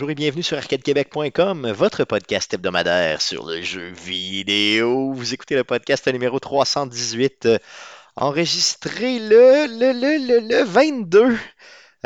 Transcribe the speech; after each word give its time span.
bonjour 0.00 0.12
et 0.12 0.14
bienvenue 0.14 0.42
sur 0.42 0.56
arcadequebec.com, 0.56 1.72
votre 1.72 2.04
podcast 2.04 2.54
hebdomadaire 2.54 3.20
sur 3.20 3.46
le 3.46 3.60
jeu 3.60 3.90
vidéo. 3.90 5.12
Vous 5.12 5.34
écoutez 5.34 5.54
le 5.56 5.62
podcast 5.62 6.10
numéro 6.10 6.40
318, 6.40 7.44
euh, 7.44 7.58
enregistré 8.16 9.18
le, 9.18 9.66
le, 9.66 9.92
le, 9.92 10.48
le, 10.48 10.64
22 10.64 11.36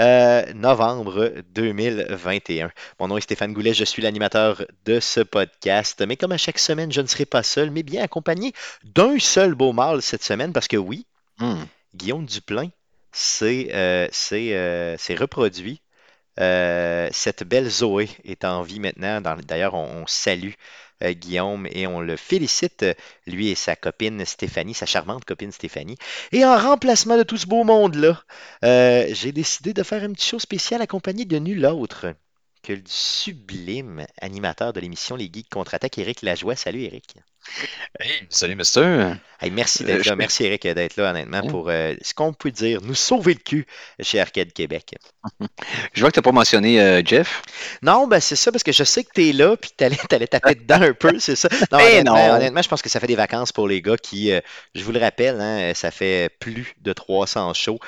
euh, 0.01 0.53
novembre 0.55 1.35
2021. 1.55 2.73
Mon 2.99 3.07
nom 3.07 3.17
est 3.17 3.21
Stéphane 3.21 3.53
Goulet, 3.53 3.75
je 3.75 3.85
suis 3.85 4.03
l'animateur 4.03 4.65
de 4.87 4.99
ce 4.99 5.21
podcast. 5.21 6.03
Mais 6.05 6.17
comme 6.17 6.33
à 6.33 6.37
chaque 6.37 6.59
semaine, 6.59 6.91
je 6.91 7.01
ne 7.01 7.07
serai 7.07 7.27
pas 7.27 7.45
seul, 7.45 7.71
mais 7.71 7.85
bien 7.85 8.03
accompagné 8.03 8.55
d'un 8.83 9.21
seul 9.21 9.55
beau 9.55 9.73
mâle 9.73 10.03
cette 10.03 10.25
semaine, 10.25 10.53
parce 10.53 10.67
que 10.67 10.77
oui, 10.77 11.07
Hmm. 11.39 11.63
Guillaume 11.95 12.27
Duplain 12.27 12.71
s'est 13.13 13.69
euh, 13.73 14.09
euh, 14.33 14.97
reproduit. 15.17 15.81
Euh, 16.41 17.09
cette 17.13 17.45
belle 17.45 17.69
Zoé 17.69 18.09
est 18.25 18.45
en 18.45 18.63
vie 18.63 18.81
maintenant. 18.81 19.21
D'ailleurs, 19.21 19.75
on, 19.75 20.07
salue 20.07 20.53
euh, 21.03 21.13
Guillaume 21.13 21.67
et 21.71 21.87
on 21.87 22.01
le 22.01 22.17
félicite, 22.17 22.83
euh, 22.83 22.95
lui 23.27 23.49
et 23.49 23.55
sa 23.55 23.77
copine 23.77 24.25
Stéphanie, 24.25 24.75
sa 24.75 24.87
charmante 24.87 25.25
copine 25.25 25.53
Stéphanie. 25.53 25.97
Et 26.33 26.45
en 26.45 26.57
remplacement 26.59 27.17
de 27.17 27.23
tout 27.23 27.37
ce 27.37 27.47
beau 27.47 27.65
monde-là, 27.65 28.23
j'ai 28.63 29.33
décidé 29.33 29.73
de 29.75 29.83
faire 29.83 30.03
un 30.03 30.13
petit 30.13 30.29
show 30.29 30.39
spécial 30.39 30.83
accompagné 30.83 31.25
de 31.25 31.39
nul 31.39 31.65
autre 31.67 32.15
que 32.63 32.73
du 32.73 32.83
sublime 32.87 34.07
animateur 34.21 34.73
de 34.73 34.81
l'émission 34.81 35.17
Les 35.17 35.31
Geeks 35.33 35.51
contre-attaque, 35.51 35.99
Éric 35.99 36.23
Lajoie. 36.23 36.57
Salut 36.57 36.83
Éric. 36.83 37.17
Hey, 38.01 38.27
salut, 38.31 38.57
mister. 38.57 39.13
Hey, 39.41 39.51
merci 39.51 39.83
Euh, 39.83 39.87
d'être 39.87 40.05
je- 40.05 40.11
là. 40.11 40.17
Merci 40.17 40.45
Eric 40.45 40.63
d'être 40.67 40.97
là, 40.97 41.11
honnêtement, 41.11 41.43
Ouais. 41.43 41.49
pour 41.51 41.69
euh, 41.69 41.95
ce 42.03 42.15
qu'on 42.15 42.33
peut 42.33 42.51
dire, 42.51 42.81
nous 42.83 42.95
sauver 42.95 43.35
le 43.35 43.41
cul 43.41 43.67
chez 44.01 44.19
Arcade 44.21 44.53
Québec. 44.53 44.95
Je 45.93 46.01
vois 46.01 46.11
que 46.11 46.15
tu 46.15 46.19
n'as 46.21 46.23
pas 46.23 46.33
mentionné 46.33 46.81
euh, 46.81 47.03
Jeff. 47.05 47.43
Non, 47.83 48.07
ben 48.07 48.21
c'est 48.21 48.37
ça, 48.37 48.51
parce 48.51 48.63
que 48.65 48.73
je 48.73 48.83
sais 48.85 49.05
que 49.05 49.11
tu 49.15 49.29
es 49.29 49.33
là, 49.33 49.57
puis 49.57 49.71
tu 49.77 49.85
allais, 49.85 49.97
taper 50.27 50.55
dedans 50.55 50.81
un 50.83 50.93
peu, 50.95 51.19
c'est 51.19 51.37
ça. 51.37 51.49
Non, 51.71 51.79
Eh 51.81 51.85
honnêtement, 52.01 52.15
non. 52.29 52.35
honnêtement, 52.37 52.63
je 52.63 52.69
pense 52.69 52.83
que 52.83 52.89
ça 52.89 52.99
fait 53.01 53.07
des 53.07 53.17
vacances 53.17 53.53
pour 53.53 53.69
les 53.69 53.83
gars 53.83 53.97
qui, 53.97 54.33
je 54.75 54.83
vous 54.83 54.93
le 54.93 54.99
rappelle, 55.01 55.41
hein, 55.41 55.73
ça 55.75 55.91
fait 55.91 56.31
plus 56.41 56.75
de 56.81 56.93
300 56.93 57.53
shows 57.55 57.79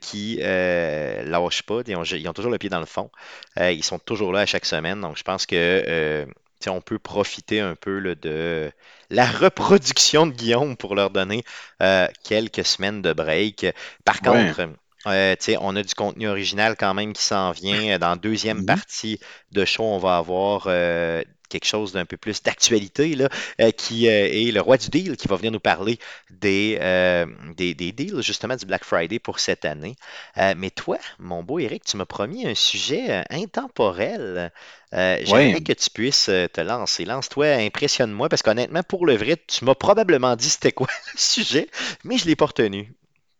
qui 0.00 0.40
euh, 0.42 1.22
lâchent 1.24 1.62
pas, 1.62 1.80
ils 1.86 1.96
ont, 1.96 2.02
ils 2.04 2.28
ont 2.28 2.32
toujours 2.32 2.50
le 2.52 2.58
pied 2.58 2.68
dans 2.70 2.80
le 2.80 2.86
fond. 2.86 3.10
Ils 3.58 3.84
sont 3.84 3.98
toujours 3.98 4.32
là 4.32 4.40
à 4.40 4.46
chaque 4.46 4.66
semaine, 4.66 5.00
donc 5.00 5.16
je 5.16 5.22
pense 5.22 5.46
que 5.46 6.26
on 6.66 6.80
peut 6.80 6.98
profiter 6.98 7.60
un 7.60 7.74
peu 7.76 7.98
là, 8.00 8.14
de 8.14 8.72
la 9.10 9.26
reproduction 9.26 10.26
de 10.26 10.32
Guillaume 10.32 10.76
pour 10.76 10.94
leur 10.96 11.10
donner 11.10 11.44
euh, 11.82 12.08
quelques 12.24 12.64
semaines 12.64 13.02
de 13.02 13.12
break. 13.12 13.66
Par 14.04 14.20
Ouais. 14.22 14.54
contre, 14.60 14.68
euh, 15.10 15.34
on 15.60 15.76
a 15.76 15.82
du 15.82 15.94
contenu 15.94 16.28
original 16.28 16.76
quand 16.78 16.94
même 16.94 17.12
qui 17.12 17.22
s'en 17.22 17.52
vient. 17.52 17.98
Dans 17.98 18.10
la 18.10 18.16
deuxième 18.16 18.62
Mhm. 18.62 18.64
partie 18.64 19.18
de 19.52 19.64
show, 19.64 19.82
on 19.84 19.98
va 19.98 20.16
avoir 20.18 20.64
euh, 20.66 21.22
quelque 21.48 21.64
chose 21.66 21.92
d'un 21.92 22.04
peu 22.04 22.16
plus 22.18 22.42
d'actualité, 22.42 23.16
euh, 23.60 23.70
qui 23.70 24.06
euh, 24.08 24.28
est 24.30 24.52
le 24.52 24.60
roi 24.60 24.76
du 24.76 24.88
deal 24.90 25.16
qui 25.16 25.28
va 25.28 25.36
venir 25.36 25.50
nous 25.52 25.60
parler 25.60 25.98
des, 26.30 26.78
euh, 26.80 27.26
des, 27.56 27.74
des 27.74 27.92
deals, 27.92 28.20
justement, 28.22 28.56
du 28.56 28.66
Black 28.66 28.84
Friday 28.84 29.18
pour 29.18 29.40
cette 29.40 29.64
année. 29.64 29.96
Euh, 30.36 30.54
mais 30.56 30.70
toi, 30.70 30.98
mon 31.18 31.42
beau 31.42 31.58
Eric, 31.58 31.84
tu 31.84 31.96
m'as 31.96 32.04
promis 32.06 32.46
un 32.46 32.54
sujet 32.54 33.10
euh, 33.10 33.22
intemporel. 33.30 34.52
Euh, 34.94 35.18
J'aimerais 35.22 35.60
que 35.60 35.72
tu 35.72 35.90
puisses 35.90 36.28
euh, 36.28 36.48
te 36.48 36.60
lancer. 36.60 37.04
Lance-toi, 37.04 37.46
impressionne-moi, 37.56 38.28
parce 38.28 38.42
qu'honnêtement, 38.42 38.82
pour 38.82 39.06
le 39.06 39.16
vrai, 39.16 39.36
tu 39.46 39.64
m'as 39.64 39.74
probablement 39.74 40.36
dit 40.36 40.48
c'était 40.50 40.72
quoi 40.72 40.88
le 41.14 41.18
sujet, 41.18 41.68
mais 42.04 42.18
je 42.18 42.24
ne 42.24 42.28
l'ai 42.30 42.36
pas 42.36 42.46
retenu. 42.46 42.92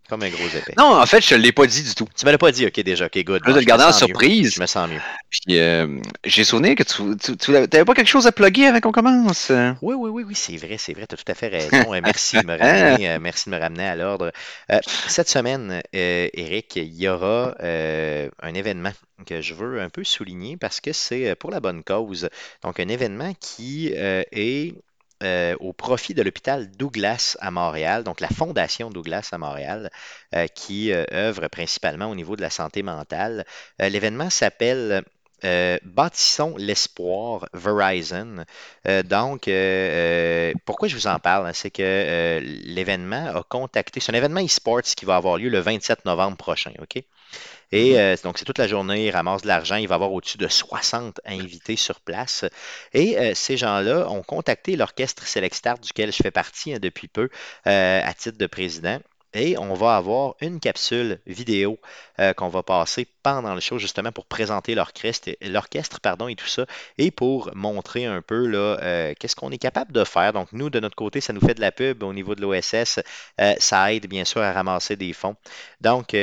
Comme 0.08 0.22
un 0.22 0.30
gros 0.30 0.46
épais. 0.46 0.72
Non, 0.78 1.00
en 1.00 1.06
fait, 1.06 1.20
je 1.20 1.34
ne 1.34 1.41
l'ai 1.41 1.52
pas 1.52 1.66
dit 1.66 1.82
du 1.82 1.94
tout. 1.94 2.06
Tu 2.16 2.24
me 2.24 2.30
l'as 2.30 2.38
pas 2.38 2.50
dit, 2.50 2.66
ok, 2.66 2.80
déjà, 2.80 3.06
ok, 3.06 3.24
good. 3.24 3.42
Je 3.44 3.50
vais 3.50 3.54
te 3.54 3.58
le 3.58 3.64
garder 3.64 3.84
en 3.84 3.88
mieux. 3.88 3.92
surprise. 3.92 4.54
Je 4.54 4.60
me 4.60 4.66
sens 4.66 4.88
mieux. 4.88 5.00
Puis, 5.28 5.58
euh, 5.58 5.98
j'ai 6.24 6.44
sonné 6.44 6.74
que 6.74 6.82
tu, 6.82 7.16
tu, 7.19 7.36
tu 7.36 7.50
n'avais 7.50 7.84
pas 7.84 7.94
quelque 7.94 8.08
chose 8.08 8.26
à 8.26 8.32
plugger 8.32 8.66
avant 8.66 8.80
qu'on 8.80 8.92
commence? 8.92 9.52
Oui, 9.82 9.94
oui, 9.94 10.10
oui, 10.10 10.24
oui, 10.26 10.34
c'est 10.34 10.56
vrai, 10.56 10.76
c'est 10.78 10.94
vrai, 10.94 11.06
tu 11.06 11.14
as 11.14 11.18
tout 11.18 11.30
à 11.30 11.34
fait 11.34 11.48
raison. 11.48 11.92
Euh, 11.92 12.00
merci 12.02 12.38
de 12.38 12.47
me 12.47 12.56
ramener, 12.58 13.10
euh, 13.10 13.18
merci 13.20 13.50
de 13.50 13.54
me 13.54 13.60
ramener 13.60 13.86
à 13.86 13.97
l'ordre. 13.97 14.32
Euh, 14.70 14.78
cette 14.84 15.28
semaine, 15.28 15.82
euh, 15.94 16.28
Eric, 16.32 16.76
il 16.76 16.94
y 16.94 17.08
aura 17.08 17.54
un 17.60 18.54
événement 18.54 18.92
que 19.26 19.42
je 19.42 19.52
veux 19.54 19.80
un 19.80 19.91
peu 19.91 20.04
souligner 20.04 20.56
parce 20.56 20.80
que 20.80 20.92
c'est 20.92 21.34
pour 21.34 21.50
la 21.50 21.60
bonne 21.60 21.82
cause. 21.82 22.28
Donc, 22.62 22.80
un 22.80 22.88
événement 22.88 23.34
qui 23.41 23.88
est 23.92 24.74
euh, 25.22 25.56
au 25.60 25.72
profit 25.72 26.14
de 26.14 26.22
l'hôpital 26.22 26.70
Douglas 26.70 27.36
à 27.40 27.50
Montréal, 27.50 28.04
donc 28.04 28.20
la 28.20 28.28
Fondation 28.28 28.90
Douglas 28.90 29.28
à 29.32 29.38
Montréal, 29.38 29.90
euh, 30.34 30.46
qui 30.46 30.92
euh, 30.92 31.04
œuvre 31.12 31.48
principalement 31.48 32.06
au 32.10 32.14
niveau 32.14 32.36
de 32.36 32.42
la 32.42 32.50
santé 32.50 32.82
mentale. 32.82 33.44
L'événement 33.78 34.30
s'appelle 34.30 35.04
Bâtissons 35.84 36.56
l'espoir 36.56 37.48
Verizon. 37.52 38.44
Donc, 39.04 39.48
pourquoi 40.64 40.88
je 40.88 40.94
vous 40.96 41.06
en 41.06 41.18
parle? 41.18 41.46
hein, 41.46 41.52
C'est 41.52 41.70
que 41.70 42.40
l'événement 42.64 43.26
a 43.36 43.42
contacté, 43.42 44.00
c'est 44.00 44.12
un 44.12 44.16
événement 44.16 44.40
e-sports 44.44 44.82
qui 44.82 45.04
va 45.04 45.16
avoir 45.16 45.36
lieu 45.38 45.48
le 45.48 45.60
27 45.60 46.04
novembre 46.04 46.36
prochain, 46.36 46.72
OK? 46.80 47.02
Et 47.72 47.98
euh, 47.98 48.16
donc, 48.22 48.38
c'est 48.38 48.44
toute 48.44 48.58
la 48.58 48.68
journée, 48.68 49.06
il 49.06 49.10
ramasse 49.10 49.42
de 49.42 49.48
l'argent. 49.48 49.76
Il 49.76 49.88
va 49.88 49.96
avoir 49.96 50.12
au-dessus 50.12 50.38
de 50.38 50.48
60 50.48 51.20
invités 51.24 51.76
sur 51.76 52.00
place. 52.00 52.44
Et 52.94 53.18
euh, 53.18 53.34
ces 53.34 53.56
gens-là 53.56 54.08
ont 54.10 54.22
contacté 54.22 54.76
l'orchestre 54.76 55.26
Selectstar, 55.26 55.78
duquel 55.78 56.12
je 56.12 56.22
fais 56.22 56.30
partie 56.30 56.74
hein, 56.74 56.78
depuis 56.80 57.08
peu, 57.08 57.28
euh, 57.66 58.00
à 58.02 58.14
titre 58.14 58.38
de 58.38 58.46
président. 58.46 59.00
Et 59.34 59.58
on 59.58 59.74
va 59.74 59.96
avoir 59.96 60.36
une 60.40 60.58
capsule 60.58 61.20
vidéo 61.26 61.78
euh, 62.18 62.32
qu'on 62.32 62.48
va 62.48 62.62
passer 62.62 63.06
pendant 63.22 63.54
le 63.54 63.60
show, 63.60 63.78
justement 63.78 64.10
pour 64.10 64.24
présenter 64.24 64.74
l'orchestre, 64.74 65.30
l'orchestre 65.42 66.00
pardon, 66.00 66.28
et 66.28 66.34
tout 66.34 66.46
ça, 66.46 66.64
et 66.96 67.10
pour 67.10 67.50
montrer 67.54 68.06
un 68.06 68.22
peu 68.22 68.46
là, 68.46 68.78
euh, 68.80 69.14
qu'est-ce 69.18 69.36
qu'on 69.36 69.50
est 69.50 69.58
capable 69.58 69.92
de 69.92 70.02
faire. 70.04 70.32
Donc, 70.32 70.48
nous, 70.52 70.70
de 70.70 70.80
notre 70.80 70.96
côté, 70.96 71.20
ça 71.20 71.34
nous 71.34 71.40
fait 71.40 71.54
de 71.54 71.60
la 71.60 71.72
pub 71.72 72.02
au 72.02 72.14
niveau 72.14 72.34
de 72.34 72.40
l'OSS. 72.40 73.00
Euh, 73.40 73.54
ça 73.58 73.92
aide 73.92 74.06
bien 74.06 74.24
sûr 74.24 74.40
à 74.40 74.52
ramasser 74.52 74.96
des 74.96 75.12
fonds. 75.12 75.36
Donc, 75.82 76.16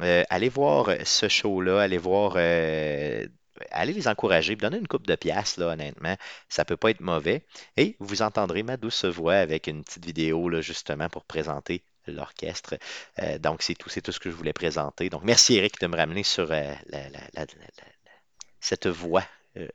euh, 0.00 0.04
euh, 0.04 0.24
allez 0.30 0.48
voir 0.48 0.90
ce 1.04 1.28
show-là, 1.28 1.80
allez 1.80 1.98
voir, 1.98 2.34
euh, 2.36 3.26
allez 3.70 3.92
les 3.92 4.08
encourager, 4.08 4.56
donner 4.56 4.78
une 4.78 4.88
coupe 4.88 5.06
de 5.06 5.16
pièces, 5.16 5.56
là, 5.56 5.68
honnêtement, 5.68 6.16
ça 6.48 6.64
peut 6.64 6.76
pas 6.76 6.90
être 6.90 7.00
mauvais. 7.00 7.44
Et 7.76 7.96
vous 8.00 8.22
entendrez 8.22 8.62
ma 8.62 8.76
douce 8.76 9.04
voix 9.04 9.34
avec 9.34 9.66
une 9.66 9.84
petite 9.84 10.04
vidéo, 10.04 10.48
là, 10.48 10.60
justement, 10.60 11.08
pour 11.08 11.24
présenter 11.24 11.82
l'orchestre. 12.06 12.78
Euh, 13.18 13.38
donc, 13.38 13.62
c'est 13.62 13.74
tout, 13.74 13.88
c'est 13.88 14.00
tout 14.00 14.12
ce 14.12 14.20
que 14.20 14.30
je 14.30 14.34
voulais 14.36 14.52
présenter. 14.52 15.10
Donc, 15.10 15.22
merci 15.24 15.56
Eric 15.56 15.80
de 15.80 15.86
me 15.86 15.96
ramener 15.96 16.22
sur 16.22 16.50
euh, 16.52 16.74
la- 16.86 17.08
la- 17.10 17.20
la- 17.34 17.44
la- 17.44 17.44
la- 17.44 18.12
cette 18.60 18.86
voix. 18.86 19.24
Ben 19.54 19.68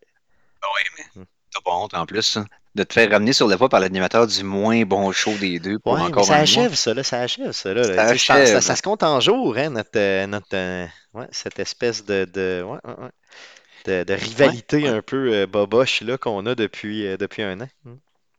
oui, 0.75 0.81
mais 1.16 1.25
t'as 1.51 1.61
pas 1.61 1.75
honte 1.75 1.94
en 1.94 2.05
plus, 2.05 2.38
hein, 2.38 2.45
de 2.75 2.84
te 2.84 2.94
faire 2.94 3.09
ramener 3.11 3.34
sur 3.34 3.47
la 3.47 3.56
voie 3.56 3.69
par 3.69 3.79
l'animateur 3.79 4.25
du 4.28 4.44
moins 4.44 4.84
bon 4.84 5.11
show 5.11 5.38
des 5.38 5.59
deux 5.59 5.79
pour 5.79 5.94
Ouais, 5.94 6.01
encore 6.01 6.25
ça 6.25 6.38
un 6.39 6.45
mois. 6.47 6.66
achève 6.66 6.75
ça, 6.75 6.94
là, 6.94 7.03
ça 7.03 7.22
achève 7.22 7.51
ça. 7.51 7.73
Là, 7.73 7.84
Ça 7.84 7.94
pense- 7.95 8.11
achève. 8.11 8.45
ça, 8.45 8.61
ça 8.61 8.75
se 8.75 8.81
compte 8.81 9.03
en 9.03 9.19
jours, 9.19 9.57
hein, 9.57 9.69
notre, 9.69 9.91
euh, 9.97 10.25
notre, 10.28 10.47
euh, 10.56 10.88
ouais, 11.13 11.28
cette 11.31 11.59
espèce 11.59 12.03
de, 12.06 12.25
de, 12.25 12.63
ouais, 12.66 12.79
ouais, 12.84 13.03
ouais, 13.03 13.11
de, 13.85 14.03
de 14.06 14.13
rivalité 14.13 14.88
un 14.88 15.01
peu 15.01 15.34
euh, 15.34 15.47
boboche 15.47 16.01
là, 16.01 16.17
qu'on 16.17 16.45
a 16.47 16.55
depuis, 16.55 17.05
euh, 17.08 17.17
depuis 17.17 17.43
un 17.43 17.61
an. 17.61 17.67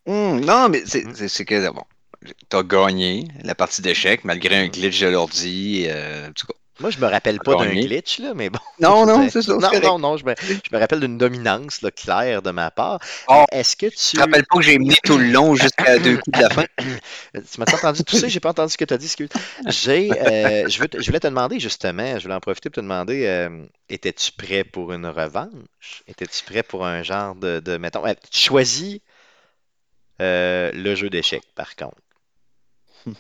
Hum, 0.07 0.41
non, 0.41 0.69
mais 0.69 0.83
c'est 0.87 1.05
Mm. 1.05 1.29
c'est- 1.29 1.45
que, 1.45 1.71
bon, 1.71 1.85
t'as 2.49 2.63
gagné 2.63 3.29
la 3.43 3.55
partie 3.55 3.83
d'échecs 3.83 4.25
malgré 4.25 4.57
un 4.59 4.67
Mm. 4.67 4.71
glitch 4.71 5.01
de 5.01 5.09
l'ordi. 5.09 5.87
euh, 5.89 6.29
en 6.29 6.33
tout 6.33 6.47
cas. 6.47 6.55
Moi, 6.81 6.91
je 6.91 6.99
me 6.99 7.07
rappelle 7.07 7.39
pas 7.39 7.55
d'un 7.55 7.73
glitch, 7.73 8.19
là, 8.19 8.35
mais 8.35 8.51
bon. 8.51 8.59
Non, 8.81 9.07
non, 9.07 9.29
c'est 9.31 9.43
ça. 9.43 9.53
Non, 9.53 9.61
correct. 9.61 9.85
non, 9.85 9.99
non, 9.99 10.17
je 10.17 10.25
me, 10.25 10.35
je 10.41 10.75
me 10.75 10.79
rappelle 10.79 10.99
d'une 10.99 11.17
dominance 11.17 11.83
là, 11.83 11.93
claire 11.93 12.43
de 12.43 12.51
ma 12.51 12.73
part. 12.73 12.99
Oh. 13.29 13.45
Est-ce 13.53 13.77
que 13.77 13.87
tu. 13.87 13.95
Je 13.97 14.11
te 14.17 14.21
rappelle 14.21 14.45
pas 14.45 14.57
que 14.57 14.63
j'ai 14.63 14.79
mené 14.79 14.97
tout 15.05 15.17
le 15.17 15.27
long 15.31 15.55
jusqu'à 15.55 15.99
deux 16.01 16.17
coups 16.19 16.37
de 16.37 16.43
la 16.43 16.51
fin. 16.51 16.65
Tu 17.35 17.61
m'as 17.61 17.73
entendu 17.73 18.03
tousser? 18.05 18.29
J'ai 18.29 18.41
pas 18.41 18.51
entendu 18.51 18.73
ce 18.73 18.77
que 18.77 18.85
tu 18.85 18.95
as 18.95 18.99
dit. 18.99 19.13
J'ai, 19.69 20.21
euh, 20.21 20.69
je, 20.69 20.79
veux 20.81 20.89
te- 20.89 21.01
je 21.01 21.07
voulais 21.07 21.21
te 21.21 21.27
demander 21.27 21.61
justement, 21.61 22.19
je 22.19 22.23
voulais 22.23 22.35
en 22.35 22.41
profiter 22.41 22.71
pour 22.71 22.77
te 22.77 22.81
demander, 22.81 23.27
euh, 23.27 23.65
étais-tu 23.89 24.33
prêt 24.33 24.65
pour 24.65 24.93
une 24.93 25.07
revanche? 25.07 26.03
Étais-tu 26.09 26.45
prêt 26.45 26.63
pour 26.63 26.85
un 26.87 27.03
genre 27.03 27.35
de, 27.37 27.61
de 27.61 27.77
mettons, 27.77 28.07
euh, 28.07 28.15
tu 28.31 28.41
choisis 28.41 29.01
euh, 30.21 30.71
le 30.73 30.95
jeu 30.95 31.11
d'échecs, 31.11 31.45
par 31.55 31.77
contre? 31.77 31.97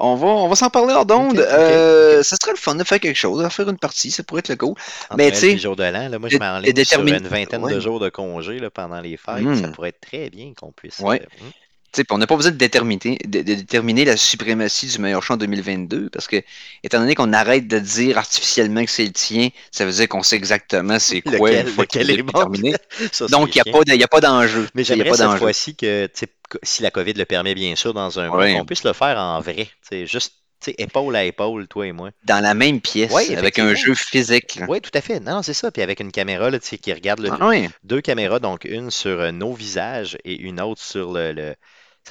On 0.00 0.14
va, 0.16 0.26
on 0.26 0.48
va 0.48 0.54
s'en 0.56 0.70
parler 0.70 0.94
hors 0.94 1.06
d'onde. 1.06 1.38
Ok, 1.38 1.44
ok, 1.44 1.50
Euh, 1.52 2.22
Ça 2.22 2.36
serait 2.40 2.52
le 2.52 2.56
fun 2.58 2.74
de 2.74 2.84
faire 2.84 2.98
quelque 3.00 3.16
chose, 3.16 3.42
de 3.42 3.48
faire 3.48 3.68
une 3.68 3.78
partie, 3.78 4.10
ça 4.10 4.22
pourrait 4.22 4.40
être 4.40 4.48
le 4.48 4.56
go. 4.56 4.70
Entre 4.70 5.16
Mais 5.16 5.30
tu 5.30 5.36
sais, 5.38 5.50
et 5.50 5.52
le 5.54 5.58
jour 5.60 5.76
de 5.76 5.84
l'an, 5.84 6.08
là, 6.08 6.18
moi, 6.18 6.28
je 6.28 6.72
dé- 6.72 6.84
sur 6.84 7.06
une 7.06 7.26
vingtaine 7.26 7.62
ouais. 7.62 7.74
de 7.74 7.80
jours 7.80 8.00
de 8.00 8.08
congé 8.08 8.58
là, 8.58 8.70
pendant 8.70 9.00
les 9.00 9.16
fêtes. 9.16 9.40
Mm. 9.42 9.54
Ça 9.62 9.68
pourrait 9.68 9.90
être 9.90 10.00
très 10.00 10.30
bien 10.30 10.52
qu'on 10.58 10.72
puisse. 10.72 10.98
Ouais. 11.00 11.20
euh, 11.22 11.44
hmm. 11.44 11.50
On 12.10 12.18
n'a 12.18 12.26
pas 12.26 12.36
besoin 12.36 12.52
de 12.52 12.56
déterminer, 12.56 13.18
de, 13.24 13.38
de 13.38 13.54
déterminer 13.54 14.04
la 14.04 14.16
suprématie 14.16 14.86
du 14.86 14.98
meilleur 14.98 15.22
champ 15.22 15.36
2022 15.36 16.08
parce 16.10 16.28
que, 16.28 16.36
étant 16.84 17.00
donné 17.00 17.14
qu'on 17.14 17.32
arrête 17.32 17.66
de 17.66 17.78
dire 17.78 18.16
artificiellement 18.18 18.84
que 18.84 18.90
c'est 18.90 19.04
le 19.06 19.12
tien, 19.12 19.48
ça 19.72 19.84
veut 19.84 19.92
dire 19.92 20.08
qu'on 20.08 20.22
sait 20.22 20.36
exactement 20.36 20.98
c'est 20.98 21.20
quoi 21.20 21.50
Lequel- 21.50 21.66
une 21.66 21.72
fois 21.72 21.86
qu'il 21.86 22.00
lequel 22.02 22.16
est 22.16 22.20
est 22.20 22.22
déterminé. 22.22 22.74
Ça, 23.12 23.26
Donc, 23.26 23.54
il 23.56 23.62
n'y 23.66 24.02
a, 24.04 24.08
pas 24.08 24.20
d'enjeu. 24.20 24.68
Mais 24.74 24.84
j'aimerais 24.84 25.14
cette 25.14 25.38
fois-ci 25.38 25.74
que, 25.74 26.08
si 26.62 26.82
la 26.82 26.90
COVID 26.90 27.14
le 27.14 27.24
permet, 27.24 27.54
bien 27.54 27.74
sûr, 27.76 27.92
dans 27.94 28.18
un 28.20 28.28
Ouais. 28.28 28.54
qu'on 28.54 28.64
puisse 28.64 28.84
le 28.84 28.92
faire 28.92 29.18
en 29.18 29.40
vrai. 29.40 29.68
Juste 30.04 30.34
épaule 30.78 31.16
à 31.16 31.24
épaule, 31.24 31.66
toi 31.68 31.86
et 31.86 31.92
moi. 31.92 32.10
Dans 32.24 32.40
la 32.40 32.54
même 32.54 32.80
pièce, 32.80 33.10
Oui, 33.14 33.34
avec 33.34 33.58
un 33.58 33.74
jeu 33.74 33.94
physique. 33.94 34.60
Oui, 34.68 34.80
tout 34.80 34.90
à 34.94 35.00
fait. 35.00 35.18
Non, 35.18 35.42
c'est 35.42 35.54
ça. 35.54 35.70
Puis 35.70 35.82
avec 35.82 36.00
une 36.00 36.12
caméra 36.12 36.50
là, 36.50 36.58
qui 36.58 36.92
regarde 36.92 37.20
le, 37.20 37.30
Ah 37.32 37.48
oui. 37.48 37.68
deux 37.82 38.00
caméras, 38.00 38.38
donc 38.40 38.64
une 38.64 38.90
sur 38.90 39.32
nos 39.32 39.54
visages 39.54 40.18
et 40.24 40.38
une 40.38 40.60
autre 40.60 40.82
sur 40.82 41.12
le, 41.12 41.32
le- 41.32 41.54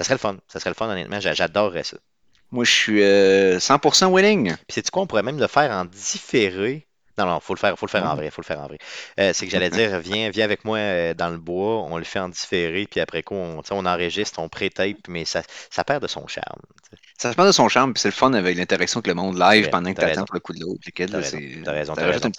Ça 0.00 0.04
serait 0.04 0.14
le 0.14 0.18
fun. 0.18 0.36
Ça 0.48 0.60
serait 0.60 0.70
le 0.70 0.74
fun, 0.74 0.88
honnêtement. 0.88 1.20
J'a- 1.20 1.34
J'adorerais 1.34 1.84
ça. 1.84 1.96
Moi, 2.52 2.64
je 2.64 2.70
suis 2.72 3.02
euh, 3.02 3.60
100% 3.60 4.12
willing. 4.12 4.48
Puis 4.56 4.74
sais-tu 4.74 4.90
quoi, 4.90 5.02
on 5.02 5.06
pourrait 5.06 5.22
même 5.22 5.38
le 5.38 5.46
faire 5.46 5.70
en 5.70 5.84
différé? 5.84 6.86
Non, 7.18 7.26
non, 7.26 7.40
faut 7.40 7.54
le 7.54 7.58
faire, 7.58 7.78
faut 7.78 7.86
le 7.86 7.90
faire 7.90 8.04
en 8.04 8.16
vrai, 8.16 8.30
faut 8.30 8.40
le 8.42 8.46
faire 8.46 8.60
en 8.60 8.66
vrai. 8.66 8.78
Euh, 9.20 9.32
c'est 9.34 9.46
que 9.46 9.52
j'allais 9.52 9.70
dire, 9.70 9.98
viens, 10.00 10.30
viens 10.30 10.44
avec 10.44 10.64
moi 10.64 10.78
euh, 10.78 11.14
dans 11.14 11.28
le 11.30 11.38
bois, 11.38 11.82
on 11.84 11.98
le 11.98 12.04
fait 12.04 12.18
en 12.20 12.28
différé, 12.30 12.86
puis 12.86 13.00
après 13.00 13.22
quoi, 13.22 13.36
on, 13.38 13.62
tu 13.62 13.72
enregistre, 13.72 14.38
on 14.40 14.48
pré-tape, 14.48 15.06
mais 15.08 15.24
ça, 15.26 15.42
ça 15.70 15.84
perd 15.84 16.02
de 16.02 16.08
son 16.08 16.26
charme. 16.28 16.62
tu. 16.90 17.09
Ça 17.20 17.32
se 17.32 17.36
passe 17.36 17.48
de 17.48 17.52
son 17.52 17.68
charme, 17.68 17.92
puis 17.92 18.00
c'est 18.00 18.08
le 18.08 18.12
fun 18.14 18.32
avec 18.32 18.56
l'interaction 18.56 19.00
avec 19.00 19.08
le 19.08 19.12
monde 19.12 19.38
live 19.38 19.64
Ouais, 19.64 19.70
pendant 19.70 19.92
que 19.92 19.98
tu 19.98 20.04
attends 20.06 20.08
raison. 20.08 20.24
pour 20.24 20.34
le 20.36 20.40
coup 20.40 20.54
de 20.54 20.90
que, 20.90 21.04
T'as 21.04 21.70
raison, 21.72 21.92
t'as 21.94 22.06
raison. 22.06 22.30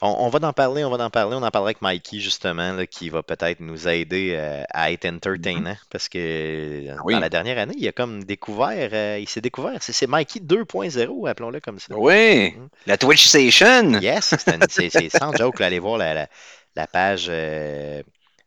On, 0.00 0.06
on 0.20 0.28
va 0.30 0.48
en 0.48 0.54
parler, 0.54 0.84
on 0.84 0.90
va 0.90 1.04
en 1.04 1.10
parler, 1.10 1.36
on 1.36 1.42
en 1.42 1.50
parlera 1.50 1.68
avec 1.68 1.82
Mikey 1.82 2.18
justement, 2.18 2.72
là, 2.72 2.86
qui 2.86 3.10
va 3.10 3.22
peut-être 3.22 3.60
nous 3.60 3.86
aider 3.86 4.34
euh, 4.34 4.62
à 4.70 4.90
être 4.90 5.04
entertainant, 5.04 5.76
parce 5.90 6.08
que 6.08 6.16
euh, 6.18 6.96
Oui. 7.04 7.12
dans 7.12 7.20
la 7.20 7.28
dernière 7.28 7.58
année, 7.58 7.74
il 7.76 7.86
a 7.86 7.92
comme 7.92 8.24
découvert, 8.24 8.88
euh, 8.94 9.18
il 9.20 9.28
s'est 9.28 9.42
découvert, 9.42 9.76
c'est 9.82 10.06
Mikey 10.06 10.40
2.0, 10.40 11.28
appelons-le 11.28 11.60
comme 11.60 11.78
ça. 11.78 11.94
Oui, 11.94 12.52
Mhm. 12.56 12.68
la 12.86 12.96
Twitch 12.96 13.26
Station. 13.26 14.00
Yes, 14.00 14.34
c'est 14.70 15.10
sans 15.10 15.36
joke, 15.36 15.60
là, 15.60 15.66
allez 15.66 15.78
voir 15.78 15.98
la, 15.98 16.14
la, 16.14 16.26
la 16.74 16.86
page 16.86 17.26
euh, 17.28 18.02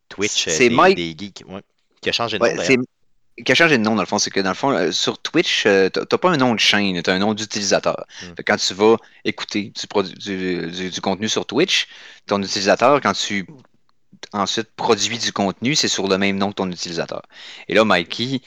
Twitch 0.10 0.48
des, 0.48 0.72
Mike- 0.72 0.96
des 0.98 1.16
geeks, 1.16 1.44
ouais, 1.48 1.62
qui 2.02 2.10
a 2.10 2.12
changé 2.12 2.40
de 2.40 2.44
Ouais, 2.44 2.56
nom. 2.56 2.84
Qui 3.44 3.52
a 3.52 3.56
changé 3.56 3.78
de 3.78 3.84
nom 3.84 3.96
dans 3.96 4.02
le 4.02 4.08
fond, 4.08 4.18
c'est 4.20 4.30
que 4.32 4.40
dans 4.40 4.50
le 4.50 4.56
fond, 4.56 4.72
euh, 4.72 4.92
sur 4.92 5.18
Twitch, 5.22 5.66
euh, 5.66 5.90
t'as 5.90 6.18
pas 6.18 6.30
un 6.32 6.38
nom 6.38 6.54
de 6.54 6.60
chaîne, 6.60 7.02
t'as 7.02 7.14
un 7.14 7.20
nom 7.20 7.34
d'utilisateur. 7.34 8.06
Mm. 8.24 8.34
Que 8.36 8.42
Quand 8.44 8.56
tu 8.58 8.74
vas 8.74 8.98
écouter 9.26 9.64
du, 9.76 9.88
produ- 9.88 10.18
du- 10.18 10.72
du- 10.72 10.90
du 10.90 11.02
contenu 11.02 11.28
sur 11.28 11.46
Twitch, 11.46 11.88
ton 12.28 12.42
utilisateur, 12.42 13.02
quand 13.02 13.14
tu 13.14 13.46
ensuite 14.34 14.70
produis 14.76 15.18
du 15.18 15.32
contenu, 15.34 15.76
c'est 15.76 15.88
sur 15.88 16.08
le 16.08 16.18
même 16.18 16.38
nom 16.38 16.50
que 16.50 16.56
ton 16.56 16.72
utilisateur. 16.72 17.22
Et 17.68 17.74
là, 17.74 17.84
Mikey, 17.86 18.42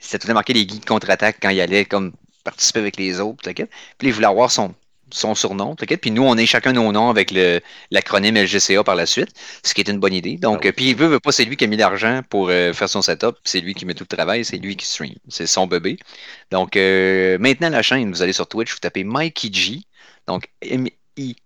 c'était 0.00 0.18
tout 0.18 0.26
temps 0.26 0.34
marqué 0.34 0.52
les 0.52 0.68
geeks 0.68 0.84
contre-attaque 0.86 1.38
quand 1.40 1.50
il 1.50 1.60
allait 1.60 1.84
comme 1.84 2.12
participer 2.44 2.80
avec 2.80 2.96
les 2.96 3.20
autres, 3.20 3.42
t'inquiète. 3.42 3.70
Puis 3.98 4.08
il 4.08 4.14
voulait 4.14 4.26
avoir 4.26 4.50
son, 4.50 4.74
son 5.12 5.34
surnom, 5.34 5.74
t'inquiète. 5.76 6.00
Puis 6.00 6.10
nous, 6.10 6.22
on 6.22 6.36
est 6.36 6.46
chacun 6.46 6.72
nos 6.72 6.90
noms 6.92 7.10
avec 7.10 7.30
le- 7.30 7.60
l'acronyme 7.90 8.36
LGCA 8.36 8.82
par 8.84 8.94
la 8.96 9.06
suite, 9.06 9.28
ce 9.64 9.74
qui 9.74 9.80
est 9.82 9.88
une 9.88 10.00
bonne 10.00 10.14
idée. 10.14 10.36
Donc, 10.36 10.66
Ah 10.66 10.72
puis 10.72 10.90
il 10.90 10.96
veut, 10.96 11.06
veut 11.06 11.20
pas, 11.20 11.32
c'est 11.32 11.44
lui 11.44 11.56
qui 11.56 11.64
a 11.64 11.66
mis 11.66 11.76
l'argent 11.76 12.22
pour 12.28 12.48
euh, 12.50 12.72
faire 12.72 12.88
son 12.88 13.02
setup, 13.02 13.36
c'est 13.44 13.60
lui 13.60 13.74
qui 13.74 13.84
met 13.86 13.94
tout 13.94 14.06
le 14.10 14.16
travail, 14.16 14.44
c'est 14.44 14.58
lui 14.58 14.76
qui 14.76 14.86
stream. 14.86 15.14
C'est 15.28 15.46
son 15.46 15.66
bébé. 15.66 15.98
Donc, 16.50 16.76
euh, 16.76 17.38
maintenant, 17.38 17.68
la 17.70 17.82
chaîne, 17.82 18.10
vous 18.10 18.22
allez 18.22 18.32
sur 18.32 18.46
Twitch, 18.48 18.72
vous 18.72 18.78
tapez 18.80 19.04
Mikey 19.04 19.50
G, 19.52 19.80
donc 20.26 20.48
M-I-K-E-E-G-E-E, 20.62 21.36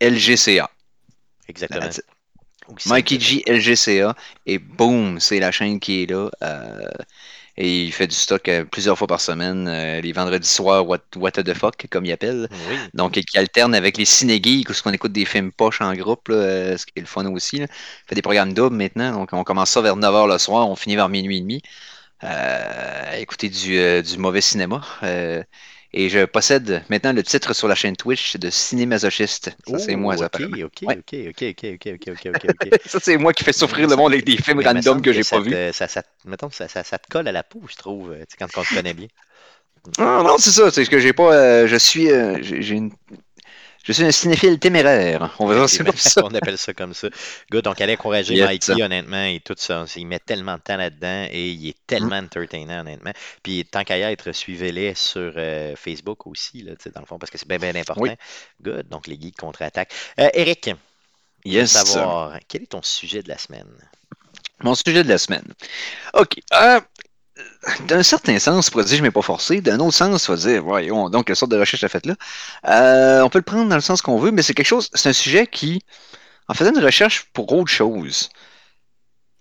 LGCA. 0.00 0.70
Exactement. 1.48 1.88
Mikey 2.86 3.18
G, 3.18 3.42
LGCA, 3.46 4.14
et 4.46 4.58
boum, 4.58 5.18
c'est 5.18 5.40
la 5.40 5.50
chaîne 5.50 5.80
qui 5.80 6.02
est 6.02 6.06
là. 6.06 6.30
euh, 6.42 6.88
et 7.60 7.84
il 7.84 7.92
fait 7.92 8.06
du 8.06 8.16
stock 8.16 8.48
euh, 8.48 8.64
plusieurs 8.64 8.96
fois 8.96 9.06
par 9.06 9.20
semaine, 9.20 9.68
euh, 9.68 10.00
les 10.00 10.12
vendredis 10.12 10.48
soirs, 10.48 10.88
what, 10.88 11.00
what 11.16 11.32
the 11.32 11.52
fuck, 11.52 11.86
comme 11.90 12.06
il 12.06 12.12
appelle. 12.12 12.48
Oui, 12.70 12.76
Donc, 12.94 13.12
qui 13.12 13.38
alterne 13.38 13.74
avec 13.74 13.98
les 13.98 14.06
ciné-geeks, 14.06 14.70
où 14.70 14.72
on 14.86 14.92
écoute 14.92 15.12
des 15.12 15.26
films 15.26 15.52
poches 15.52 15.82
en 15.82 15.92
groupe, 15.92 16.28
là, 16.28 16.36
euh, 16.36 16.76
ce 16.78 16.86
qui 16.86 16.92
est 16.96 17.00
le 17.00 17.06
fun 17.06 17.26
aussi. 17.26 17.58
Là. 17.58 17.66
Il 17.68 18.08
fait 18.08 18.14
des 18.14 18.22
programmes 18.22 18.54
doubles 18.54 18.76
maintenant. 18.76 19.12
Donc, 19.12 19.34
on 19.34 19.44
commence 19.44 19.70
ça 19.70 19.82
vers 19.82 19.96
9h 19.96 20.32
le 20.32 20.38
soir, 20.38 20.68
on 20.70 20.76
finit 20.76 20.96
vers 20.96 21.10
minuit 21.10 21.36
et 21.36 21.40
demi. 21.40 21.62
À 22.22 23.18
écouter 23.18 23.48
du, 23.48 24.02
du 24.02 24.18
mauvais 24.18 24.42
cinéma. 24.42 24.82
Et 25.92 26.08
je 26.08 26.24
possède 26.24 26.84
maintenant 26.88 27.12
le 27.12 27.22
titre 27.22 27.52
sur 27.52 27.66
la 27.66 27.74
chaîne 27.74 27.96
Twitch 27.96 28.36
de 28.36 28.48
cinémasochiste. 28.48 29.56
Ça, 29.66 29.78
c'est 29.78 29.96
moi, 29.96 30.16
ça, 30.16 30.26
ok, 30.26 30.40
ok, 30.40 30.84
ok, 30.84 31.14
ok, 31.28 31.64
ok, 31.64 31.86
ok, 31.94 32.26
ok, 32.26 32.46
ok. 32.48 32.68
Ça, 32.86 32.98
c'est 33.02 33.16
moi 33.16 33.32
qui 33.32 33.42
fais 33.42 33.52
souffrir 33.52 33.88
le 33.88 33.96
monde 33.96 34.12
avec 34.12 34.24
des 34.24 34.36
films 34.36 34.60
random 34.60 35.02
que 35.02 35.12
j'ai 35.12 35.24
pas 35.24 35.40
vus. 35.40 35.54
Ça, 35.72 35.88
ça, 35.88 36.02
te 36.02 37.08
colle 37.08 37.26
à 37.26 37.32
la 37.32 37.42
peau, 37.42 37.62
je 37.68 37.74
trouve, 37.74 38.12
euh, 38.12 38.24
quand 38.38 38.46
on 38.56 38.62
te 38.62 38.74
connaît 38.74 38.94
bien. 38.94 39.08
Non, 39.98 40.22
non, 40.22 40.36
c'est 40.38 40.50
ça. 40.50 40.70
C'est 40.70 40.86
que 40.86 40.98
j'ai 40.98 41.12
pas. 41.12 41.34
euh, 41.34 41.66
je 41.66 41.76
suis. 41.76 42.10
euh, 42.10 42.38
j'ai 42.42 42.74
une. 42.74 42.92
Je 43.84 43.92
suis 43.92 44.04
un 44.04 44.10
cinéphile 44.12 44.58
téméraire. 44.58 45.34
On 45.38 45.46
va 45.46 45.54
dire 45.54 45.68
ça 45.68 45.84
comme 45.84 45.96
ça. 45.96 46.20
On 46.24 46.34
appelle 46.34 46.58
ça 46.58 46.74
comme 46.74 46.92
ça. 46.92 47.08
Good, 47.50 47.64
donc 47.64 47.80
allez 47.80 47.94
encourager 47.94 48.34
Yes. 48.34 48.46
Mikey, 48.48 48.82
honnêtement, 48.82 49.24
et 49.24 49.40
tout 49.42 49.54
ça. 49.56 49.84
Il 49.96 50.06
met 50.06 50.18
tellement 50.18 50.56
de 50.56 50.60
temps 50.60 50.76
là-dedans 50.76 51.26
et 51.30 51.48
il 51.50 51.68
est 51.68 51.76
tellement 51.86 52.20
Mm. 52.20 52.24
entertainant, 52.26 52.80
honnêtement. 52.80 53.12
Puis 53.42 53.64
tant 53.64 53.82
qu'à 53.84 53.96
y 53.98 54.02
être, 54.02 54.32
suivez-les 54.32 54.94
sur 54.94 55.32
euh, 55.36 55.74
Facebook 55.76 56.26
aussi, 56.26 56.62
là, 56.62 56.72
dans 56.94 57.00
le 57.00 57.06
fond, 57.06 57.18
parce 57.18 57.30
que 57.30 57.38
c'est 57.38 57.48
bien, 57.48 57.58
bien 57.58 57.74
important. 57.74 58.02
Oui. 58.02 58.10
Good, 58.62 58.88
donc 58.88 59.06
les 59.06 59.18
geeks 59.18 59.36
contre-attaque. 59.38 59.92
Euh, 60.18 60.28
Eric, 60.34 60.66
je 61.46 61.50
veux 61.50 61.56
Yes. 61.56 61.70
savoir, 61.72 62.38
quel 62.48 62.62
est 62.64 62.66
ton 62.66 62.82
sujet 62.82 63.22
de 63.22 63.28
la 63.30 63.38
semaine? 63.38 63.66
Mon 64.62 64.74
sujet 64.74 65.02
de 65.02 65.08
la 65.08 65.16
semaine. 65.16 65.46
OK. 66.12 66.34
Euh, 66.52 66.80
d'un 67.86 68.02
certain 68.02 68.38
sens, 68.38 68.68
on 68.68 68.70
pourrait 68.70 68.84
dire 68.84 68.96
je 68.96 69.02
ne 69.02 69.08
m'ai 69.08 69.10
pas 69.10 69.22
forcé. 69.22 69.60
D'un 69.60 69.78
autre 69.80 69.96
sens, 69.96 70.28
on 70.28 70.34
va 70.34 70.38
dire, 70.38 70.62
voyons, 70.62 71.08
donc, 71.10 71.26
quelle 71.26 71.36
sorte 71.36 71.50
de 71.52 71.58
recherche 71.58 71.80
t'as 71.82 71.88
faite 71.88 72.06
là? 72.06 72.14
Euh, 72.68 73.22
on 73.22 73.28
peut 73.28 73.38
le 73.38 73.44
prendre 73.44 73.68
dans 73.68 73.74
le 73.74 73.80
sens 73.80 74.02
qu'on 74.02 74.18
veut, 74.18 74.30
mais 74.30 74.42
c'est 74.42 74.54
quelque 74.54 74.66
chose, 74.66 74.88
c'est 74.94 75.08
un 75.08 75.12
sujet 75.14 75.46
qui, 75.46 75.82
en 76.48 76.54
faisant 76.54 76.72
une 76.72 76.84
recherche 76.84 77.24
pour 77.32 77.52
autre 77.52 77.70
chose, 77.70 78.30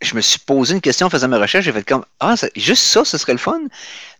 je 0.02 0.16
me 0.16 0.22
suis 0.22 0.40
posé 0.40 0.74
une 0.76 0.82
question 0.82 1.08
en 1.08 1.10
faisant 1.10 1.28
ma 1.28 1.40
recherche, 1.40 1.66
j'ai 1.66 1.72
fait 1.72 1.84
comme, 1.84 2.06
ah, 2.20 2.38
ça- 2.38 2.50
juste 2.56 2.84
ça, 2.84 3.04
ce 3.04 3.18
serait 3.18 3.34
le 3.34 3.38
fun. 3.40 3.60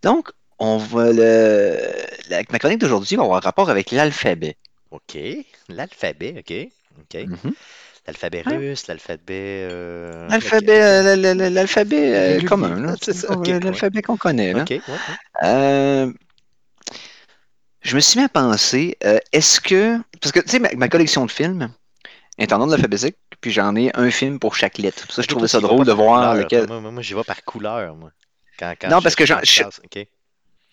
Donc, 0.04 0.32
on 0.60 0.78
va 0.78 1.12
le, 1.12 1.78
la, 2.30 2.42
ma 2.52 2.60
chronique 2.60 2.80
d'aujourd'hui 2.80 3.16
va 3.16 3.24
avoir 3.24 3.42
rapport 3.42 3.70
avec 3.70 3.92
l'alphabet. 3.92 4.58
OK, 4.92 5.18
l'alphabet, 5.70 6.36
OK. 6.40 6.68
OK. 7.02 7.28
Mhm. 7.28 7.54
L'alphabet 8.10 8.44
Ouais. 8.48 8.58
russe, 8.58 8.88
l'alphabet... 8.88 9.68
euh, 9.72 10.28
L'alphabet, 10.30 10.82
euh, 10.82 11.50
l'alphabet 11.50 12.40
euh, 12.40 12.42
commun, 12.48 12.96
ouais. 12.96 13.60
l'alphabet 13.60 14.02
qu'on 14.02 14.18
connaît. 14.18 14.54
Là. 14.54 14.66
Ouais. 14.68 14.82
Euh, 15.44 16.12
je 17.82 17.96
me 17.96 18.02
suis 18.02 18.20
mis 18.20 18.26
à 18.26 18.30
penser, 18.30 18.98
est-ce 19.32 19.62
que. 19.62 19.98
Parce 20.22 20.32
que, 20.32 20.40
tu 20.40 20.50
sais, 20.50 20.60
ma, 20.60 20.70
ma 20.76 20.90
collection 20.90 21.26
de 21.26 21.32
films 21.32 21.70
est 22.38 22.52
en 22.52 22.60
ordre 22.62 22.74
alphabétique, 22.74 23.16
puis 23.42 23.52
j'en 23.52 23.76
ai 23.76 23.92
un 23.96 24.10
film 24.12 24.40
pour 24.40 24.56
chaque 24.56 24.78
lettre. 24.80 25.06
Ça, 25.12 25.22
je 25.22 25.28
trouvais 25.28 25.48
ça 25.48 25.60
drôle 25.60 25.86
de 25.86 25.92
voir 25.92 26.32
couleur. 26.32 26.44
lequel. 26.44 26.68
Moi, 26.68 26.82
moi, 26.82 26.92
moi, 26.92 27.02
j'y 27.04 27.14
vais 27.14 27.24
par 27.24 27.44
couleur, 27.44 27.96
moi. 27.96 28.12
Quand, 28.58 28.74
quand 28.82 28.90
Non, 28.90 29.02
parce 29.02 29.16
que 29.16 29.26
j'en-. 29.26 29.40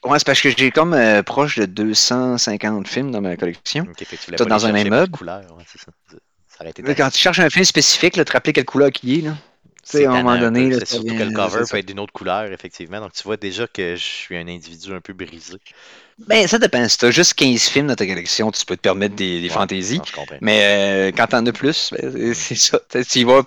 Ouais, 0.05 0.19
c'est 0.19 0.27
parce 0.27 0.41
que 0.41 0.51
j'ai 0.57 0.71
comme 0.71 0.93
euh, 0.95 1.23
proche 1.23 1.59
de 1.59 1.65
250 1.67 2.87
films 2.87 3.11
dans 3.11 3.21
ma 3.21 3.37
collection. 3.37 3.85
OK, 3.89 3.99
fait 3.99 4.05
que 4.05 4.21
tu 4.21 4.27
voulais 4.27 4.37
Tout 4.37 4.45
pas 4.45 4.51
dans 4.51 4.67
un 4.67 4.73
même 4.73 4.89
par 4.89 4.99
meuble. 5.01 5.13
couleur, 5.17 5.41
ouais, 5.57 5.65
c'est 5.67 5.81
ça. 5.81 5.91
Ça 6.57 6.59
ça 6.59 6.65
aurait 6.65 6.71
été 6.71 6.83
Là, 6.83 6.95
Quand 6.95 7.11
tu 7.11 7.19
cherches 7.19 7.39
un 7.41 7.51
film 7.51 7.65
spécifique, 7.65 8.17
là, 8.17 8.25
te 8.25 8.33
rappeler 8.33 8.53
quelle 8.53 8.65
couleur 8.65 8.91
qui 8.91 9.19
est, 9.19 9.23
là. 9.23 9.37
C'est 9.85 10.05
à 10.05 10.11
un 10.11 10.23
moment 10.23 10.37
donné, 10.37 10.69
là, 10.71 10.85
surtout 10.85 11.05
que 11.05 11.13
vient- 11.13 11.25
le 11.27 11.33
cover 11.33 11.63
peut 11.71 11.77
être 11.77 11.87
d'une 11.87 12.01
autre 12.01 12.13
couleur, 12.13 12.51
effectivement. 12.51 12.99
Donc, 13.01 13.13
tu 13.13 13.23
vois 13.23 13.37
déjà 13.37 13.69
que 13.69 13.95
je 13.95 14.03
suis 14.03 14.37
un 14.37 14.49
individu 14.49 14.93
un 14.93 15.01
peu 15.01 15.13
brisé. 15.13 15.55
Ben, 16.27 16.49
ça 16.49 16.59
dépend. 16.59 16.89
Si 16.89 16.99
t'as 16.99 17.13
juste 17.13 17.35
15 17.35 17.69
films 17.69 17.87
dans 17.87 17.95
ta 17.95 18.05
collection, 18.07 18.51
tu 18.51 18.65
peux 18.65 18.77
te 18.77 18.81
permettre 18.81 19.15
des, 19.15 19.41
des 19.41 19.47
Ouais, 19.49 19.55
fantaisies. 19.55 19.99
non, 19.99 20.05
je 20.05 20.13
comprends. 20.13 20.39
Mais 20.41 20.63
euh, 20.65 21.13
quand 21.17 21.29
t'en 21.29 21.47
as 21.47 21.53
plus, 21.53 21.91
ben, 21.93 22.35
c'est 22.35 22.57
ça. 22.57 22.81
Tu 22.91 23.21
y 23.21 23.25
vas 23.25 23.43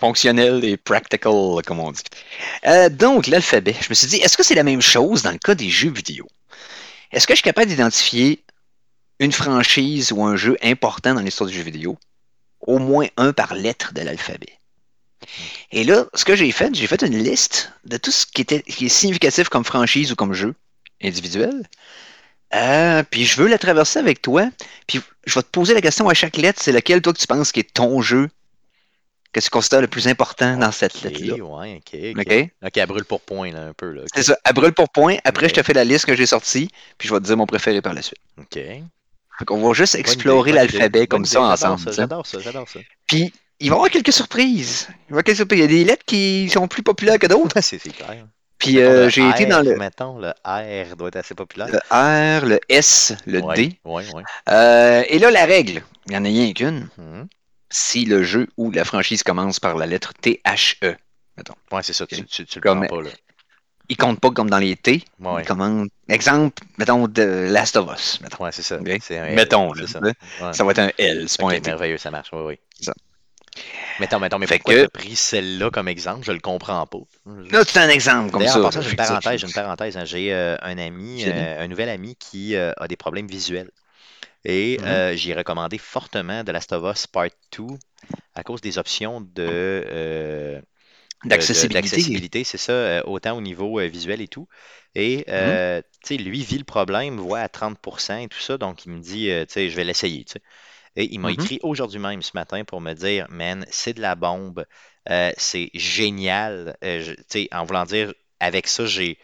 fonctionnel 0.00 0.64
et 0.64 0.76
practical, 0.76 1.32
comme 1.64 1.78
on 1.78 1.92
dit. 1.92 2.02
Euh, 2.66 2.88
donc, 2.88 3.28
l'alphabet. 3.28 3.76
Je 3.80 3.86
me 3.90 3.94
suis 3.94 4.08
dit, 4.08 4.16
est-ce 4.16 4.36
que 4.36 4.42
c'est 4.42 4.56
la 4.56 4.64
même 4.64 4.82
chose 4.82 5.22
dans 5.22 5.30
le 5.32 5.38
cas 5.38 5.54
des 5.54 5.70
jeux 5.70 5.90
vidéo? 5.92 6.26
Est-ce 7.12 7.28
que 7.28 7.34
je 7.34 7.36
suis 7.36 7.44
capable 7.44 7.68
d'identifier 7.68 8.42
une 9.20 9.30
franchise 9.30 10.10
ou 10.10 10.24
un 10.24 10.34
jeu 10.34 10.56
important 10.62 11.14
dans 11.14 11.20
l'histoire 11.20 11.48
du 11.48 11.54
jeu 11.54 11.62
vidéo? 11.62 11.96
Au 12.64 12.78
moins 12.78 13.06
un 13.16 13.32
par 13.32 13.54
lettre 13.54 13.92
de 13.94 14.00
l'alphabet. 14.00 14.58
Et 15.70 15.84
là, 15.84 16.06
ce 16.14 16.24
que 16.24 16.36
j'ai 16.36 16.50
fait, 16.52 16.74
j'ai 16.74 16.86
fait 16.86 17.02
une 17.02 17.16
liste 17.16 17.72
de 17.84 17.96
tout 17.96 18.10
ce 18.10 18.26
qui, 18.26 18.42
était, 18.42 18.62
qui 18.62 18.86
est 18.86 18.90
significatif 18.90 19.48
comme 19.48 19.64
franchise 19.64 20.12
ou 20.12 20.16
comme 20.16 20.32
jeu 20.32 20.54
individuel. 21.02 21.66
Euh, 22.54 23.02
puis 23.08 23.24
je 23.24 23.40
veux 23.40 23.48
la 23.48 23.58
traverser 23.58 23.98
avec 23.98 24.22
toi. 24.22 24.48
Puis 24.86 25.00
je 25.26 25.34
vais 25.34 25.42
te 25.42 25.48
poser 25.48 25.74
la 25.74 25.80
question 25.80 26.08
à 26.08 26.14
chaque 26.14 26.36
lettre, 26.36 26.60
c'est 26.62 26.72
lequel 26.72 27.02
toi 27.02 27.12
que 27.12 27.18
tu 27.18 27.26
penses 27.26 27.52
qui 27.52 27.60
est 27.60 27.74
ton 27.74 28.00
jeu 28.00 28.28
que 29.32 29.40
tu 29.40 29.50
considères 29.50 29.80
le 29.80 29.88
plus 29.88 30.06
important 30.06 30.56
dans 30.56 30.70
cette 30.70 31.02
lettre-là. 31.02 31.34
ouais, 31.34 31.82
ok, 31.84 32.00
ok. 32.16 32.26
OK? 32.26 32.50
Ok, 32.64 32.76
elle 32.76 32.86
brûle 32.86 33.04
pour 33.04 33.20
point, 33.20 33.50
là, 33.50 33.66
un 33.66 33.72
peu, 33.72 33.90
là. 33.90 34.02
C'est 34.14 34.22
ça. 34.22 34.38
À 34.44 34.52
brûle 34.52 34.72
pour 34.72 34.88
point. 34.90 35.16
Après, 35.24 35.48
je 35.48 35.54
te 35.54 35.62
fais 35.62 35.72
la 35.72 35.82
liste 35.82 36.06
que 36.06 36.14
j'ai 36.14 36.26
sortie, 36.26 36.70
puis 36.96 37.08
je 37.08 37.14
vais 37.14 37.18
te 37.18 37.24
dire 37.26 37.36
mon 37.36 37.46
préféré 37.46 37.82
par 37.82 37.94
la 37.94 38.02
suite. 38.02 38.20
Ok. 38.38 38.58
Fait 39.38 39.44
qu'on 39.44 39.60
va 39.66 39.72
juste 39.74 39.94
explorer 39.94 40.52
l'alphabet 40.52 41.06
comme 41.06 41.24
ça 41.24 41.42
ensemble. 41.42 41.92
J'adore 41.92 42.26
ça, 42.26 42.38
j'adore 42.40 42.68
ça. 42.68 42.80
Puis 43.06 43.32
il 43.60 43.70
va 43.70 43.74
y 43.74 43.78
avoir 43.78 43.90
quelques 43.90 44.12
surprises. 44.12 44.88
Il 44.88 44.92
va 44.92 44.96
y 44.96 45.10
avoir 45.12 45.24
quelques 45.24 45.36
surprises. 45.38 45.58
Il 45.58 45.62
y 45.62 45.64
a 45.64 45.68
des 45.68 45.84
lettres 45.84 46.04
qui 46.06 46.48
sont 46.50 46.68
plus 46.68 46.82
populaires 46.82 47.18
que 47.18 47.26
d'autres. 47.26 47.56
C'est 47.60 47.78
clair. 47.78 48.26
Puis 48.58 48.76
Mettons, 48.76 48.88
euh, 48.90 49.08
j'ai 49.10 49.28
été 49.28 49.46
dans 49.46 49.60
le, 49.60 49.76
Mettons, 49.76 50.18
le 50.18 50.28
R 50.46 50.96
doit 50.96 51.08
être 51.08 51.16
assez 51.16 51.34
populaire. 51.34 51.68
le 51.68 51.78
R, 51.90 52.46
le 52.46 52.60
S, 52.68 53.12
le 53.26 53.40
ouais, 53.40 53.56
D. 53.56 53.78
Ouais, 53.84 54.04
ouais. 54.14 54.22
Euh, 54.48 55.02
et 55.08 55.18
là, 55.18 55.30
la 55.30 55.44
règle, 55.44 55.82
il 56.06 56.10
n'y 56.12 56.16
en 56.16 56.24
a 56.24 56.28
rien 56.28 56.52
qu'une. 56.52 56.88
Mhm. 56.96 57.26
Si 57.70 58.04
le 58.04 58.22
jeu 58.22 58.46
ou 58.56 58.70
la 58.70 58.84
franchise 58.84 59.24
commence 59.24 59.58
par 59.58 59.76
la 59.76 59.86
lettre 59.86 60.12
T-H-E. 60.20 60.94
Ouais, 61.72 61.82
c'est 61.82 61.92
ça, 61.92 62.06
tu, 62.06 62.24
tu, 62.24 62.46
tu 62.46 62.58
le 62.58 62.62
Comme- 62.62 62.86
prends 62.86 62.98
pas, 62.98 63.02
là. 63.02 63.10
Il 63.88 63.96
compte 63.96 64.20
pas 64.20 64.30
comme 64.30 64.48
dans 64.50 64.58
les 64.58 64.76
T. 64.76 65.02
Ouais. 65.20 65.42
Il 65.42 65.46
commande, 65.46 65.88
exemple, 66.08 66.62
mettons, 66.78 67.06
de 67.08 67.48
Last 67.50 67.76
of 67.76 67.90
Us. 67.94 68.20
Mettons, 68.20 68.44
Ouais, 68.44 68.52
c'est 68.52 68.62
ça. 68.62 68.78
C'est 69.00 69.18
un 69.18 69.30
Mettons, 69.34 69.72
là, 69.72 69.86
ça. 69.86 70.00
Ouais. 70.00 70.12
ça 70.52 70.64
va 70.64 70.70
être 70.72 70.78
un 70.80 70.90
L, 70.98 71.28
c'est 71.28 71.40
pas 71.40 71.46
Ok, 71.46 71.52
un 71.54 71.60
T. 71.60 71.70
merveilleux, 71.70 71.98
ça 71.98 72.10
marche. 72.10 72.30
Oui, 72.32 72.42
oui. 72.44 72.58
Ça. 72.80 72.92
Mettons, 74.00 74.18
mettons, 74.18 74.38
mais 74.38 74.46
Fait 74.48 74.58
pourquoi 74.58 74.74
que- 74.74 74.78
tu 74.80 74.84
as 74.86 74.88
pris 74.88 75.14
celle-là 75.16 75.70
comme 75.70 75.86
exemple? 75.86 76.24
Je 76.26 76.32
le 76.32 76.40
comprends 76.40 76.84
pas. 76.86 76.98
Là, 77.26 77.62
c'est 77.64 77.78
un 77.78 77.88
exemple 77.88 78.32
comme 78.32 78.46
ça. 78.46 78.60
passant, 78.60 78.80
j'ai 78.80 78.90
une 78.90 78.96
ça, 78.96 79.06
parenthèse, 79.06 79.40
j'ai 79.40 79.46
une 79.46 79.52
parenthèse. 79.52 79.96
hein. 79.96 80.04
J'ai 80.04 80.34
euh, 80.34 80.56
un 80.62 80.78
ami, 80.78 81.24
euh, 81.24 81.62
un 81.62 81.68
nouvel 81.68 81.88
ami 81.88 82.16
qui 82.16 82.56
euh, 82.56 82.72
a 82.76 82.88
des 82.88 82.96
problèmes 82.96 83.28
visuels. 83.28 83.70
Et 84.44 84.78
Mhm. 84.80 84.86
euh, 84.88 85.16
j'ai 85.16 85.34
recommandé 85.34 85.78
fortement 85.78 86.42
The 86.44 86.48
Last 86.50 86.72
of 86.72 86.84
Us 86.92 87.06
Part 87.06 87.28
2 87.56 87.76
à 88.34 88.42
cause 88.42 88.60
des 88.60 88.76
options 88.78 89.20
de- 89.20 90.60
D'accessibilité. 91.24 92.44
c'est 92.44 92.58
ça, 92.58 92.72
euh, 92.72 93.02
autant 93.06 93.36
au 93.36 93.40
niveau 93.40 93.80
euh, 93.80 93.86
visuel 93.88 94.20
et 94.20 94.28
tout. 94.28 94.46
Et 94.94 95.24
euh, 95.28 95.80
tu 96.02 96.16
sais, 96.16 96.22
lui 96.22 96.42
vit 96.42 96.58
le 96.58 96.64
problème, 96.64 97.18
voit 97.18 97.40
à 97.40 97.48
30% 97.48 98.18
et 98.18 98.28
tout 98.28 98.38
ça, 98.40 98.58
donc 98.58 98.84
il 98.86 98.92
me 98.92 99.00
dit, 99.00 99.30
euh, 99.30 99.44
sais, 99.48 99.68
je 99.70 99.76
vais 99.76 99.84
l'essayer. 99.84 100.24
Et 100.96 101.12
il 101.14 101.20
m'a 101.20 101.32
Mhm. 101.32 101.32
écrit 101.32 101.60
aujourd'hui 101.62 102.00
même, 102.00 102.22
ce 102.22 102.32
matin, 102.34 102.64
pour 102.64 102.80
me 102.80 102.94
dire, 102.94 103.26
man, 103.30 103.66
c'est 103.70 103.94
de 103.94 104.02
la 104.02 104.14
bombe, 104.16 104.66
euh, 105.10 105.32
c'est 105.38 105.70
génial. 105.74 106.76
Euh, 106.84 107.02
je- 107.02 107.48
en 107.52 107.64
voulant 107.64 107.84
dire, 107.86 108.14
avec 108.40 108.66
ça, 108.68 108.86
j'ai 108.86 109.18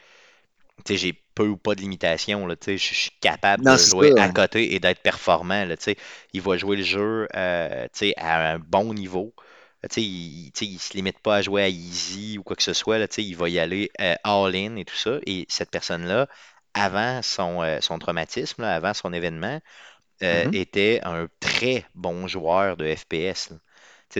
j'ai 0.88 1.12
peu 1.34 1.46
ou 1.46 1.56
pas 1.56 1.74
de 1.74 1.80
limitations. 1.80 2.48
Je 2.66 2.76
suis 2.76 3.10
capable 3.20 3.64
Non, 3.64 3.76
de 3.76 3.82
jouer 3.84 4.12
ça. 4.12 4.16
à 4.16 4.28
côté 4.28 4.74
et 4.74 4.80
d'être 4.80 5.02
performant. 5.02 5.64
là. 5.64 5.76
Il 6.32 6.40
va 6.42 6.56
jouer 6.56 6.76
le 6.76 6.82
jeu 6.82 7.28
euh, 7.36 7.86
à 8.16 8.52
un 8.52 8.58
bon 8.58 8.92
niveau. 8.94 9.34
Euh, 9.84 9.88
Il 9.96 10.52
il 10.60 10.78
se 10.78 10.94
limite 10.94 11.18
pas 11.20 11.36
à 11.36 11.42
jouer 11.42 11.62
à 11.62 11.68
easy 11.68 12.38
ou 12.38 12.42
quoi 12.42 12.56
que 12.56 12.62
ce 12.62 12.72
soit. 12.72 12.98
Là, 12.98 13.06
il 13.18 13.36
va 13.36 13.48
y 13.48 13.58
aller 13.58 13.90
euh, 14.00 14.14
all-in 14.24 14.76
et 14.76 14.84
tout 14.84 14.96
ça. 14.96 15.18
Et 15.26 15.46
cette 15.48 15.70
personne-là, 15.70 16.28
avant 16.74 17.22
son, 17.22 17.62
euh, 17.62 17.80
son 17.80 17.98
traumatisme, 17.98 18.62
là, 18.62 18.74
avant 18.76 18.94
son 18.94 19.12
événement, 19.12 19.60
euh, 20.22 20.46
Mhm. 20.46 20.52
était 20.52 21.00
un 21.04 21.28
très 21.40 21.84
bon 21.94 22.28
joueur 22.28 22.76
de 22.76 22.94
FPS. 22.94 23.52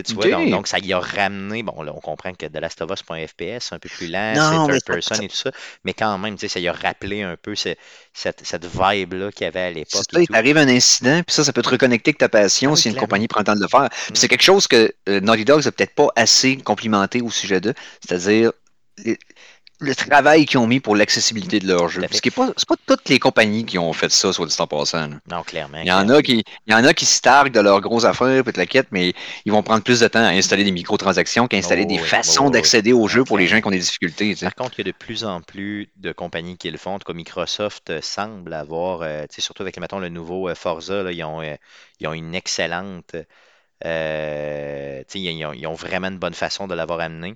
Tu 0.03 0.13
vois, 0.15 0.25
donc, 0.31 0.49
donc 0.51 0.67
ça 0.67 0.79
y 0.79 0.93
a 0.93 0.99
ramené. 0.99 1.63
Bon, 1.63 1.81
là, 1.83 1.91
on 1.93 1.99
comprend 1.99 2.31
que 2.33 2.45
The 2.45 2.57
Last 2.57 2.81
of 2.81 2.91
Us, 2.91 2.99
c'est 3.05 3.13
un 3.13 3.27
FPS, 3.27 3.65
c'est 3.67 3.75
un 3.75 3.79
peu 3.79 3.89
plus 3.89 4.07
lent, 4.07 4.33
c'est 4.35 4.55
third 4.67 4.83
person 4.85 5.15
ça- 5.15 5.23
et 5.23 5.27
tout 5.27 5.35
ça. 5.35 5.51
Mais 5.83 5.93
quand 5.93 6.17
même, 6.17 6.35
tu 6.35 6.41
sais, 6.41 6.47
ça 6.47 6.59
y 6.61 6.67
a 6.69 6.73
rappelé 6.73 7.23
un 7.23 7.35
peu 7.35 7.55
ce- 7.55 7.75
cette, 8.13 8.41
cette 8.45 8.65
vibe-là 8.65 9.31
qu'il 9.31 9.43
y 9.43 9.47
avait 9.47 9.59
à 9.59 9.71
l'époque. 9.71 10.03
Il 10.21 10.27
t'arrive 10.27 10.57
un 10.57 10.67
incident, 10.69 11.21
puis 11.27 11.33
ça, 11.35 11.43
ça 11.43 11.51
peut 11.53 11.61
te 11.61 11.69
reconnecter 11.69 12.09
avec 12.11 12.17
ta 12.19 12.29
passion 12.29 12.71
Ah 12.73 12.75
si 12.77 12.87
une 12.89 12.95
compagnie 13.01 13.27
prend 13.27 13.41
le 13.41 13.45
temps 13.45 13.55
de 13.55 13.61
le 13.61 13.67
faire. 13.67 13.89
Puis 13.89 14.13
c'est 14.15 14.27
quelque 14.29 14.43
chose 14.43 14.67
que 14.67 14.93
euh, 15.09 15.19
Naughty 15.19 15.43
Dog 15.45 15.65
n'a 15.65 15.71
peut-être 15.71 15.93
pas 15.95 16.07
assez 16.15 16.57
complimenté 16.57 17.21
au 17.21 17.29
sujet 17.29 17.59
d'eux, 17.59 17.73
c'est-à-dire 18.01 18.51
les- 19.03 19.19
le 19.81 19.95
travail 19.95 20.45
qu'ils 20.45 20.59
ont 20.59 20.67
mis 20.67 20.79
pour 20.79 20.95
l'accessibilité 20.95 21.59
de 21.59 21.67
leur 21.67 21.89
jeu. 21.89 22.01
Parce 22.01 22.21
que 22.21 22.29
c'est 22.29 22.35
pas, 22.35 22.53
c'est 22.55 22.67
pas 22.67 22.75
toutes 22.85 23.09
les 23.09 23.19
compagnies 23.19 23.65
qui 23.65 23.77
ont 23.79 23.93
fait 23.93 24.11
ça, 24.11 24.31
soit 24.31 24.45
dit 24.45 24.55
en 24.59 24.67
passant. 24.67 25.07
là. 25.07 25.19
Non, 25.29 25.43
clairement. 25.43 25.79
Il 25.79 25.87
y 25.87 25.91
en 25.91 26.07
a 26.09 26.21
qui, 26.21 26.43
il 26.67 26.71
y 26.71 26.75
en 26.75 26.83
a 26.83 26.93
qui 26.93 27.05
se 27.05 27.21
targuent 27.21 27.51
de 27.53 27.59
leurs 27.59 27.81
grosses 27.81 28.05
affaires, 28.05 28.43
de 28.43 28.51
la 28.55 28.65
quête, 28.67 28.87
mais 28.91 29.13
ils 29.45 29.51
vont 29.51 29.63
prendre 29.63 29.83
plus 29.83 29.99
de 30.01 30.07
temps 30.07 30.19
à 30.23 30.29
installer 30.29 30.63
des 30.63 30.71
microtransactions 30.71 31.47
qu'à 31.47 31.57
installer 31.57 31.85
Oh, 31.85 31.87
des 31.87 31.99
oui, 31.99 31.99
façons 31.99 32.45
oui, 32.45 32.51
oui. 32.51 32.51
d'accéder 32.51 32.93
au 32.93 33.07
jeu 33.07 33.23
pour 33.25 33.37
les 33.37 33.47
gens 33.47 33.59
qui 33.61 33.67
ont 33.67 33.71
des 33.71 33.79
difficultés. 33.79 34.35
Par 34.35 34.55
contre, 34.55 34.79
il 34.79 34.85
y 34.85 34.89
a 34.89 34.91
de 34.91 34.97
plus 34.97 35.23
en 35.25 35.41
plus 35.41 35.91
de 35.97 36.11
compagnies 36.11 36.57
qui 36.57 36.69
le 36.71 36.77
font. 36.77 36.91
En 36.95 36.99
tout 36.99 37.05
cas, 37.05 37.13
Microsoft 37.13 37.89
euh, 37.89 38.01
semble 38.01 38.53
avoir, 38.53 39.01
euh, 39.03 39.25
surtout 39.37 39.63
avec, 39.63 39.77
mettons, 39.79 39.99
le 39.99 40.09
nouveau 40.09 40.49
euh, 40.49 40.55
Forza, 40.55 41.03
là, 41.03 41.11
ils 41.11 41.23
ont, 41.23 41.41
euh, 41.41 41.55
ils 41.99 42.07
ont 42.07 42.13
une 42.13 42.35
excellente, 42.35 43.15
ils 43.83 45.45
ont, 45.45 45.53
ils 45.53 45.67
ont 45.67 45.73
vraiment 45.73 46.07
une 46.07 46.19
bonne 46.19 46.33
façon 46.33 46.67
de 46.67 46.75
l'avoir 46.75 46.99
amené. 46.99 47.35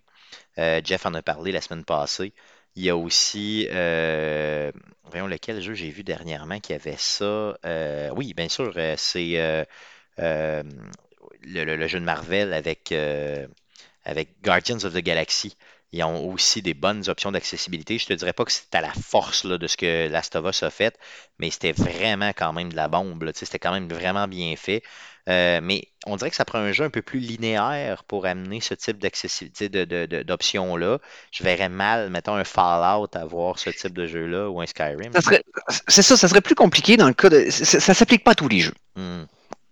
Euh, 0.57 0.81
Jeff 0.83 1.05
en 1.05 1.13
a 1.13 1.21
parlé 1.21 1.51
la 1.51 1.61
semaine 1.61 1.85
passée. 1.85 2.33
Il 2.75 2.83
y 2.83 2.89
a 2.89 2.97
aussi, 2.97 3.67
euh, 3.71 4.71
voyons 5.05 5.27
lequel 5.27 5.61
jeu 5.61 5.73
j'ai 5.73 5.89
vu 5.89 6.03
dernièrement 6.03 6.59
qui 6.59 6.73
avait 6.73 6.97
ça. 6.97 7.57
Euh, 7.65 8.09
oui, 8.15 8.33
bien 8.33 8.49
sûr, 8.49 8.73
c'est 8.97 9.65
le, 10.17 11.87
jeu 11.87 11.99
de 11.99 12.05
Marvel 12.05 12.53
avec, 12.53 12.93
Guardians 14.43 14.83
of 14.83 14.93
the 14.93 14.99
Galaxy. 14.99 15.55
Ils 15.91 16.03
ont 16.03 16.29
aussi 16.29 16.61
des 16.61 16.73
bonnes 16.73 17.07
options 17.07 17.31
d'accessibilité. 17.31 17.97
Je 17.97 18.07
te 18.07 18.13
dirais 18.13 18.33
pas 18.33 18.43
que 18.43 18.51
c'était 18.51 18.79
à 18.79 18.81
la 18.81 18.91
force 18.93 19.45
de 19.45 19.67
ce 19.67 19.77
que 19.77 20.09
Last 20.09 20.35
of 20.35 20.45
Us 20.45 20.63
a 20.63 20.69
fait, 20.69 20.97
mais 21.39 21.49
c'était 21.51 21.71
vraiment 21.71 22.31
quand 22.35 22.51
même 22.51 22.69
de 22.69 22.75
la 22.75 22.89
bombe. 22.89 23.31
C'était 23.33 23.59
quand 23.59 23.71
même 23.71 23.87
vraiment 23.87 24.27
bien 24.27 24.55
fait. 24.57 24.83
Euh, 25.27 25.59
mais 25.63 25.87
on 26.05 26.17
dirait 26.17 26.29
que 26.29 26.35
ça 26.35 26.45
prend 26.45 26.59
un 26.59 26.71
jeu 26.71 26.83
un 26.83 26.89
peu 26.91 27.01
plus 27.01 27.19
linéaire 27.19 28.03
pour 28.03 28.27
amener 28.27 28.61
ce 28.61 28.75
type 28.75 28.99
d'accessibilité 28.99 29.69
de, 29.69 29.83
de- 29.83 30.05
de- 30.05 30.21
d'options-là. 30.23 30.99
Je 31.31 31.43
verrais 31.43 31.69
mal, 31.69 32.11
mettons, 32.11 32.35
un 32.35 32.43
Fallout 32.43 33.09
avoir 33.15 33.57
ce 33.57 33.71
type 33.71 33.93
de 33.93 34.05
jeu-là 34.05 34.49
ou 34.49 34.61
un 34.61 34.67
Skyrim. 34.67 35.11
C'est 35.87 36.01
ça, 36.03 36.15
ça 36.15 36.27
serait 36.27 36.41
plus 36.41 36.53
compliqué 36.55 36.95
dans 36.95 37.07
le 37.07 37.13
cas 37.13 37.29
de. 37.29 37.47
Ça, 37.49 37.79
ça 37.79 37.93
s'applique 37.95 38.23
pas 38.23 38.31
à 38.31 38.35
tous 38.35 38.47
les 38.47 38.59
jeux. 38.59 38.75
Hmm. 38.95 39.23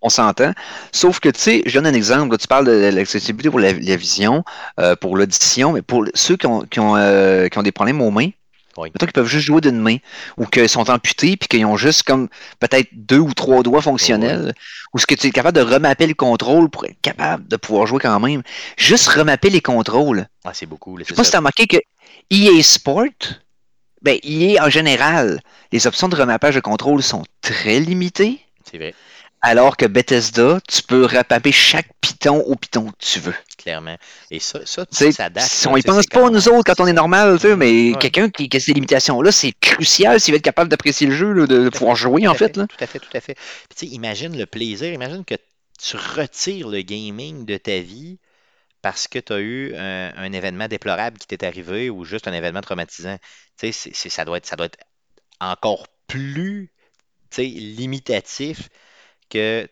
On 0.01 0.09
s'entend. 0.09 0.53
Sauf 0.91 1.19
que, 1.21 1.29
tu 1.29 1.39
sais, 1.39 1.61
je 1.65 1.73
donne 1.75 1.85
un 1.87 1.93
exemple. 1.93 2.31
là, 2.31 2.37
tu 2.37 2.47
parles 2.47 2.65
de 2.65 2.89
l'accessibilité 2.93 3.49
pour 3.49 3.59
la, 3.59 3.71
la 3.73 3.95
vision, 3.95 4.43
euh, 4.79 4.95
pour 4.97 5.15
l'audition, 5.15 5.71
mais 5.73 5.81
pour 5.81 6.03
ceux 6.13 6.35
qui 6.35 6.45
ont, 6.47 6.61
qui 6.63 6.79
ont, 6.81 6.97
euh, 6.97 7.47
qui 7.47 7.57
ont 7.57 7.63
des 7.63 7.71
problèmes 7.71 8.01
aux 8.01 8.11
mains, 8.11 8.29
Oui. 8.77 8.89
mettons 8.93 9.05
qu'ils 9.05 9.13
peuvent 9.13 9.27
juste 9.27 9.45
jouer 9.45 9.61
d'une 9.61 9.79
main, 9.79 9.97
ou 10.37 10.45
qu'ils 10.45 10.69
sont 10.69 10.89
amputés, 10.89 11.37
puis 11.37 11.47
qu'ils 11.47 11.65
ont 11.65 11.77
juste 11.77 12.03
comme 12.03 12.27
peut-être 12.59 12.89
deux 12.93 13.19
ou 13.19 13.33
trois 13.33 13.63
doigts 13.63 13.81
fonctionnels, 13.81 14.53
ou 14.93 14.99
ce 14.99 15.05
que 15.05 15.15
tu 15.15 15.27
es 15.27 15.31
capable 15.31 15.57
de 15.57 15.63
remapper 15.63 16.07
le 16.07 16.13
contrôle 16.13 16.69
pour 16.69 16.85
être 16.85 16.99
capable 17.01 17.47
de 17.47 17.55
pouvoir 17.55 17.87
jouer 17.87 17.99
quand 17.99 18.19
même. 18.19 18.41
Juste 18.77 19.07
remapper 19.07 19.49
les 19.49 19.61
contrôles. 19.61 20.27
Ah, 20.43 20.51
c'est 20.53 20.65
beaucoup. 20.65 20.97
Je 20.99 21.03
sais 21.03 21.13
pas 21.13 21.23
si 21.23 21.31
tu 21.31 21.35
as 21.35 21.39
remarqué 21.39 21.67
que 21.67 21.77
EA 22.29 22.63
Sport, 22.63 23.39
ben, 24.01 24.17
EA 24.23 24.65
en 24.65 24.69
général, 24.69 25.41
les 25.71 25.87
options 25.87 26.09
de 26.09 26.15
remappage 26.15 26.55
de 26.55 26.59
contrôle 26.59 27.01
sont 27.01 27.23
très 27.41 27.79
limitées. 27.79 28.41
C'est 28.69 28.77
vrai, 28.77 28.93
Alors 29.45 29.75
que 29.77 29.85
Bethesda, 29.85 30.59
tu 30.69 30.81
peux 30.83 31.05
repaper 31.05 31.51
chaque 31.51 31.89
piton 32.01 32.39
au 32.41 32.55
piton 32.55 32.89
que 32.91 32.97
tu 33.05 33.19
veux. 33.19 33.35
clairement. 33.57 33.97
Et 34.31 34.39
ça, 34.39 34.65
ça, 34.65 34.85
Tu 34.85 34.95
sais, 34.97 35.11
ça 35.11 35.29
date. 35.29 35.51
si 35.51 35.67
on 35.67 35.75
y 35.75 35.81
pense 35.83 36.07
pas, 36.07 36.29
nous 36.29 36.47
autres, 36.47 36.63
quand 36.63 36.81
on 36.81 36.87
est 36.87 36.93
normal, 36.93 37.35
tu 37.35 37.47
sais, 37.47 37.55
mais 37.57 37.91
Ouais. 37.91 37.97
quelqu'un 37.99 38.29
qui, 38.29 38.47
qui 38.47 38.57
a 38.57 38.59
ces 38.59 38.73
limitations-là, 38.73 39.31
c'est 39.31 39.51
crucial 39.51 40.19
s'il 40.19 40.33
veut 40.33 40.37
être 40.37 40.43
capable 40.43 40.69
d'apprécier 40.69 41.07
le 41.07 41.13
jeu, 41.15 41.33
là, 41.33 41.45
de, 41.45 41.65
de 41.65 41.69
pouvoir 41.69 41.95
jouer, 41.95 42.27
en 42.27 42.35
fait. 42.35 42.55
Là. 42.57 42.67
Tout 42.67 42.77
à 42.83 42.87
fait, 42.87 42.99
tout 42.99 43.17
à 43.17 43.21
fait. 43.21 43.35
Puis, 43.35 43.75
tu 43.77 43.87
sais, 43.87 43.93
imagine 43.93 44.37
le 44.37 44.45
plaisir, 44.45 44.93
imagine 44.93 45.25
que 45.25 45.35
tu 45.79 45.97
retires 45.97 46.69
le 46.69 46.81
gaming 46.81 47.45
de 47.45 47.57
ta 47.57 47.79
vie 47.79 48.19
parce 48.81 49.07
que 49.07 49.19
tu 49.19 49.33
as 49.33 49.39
eu 49.39 49.75
un, 49.75 50.13
un 50.15 50.33
événement 50.33 50.67
déplorable 50.67 51.17
qui 51.17 51.27
t'est 51.27 51.43
arrivé 51.45 51.89
ou 51.89 52.05
juste 52.05 52.27
un 52.27 52.33
événement 52.33 52.61
traumatisant. 52.61 53.17
Tu 53.59 53.73
sais, 53.73 54.09
ça, 54.09 54.25
doit 54.25 54.37
être, 54.37 54.45
ça 54.45 54.55
doit 54.55 54.67
être 54.67 54.79
encore 55.41 55.87
plus 56.07 56.71
tu 57.31 57.37
sais, 57.37 57.45
limitatif 57.45 58.69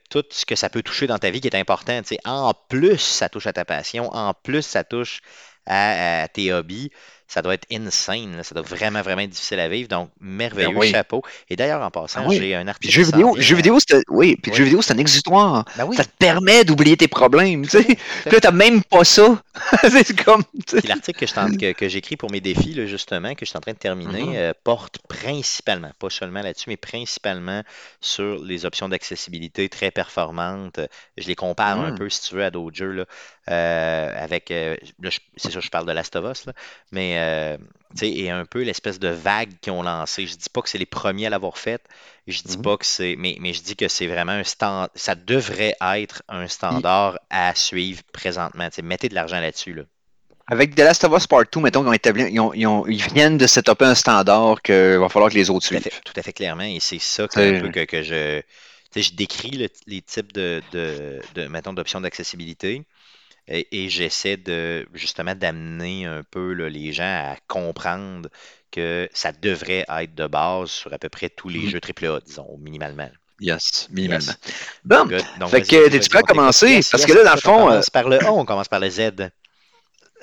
tout 0.09 0.23
ce 0.29 0.45
que 0.45 0.55
ça 0.55 0.69
peut 0.69 0.83
toucher 0.83 1.07
dans 1.07 1.17
ta 1.19 1.29
vie 1.29 1.41
qui 1.41 1.47
est 1.47 1.55
important. 1.55 1.99
En 2.25 2.53
plus, 2.53 2.99
ça 2.99 3.29
touche 3.29 3.47
à 3.47 3.53
ta 3.53 3.65
passion. 3.65 4.09
En 4.13 4.33
plus, 4.33 4.63
ça 4.63 4.83
touche 4.83 5.21
à 5.65 6.27
tes 6.33 6.51
hobbies. 6.53 6.91
Ça 7.33 7.41
doit 7.41 7.53
être 7.53 7.65
insane. 7.71 8.35
là. 8.35 8.43
Ça 8.43 8.53
doit 8.53 8.63
vraiment, 8.63 9.01
vraiment 9.01 9.21
être 9.21 9.29
difficile 9.29 9.61
à 9.61 9.69
vivre. 9.69 9.87
Donc, 9.87 10.09
merveilleux 10.19 10.67
Ben 10.73 10.77
oui. 10.77 10.91
chapeau. 10.91 11.23
Et 11.49 11.55
d'ailleurs, 11.55 11.81
en 11.81 11.89
passant, 11.89 12.23
Ah 12.25 12.27
oui. 12.27 12.37
j'ai 12.37 12.55
un 12.55 12.67
article. 12.67 12.91
jeu 12.93 13.03
qui 13.03 13.09
s'en 13.09 13.15
vidéo, 13.17 13.35
jeu 13.39 13.55
vidéo, 13.55 13.77
c'est 13.79 14.03
oui, 14.09 14.35
puis 14.35 14.53
jeu 14.53 14.65
vidéo, 14.65 14.81
c'est 14.81 14.91
un 14.91 14.97
exutoire. 14.97 15.63
Ben. 15.77 15.89
Ça 15.93 16.03
te 16.03 16.09
permet 16.19 16.65
d'oublier 16.65 16.97
tes 16.97 17.07
problèmes, 17.07 17.63
tu 17.63 17.69
sais. 17.81 17.83
Puis 17.85 18.31
là, 18.33 18.39
t'as 18.41 18.51
même 18.51 18.83
pas 18.83 19.05
ça. 19.05 19.41
c'est 19.89 20.23
comme. 20.25 20.43
l'article 20.83 21.73
que 21.73 21.87
j'écris 21.87 22.17
pour 22.17 22.29
mes 22.31 22.41
défis, 22.41 22.73
là, 22.73 22.85
justement, 22.85 23.33
que 23.33 23.45
je 23.45 23.49
suis 23.51 23.57
en 23.57 23.61
train 23.61 23.71
de 23.73 23.77
terminer, 23.77 24.23
Mhm. 24.23 24.33
euh, 24.35 24.53
porte 24.65 24.99
principalement, 25.07 25.91
pas 25.99 26.09
seulement 26.09 26.41
là-dessus, 26.41 26.65
mais 26.67 26.77
principalement 26.77 27.63
sur 28.01 28.43
les 28.43 28.65
options 28.65 28.89
d'accessibilité 28.89 29.69
très 29.69 29.91
performantes. 29.91 30.79
Je 31.17 31.27
les 31.27 31.35
compare 31.35 31.79
un 31.79 31.91
Mhm. 31.91 31.97
peu, 31.97 32.09
si 32.09 32.21
tu 32.29 32.35
veux, 32.35 32.43
à 32.43 32.51
d'autres 32.51 32.75
jeux. 32.75 32.91
Là, 32.91 33.05
euh, 33.49 34.23
avec, 34.23 34.51
euh, 34.51 34.75
c'est 35.37 35.51
sûr, 35.51 35.61
je 35.61 35.69
parle 35.69 35.85
de 35.87 35.91
Last 35.93 36.15
of 36.15 36.25
Us, 36.37 36.45
là, 36.45 36.53
mais 36.91 37.17
euh, 37.21 37.57
et 38.01 38.29
un 38.29 38.45
peu 38.45 38.61
l'espèce 38.63 38.99
de 38.99 39.09
vague 39.09 39.51
qu'ils 39.61 39.73
ont 39.73 39.83
lancé. 39.83 40.25
Je 40.25 40.35
dis 40.35 40.49
pas 40.49 40.61
que 40.61 40.69
c'est 40.69 40.77
les 40.77 40.85
premiers 40.85 41.27
à 41.27 41.29
l'avoir 41.29 41.57
fait. 41.57 41.81
Je 42.27 42.41
dis 42.43 42.55
Mhm. 42.57 42.63
pas 42.63 42.77
que 42.77 42.85
c'est. 42.85 43.15
Mais, 43.17 43.35
mais 43.41 43.51
je 43.53 43.61
dis 43.61 43.75
que 43.75 43.87
c'est 43.89 44.07
vraiment 44.07 44.31
un 44.31 44.43
stand. 44.45 44.87
Ça 44.95 45.13
devrait 45.15 45.75
être 45.81 46.23
un 46.29 46.47
standard 46.47 47.19
à 47.29 47.53
suivre 47.53 48.01
présentement. 48.13 48.69
Mettez 48.83 49.09
de 49.09 49.15
l'argent 49.15 49.39
là-dessus. 49.41 49.73
Là. 49.73 49.83
Avec 50.47 50.75
The 50.75 50.79
Last 50.79 51.03
of 51.03 51.13
Us 51.17 51.27
Part 51.27 51.43
2, 51.51 51.59
mettons, 51.61 51.83
ils, 51.83 51.87
ont 51.89 51.93
établi- 51.93 52.29
ils, 52.31 52.39
ont- 52.39 52.53
ils 52.53 52.67
ont- 52.67 52.85
ils 52.87 53.01
viennent 53.13 53.37
de 53.37 53.47
setuper 53.47 53.85
un 53.85 53.95
standard 53.95 54.61
qu'il 54.61 54.97
va 54.97 55.09
falloir 55.09 55.29
que 55.29 55.35
les 55.35 55.49
autres 55.49 55.67
Tout 55.67 55.75
à 55.75 55.79
suivent. 55.79 55.93
fait, 55.93 56.01
tout 56.03 56.13
à 56.15 56.21
fait 56.21 56.33
clairement. 56.33 56.63
Et 56.63 56.79
c'est 56.79 56.99
ça 56.99 57.27
que, 57.27 57.33
C'est- 57.33 57.57
un 57.57 57.61
peu 57.61 57.69
que, 57.69 57.83
que 57.85 58.03
je. 58.03 58.41
je 58.95 59.11
décris 59.13 59.51
le- 59.51 59.69
les 59.87 60.01
types 60.01 60.31
de, 60.33 60.61
de, 60.71 61.21
de 61.35 61.47
mettons, 61.47 61.73
d'options 61.73 62.01
d'accessibilité 62.01 62.83
et, 63.47 63.85
et 63.85 63.89
j'essaie 63.89 64.37
de 64.37 64.87
justement 64.93 65.35
d'amener 65.35 66.05
un 66.05 66.23
peu 66.23 66.53
là, 66.53 66.69
les 66.69 66.93
gens 66.93 67.03
à 67.33 67.37
comprendre 67.47 68.29
que 68.71 69.09
ça 69.13 69.31
devrait 69.33 69.85
être 69.89 70.15
de 70.15 70.27
base 70.27 70.69
sur 70.71 70.93
à 70.93 70.99
peu 70.99 71.09
près 71.09 71.29
tous 71.29 71.49
les 71.49 71.67
Mhm. 71.67 71.69
jeux 71.69 71.81
AAA, 71.81 72.21
disons, 72.21 72.57
minimalement. 72.59 73.09
Yes, 73.39 73.87
minimalement. 73.91 74.35
Yes. 74.35 74.37
Bon. 74.83 75.05
Donc, 75.35 75.51
Fait 75.51 75.63
que, 75.63 75.89
t'es-tu 75.89 76.09
prêt 76.09 76.19
à 76.19 76.23
commencer? 76.23 76.67
Yes, 76.67 76.91
Parce 76.91 77.05
yes, 77.05 77.05
que 77.05 77.13
là, 77.13 77.23
dans 77.23 77.31
le 77.33 77.37
écoute, 77.37 77.47
on 77.47 77.53
fond, 77.53 77.65
commence 77.65 77.89
par 77.89 78.07
le 78.09 78.23
A, 78.25 78.31
on 78.33 78.45
commence 78.45 78.67
par 78.69 78.79
le 78.79 78.89
Z. 78.89 79.01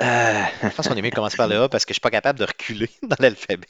Euh, 0.01 0.45
Je 0.71 0.75
pense 0.75 0.87
qu'on 0.89 0.97
est 0.97 1.03
mieux 1.03 1.11
de 1.11 1.15
commencer 1.15 1.37
par 1.37 1.49
le 1.49 1.57
A 1.63 1.69
parce 1.69 1.85
que 1.85 1.91
je 1.91 1.95
suis 1.95 2.01
pas 2.01 2.11
capable 2.11 2.39
de 2.39 2.45
reculer 2.45 2.91
dans 3.03 3.17
l'alphabet. 3.19 3.67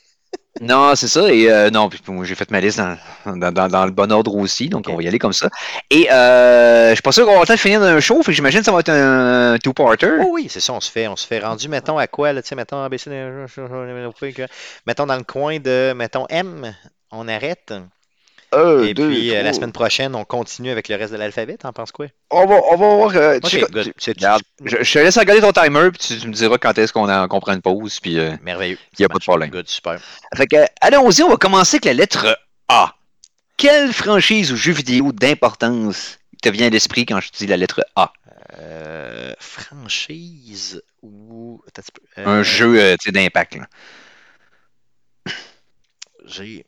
Non, 0.61 0.97
c'est 0.97 1.07
ça. 1.07 1.33
Et 1.33 1.49
euh, 1.51 1.71
non, 1.71 1.89
puis 1.89 2.01
moi 2.09 2.25
j'ai 2.25 2.35
fait 2.35 2.51
ma 2.51 2.61
liste 2.61 2.79
dans, 2.79 2.97
dans- 3.37 3.53
dans- 3.53 3.69
dans 3.69 3.85
le 3.85 3.93
bon 3.93 4.11
ordre 4.11 4.35
aussi, 4.35 4.69
donc 4.69 4.89
on 4.89 4.97
va 4.97 5.03
y 5.05 5.09
aller 5.09 5.21
comme 5.21 5.33
ça. 5.33 5.49
Et 5.89 6.11
euh, 6.11 6.89
je 6.91 6.95
suis 6.95 7.03
pas 7.03 7.13
sûr 7.13 7.27
qu'on 7.27 7.35
va 7.35 7.41
le 7.43 7.47
temps 7.47 7.53
de 7.55 7.59
finir 7.61 7.81
d'un 7.81 8.01
show, 8.01 8.17
fait 8.23 8.33
que 8.33 8.33
j'imagine 8.33 8.59
que 8.61 8.67
ça 8.67 8.73
va 8.73 8.81
être 8.81 8.89
un 8.89 9.57
two-parter. 9.63 10.11
Oh 10.21 10.31
oui, 10.33 10.49
c'est 10.51 10.59
ça, 10.59 10.73
on 10.73 10.81
se 10.81 10.91
fait, 10.91 11.07
on 11.07 11.15
se 11.15 11.25
fait 11.27 11.39
rendu, 11.39 11.69
mettons, 11.69 11.97
à 11.97 12.09
quoi, 12.09 12.33
là, 12.33 12.43
tu 12.43 12.49
sais, 12.49 12.57
mettons, 12.57 12.83
ABC, 12.83 13.09
mettons 14.87 15.07
dans 15.07 15.17
le 15.17 15.23
coin 15.23 15.61
de, 15.61 15.93
mettons, 15.95 16.27
M, 16.29 16.75
on 17.13 17.29
arrête. 17.29 17.73
Un, 18.53 18.83
Et 18.85 18.95
deux, 18.95 19.09
puis, 19.09 19.35
euh, 19.37 19.43
la 19.43 19.53
semaine 19.53 19.73
prochaine, 19.73 20.15
on 20.15 20.25
continue 20.25 20.71
avec 20.71 20.89
le 20.89 20.97
reste 20.97 21.13
de 21.13 21.19
l'alphabet, 21.19 21.59
t'en 21.59 21.73
penses 21.73 21.93
quoi? 21.93 22.07
On 22.31 22.47
va, 22.47 22.57
on 22.71 22.77
va 22.77 22.97
voir. 22.97 23.11
euh, 23.15 23.39
tu 23.41 23.63
tu- 23.99 24.11
regarde, 24.11 24.43
je, 24.65 24.77
je 24.83 24.93
te 24.93 24.99
laisse 25.01 25.19
regarder 25.19 25.43
ton 25.43 25.53
timer, 25.53 25.91
puis 25.91 25.99
tu, 25.99 26.19
tu 26.19 26.29
me 26.29 26.33
diras 26.33 26.57
quand 26.57 26.79
est-ce 26.79 26.93
qu'on 26.93 27.09
a- 27.09 27.29
prend 27.29 27.53
une 27.53 27.61
pause. 27.61 28.01
Puis, 28.01 28.19
euh, 28.19 28.33
Merveilleux. 28.43 28.79
Y 28.99 29.03
a 29.03 29.05
Ça 29.05 29.09
pas 29.09 29.19
de 29.19 29.25
problème. 29.25 29.51
Good, 29.51 29.69
super. 29.69 30.01
Fait 30.35 30.47
que, 30.47 30.57
allons-y, 30.81 31.23
on 31.23 31.29
va 31.29 31.37
commencer 31.37 31.77
avec 31.77 31.85
la 31.85 31.93
lettre 31.93 32.39
A. 32.69 32.95
Quelle 33.59 33.93
franchise 33.93 34.51
ou 34.53 34.57
jeu 34.57 34.73
vidéo 34.73 35.13
d'importance 35.13 36.19
te 36.43 36.49
vient 36.49 36.69
à 36.69 36.71
l'esprit 36.71 37.05
quand 37.05 37.21
je 37.21 37.31
dis 37.37 37.47
la 37.47 37.57
lettre 37.59 37.85
A? 37.97 38.13
Euh, 38.61 39.35
franchise 39.41 40.81
ou. 41.03 41.61
Attends 41.69 41.83
un 42.25 42.43
jeu 42.43 42.97
d'impact. 43.09 43.59
J'ai. 46.25 46.65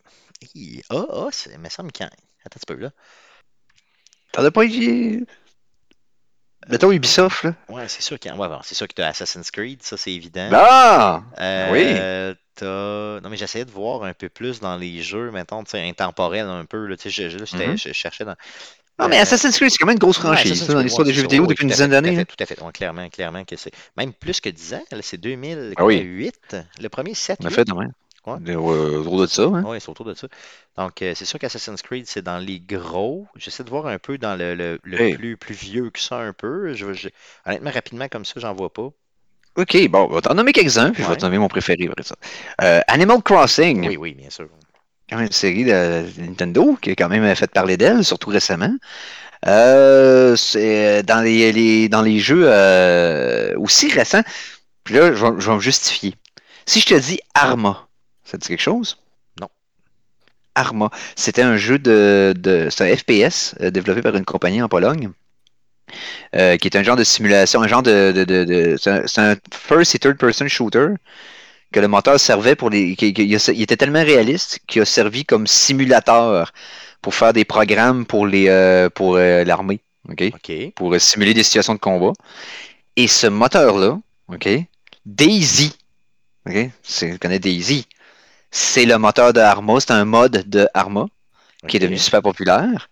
Hi, 0.55 0.83
Ah, 0.91 1.05
ah, 1.13 1.29
c'est- 1.33 1.51
il 1.53 1.59
me 1.59 1.69
semble 1.69 1.93
qu'il 1.93 2.05
y 2.05 2.09
a- 2.09 2.13
Attends 2.45 2.57
un 2.57 2.61
petit 2.61 2.67
peu, 2.67 2.75
là. 2.77 2.91
T'en 4.33 4.45
as 4.45 4.51
pas 4.51 4.65
eu. 4.65 5.27
Mettons 6.69 6.91
Ubisoft, 6.93 7.43
là. 7.45 7.55
Ouais, 7.69 7.89
c'est 7.89 8.01
sûr 8.03 8.19
qu'il 8.19 8.31
y 8.31 8.35
a. 8.35 8.37
Ouais, 8.37 8.49
bon, 8.49 8.61
c'est 8.63 8.75
sûr 8.75 8.87
que 8.89 8.95
t'as 8.95 9.09
Assassin's 9.09 9.51
Creed, 9.51 9.83
ça, 9.83 9.97
c'est 9.97 10.13
évident. 10.13 10.49
Ah! 10.53 11.23
Euh, 11.39 12.35
t'as- 12.55 13.21
Non, 13.23 13.29
mais 13.29 13.37
j'essayais 13.37 13.65
de 13.67 13.71
voir 13.71 14.05
un 14.05 14.15
peu 14.15 14.29
plus 14.31 14.61
dans 14.61 14.77
les 14.77 15.03
jeux, 15.03 15.31
mettons, 15.31 15.65
tu 15.65 15.71
sais, 15.73 15.87
intemporels 15.87 16.47
un 16.47 16.65
peu. 16.65 16.87
Là, 16.87 16.97
tu 16.97 17.11
sais, 17.11 17.29
je, 17.29 17.39
Mhm. 17.39 17.77
je 17.77 17.93
cherchais 17.93 18.25
dans. 18.25 18.37
Non, 18.99 19.09
mais 19.09 19.19
Euh, 19.19 19.23
Assassin's 19.23 19.57
Creed, 19.57 19.71
c'est 19.71 19.79
quand 19.79 19.87
même 19.87 19.95
une 19.95 19.99
grosse 19.99 20.19
franchise 20.19 20.65
ça, 20.67 20.73
dans 20.75 20.81
l'histoire 20.81 21.07
des 21.07 21.13
jeux 21.13 21.23
ça. 21.23 21.29
vidéo 21.29 21.43
Oui, 21.45 21.49
depuis 21.49 21.63
une 21.65 21.71
dizaine 21.71 21.91
d'années. 21.91 22.15
Tout 22.27 22.37
à 22.43 22.47
fait, 22.47 22.55
tout 22.55 22.63
à 22.63 22.63
fait. 22.63 22.63
Ouais, 22.63 22.73
clairement, 22.73 23.09
clairement 23.09 23.45
que 23.45 23.57
c'est. 23.57 23.73
Même 23.97 24.13
plus 24.13 24.41
que 24.41 24.51
10 24.51 24.75
ans, 24.75 24.85
là, 24.91 24.99
c'est 25.03 25.17
2008. 25.19 25.75
Ah 25.79 25.85
oui. 25.87 26.31
Le 26.81 26.89
premier, 26.89 27.15
7, 27.15 27.39
On 27.43 27.47
a 27.47 27.49
8. 27.49 27.55
fait, 27.55 27.73
ouais. 27.73 27.87
Ouais. 28.27 28.55
Autour 28.55 29.21
de 29.23 29.27
ça, 29.27 29.43
hein. 29.45 29.63
Oui, 29.67 29.79
c'est 29.81 29.89
autour 29.89 30.05
de 30.07 30.15
ça. 30.15 30.29
Donc, 30.77 31.01
euh, 31.03 31.15
c'est 31.15 31.25
sûr 31.25 31.39
qu'Assassin's 31.39 31.81
Creed, 31.83 32.07
c'est 32.07 32.23
dans 32.23 32.39
les 32.39 32.61
gros. 32.61 33.27
J'essaie 33.37 33.65
de 33.65 33.71
voir 33.71 33.87
un 33.87 33.99
peu 33.99 34.19
dans 34.19 34.37
le, 34.37 34.55
le- 34.55 34.79
le 34.83 35.01
Hey. 35.01 35.15
plus, 35.15 35.37
plus 35.39 35.55
vieux 35.55 35.91
que 35.91 35.99
ça, 35.99 36.19
un 36.19 36.33
peu. 36.35 36.75
Je, 36.75 36.93
je- 36.93 37.09
honnêtement, 37.47 37.71
rapidement, 37.71 38.09
comme 38.09 38.25
ça, 38.27 38.35
j'en 38.39 38.53
vois 38.55 38.73
pas. 38.73 38.91
Ok, 39.57 39.89
bon, 39.89 40.07
on 40.11 40.15
va 40.15 40.21
t'en 40.21 40.35
nommer 40.35 40.53
quelques-uns, 40.53 40.91
puis 40.93 41.03
je 41.03 41.09
vais 41.09 41.17
te 41.17 41.25
nommer 41.25 41.39
mon 41.39 41.49
préféré 41.49 41.87
après 41.91 42.05
ça. 42.05 42.15
Euh, 42.63 42.81
Animal 42.87 43.23
Crossing, 43.23 43.89
Oui, 43.89 43.97
oui, 43.97 44.15
bien 44.15 44.31
sûr. 44.31 44.49
quand 45.09 45.17
même 45.17 45.27
une 45.27 45.33
série 45.33 45.65
de 45.65 46.05
Nintendo 46.21 46.77
qui 46.81 46.91
a 46.91 46.95
quand 46.95 47.09
même 47.09 47.35
fait 47.35 47.51
parler 47.51 47.77
d'elle, 47.77 48.05
surtout 48.05 48.31
récemment. 48.31 48.73
Euh, 49.47 50.37
c'est 50.37 51.03
dans 51.03 51.21
les, 51.23 51.53
les- 51.53 51.89
dans 51.89 52.03
les 52.03 52.21
jeux 52.21 52.47
aussi 53.57 53.91
récents. 53.91 54.23
Puis 54.85 54.95
là, 54.95 55.13
je 55.15 55.25
vais, 55.25 55.33
je 55.41 55.51
vais 55.51 55.57
me 55.57 55.61
justifier. 55.61 56.15
Si 56.67 56.81
je 56.81 56.87
te 56.87 56.95
dis 56.95 57.21
Arma, 57.35 57.89
ça 58.31 58.39
te 58.39 58.43
dit 58.43 58.49
quelque 58.49 58.61
chose? 58.63 58.99
Non. 59.41 59.49
Arma, 60.55 60.91
c'était 61.17 61.43
un 61.43 61.57
jeu 61.57 61.79
de, 61.81 62.35
de 62.37 62.69
c'est 62.71 62.89
un 62.93 62.97
FPS 62.97 63.57
euh, 63.61 63.71
développé 63.73 64.01
par 64.03 64.15
une 64.15 64.25
compagnie 64.25 64.63
en 64.63 64.69
Pologne. 64.69 65.11
euh, 66.35 66.57
qui 66.57 66.69
est 66.69 66.77
un 66.77 66.83
genre 66.83 66.97
de 66.97 67.05
simulation, 67.05 67.63
un 67.63 67.69
genre 67.69 67.83
de, 67.83 68.13
de, 68.13 68.25
de- 68.25 68.45
de- 68.45 68.77
c'est 68.79 69.19
un, 69.21 69.37
first 69.53 69.95
et 69.95 69.99
third 69.99 70.17
person 70.19 70.49
shooter 70.49 70.89
que 71.73 71.81
le 71.81 71.89
moteur 71.89 72.21
servait 72.21 72.57
pour 72.57 72.71
les, 72.71 72.97
qui- 72.97 73.15
qui- 73.15 73.25
il, 73.27 73.63
était 73.63 73.77
tellement 73.77 74.05
réaliste 74.05 74.61
qu'il 74.69 74.83
a 74.83 74.85
servi 74.85 75.25
comme 75.25 75.47
simulateur 75.47 76.53
pour 77.03 77.15
faire 77.15 77.33
des 77.33 77.45
programmes 77.45 78.07
pour 78.07 78.27
les, 78.27 78.49
euh, 78.49 78.91
pour 78.91 79.17
euh, 79.17 79.45
l'armée, 79.45 79.81
pour 80.77 80.95
simuler 81.01 81.35
des 81.35 81.43
situations 81.43 81.75
de 81.75 81.79
combat. 81.79 82.13
Et 82.97 83.09
ce 83.09 83.27
moteur-là, 83.27 83.99
ok, 84.29 84.49
Daisy, 85.07 85.73
ok, 86.49 86.71
tu 86.85 87.19
connais 87.19 87.39
Daisy, 87.39 87.87
c'est 88.51 88.85
le 88.85 88.99
moteur 88.99 89.33
de 89.33 89.41
Arma, 89.41 89.81
c'est 89.81 89.93
un 89.93 90.05
mode 90.05 90.49
de 90.49 90.69
Arma 90.75 91.07
qui 91.69 91.77
est 91.77 91.81
devenu 91.81 91.99
super 91.99 92.23
populaire. 92.23 92.89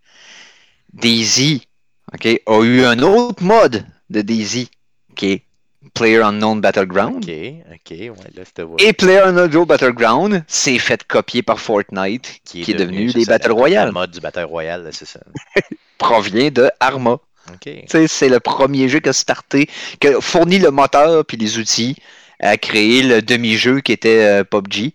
Daisy, 0.93 1.67
a 2.13 2.61
eu 2.63 2.85
un 2.85 2.99
autre 3.01 3.43
mode 3.43 3.85
de 4.11 4.23
Daisy 4.23 4.71
qui 5.17 5.33
est 5.33 5.43
Player 5.95 6.23
Unknown 6.23 6.61
Battleground. 6.61 7.25
Ouais, 7.27 7.65
là, 8.37 8.45
Et 8.79 8.93
Player 8.93 9.21
Unknown 9.21 9.65
Battleground 9.65 10.45
s'est 10.47 10.79
fait 10.79 11.03
copier 11.05 11.43
par 11.43 11.61
Fortnite, 11.61 12.41
qui 12.45 12.63
est, 12.63 12.75
devenu, 12.75 13.11
ça, 13.11 13.19
Battle 13.27 13.49
le- 13.49 13.55
Royale. 13.55 13.87
Le 13.89 13.93
mode 13.93 14.11
du 14.11 14.21
Battle 14.21 14.45
Royale, 14.45 14.89
c'est 14.93 15.07
ça. 15.07 15.21
Provient 15.99 16.51
de 16.51 16.71
Arma. 16.81 17.19
C'est 17.87 18.29
le 18.29 18.41
premier 18.41 18.89
jeu 18.89 19.01
qui 19.01 19.09
a 19.09 19.13
starté, 19.13 19.69
qui 20.01 20.09
a 20.09 20.21
fourni 20.21 20.59
le 20.59 20.71
moteur 20.71 21.25
puis 21.25 21.37
les 21.39 21.59
outils 21.59 21.97
à 22.41 22.57
créer 22.59 23.03
le 23.03 23.23
demi-jeu 23.23 23.81
qui 23.81 23.93
était 23.93 24.25
euh, 24.25 24.45
PUBG, 24.45 24.93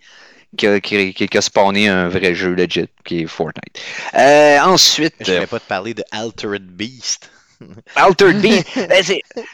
qui 0.57 0.67
a, 0.67 0.79
qui, 0.79 1.13
qui- 1.13 1.27
qui 1.27 1.37
a 1.37 1.41
spawné 1.41 1.87
un 1.89 2.09
vrai 2.09 2.35
jeu 2.35 2.53
legit, 2.53 2.87
qui 3.05 3.21
est 3.21 3.27
Fortnite. 3.27 3.79
Euh, 4.15 4.59
ensuite, 4.59 5.15
Je 5.19 5.31
ne 5.33 5.39
vais 5.39 5.47
pas 5.47 5.59
te 5.59 5.67
parler 5.67 5.93
de 5.93 6.03
Altered 6.11 6.63
Beast. 6.63 7.29
Altered 7.95 8.39
Beast, 8.41 8.67
euh, 8.77 9.01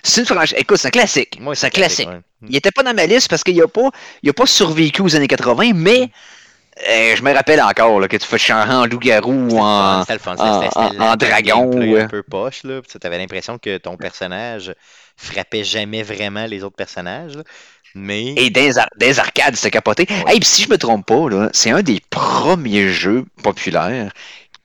c'est 0.03 0.21
une 0.21 0.25
franchise. 0.25 0.55
Écoute, 0.57 0.77
c'est 0.77 0.87
un 0.87 0.91
classique. 0.91 1.37
Moi, 1.39 1.55
c'est 1.55 1.67
un 1.67 1.71
classique. 1.71 2.07
ouais. 2.09 2.19
Il 2.49 2.55
était 2.55 2.71
pas 2.71 2.83
dans 2.83 2.93
ma 2.93 3.05
liste 3.05 3.29
parce 3.29 3.43
qu'il 3.43 3.57
n'a 3.57 3.67
pas, 3.67 3.89
il 4.23 4.29
a 4.29 4.33
pas 4.33 4.45
survécu 4.45 5.01
aux 5.01 5.15
années 5.15 5.27
80, 5.27 5.73
mais 5.75 6.09
euh, 6.89 7.15
je 7.15 7.21
me 7.21 7.33
rappelle 7.33 7.61
encore 7.61 7.99
là, 7.99 8.07
que 8.07 8.15
tu 8.17 8.25
fais 8.25 8.37
changer 8.37 8.71
en 8.71 8.85
loup-garou 8.85 9.49
ou 9.51 9.59
en. 9.59 10.03
Dragon, 11.17 11.69
ouais. 11.77 12.01
un 12.03 12.07
peu 12.07 12.23
poche. 12.23 12.63
là. 12.63 12.79
Tu 12.81 12.97
avais 13.05 13.17
l'impression 13.17 13.57
que 13.57 13.77
ton 13.77 13.97
personnage 13.97 14.73
frappait 15.17 15.65
jamais 15.65 16.01
vraiment 16.03 16.45
les 16.45 16.63
autres 16.63 16.77
personnages. 16.77 17.35
là. 17.35 17.43
Mais 17.95 18.33
Et 18.35 18.49
des, 18.49 18.77
ar- 18.77 18.89
des 18.97 19.19
arcades, 19.19 19.55
c'était 19.55 19.71
capoté. 19.71 20.05
Ouais. 20.09 20.35
Hey, 20.35 20.39
si 20.43 20.63
je 20.63 20.69
me 20.69 20.77
trompe 20.77 21.05
pas, 21.05 21.29
là, 21.29 21.49
c'est 21.53 21.71
un 21.71 21.81
des 21.81 22.01
premiers 22.09 22.89
jeux 22.89 23.25
populaires 23.43 24.11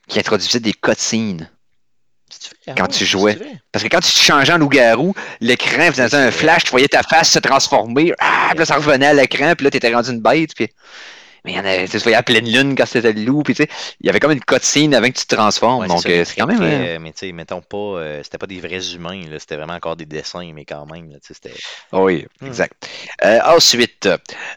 qui 0.09 0.19
introduisait 0.19 0.61
des 0.61 0.73
cutscenes. 0.75 1.49
Vrai? 2.67 2.75
quand 2.77 2.85
Ah, 2.85 2.89
tu 2.89 3.05
jouais. 3.07 3.39
Parce 3.73 3.85
que 3.85 3.89
quand 3.89 4.01
tu 4.01 4.13
te 4.13 4.19
changeais 4.19 4.53
en 4.53 4.59
loup-garou, 4.59 5.15
l'écran 5.41 5.91
faisait 5.91 6.09
c'est 6.09 6.17
un 6.17 6.31
flash, 6.31 6.65
tu 6.65 6.71
voyais 6.71 6.89
ta 6.89 7.03
face 7.03 7.31
se 7.31 7.39
transformer, 7.39 8.13
ah, 8.19 8.49
puis 8.51 8.59
là, 8.61 8.65
ça 8.67 8.77
revenait 8.77 9.07
à 9.07 9.15
l'écran, 9.15 9.55
puis 9.57 9.65
là, 9.65 9.71
t'étais 9.71 9.95
rendu 9.95 10.11
une 10.11 10.21
bête, 10.21 10.55
puis... 10.55 10.69
Mais 11.45 11.53
il 11.53 11.57
y 11.57 11.59
en 11.59 11.65
avait, 11.65 11.87
tu 11.87 11.99
voyais 11.99 12.17
à 12.17 12.23
pleine 12.23 12.51
lune 12.51 12.75
quand 12.75 12.87
c'était 12.87 13.13
le 13.13 13.23
loup, 13.23 13.43
puis 13.43 13.55
tu 13.55 13.63
sais, 13.65 13.69
il 14.01 14.07
y 14.07 14.09
avait 14.09 14.19
comme 14.19 14.31
une 14.33 14.41
cutscene 14.41 14.95
avant 14.95 15.09
que 15.09 15.19
tu 15.19 15.27
te 15.27 15.35
transformes, 15.35 15.83
Ouais, 15.83 15.89
donc 15.89 16.07
euh, 16.07 16.25
c'est 16.25 16.37
quand 16.37 16.47
même... 16.47 16.63
euh, 16.63 16.97
euh, 16.97 16.99
Mais 16.99 17.13
tu 17.13 17.19
sais, 17.27 17.33
mettons 17.33 17.61
pas, 17.61 17.77
euh, 17.77 18.21
c'était 18.23 18.39
pas 18.39 18.47
des 18.47 18.61
vrais 18.61 18.95
humains, 18.95 19.23
là, 19.31 19.39
c'était 19.39 19.57
vraiment 19.57 19.75
encore 19.75 19.97
des 19.97 20.07
dessins, 20.07 20.51
mais 20.55 20.65
quand 20.65 20.87
même, 20.91 21.11
là, 21.11 21.19
tu 21.21 21.35
sais, 21.35 21.35
c'était. 21.35 21.55
Oui, 21.93 22.27
Hmm. 22.41 22.47
exact. 22.47 22.89
Euh, 23.25 23.41
ensuite, 23.45 24.09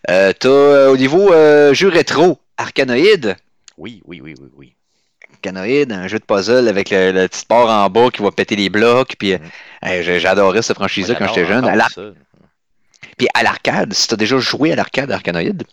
euh, 0.09 0.31
t'as 0.39 0.87
au 0.89 0.95
niveau 0.95 1.29
jeu 1.73 1.89
rétro, 1.89 2.39
Arcanoïde. 2.57 3.35
Oui, 3.77 4.01
oui, 4.05 4.21
oui, 4.23 4.35
oui, 4.39 4.47
oui. 4.55 4.73
Arcanoïde, 5.33 5.91
un 5.91 6.07
jeu 6.07 6.19
de 6.19 6.23
puzzle 6.23 6.67
avec 6.69 6.89
le, 6.89 7.11
le 7.11 7.27
petit 7.27 7.43
bord 7.49 7.69
en 7.69 7.89
bas 7.89 8.09
qui 8.11 8.21
va 8.23 8.31
péter 8.31 8.55
les 8.55 8.69
blocs. 8.69 9.15
Puis, 9.19 9.33
euh, 9.33 9.37
Mm. 9.83 10.01
j'ai- 10.03 10.19
j'adorais 10.21 10.61
cette 10.61 10.77
franchise-là 10.77 11.15
quand 11.15 11.27
j'étais 11.27 11.45
jeune. 11.45 11.67
À. 11.67 11.87
Puis 13.17 13.27
à 13.33 13.43
l'arcade, 13.43 13.93
si 13.93 14.07
tu 14.07 14.13
as 14.13 14.17
déjà 14.17 14.37
joué 14.39 14.71
à 14.71 14.75
l'arcade 14.75 15.11
Arcanoïde, 15.11 15.63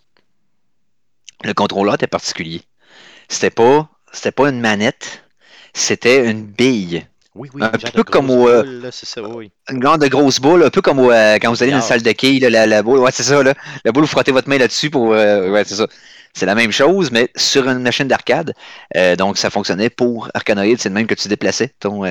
le 1.43 1.55
contrôleur 1.55 1.95
était 1.95 2.07
particulier. 2.07 2.63
C'était 3.29 3.51
pas, 3.51 3.89
c'était 4.13 4.33
pas 4.33 4.49
une 4.51 4.61
manette, 4.61 5.25
c'était 5.73 6.29
une 6.31 6.45
bille. 6.45 7.07
Oui, 7.35 7.49
oui, 7.53 7.63
Un 7.65 7.71
peu 7.71 8.05
comme 8.05 8.31
au, 8.31 8.49
euh, 8.49 8.63
boule, 8.63 8.83
là, 8.83 8.91
c'est 8.93 9.07
ça, 9.07 9.21
oui. 9.23 9.51
Une 9.69 9.81
grande 9.81 10.01
de 10.03 10.07
grosse 10.07 10.39
boule, 10.39 10.63
un 10.63 10.71
peu 10.71 10.81
comme 10.81 11.01
au, 11.01 11.11
euh, 11.11 11.35
quand 11.43 11.51
vous 11.51 11.63
allez 11.65 11.73
dans 11.73 11.79
une 11.79 11.83
Billard. 11.83 11.89
salle 11.89 12.03
de 12.03 12.13
quilles, 12.13 12.39
là, 12.39 12.49
la, 12.49 12.67
la 12.67 12.83
boule. 12.85 13.01
Ouais, 13.01 13.11
c'est 13.11 13.25
ça, 13.25 13.43
là. 13.43 13.55
La 13.85 13.91
boule, 13.91 14.05
vous 14.05 14.09
frottez 14.09 14.31
votre 14.31 14.49
main 14.49 14.57
là-dessus 14.59 14.89
pour. 14.89 15.13
euh, 15.13 15.51
ouais, 15.51 15.65
c'est 15.65 15.75
ça. 15.75 15.89
C'est 16.33 16.47
la 16.47 16.55
même 16.55 16.71
chose, 16.71 17.11
mais 17.11 17.29
sur 17.35 17.69
une 17.69 17.79
machine 17.81 18.07
d'arcade. 18.07 18.55
Euh, 18.97 19.17
donc, 19.17 19.37
ça 19.37 19.51
fonctionnait 19.51 19.91
pour 19.91 20.29
Arcanoïde. 20.35 20.81
C'est 20.81 20.89
le 20.91 20.95
même 20.95 21.07
que 21.09 21.15
tu 21.15 21.27
déplaçais 21.27 21.73
ton. 21.81 22.05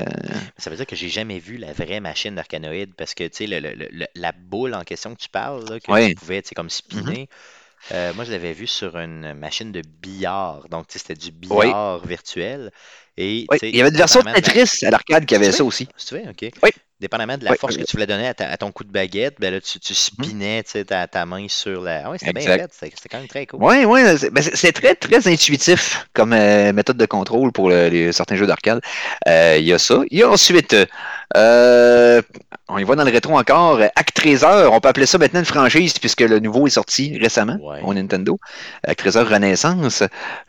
Ça 0.58 0.70
veut 0.70 0.76
dire 0.76 0.86
que 0.86 0.96
j'ai 0.96 1.10
jamais 1.10 1.40
vu 1.40 1.56
la 1.58 1.72
vraie 1.74 2.00
machine 2.02 2.36
d'Arcanoïde 2.36 2.94
parce 2.98 3.14
que, 3.14 3.24
tu 3.26 3.48
sais, 3.48 3.62
la 4.16 4.32
boule 4.34 4.74
en 4.76 4.84
question 4.84 5.14
que 5.16 5.20
tu 5.22 5.30
parles, 5.30 5.64
là, 5.70 5.80
que 5.80 5.90
Ouais. 5.92 6.10
tu 6.10 6.16
pouvais, 6.16 6.42
tu 6.42 6.50
sais, 6.50 6.56
comme 6.56 6.70
spinner, 6.70 7.30
euh, 7.92 8.14
moi, 8.14 8.24
je 8.24 8.32
l'avais 8.32 8.54
vu 8.54 8.68
sur 8.68 8.98
une 8.98 9.34
machine 9.34 9.72
de 9.72 9.82
billard. 9.82 10.70
Donc, 10.70 10.88
tu 10.88 10.94
sais, 10.94 11.00
c'était 11.00 11.16
du 11.16 11.32
billard 11.32 12.00
virtuel. 12.06 12.72
Et, 13.18 13.46
tu 13.60 13.68
Il 13.70 13.76
y 13.76 13.82
avait 13.82 13.90
une 13.92 13.98
version 13.98 14.22
de 14.22 14.26
la- 14.26 14.34
Tetris 14.34 14.86
à 14.86 14.90
l'arcade 14.90 15.26
qui 15.26 15.36
avait 15.36 15.52
ça 15.52 15.64
aussi. 15.64 15.88
Si 15.98 16.08
tu 16.08 16.16
veux, 16.16 16.22
OK. 16.22 16.50
Oui. 16.64 16.70
Dépendamment 17.00 17.38
de 17.38 17.44
la 17.44 17.52
Oui, 17.52 17.58
force 17.60 17.76
oui. 17.76 17.82
que 17.82 17.86
tu 17.86 17.98
voulais 17.98 18.08
donner 18.08 18.28
à, 18.28 18.34
ta- 18.34 18.48
à 18.50 18.56
ton 18.56 18.72
coup 18.72 18.86
de 18.86 18.92
baguette, 18.92 19.36
ben 19.38 19.54
là, 19.54 19.60
tu, 19.60 19.78
tu 19.80 19.94
spinais 19.94 20.64
tu 20.64 20.72
sais, 20.72 20.86
ta, 20.86 21.06
ta 21.06 21.26
main 21.26 21.46
sur 21.50 21.82
la. 21.82 22.04
Ah 22.06 22.10
ouais, 22.12 22.18
c'était 22.18 22.32
bien 22.32 22.42
fait. 22.58 22.72
C'était 22.96 23.10
quand 23.10 23.18
même 23.18 23.28
très 23.28 23.46
cool. 23.46 23.60
Oui, 23.62 23.84
oui, 23.86 24.02
c'est 24.18 24.30
ben, 24.30 24.42
c'est- 24.42 24.72
très, 24.72 24.96
très 24.96 25.28
intuitif 25.28 26.08
comme 26.14 26.32
euh, 26.32 26.72
méthode 26.72 26.96
de 26.96 27.06
contrôle 27.06 27.52
pour 27.52 27.70
le- 27.70 27.90
les, 27.90 28.14
certains 28.14 28.36
jeux 28.38 28.48
d'arcade. 28.48 28.80
Euh, 29.28 29.58
Il 29.60 29.66
y 29.66 29.74
a 29.74 29.80
ça. 29.80 30.02
Il 30.12 30.18
y 30.20 30.24
a 30.24 30.30
ensuite, 30.30 30.76
euh, 31.36 32.22
on 32.70 32.78
y 32.78 32.84
va 32.84 32.96
dans 32.96 33.04
le 33.04 33.12
rétro 33.12 33.38
encore. 33.38 33.80
Actraiser, 33.96 34.68
on 34.72 34.80
peut 34.80 34.90
appeler 34.90 35.06
ça 35.06 35.18
maintenant 35.18 35.40
une 35.40 35.46
franchise 35.46 35.94
puisque 36.00 36.22
le 36.22 36.40
nouveau 36.40 36.68
est 36.68 36.72
sorti 36.72 37.18
récemment 37.20 37.58
Ouais. 37.62 37.80
au 37.84 37.94
Nintendo. 37.94 38.40
Actraiser 38.88 39.22
Renaissance 39.22 40.04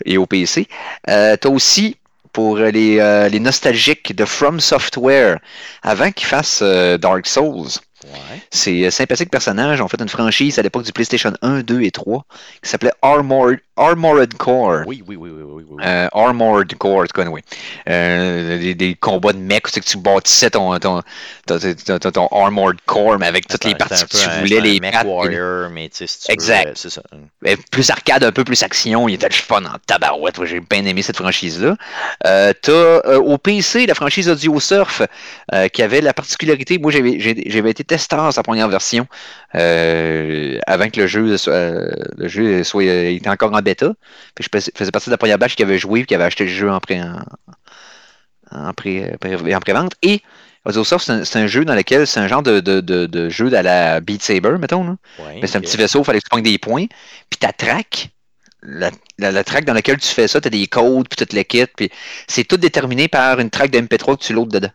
et 0.04 0.18
au 0.18 0.26
PC. 0.26 0.68
Euh, 1.10 1.36
T'as 1.36 1.48
aussi 1.48 1.96
pour 2.34 2.58
les, 2.58 2.98
euh, 2.98 3.28
les 3.28 3.38
nostalgiques 3.40 4.14
de 4.14 4.24
From 4.26 4.60
Software, 4.60 5.38
avant 5.82 6.10
qu'ils 6.10 6.26
fassent 6.26 6.60
euh, 6.62 6.98
Dark 6.98 7.26
Souls. 7.26 7.70
Ouais. 8.12 8.40
Ces 8.50 8.84
euh, 8.84 8.90
sympathiques 8.90 9.30
personnages 9.30 9.80
ont 9.80 9.88
fait 9.88 10.00
une 10.00 10.08
franchise 10.08 10.58
à 10.58 10.62
l'époque 10.62 10.84
du 10.84 10.92
PlayStation 10.92 11.32
1, 11.42 11.60
2 11.62 11.82
et 11.82 11.90
3 11.90 12.24
qui 12.62 12.68
s'appelait 12.70 12.92
Armored, 13.02 13.58
Armored 13.76 14.34
Core. 14.34 14.82
Oui, 14.86 15.02
oui, 15.06 15.16
oui, 15.16 15.30
oui, 15.30 15.42
oui, 15.42 15.52
oui. 15.56 15.64
oui. 15.70 15.82
Euh, 15.84 16.08
Armored 16.12 16.72
Core, 16.76 17.06
cas, 17.08 17.24
oui. 17.24 17.40
Euh, 17.88 18.58
des, 18.58 18.74
des 18.74 18.94
combats 18.94 19.32
de 19.32 19.38
mecs, 19.38 19.66
c'est 19.68 19.80
que 19.80 19.86
tu 19.86 19.96
bâtissais 19.98 20.50
ton, 20.50 20.78
ton, 20.78 21.02
ton, 21.46 21.58
ton- 21.98 22.28
Armored 22.30 22.76
Core, 22.86 23.18
mais 23.18 23.26
avec 23.26 23.48
toutes 23.48 23.64
les 23.64 23.74
parties 23.74 24.04
que 24.04 24.16
tu 24.16 24.28
un- 24.28 24.40
voulais, 24.40 24.60
les 24.60 24.78
les- 24.78 24.90
warrior, 25.04 25.70
mais 25.70 25.88
tu 25.88 25.96
sais, 25.98 26.06
si 26.06 26.18
tu 26.20 26.26
veux, 26.28 26.34
Exact. 26.34 26.72
c'est 26.76 26.90
ça. 26.90 27.02
plus 27.70 27.90
arcade, 27.90 28.22
un 28.24 28.32
peu 28.32 28.44
plus 28.44 28.62
action. 28.62 29.08
Il 29.08 29.14
était 29.14 29.28
le 29.28 29.34
fun 29.34 29.64
en 29.64 29.76
tabarouette. 29.86 30.44
J'ai 30.44 30.60
bien 30.60 30.84
aimé 30.84 31.02
cette 31.02 31.16
franchise-là. 31.16 31.76
Euh, 32.26 32.52
T'as 32.62 33.16
au 33.18 33.38
PC 33.38 33.86
la 33.86 33.94
franchise 33.94 34.28
Audio 34.28 34.58
Surf 34.60 35.02
qui 35.72 35.82
avait 35.82 36.00
la 36.00 36.12
particularité. 36.14 36.78
Moi, 36.78 36.92
j'avais 36.92 37.70
été 37.70 37.84
sa 37.98 38.42
première 38.42 38.68
version 38.68 39.06
euh, 39.54 40.58
avant 40.66 40.88
que 40.90 41.00
le 41.00 41.06
jeu 41.06 41.36
soit, 41.36 41.52
euh, 41.52 41.90
le 42.16 42.28
jeu 42.28 42.64
soit 42.64 42.84
euh, 42.84 43.10
était 43.10 43.28
encore 43.28 43.52
en 43.54 43.60
bêta. 43.62 43.92
Puis 44.34 44.44
je 44.52 44.58
fais- 44.60 44.70
faisais 44.74 44.90
partie 44.90 45.08
de 45.08 45.12
la 45.12 45.18
première 45.18 45.38
batch 45.38 45.54
qui 45.56 45.62
avait 45.62 45.78
joué 45.78 46.00
et 46.00 46.04
qui 46.06 46.14
avait 46.14 46.24
acheté 46.24 46.44
le 46.44 46.50
jeu 46.50 46.70
en 46.70 46.80
pré 46.80 47.00
en, 47.00 47.22
en 48.50 48.72
pré- 48.72 49.16
pré- 49.20 49.54
en 49.54 49.60
pré-vente. 49.60 49.92
Et 50.02 50.22
Audio 50.64 50.82
Surf, 50.84 51.02
c'est 51.02 51.36
un, 51.36 51.46
jeu 51.46 51.64
dans 51.64 51.74
lequel 51.74 52.06
c'est 52.06 52.20
un 52.20 52.28
genre 52.28 52.42
de, 52.42 52.60
de, 52.60 52.80
de, 52.80 53.04
de 53.06 53.28
jeu 53.28 53.52
à 53.54 53.62
la 53.62 54.00
Beat 54.00 54.22
Saber, 54.22 54.56
mettons. 54.58 54.84
Là. 54.84 54.96
Ouais, 55.18 55.38
Mais 55.42 55.46
c'est 55.46 55.58
un 55.58 55.60
petit 55.60 55.76
vaisseau, 55.76 56.00
il 56.00 56.04
fallait 56.04 56.20
que 56.20 56.24
tu 56.24 56.30
pognes 56.30 56.42
des 56.42 56.58
points. 56.58 56.86
Puis 57.28 57.38
ta 57.38 57.52
track, 57.52 58.10
la, 58.62 58.90
la, 59.18 59.30
la 59.30 59.44
track 59.44 59.66
dans 59.66 59.74
laquelle 59.74 59.98
tu 59.98 60.08
fais 60.08 60.26
ça, 60.26 60.40
tu 60.40 60.46
as 60.46 60.50
des 60.50 60.66
codes, 60.66 61.06
puis 61.08 61.26
tout 61.26 61.36
le 61.36 61.42
kit. 61.42 61.66
Puis 61.76 61.90
c'est 62.28 62.44
tout 62.44 62.56
déterminé 62.56 63.08
par 63.08 63.40
une 63.40 63.50
track 63.50 63.70
de 63.70 63.78
MP3 63.78 64.16
que 64.16 64.24
tu 64.24 64.32
loads 64.32 64.46
dedans. 64.46 64.70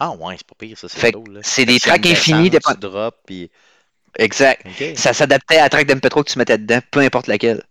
Ah 0.00 0.12
ouais, 0.12 0.34
c'est 0.38 0.46
pas 0.46 0.54
pire, 0.58 0.78
ça, 0.78 0.88
c'est 0.88 1.14
c'est 1.42 1.66
des 1.66 1.78
tracks 1.78 2.06
infinis. 2.06 2.50
Tu 2.50 2.58
drops, 2.78 3.18
puis... 3.26 3.50
Exact. 4.18 4.66
Ça 4.96 5.12
s'adaptait 5.12 5.58
à 5.58 5.62
la 5.62 5.68
track 5.68 5.86
de 5.86 5.94
MP3 5.94 6.24
que 6.24 6.30
tu 6.30 6.38
mettais 6.38 6.58
dedans, 6.58 6.80
peu 6.90 7.00
importe 7.00 7.26
laquelle. 7.26 7.62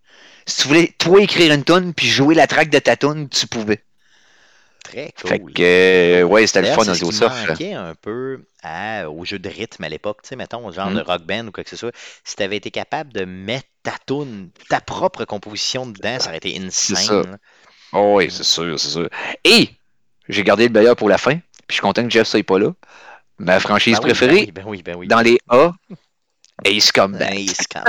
Si 0.46 0.62
tu 0.62 0.68
voulais, 0.68 0.94
toi, 0.96 1.20
écrire 1.20 1.52
une 1.52 1.64
tune 1.64 1.92
puis 1.92 2.06
jouer 2.06 2.34
la 2.34 2.46
track 2.46 2.70
de 2.70 2.78
ta 2.78 2.96
tune, 2.96 3.28
tu 3.28 3.46
pouvais. 3.46 3.82
Très 4.82 5.12
cool. 5.20 5.30
Fait 5.30 5.38
que, 5.38 5.62
euh, 5.62 6.22
ouais, 6.22 6.46
c'était 6.46 6.62
le 6.62 6.68
fun 6.68 6.84
manquait 6.86 7.74
un 7.74 7.94
peu 7.94 8.42
à- 8.62 9.10
au 9.10 9.24
jeu 9.24 9.38
de 9.38 9.48
rythme 9.48 9.84
à 9.84 9.88
l'époque, 9.88 10.22
tu 10.22 10.28
sais, 10.30 10.36
mettons, 10.36 10.70
genre 10.72 10.90
de 10.90 11.00
rock 11.00 11.22
band 11.22 11.48
ou 11.48 11.52
quoi 11.52 11.62
que 11.64 11.70
ce 11.70 11.76
soit. 11.76 11.92
Si 12.24 12.36
tu 12.36 12.42
avais 12.42 12.56
été 12.56 12.70
capable 12.70 13.12
de 13.12 13.24
mettre 13.24 13.68
ta 13.82 13.94
tune, 14.06 14.50
ta 14.68 14.80
propre 14.80 15.24
composition 15.24 15.86
dedans, 15.86 16.18
ça 16.18 16.28
aurait 16.28 16.38
été 16.38 16.58
ça. 16.70 16.94
insane. 16.94 17.38
Oh, 17.92 18.14
oui, 18.16 18.30
c'est 18.30 18.44
sûr, 18.44 18.78
c'est 18.78 18.90
sûr. 18.90 19.08
Et, 19.44 19.68
j'ai 20.28 20.42
gardé 20.42 20.68
le 20.68 20.72
meilleur 20.72 20.96
pour 20.96 21.08
la 21.08 21.18
fin, 21.18 21.38
puis 21.70 21.76
je 21.76 21.80
suis 21.80 21.82
content 21.82 22.02
que 22.04 22.10
Jeff 22.10 22.26
soit 22.26 22.42
pas 22.44 22.58
là. 22.58 22.72
Ma 23.38 23.58
franchise 23.60 23.94
Ben 23.94 24.00
oui, 24.02 24.10
préférée, 24.10 24.52
Ben 24.52 24.64
oui, 24.66 24.82
ben 24.82 24.96
oui. 24.96 24.96
Ben 24.96 24.96
oui. 24.98 25.06
dans 25.08 25.20
les 25.20 25.38
A, 25.48 25.72
Ace 26.64 26.92
Combat. 26.92 27.30
Nice 27.30 27.62
combat. 27.72 27.84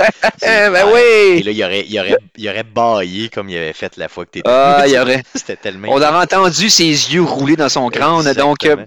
Eh 0.00 0.36
C'est 0.38 0.70
ben 0.70 0.70
clair. 0.70 0.88
Et 0.88 1.34
oui! 1.36 1.42
là, 1.42 1.50
il 1.50 1.64
aurait, 1.64 1.84
il 1.86 1.98
aurait, 2.00 2.16
il 2.36 2.48
aurait 2.48 2.62
baillé 2.62 3.28
comme 3.28 3.50
il 3.50 3.56
avait 3.58 3.72
fait 3.74 3.96
la 3.98 4.08
fois 4.08 4.24
que 4.24 4.30
t'étais. 4.30 4.48
Ah, 4.48 4.84
il 4.86 4.96
aurait. 5.00 5.22
C'était 5.34 5.56
tellement. 5.56 5.88
On 5.90 5.96
aurait 5.96 6.22
entendu 6.22 6.70
ses 6.70 6.84
yeux 6.84 7.22
rouler 7.22 7.56
dans 7.56 7.68
son 7.68 7.88
crâne, 7.90 8.32
donc. 8.32 8.64
euh, 8.64 8.86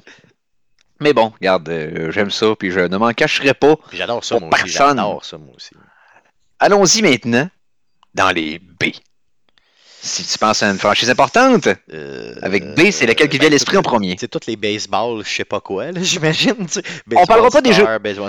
mais 0.99 1.13
bon, 1.13 1.33
regarde, 1.39 1.67
euh, 1.69 2.11
j'aime 2.11 2.31
ça, 2.31 2.55
puis 2.57 2.71
je 2.71 2.79
ne 2.79 2.97
m'en 2.97 3.11
cacherai 3.11 3.53
pas. 3.53 3.75
J'adore 3.91 4.23
ça, 4.23 4.39
moi 4.39 4.49
aussi. 4.53 4.69
J'adore 4.73 5.25
ça, 5.25 5.37
moi 5.37 5.53
aussi. 5.55 5.71
Allons-y 6.59 7.01
maintenant 7.01 7.49
dans 8.15 8.31
les 8.31 8.59
B. 8.59 8.85
Si 10.03 10.25
tu 10.25 10.37
penses 10.39 10.63
à 10.63 10.69
une 10.71 10.79
franchise 10.79 11.09
importante, 11.11 11.67
Euh, 11.93 12.33
avec 12.41 12.73
B, 12.73 12.89
c'est 12.91 13.05
laquelle 13.05 13.29
qui 13.29 13.37
vient 13.37 13.45
à 13.47 13.49
ben, 13.49 13.53
l'esprit 13.53 13.77
en 13.77 13.83
premier? 13.83 14.15
C'est 14.19 14.27
tous 14.27 14.47
les 14.47 14.55
baseballs, 14.55 15.23
je 15.23 15.29
sais 15.29 15.45
pas 15.45 15.61
quoi, 15.61 15.91
j'imagine. 16.01 16.55
On 17.15 17.25
parlera 17.25 17.49
pas 17.51 17.61
des 17.61 17.71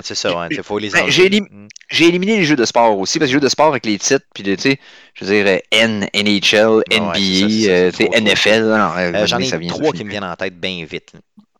c'est 0.05 0.13
ça, 0.15 0.29
faut 0.63 0.77
les 0.77 0.89
Ben, 0.91 1.09
j'ai 1.09 1.25
élim-. 1.25 1.67
J'ai 1.89 2.07
éliminé 2.07 2.37
les 2.37 2.43
jeux 2.43 2.55
de 2.55 2.65
sport 2.65 2.97
aussi, 2.99 3.17
parce 3.19 3.29
que 3.29 3.33
les 3.33 3.39
jeux 3.39 3.39
de 3.43 3.49
sport 3.49 3.67
avec 3.67 3.85
les 3.85 3.97
titres, 3.97 4.25
puis 4.33 4.43
tu 4.43 4.55
sais, 4.57 4.79
je 5.15 5.25
veux 5.25 5.43
dire, 5.43 5.59
N, 5.71 6.07
NHL, 6.13 6.83
NBA, 6.91 7.91
NFL. 8.19 9.25
J'en 9.25 9.39
ai 9.39 9.67
trois 9.67 9.91
qui 9.93 10.03
me 10.03 10.09
viennent 10.09 10.23
en 10.23 10.35
tête 10.35 10.59
bien 10.59 10.85
vite. 10.85 11.11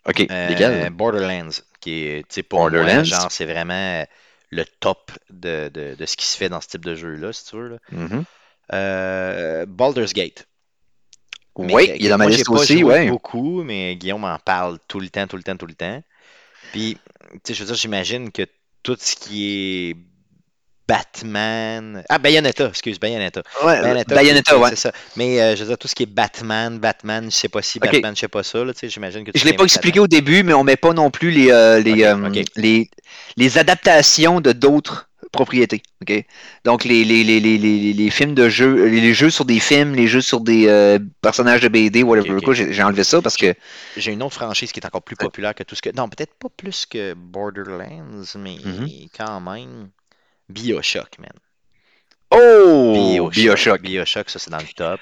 Ok, 0.08 0.26
Euh? 0.30 0.90
Borderlands, 0.92 1.50
qui 1.80 2.06
est, 2.06 2.20
tu 2.28 2.36
sais, 2.36 2.44
pour 2.44 2.60
moi, 2.60 2.70
Borderlands? 2.70 3.04
genre, 3.04 3.32
c'est 3.32 3.46
vraiment 3.46 4.06
le 4.52 4.66
top 4.80 5.12
de, 5.30 5.70
de, 5.74 5.96
de 5.96 6.06
ce 6.06 6.16
qui 6.18 6.26
se 6.26 6.38
fait 6.38 6.50
dans 6.50 6.62
ce 6.62 6.68
type 6.68 6.86
de 6.86 6.94
jeu-là, 6.96 7.32
si 7.34 7.46
tu 7.46 7.56
veux. 7.56 7.70
là. 7.70 7.78
Mhm. 7.92 8.24
Euh, 8.72 9.66
Baldur's 9.68 10.14
Gate. 10.14 10.48
Mais, 11.58 11.74
Oui, 11.74 11.92
il 11.96 12.06
est 12.06 12.10
dans 12.10 12.18
ma 12.18 12.28
liste 12.28 12.50
aussi, 12.50 12.80
joué 12.80 12.94
ouais. 12.94 13.10
beaucoup, 13.10 13.64
mais 13.64 13.96
Guillaume 13.96 14.24
en 14.24 14.40
parle 14.40 14.80
tout 14.88 15.00
le 15.00 15.10
temps, 15.10 15.28
tout 15.28 15.38
le 15.38 15.44
temps, 15.44 15.56
tout 15.56 15.68
le 15.68 15.76
temps. 15.76 16.02
Puis, 16.72 16.98
tu 17.32 17.40
sais, 17.44 17.54
je 17.54 17.60
veux 17.60 17.68
dire, 17.68 17.76
j'imagine 17.76 18.32
que 18.32 18.44
tout 18.82 18.98
ce 19.00 19.16
qui 19.16 19.92
est 19.92 19.98
Batman. 20.88 22.04
Ah, 22.10 22.18
Bayonetta, 22.18 22.68
excuse, 22.68 23.00
Bayonetta. 23.00 23.42
Ouais, 23.64 23.82
Bayonetta, 23.82 24.16
Bayonetta, 24.16 24.58
ouais. 24.58 24.70
c'est 24.72 24.76
ça. 24.76 24.92
Mais 25.16 25.40
euh, 25.42 25.56
je 25.56 25.62
veux 25.62 25.70
dire, 25.70 25.78
tout 25.78 25.88
ce 25.88 25.96
qui 25.96 26.04
est 26.04 26.08
Batman, 26.08 26.80
Batman, 26.80 27.26
je 27.26 27.36
sais 27.36 27.50
pas 27.50 27.62
si. 27.62 27.80
Batman, 27.80 28.16
je 28.16 28.22
sais 28.22 28.28
pas 28.28 28.44
ça, 28.44 28.64
là, 28.64 28.74
tu 28.74 28.80
sais, 28.80 28.90
j'imagine 28.90 29.24
que 29.24 29.32
tu 29.32 29.40
Je 29.40 29.46
l'ai 29.46 29.54
pas 29.54 29.64
expliqué 29.64 30.00
au 30.00 30.08
début, 30.08 30.44
mais 30.44 30.54
on 30.54 30.64
met 30.64 30.76
pas 30.76 30.94
non 30.94 31.10
plus 31.12 31.32
les, 31.32 31.52
euh, 31.52 31.82
euh, 31.86 32.44
les, 32.56 32.90
les 33.38 33.58
adaptations 33.58 34.42
de 34.42 34.52
d'autres 34.52 35.10
propriétés. 35.34 35.84
ok? 36.02 36.24
Donc 36.64 36.86
les, 36.86 37.04
les, 37.04 37.24
les, 37.26 37.40
les, 37.40 38.10
films 38.10 38.34
de 38.36 38.48
jeux, 38.48 38.86
les, 38.86 39.02
les 39.02 39.14
jeux 39.14 39.30
sur 39.30 39.44
des 39.44 39.60
films, 39.60 39.94
les 39.96 40.08
jeux 40.08 40.22
sur 40.22 40.40
des 40.40 40.68
euh, 40.70 41.00
personnages 41.22 41.60
de 41.62 41.68
BD, 41.68 42.04
whatever. 42.04 42.38
J'ai 42.72 42.84
enlevé 42.84 43.04
ça 43.04 43.22
parce 43.22 43.36
que 43.36 43.54
J'ai 43.98 44.14
une 44.14 44.24
autre 44.24 44.36
franchise 44.36 44.72
qui 44.72 44.80
est 44.80 44.86
encore 44.86 45.02
plus 45.02 45.18
populaire 45.18 45.54
que 45.54 45.64
tout 45.64 45.76
ce 45.76 45.82
que. 45.82 45.90
Non, 45.94 46.08
peut-être 46.08 46.34
pas 46.36 46.48
plus 46.56 46.86
que 46.86 47.14
Borderlands, 47.16 48.24
mais 48.38 48.56
Mhm. 48.64 48.88
quand 49.18 49.42
même. 49.42 49.90
Bioshock, 50.50 51.20
man. 51.20 51.32
Oh 52.32 53.30
Bioshock. 53.32 53.82
Bioshock, 53.82 54.30
ça, 54.30 54.40
c'est 54.40 54.50
dans 54.50 54.58
le 54.58 54.64
top. 54.76 55.00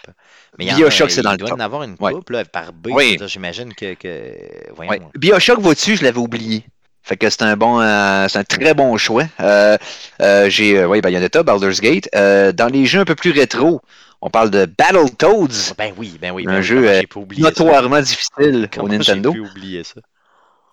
Mais 0.58 0.66
il 0.66 0.76
Bioshock, 0.76 1.12
c'est 1.12 1.22
dans 1.22 1.32
il 1.32 1.34
le 1.34 1.38
doit 1.40 1.50
top. 1.50 1.60
en 1.60 1.62
avoir 1.64 1.84
une 1.84 1.96
Ouais. 2.00 2.12
couple 2.14 2.34
là, 2.34 2.46
par 2.46 2.74
B. 2.74 2.88
Oui. 2.92 3.18
J'imagine 3.26 3.74
que, 3.74 3.94
que- 3.94 4.74
Voyons. 4.76 4.92
Ouais. 4.92 5.02
Bioshock, 5.16 5.60
vois-tu, 5.60 5.96
je 5.96 6.04
l'avais 6.04 6.20
oublié. 6.20 6.66
Fait 7.04 7.18
que 7.18 7.30
c'est 7.30 7.42
un 7.42 7.58
bon, 7.58 7.82
euh, 7.82 8.28
c'est 8.30 8.40
un 8.40 8.44
très 8.44 8.74
bon 8.74 8.96
choix. 8.98 9.26
Euh, 9.40 9.78
euh, 10.22 10.50
j'ai, 10.50 10.78
euh, 10.78 10.88
ouais, 10.88 11.02
Bayonetta, 11.02 11.44
Baldur's 11.44 11.82
Gate. 11.82 12.08
Euh, 12.16 12.52
dans 12.52 12.68
les 12.68 12.86
jeux 12.86 13.00
un 13.00 13.06
peu 13.06 13.16
plus 13.16 13.32
rétro, 13.32 13.82
on 14.22 14.30
parle 14.30 14.52
de 14.52 14.66
Battletoads, 14.66 15.74
Ben 15.78 15.94
oui, 15.98 16.18
ben 16.22 16.32
oui. 16.32 16.44
Un 16.48 16.52
ben 16.52 16.58
oui, 16.58 16.64
jeu, 16.64 17.02
oublié 17.16 17.42
ça? 17.44 17.50
notoirement 17.50 18.02
difficile 18.02 18.70
Comment 18.72 18.86
au 18.86 18.90
Nintendo. 18.90 19.34
J'ai 19.34 19.42
pu 19.42 19.50
oublier 19.50 19.84
ça? 19.84 20.02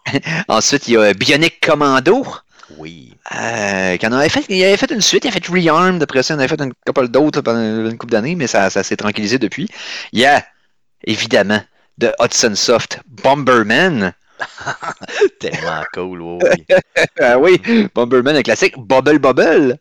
Ensuite, 0.48 0.86
il 0.88 0.94
y 0.94 0.96
a 0.98 1.14
Bionic 1.14 1.60
Commando. 1.60 2.26
Oui. 2.76 3.14
En 3.32 4.12
avait 4.12 4.28
fait, 4.28 4.44
il 4.50 4.62
avait 4.64 4.76
fait 4.76 4.90
une 4.90 5.00
suite, 5.00 5.24
il 5.24 5.28
a 5.28 5.30
fait 5.30 5.46
Rearmed, 5.46 6.02
après 6.02 6.22
ça, 6.22 6.34
il 6.34 6.36
en 6.36 6.40
avait 6.40 6.48
fait 6.48 6.60
une 6.60 6.72
couple 6.86 7.08
d'autres 7.08 7.40
pendant 7.40 7.60
une 7.60 7.96
couple 7.96 8.12
d'années, 8.12 8.34
mais 8.34 8.46
ça, 8.46 8.68
ça 8.68 8.82
s'est 8.82 8.96
tranquillisé 8.96 9.38
depuis. 9.38 9.68
Il 10.12 10.20
y 10.20 10.26
a, 10.26 10.44
évidemment, 11.04 11.62
de 11.96 12.12
Hudson 12.20 12.54
Soft, 12.54 13.00
Bomberman. 13.06 14.12
Tellement 15.40 15.82
cool, 15.92 16.20
oui. 16.22 16.64
Ah 17.20 17.38
oui, 17.38 17.60
Bomberman, 17.94 18.36
un 18.36 18.42
classique. 18.42 18.74
Bubble 18.78 19.18
Bubble. 19.18 19.78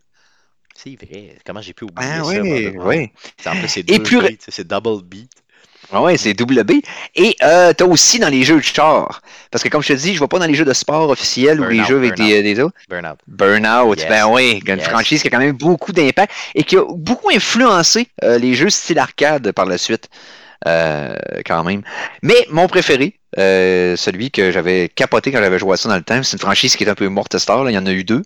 C'est 0.76 0.96
vrai. 0.96 1.36
Comment 1.46 1.62
j'ai 1.62 1.74
pu 1.74 1.86
oublier 1.86 2.10
Ah 2.12 2.24
ça? 2.24 2.30
oui, 2.30 2.38
Borderlands? 2.64 2.86
oui. 2.88 3.12
En 3.46 3.52
plus, 3.56 3.68
c'est 3.68 3.84
deux 3.84 4.02
plus- 4.04 4.38
c'est 4.48 4.68
double 4.68 5.04
beat. 5.04 5.32
Ah 5.92 6.02
ouais, 6.02 6.18
c'est 6.18 6.34
double 6.34 6.64
B. 6.66 6.74
Et 7.16 7.36
euh, 7.44 7.72
t'as 7.72 7.86
aussi 7.86 8.20
dans 8.20 8.28
les 8.28 8.44
jeux 8.44 8.58
de 8.58 8.62
char. 8.62 9.22
Parce 9.52 9.64
que 9.64 9.70
comme 9.70 9.82
je 9.82 9.88
te 9.90 9.94
dis, 9.94 10.14
je 10.16 10.20
vais 10.20 10.28
pas 10.28 10.38
dans 10.38 10.46
les 10.46 10.54
jeux 10.54 10.66
de 10.66 10.74
sport 10.74 11.10
officiels 11.10 11.62
ou 11.62 11.64
les 11.70 11.82
jeux 11.86 11.98
avec 11.98 12.16
des, 12.16 12.44
des 12.44 12.60
autres. 12.60 12.76
Burnout. 12.90 13.18
Burnout, 13.28 13.98
Yes. 13.98 14.10
ben 14.10 14.28
oui, 14.28 14.60
une 14.68 14.78
Yes. 14.80 14.88
franchise 14.90 15.22
qui 15.22 15.28
a 15.30 15.32
quand 15.32 15.40
même 15.40 15.56
beaucoup 15.56 15.94
d'impact 15.94 16.34
et 16.56 16.64
qui 16.64 16.76
a 16.78 16.84
beaucoup 16.90 17.30
influencé 17.34 18.08
euh, 18.24 18.38
les 18.38 18.54
jeux 18.54 18.70
style 18.70 19.00
arcade 19.00 19.52
par 19.54 19.66
la 19.66 19.78
suite. 19.78 20.10
Euh, 20.66 21.16
quand 21.46 21.64
même. 21.64 21.84
Mais 22.24 22.48
mon 22.50 22.68
préféré, 22.68 23.20
euh, 23.38 23.96
celui 23.96 24.32
que 24.32 24.52
j'avais 24.52 24.90
capoté 24.90 25.32
quand 25.32 25.40
j'avais 25.40 25.60
joué 25.60 25.74
à 25.74 25.78
ça 25.78 25.90
dans 25.90 25.96
le 25.96 26.04
temps, 26.04 26.24
c'est 26.24 26.34
une 26.34 26.40
franchise 26.40 26.76
qui 26.76 26.84
est 26.84 26.90
un 26.90 26.96
peu 26.96 27.08
morte 27.10 27.38
star, 27.38 27.64
là. 27.64 27.72
il 27.72 27.76
y 27.76 27.78
en 27.78 27.86
a 27.86 27.92
eu 27.92 28.04
deux. 28.04 28.24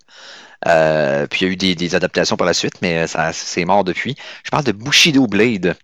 Euh, 0.67 1.25
puis 1.27 1.41
il 1.41 1.47
y 1.47 1.49
a 1.49 1.53
eu 1.53 1.75
des, 1.75 1.95
adaptations 1.95 2.37
par 2.37 2.45
la 2.45 2.53
suite, 2.53 2.75
mais 2.81 3.07
ça 3.07 3.33
c'est 3.33 3.65
mort 3.65 3.83
depuis. 3.83 4.15
Je 4.43 4.51
parle 4.51 4.63
de 4.63 4.71
Bushido 4.71 5.27
Blade. 5.27 5.75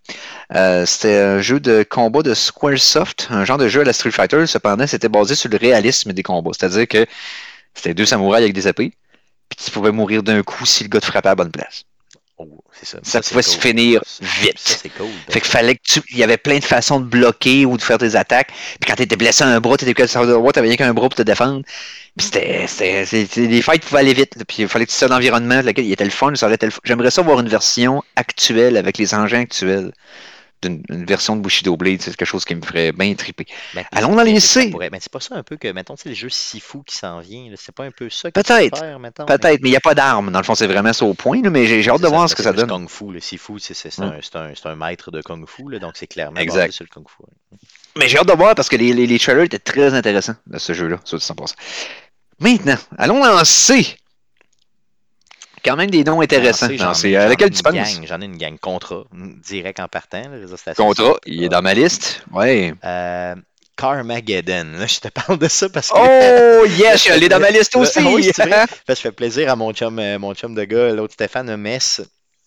Euh, 0.56 0.86
c'était 0.86 1.18
un 1.18 1.42
jeu 1.42 1.60
de 1.60 1.84
combat 1.84 2.22
de 2.22 2.34
Squaresoft, 2.34 3.28
un 3.32 3.44
genre 3.44 3.58
de 3.58 3.68
jeu 3.68 3.82
à 3.82 3.84
la 3.84 3.94
Street 3.94 4.12
Fighter. 4.12 4.46
Cependant, 4.46 4.86
c'était 4.88 5.10
basé 5.10 5.36
sur 5.36 5.50
le 5.50 5.58
réalisme 5.58 6.14
des 6.14 6.24
combats. 6.24 6.52
C'est-à-dire 6.58 6.88
que 6.88 7.06
c'était 7.74 7.94
deux 7.94 8.06
samouraïs 8.06 8.44
avec 8.44 8.54
des 8.54 8.68
épées, 8.68 8.94
puis 9.50 9.66
tu 9.66 9.72
pouvais 9.72 9.92
mourir 9.92 10.24
d'un 10.24 10.44
coup 10.44 10.66
si 10.66 10.84
le 10.84 10.90
gars 10.90 11.02
te 11.02 11.06
frappait 11.06 11.30
à 11.30 11.36
bonne 11.36 11.52
place. 11.52 11.84
Oh, 12.40 12.48
ça. 12.84 13.22
Pouvait 13.22 13.42
se 13.42 13.58
finir 13.58 14.02
vite. 14.22 14.60
Ça, 14.60 14.76
c'est 14.84 14.90
cool. 14.90 15.08
Fait 15.28 15.42
qu'il 15.42 15.50
fallait 15.50 15.74
que 15.76 15.82
tu. 15.84 16.02
Il 16.12 16.18
y 16.18 16.24
avait 16.24 16.38
plein 16.38 16.60
de 16.60 16.64
façons 16.64 17.00
de 17.00 17.06
bloquer 17.06 17.66
ou 17.66 17.78
de 17.78 17.82
faire 17.82 17.98
des 17.98 18.16
attaques. 18.16 18.50
Puis 18.80 18.88
quand 18.88 18.96
t'étais 18.96 19.16
blessé 19.16 19.44
à 19.44 19.48
un 19.48 19.60
bras, 19.60 19.76
t'étais 19.76 19.96
que 19.96 20.06
sur 20.06 20.24
le 20.24 20.34
droit, 20.34 20.52
t'avais 20.52 20.68
rien 20.68 20.78
qu'un 20.78 20.94
bras 20.94 21.10
pour 21.10 21.16
te 21.16 21.24
défendre. 21.24 21.64
Puis 22.16 22.26
c'était. 22.28 22.68
c'était- 22.68 23.06
c'était- 23.08 23.48
Les 23.48 23.62
fights 23.64 23.84
pouvaient 23.84 24.02
aller 24.02 24.14
vite. 24.14 24.36
là. 24.36 24.44
Puis 24.46 24.58
il 24.60 24.68
fallait 24.68 24.86
que 24.86 24.92
tu 24.92 24.98
sois 24.98 25.08
dans 25.08 25.16
l'environnement 25.16 25.62
dans 25.62 25.66
lequel 25.66 25.86
il 25.86 25.92
était 25.92 26.04
le 26.06 26.12
fun. 26.12 26.32
J'aimerais 26.84 27.10
ça 27.12 27.22
voir 27.24 27.40
une 27.40 27.50
version 27.50 28.04
actuelle 28.16 28.78
avec 28.78 29.00
les 29.00 29.16
engins 29.16 29.40
actuels. 29.42 29.92
D'une 30.64 30.82
une 30.90 31.06
version 31.06 31.36
de 31.36 31.42
Bushido 31.42 31.78
Blade, 31.78 32.02
c'est 32.02 32.16
quelque 32.16 32.28
chose 32.28 32.44
qui 32.44 32.56
me 32.56 32.62
ferait 32.64 32.92
bien 32.92 33.14
triper. 33.14 33.46
Ben, 33.76 33.86
Allons 33.92 34.16
dans 34.16 34.24
mais 34.24 34.32
les 34.32 34.40
C. 34.40 34.72
pourrait- 34.72 34.90
Mais 34.92 34.98
c'est 35.00 35.12
pas 35.12 35.20
ça 35.20 35.36
un 35.36 35.44
peu 35.44 35.56
que, 35.56 35.68
mettons, 35.72 35.96
sais, 35.96 36.10
le 36.10 36.16
jeu 36.16 36.30
Sifu 36.30 36.80
qui 36.84 36.98
s'en 36.98 37.20
vient, 37.20 37.52
c'est 37.56 37.76
pas 37.76 37.84
un 37.84 37.92
peu 37.92 38.10
ça 38.10 38.32
que 38.32 38.42
Peut-être, 38.42 38.80
Peut-être, 39.28 39.62
mais 39.62 39.70
il 39.70 39.72
n'y 39.72 39.76
a 39.78 39.80
pas 39.82 39.94
d'armes. 39.94 40.32
Dans 40.32 40.40
le 40.40 40.44
fond, 40.44 40.56
c'est 40.56 40.66
vraiment 40.66 40.94
ça 40.94 41.06
au 41.06 41.14
point. 41.14 41.42
là, 41.44 41.52
mais 41.52 41.68
j'ai 41.68 41.88
hâte 41.90 42.00
de 42.02 42.06
C'est 42.08 42.12
voir 42.12 42.28
ce 42.28 42.34
que 42.36 42.42
c'est 42.42 42.50
ça 42.50 42.54
donne. 42.54 42.68
Kung 42.70 42.90
Fu, 42.90 43.12
le 43.12 43.20
Sifu, 43.20 43.60
c'est 43.60 43.76
c'est- 43.76 43.92
c'est 43.92 44.02
un, 44.02 44.18
c'est 44.22 44.36
un- 44.36 44.52
c'est 44.56 44.68
un 44.68 44.76
maître 44.76 45.12
de 45.12 45.22
Kung 45.22 45.48
Fu, 45.48 45.70
là, 45.70 45.78
donc 45.78 45.92
c'est 45.96 46.08
clairement 46.08 46.40
Exact. 46.40 46.72
sur 46.72 46.86
le 46.86 46.90
Kung 46.90 47.06
Fu. 47.08 47.24
Mais 47.96 48.08
j'ai 48.10 48.18
hâte 48.18 48.28
de 48.28 48.34
voir 48.34 48.56
parce 48.56 48.68
que 48.70 48.76
les, 48.78 48.94
les, 48.94 49.06
les 49.06 49.20
trailers 49.20 49.44
étaient 49.44 49.60
très 49.60 49.94
intéressants 49.94 50.36
de 50.48 50.58
ce 50.58 50.74
jeu-là, 50.74 51.00
sur 51.04 51.20
100%. 51.20 51.54
Maintenant, 52.40 52.78
allons 52.98 53.20
dans 53.20 53.44
C. 53.46 53.98
Quand 55.64 55.76
même 55.76 55.90
des 55.90 56.04
noms 56.04 56.22
intéressants. 56.22 56.68
Dans 56.78 56.94
c'est- 56.94 57.12
laquelle 57.12 57.50
tu 57.52 57.64
penses? 57.64 57.74
gang, 57.74 58.06
J'en 58.06 58.22
ai 58.22 58.26
une 58.26 58.38
gang. 58.38 58.58
Contrat, 58.60 59.04
mm, 59.12 59.42
direct 59.42 59.80
en 59.80 59.88
partant, 59.88 60.22
là, 60.22 60.38
réseau 60.40 60.58
station. 60.58 60.86
Contrat, 60.86 61.18
il 61.26 61.44
est 61.44 61.50
dans 61.50 61.62
ma 61.62 61.74
liste. 61.74 62.24
Ouais. 62.32 62.74
Euh, 62.84 63.36
Carmageddon, 63.76 64.66
là, 64.80 64.88
je 64.88 65.00
te 65.00 65.08
parle 65.10 65.38
de 65.38 65.48
ça 65.48 65.70
parce 65.70 65.90
que. 65.90 65.98
Oh 65.98 66.66
yes, 66.78 67.10
il 67.16 67.24
est 67.24 67.30
dans 67.30 67.40
ma 67.40 67.52
liste 67.52 67.76
aussi. 67.76 68.00
Ah. 68.00 68.04
Parce 68.06 68.68
que 68.86 68.86
ça 68.88 68.96
fait 68.96 69.12
plaisir 69.12 69.52
à 69.52 69.56
mon 69.56 69.72
chum, 69.74 70.00
euh, 70.00 70.18
mon 70.18 70.34
chum 70.34 70.56
de 70.56 70.64
gars, 70.64 70.90
l'autre 70.94 71.14
Stéphane 71.14 71.56
Metz. 71.58 72.02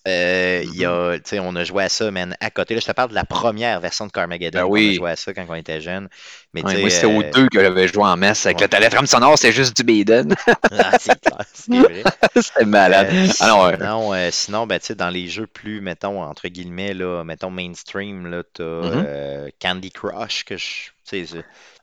Euh, 0.08 0.62
y 0.66 0.84
a, 0.84 1.18
sais, 1.24 1.38
on 1.40 1.54
a 1.56 1.64
joué 1.64 1.84
à 1.84 1.88
ça, 1.88 2.10
man, 2.10 2.36
à 2.40 2.50
côté. 2.50 2.74
Là, 2.74 2.80
je 2.80 2.86
te 2.86 2.92
parle 2.92 3.10
de 3.10 3.14
la 3.14 3.24
première 3.24 3.80
version 3.80 4.06
de 4.06 4.12
Carmageddon. 4.12 4.62
Ben 4.62 4.64
On 4.64 4.86
a 4.86 4.92
joué 4.92 5.10
à 5.10 5.16
ça 5.16 5.34
quand 5.34 5.44
on 5.48 5.54
était 5.54 5.80
jeune. 5.80 6.08
Mais 6.54 6.64
Ouais, 6.64 6.76
moi, 6.76 6.90
c'était 6.90 7.06
aux 7.06 7.22
euh, 7.22 7.32
deux 7.34 7.48
que 7.48 7.60
j'avais 7.60 7.88
joué 7.88 8.02
en 8.04 8.16
messe. 8.16 8.44
Avec 8.44 8.60
ouais. 8.60 8.60
le 8.60 8.68
téléphone 8.68 9.06
sonore, 9.06 9.38
c'était 9.38 9.52
juste 9.52 9.74
du 9.76 9.82
Baden. 9.82 10.34
ah, 10.70 10.94
c'est 10.94 11.20
clair, 11.20 11.44
c'est 11.52 11.80
vrai. 11.82 12.08
c'était 12.40 12.64
malade. 12.66 13.08
Euh, 13.10 13.26
Ah 13.38 13.50
sinon, 13.52 14.30
sinon, 14.30 14.66
ben, 14.66 14.80
dans 14.96 15.10
les 15.10 15.28
jeux 15.28 15.46
plus, 15.46 15.80
mettons, 15.80 16.22
entre 16.22 16.48
guillemets, 16.48 16.94
là, 16.94 17.24
mettons, 17.24 17.50
mainstream, 17.50 18.26
là, 18.26 18.42
t'as 18.52 18.62
Mhm. 18.80 19.04
euh, 19.04 19.48
Candy 19.60 19.90
Crush, 19.90 20.44
que 20.44 20.56
je, 20.56 20.90
tu 21.04 21.34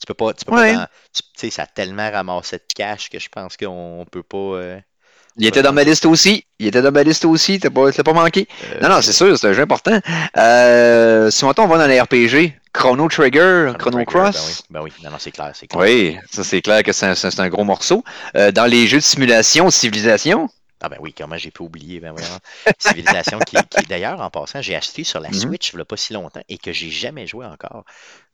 peux 0.07 0.13
pas, 0.13 0.33
tu 0.33 0.45
peux 0.45 0.51
Ouais. 0.51 0.77
pas, 0.77 0.89
tu 1.37 1.51
ça 1.51 1.63
a 1.63 1.67
tellement 1.67 2.09
ramassé 2.11 2.57
de 2.57 2.63
cash 2.75 3.09
que 3.09 3.19
je 3.19 3.29
pense 3.29 3.57
qu'on 3.57 4.05
peut 4.11 4.23
pas, 4.23 4.37
euh, 4.37 4.81
Il 5.37 5.45
était 5.47 5.61
dans 5.61 5.73
ma 5.73 5.83
liste 5.83 6.05
aussi. 6.05 6.45
Il 6.59 6.67
était 6.67 6.81
dans 6.81 6.91
ma 6.91 7.03
liste 7.03 7.25
aussi. 7.25 7.59
T'as 7.59 7.69
pas, 7.69 7.91
t'as 7.91 8.03
pas 8.03 8.13
manqué. 8.13 8.47
euh, 8.73 8.79
Non, 8.81 8.89
non, 8.89 9.01
c'est 9.01 9.13
sûr, 9.13 9.37
c'est 9.37 9.47
un 9.47 9.53
jeu 9.53 9.61
important. 9.63 9.99
Euh, 10.37 11.29
si 11.31 11.45
maintenant 11.45 11.65
on 11.65 11.67
va 11.67 11.77
dans 11.77 11.87
les 11.87 11.99
RPG, 12.01 12.53
Chrono 12.73 13.07
Trigger, 13.07 13.73
Chrono 13.77 14.03
Trigger, 14.03 14.05
Cross. 14.05 14.35
Ben 14.35 14.41
oui, 14.45 14.53
ben 14.69 14.81
oui, 14.83 14.91
non, 15.03 15.11
non, 15.11 15.17
c'est 15.19 15.31
clair, 15.31 15.51
c'est 15.53 15.67
clair. 15.67 15.81
Oui, 15.81 16.17
ça 16.31 16.43
c'est 16.43 16.61
clair 16.61 16.83
que 16.83 16.91
c'est 16.91 17.05
un, 17.07 17.15
c'est 17.15 17.39
un 17.39 17.49
gros 17.49 17.63
morceau. 17.63 18.03
Euh, 18.35 18.51
dans 18.51 18.65
les 18.65 18.87
jeux 18.87 18.97
de 18.97 19.03
simulation, 19.03 19.69
Civilisation. 19.69 20.49
Ah 20.79 20.89
ben 20.89 20.97
oui, 20.99 21.11
comment 21.17 21.37
j'ai 21.37 21.49
pu 21.49 21.63
oublier, 21.63 21.99
ben 21.99 22.11
vraiment. 22.13 22.37
Civilisation 22.77 23.39
qui, 23.39 23.55
qui 23.55 23.83
d'ailleurs, 23.87 24.21
en 24.21 24.29
passant, 24.29 24.61
j'ai 24.61 24.75
acheté 24.75 25.03
sur 25.03 25.19
la 25.19 25.29
Mhm. 25.29 25.33
Switch 25.33 25.71
il 25.73 25.77
n'y 25.77 25.81
a 25.81 25.85
pas 25.85 25.97
si 25.97 26.13
longtemps 26.13 26.41
et 26.49 26.59
que 26.59 26.71
j'ai 26.71 26.91
jamais 26.91 27.25
joué 27.25 27.47
encore. 27.47 27.83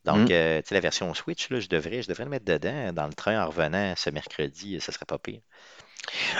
Donc, 0.04 0.28
Mhm. 0.28 0.32
euh, 0.32 0.58
tu 0.60 0.68
sais, 0.68 0.74
la 0.74 0.80
version 0.82 1.12
Switch, 1.14 1.48
là, 1.48 1.60
je 1.60 1.68
devrais, 1.68 2.02
je 2.02 2.08
devrais 2.08 2.24
le 2.24 2.30
mettre 2.30 2.44
dedans 2.44 2.92
dans 2.92 3.06
le 3.06 3.14
train 3.14 3.42
en 3.42 3.46
revenant 3.48 3.94
ce 3.96 4.10
mercredi, 4.10 4.78
ça 4.80 4.92
serait 4.92 5.06
pas 5.06 5.16
pire. 5.18 5.40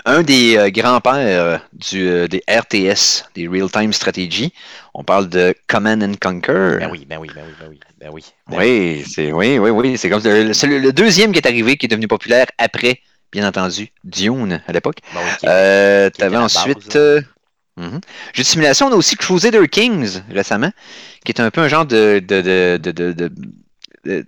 Un 0.04 0.22
des 0.22 0.56
euh, 0.56 0.70
grands-pères 0.70 1.14
euh, 1.14 1.58
du, 1.72 2.06
euh, 2.08 2.28
des 2.28 2.42
RTS, 2.48 3.24
des 3.34 3.48
Real-Time 3.48 3.92
Strategy. 3.92 4.52
On 4.94 5.04
parle 5.04 5.28
de 5.28 5.54
Command 5.66 6.02
and 6.02 6.14
Conquer. 6.20 6.76
Ben 6.80 6.88
oui, 6.90 7.06
ben 7.08 7.18
oui, 7.18 7.28
ben 7.34 7.42
oui, 7.46 7.54
ben 7.60 7.68
oui, 7.70 7.80
ben 8.00 8.10
oui. 8.12 8.24
ben 8.48 8.58
oui. 8.58 8.64
Oui, 8.98 9.04
c'est 9.08 9.32
oui, 9.32 9.58
oui, 9.58 9.70
oui. 9.70 9.98
C'est 9.98 10.08
comme 10.10 10.22
le, 10.24 10.52
c'est 10.52 10.66
le- 10.66 10.78
le 10.78 10.92
deuxième 10.92 11.32
qui 11.32 11.38
est 11.38 11.46
arrivé, 11.46 11.76
qui 11.76 11.86
est 11.86 11.88
devenu 11.88 12.06
populaire 12.08 12.46
après, 12.58 13.00
bien 13.32 13.46
entendu, 13.46 13.88
Dune 14.04 14.62
à 14.66 14.72
l'époque. 14.72 14.98
Ben 15.12 15.20
oui, 15.24 15.48
Euh, 15.48 16.10
T'avais 16.10 16.36
ensuite. 16.36 16.94
base, 16.96 17.24
mhm. 17.76 18.00
Jeu 18.34 18.42
de 18.42 18.46
simulation, 18.46 18.86
on 18.86 18.92
a 18.92 18.96
aussi 18.96 19.16
Crusader 19.16 19.66
Kings 19.68 20.20
récemment, 20.30 20.70
qui 21.24 21.32
est 21.32 21.40
un 21.40 21.50
peu 21.50 21.62
un 21.62 21.68
genre 21.68 21.86
de, 21.86 22.20
de- 22.20 22.76
de- 22.76 22.78
de- 24.04 24.26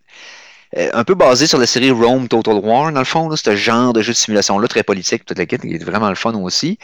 euh, 0.77 0.91
un 0.93 1.05
peu 1.05 1.15
basé 1.15 1.47
sur 1.47 1.59
la 1.59 1.67
série 1.67 1.91
Rome 1.91 2.29
Total 2.29 2.55
War, 2.55 2.93
dans 2.93 2.99
le 2.99 3.05
fond, 3.05 3.29
là, 3.29 3.37
ce 3.37 3.57
genre 3.57 3.93
de 3.93 4.03
jeu 4.03 4.12
de 4.12 4.17
simulation-là, 4.17 4.69
très 4.69 4.83
politique, 4.83 5.25
toute 5.25 5.39
la 5.39 5.47
kit, 5.47 5.59
qui 5.59 5.75
est 5.75 5.85
vraiment 5.85 6.09
le 6.09 6.15
fun 6.15 6.35
aussi. 6.35 6.79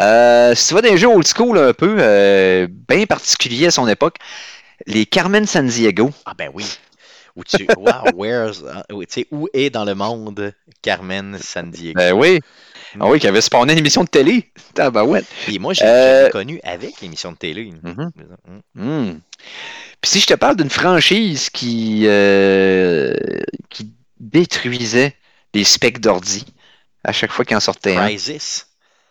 Euh, 0.00 0.54
si 0.54 0.68
tu 0.68 0.74
vas 0.74 0.82
dans 0.82 0.90
des 0.90 0.96
jeux 0.96 1.08
old 1.08 1.26
school 1.26 1.58
un 1.58 1.72
peu, 1.72 1.96
euh, 1.98 2.66
bien 2.88 3.04
particuliers 3.06 3.66
à 3.66 3.70
son 3.70 3.86
époque, 3.86 4.16
les 4.86 5.04
Carmen 5.06 5.46
San 5.46 5.66
Diego. 5.66 6.10
Ah 6.24 6.32
ben 6.36 6.50
oui. 6.54 6.64
Où 7.36 7.42
tu, 7.44 7.66
wow, 7.76 8.12
where's, 8.14 8.62
où 9.30 9.48
est 9.52 9.70
dans 9.70 9.84
le 9.84 9.94
monde 9.94 10.54
Carmen 10.82 11.38
San 11.40 11.70
Diego? 11.70 11.98
Ben 11.98 12.12
oui. 12.12 12.40
Ah 13.00 13.06
oui, 13.08 13.18
qui 13.18 13.26
avait 13.28 13.40
spawné 13.40 13.72
une 13.72 13.78
émission 13.80 14.04
de 14.04 14.08
télé. 14.08 14.50
Tabarouette. 14.74 15.26
Puis 15.46 15.58
moi, 15.58 15.72
j'ai 15.74 15.84
Euh, 15.84 16.28
connu 16.30 16.60
avec 16.62 17.00
l'émission 17.00 17.32
de 17.32 17.36
télé. 17.36 17.72
Mhm. 17.82 18.10
Mm. 18.76 18.82
Hmm. 18.82 19.18
Puis 20.00 20.10
si 20.10 20.20
je 20.20 20.26
te 20.26 20.34
parle 20.34 20.56
d'une 20.56 20.70
franchise 20.70 21.50
qui, 21.50 22.02
euh, 22.06 23.14
qui 23.70 23.92
détruisait 24.20 25.14
les 25.54 25.64
specs 25.64 26.00
d'ordi 26.00 26.44
à 27.04 27.12
chaque 27.12 27.32
fois 27.32 27.44
qu'il 27.44 27.56
en 27.56 27.60
sortait 27.60 27.96
un. 27.96 28.06
Crisis. 28.06 28.66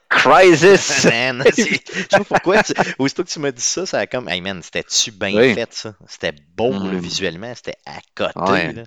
Crisis! 0.10 1.06
Man, 1.12 1.44
je 1.58 1.64
sais 1.64 1.80
pas 2.12 2.24
pourquoi. 2.24 2.64
tu- 2.64 2.74
aussitôt 3.00 3.24
que 3.24 3.30
tu 3.30 3.40
m'as 3.40 3.52
dit 3.52 3.62
ça, 3.62 3.86
ça 3.86 4.00
a 4.00 4.08
comme. 4.08 4.30
Hey 4.30 4.42
man, 4.42 4.62
c'était-tu 4.62 5.12
bien 5.12 5.34
Oui. 5.36 5.54
fait 5.56 5.74
ça? 5.74 5.94
C'était 6.08 6.34
beau 6.56 6.72
là, 6.72 6.80
Mm. 6.94 7.00
visuellement, 7.00 7.52
c'était 7.56 7.78
à 7.86 7.98
côté. 8.16 8.52
Ouais. 8.52 8.74
là. 8.74 8.84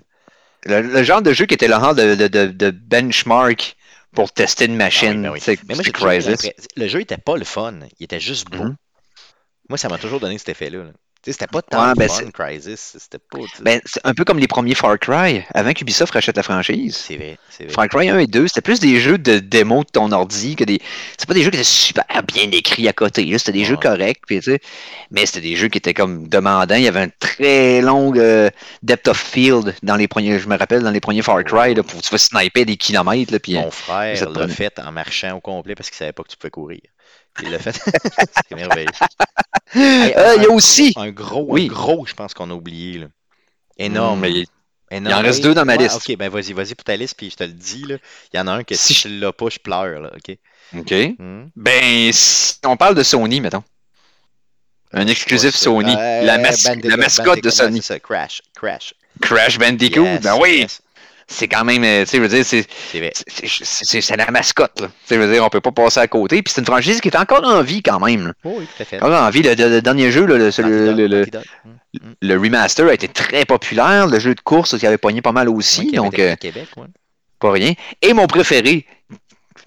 Le, 0.65 0.81
le 0.81 1.03
genre 1.03 1.21
de 1.21 1.31
jeu 1.33 1.45
qui 1.45 1.53
était 1.53 1.67
le 1.67 1.75
genre 1.75 1.95
de, 1.95 2.15
de, 2.15 2.27
de, 2.27 2.47
de 2.47 2.71
benchmark 2.71 3.75
pour 4.17 4.31
tester 4.31 4.65
une 4.65 4.73
Ah 4.81 4.85
machine. 4.85 5.29
oui, 5.29 5.39
ben 5.43 5.53
oui. 5.53 5.59
Mais 5.67 5.75
moi, 5.75 5.83
toujours 5.83 6.07
l'impression- 6.07 6.51
Le 6.75 6.87
jeu 6.87 7.01
était 7.01 7.19
pas 7.19 7.37
le 7.37 7.43
fun, 7.45 7.81
il 7.99 8.03
était 8.05 8.19
juste 8.19 8.49
beau. 8.49 8.63
Mhm. 8.63 8.75
Moi, 9.69 9.77
ça 9.77 9.89
m'a 9.89 9.99
toujours 9.99 10.19
donné 10.19 10.39
cet 10.39 10.49
effet-là. 10.49 10.85
là. 10.85 10.91
C'était 11.31 11.47
pas 11.47 11.61
tant 11.61 11.87
Ouais, 11.87 11.93
ben, 11.95 12.09
fun, 12.09 12.29
Crisis. 12.31 12.95
C'était 12.99 13.19
pas. 13.19 13.39
Ben, 13.61 13.81
c'est 13.85 14.01
un 14.03 14.13
peu 14.13 14.23
comme 14.23 14.39
les 14.39 14.47
premiers 14.47 14.75
Far 14.75 14.97
Cry, 14.99 15.43
avant 15.53 15.73
qu'Ubisoft 15.73 16.13
rachète 16.13 16.37
la 16.37 16.43
franchise. 16.43 16.95
c'est 16.95 17.17
vrai, 17.17 17.37
c'est 17.49 17.65
vrai. 17.65 17.73
Far 17.73 17.87
Cry 17.87 18.09
1 18.09 18.19
et 18.19 18.27
2, 18.27 18.47
c'était 18.47 18.61
plus 18.61 18.79
des 18.79 18.99
jeux 18.99 19.17
de 19.17 19.39
démo 19.39 19.83
de 19.83 19.89
ton 19.89 20.11
ordi 20.11 20.55
que 20.55 20.63
des. 20.63 20.79
C'est 21.17 21.27
pas 21.27 21.33
des 21.33 21.43
jeux 21.43 21.49
qui 21.49 21.57
étaient 21.57 21.63
super 21.63 22.05
bien 22.27 22.49
écrits 22.51 22.87
à 22.87 22.93
côté. 22.93 23.25
là, 23.25 23.37
C'était 23.37 23.51
des 23.51 23.65
jeux 23.65 23.77
corrects, 23.77 24.21
puis, 24.25 24.37
tu 24.39 24.51
sais, 24.51 24.59
mais 25.11 25.25
c'était 25.25 25.41
des 25.41 25.55
jeux 25.55 25.67
qui 25.67 25.77
étaient 25.77 25.93
comme 25.93 26.27
demandants. 26.27 26.75
Il 26.75 26.83
y 26.83 26.87
avait 26.87 27.01
un 27.01 27.09
très 27.19 27.81
long 27.81 28.13
euh, 28.15 28.49
depth 28.83 29.07
of 29.07 29.17
field 29.17 29.75
dans 29.83 29.95
les 29.95 30.07
premiers. 30.07 30.39
Je 30.39 30.47
me 30.47 30.57
rappelle 30.57 30.83
dans 30.83 30.91
les 30.91 30.99
premiers 30.99 31.21
Far 31.21 31.43
Cry, 31.43 31.73
là, 31.73 31.83
pour 31.83 32.01
tu 32.01 32.09
vas 32.09 32.17
sniper 32.17 32.65
des 32.65 32.77
kilomètres. 32.77 33.31
Là, 33.31 33.39
puis, 33.39 33.55
Mon 33.55 33.71
ça 33.71 33.71
frère 33.71 34.29
l'a 34.29 34.47
fait 34.47 34.79
en 34.79 34.91
marchant 34.91 35.35
au 35.35 35.39
complet 35.39 35.75
parce 35.75 35.89
qu'il 35.89 35.97
savait 35.97 36.13
pas 36.13 36.23
que 36.23 36.29
tu 36.29 36.37
pouvais 36.37 36.51
courir. 36.51 36.81
Il 37.43 37.51
l'a 37.51 37.59
fait. 37.59 37.71
c'est 38.49 38.55
merveilleux. 38.55 38.87
Hey, 39.73 40.13
Euh, 40.15 40.35
il 40.37 40.43
y 40.43 40.45
a 40.45 40.49
aussi. 40.51 40.93
Un 40.95 41.09
gros, 41.11 41.45
Oui. 41.49 41.67
un 41.69 41.73
gros, 41.73 42.05
je 42.05 42.13
pense 42.13 42.33
qu'on 42.33 42.49
a 42.49 42.53
oublié. 42.53 42.99
Là. 42.99 43.07
Énorme. 43.77 44.19
Hmm, 44.19 44.21
mais 44.21 44.31
il- 44.31 44.45
énorme. 44.91 45.19
en 45.19 45.21
reste 45.21 45.43
deux 45.43 45.53
dans 45.53 45.65
ma 45.65 45.75
Ouais, 45.75 45.83
liste. 45.83 45.97
Ok, 45.97 46.15
ben 46.17 46.29
vas-y, 46.29 46.53
vas-y 46.53 46.73
pour 46.75 46.83
ta 46.85 46.95
liste, 46.95 47.15
puis 47.17 47.29
je 47.29 47.35
te 47.35 47.43
le 47.43 47.51
dis. 47.53 47.83
Là. 47.83 47.97
Il 48.33 48.37
y 48.37 48.39
en 48.39 48.47
a 48.47 48.51
un 48.53 48.63
que 48.63 48.75
Si 48.75 48.93
si, 48.93 49.09
je- 49.09 49.19
l'as 49.19 49.33
pas, 49.33 49.49
je 49.49 49.59
pleure. 49.59 49.99
Là, 50.01 50.11
ok? 50.15 50.35
OK. 50.79 50.93
Hmm? 51.19 51.45
Ben, 51.55 52.11
si 52.11 52.55
on 52.65 52.75
parle 52.77 52.95
de 52.95 53.03
Sony, 53.03 53.39
mettons. 53.41 53.63
Un 54.93 55.05
exclusif 55.07 55.51
Ouais. 55.53 55.57
Sony. 55.59 55.95
Euh, 55.97 56.21
la, 56.23 56.37
mas- 56.37 56.63
Bandicoot, 56.63 56.89
la 56.89 56.97
mascotte 56.97 57.43
de 57.43 57.49
Sony. 57.49 57.81
ça, 57.81 57.99
Crash, 57.99 58.41
Crash. 58.55 58.93
Crash 59.21 59.57
Bandicoot. 59.59 60.03
Yes, 60.05 60.21
ben 60.21 60.35
oui. 60.39 60.59
yes, 60.59 60.81
C'est 61.29 61.47
quand 61.49 61.65
même. 61.65 61.83
euh, 61.83 62.05
Tu 62.05 62.11
sais, 62.11 62.17
je 62.17 62.21
veux 62.21 62.27
dire, 62.29 62.45
c'est. 62.45 64.15
la 64.17 64.31
mascotte, 64.31 64.79
là. 64.79 64.87
Tu 64.87 64.93
sais, 65.05 65.15
je 65.15 65.19
veux 65.19 65.31
dire, 65.33 65.43
on 65.43 65.49
peut 65.49 65.59
pas 65.61 65.71
passer 65.73 65.99
à 65.99 66.07
côté. 66.07 66.41
Puis 66.41 66.53
c'est 66.53 66.61
une 66.61 66.65
franchise 66.67 67.01
qui 67.01 67.09
est 67.09 67.17
encore 67.17 67.43
en 67.45 67.61
vie 67.61 67.83
quand 67.83 67.99
même. 67.99 68.33
Oh, 68.45 68.55
oui, 68.59 68.65
tout 68.75 68.81
à 68.83 68.85
fait. 68.85 68.97
Encore 69.01 69.21
en 69.23 69.29
vie. 69.29 69.41
Le, 69.41 69.53
le- 69.55 69.69
le 69.69 69.81
dernier 69.81 70.09
jeu, 70.11 70.25
là, 70.25 70.37
le, 70.37 71.07
le. 71.07 71.25
Hmm, 71.25 71.69
hmm. 71.93 72.13
le 72.21 72.35
remaster 72.37 72.87
a 72.87 72.93
été 72.93 73.07
très 73.09 73.43
populaire. 73.45 74.07
Le 74.07 74.19
jeu 74.19 74.35
de 74.35 74.41
course 74.41 74.77
qui 74.77 74.87
avait 74.87 74.97
pogné 74.97 75.21
pas 75.21 75.33
mal 75.33 75.49
aussi. 75.49 75.91
Donc, 75.91 76.17
euh, 76.19 76.35
Québec, 76.37 76.67
ouais. 76.77 76.87
pas 77.39 77.51
rien. 77.51 77.73
Et 78.01 78.13
mon 78.13 78.27
préféré, 78.27 78.85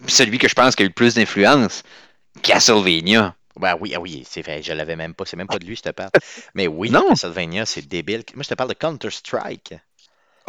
celui 0.06 0.38
que 0.38 0.48
je 0.48 0.54
pense 0.54 0.74
qui 0.74 0.82
a 0.82 0.86
eu 0.86 0.88
le 0.88 0.94
plus 0.94 1.14
d'influence, 1.14 1.82
Castlevania. 2.42 3.34
Ben 3.58 3.76
oui, 3.80 3.92
ah 3.94 4.00
oui, 4.00 4.24
c'est 4.26 4.40
vrai, 4.40 4.62
je 4.62 4.72
l'avais 4.72 4.96
même 4.96 5.12
pas, 5.12 5.24
c'est 5.26 5.36
même 5.36 5.46
pas 5.48 5.58
de 5.58 5.66
lui 5.66 5.74
que 5.74 5.78
je 5.84 5.90
te 5.90 5.94
parle. 5.94 6.10
Mais 6.54 6.66
oui, 6.66 6.88
Non. 6.90 7.06
Castlevania, 7.10 7.66
c'est 7.66 7.86
débile. 7.86 8.22
Moi, 8.34 8.42
je 8.44 8.48
te 8.48 8.54
parle 8.54 8.70
de 8.70 8.74
Counter-Strike. 8.74 9.74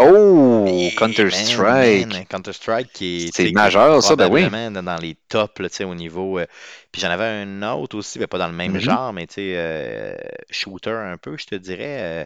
Oh, 0.02 0.92
Counter-Strike. 0.96 2.26
Counter-Strike 2.30 2.92
qui 2.94 3.28
est 3.28 3.32
C'est 3.36 3.52
majeur, 3.52 4.04
ça, 4.04 4.16
ben 4.16 4.28
oui. 4.30 4.52
dans- 4.72 4.84
dans 4.84 4.98
les 4.98 5.16
tops 5.30 5.60
là, 5.60 5.70
tu 5.70 5.76
sais, 5.78 5.84
au 5.84 5.96
niveau. 5.96 6.40
euh, 6.40 6.46
puis 6.92 7.02
j'en 7.02 7.10
avais 7.10 7.26
un 7.26 7.62
autre 7.74 7.98
aussi, 7.98 8.20
mais 8.20 8.28
pas 8.28 8.38
dans 8.38 8.48
le 8.48 8.54
même 8.54 8.78
Mhm. 8.78 8.80
genre, 8.80 9.14
mais 9.14 9.28
tu 9.28 9.36
sais, 9.36 9.54
euh, 9.58 10.16
shooter 10.50 10.92
un 10.92 11.18
peu, 11.18 11.38
je 11.38 11.46
te 11.46 11.56
dirais. 11.56 12.24
euh, 12.24 12.26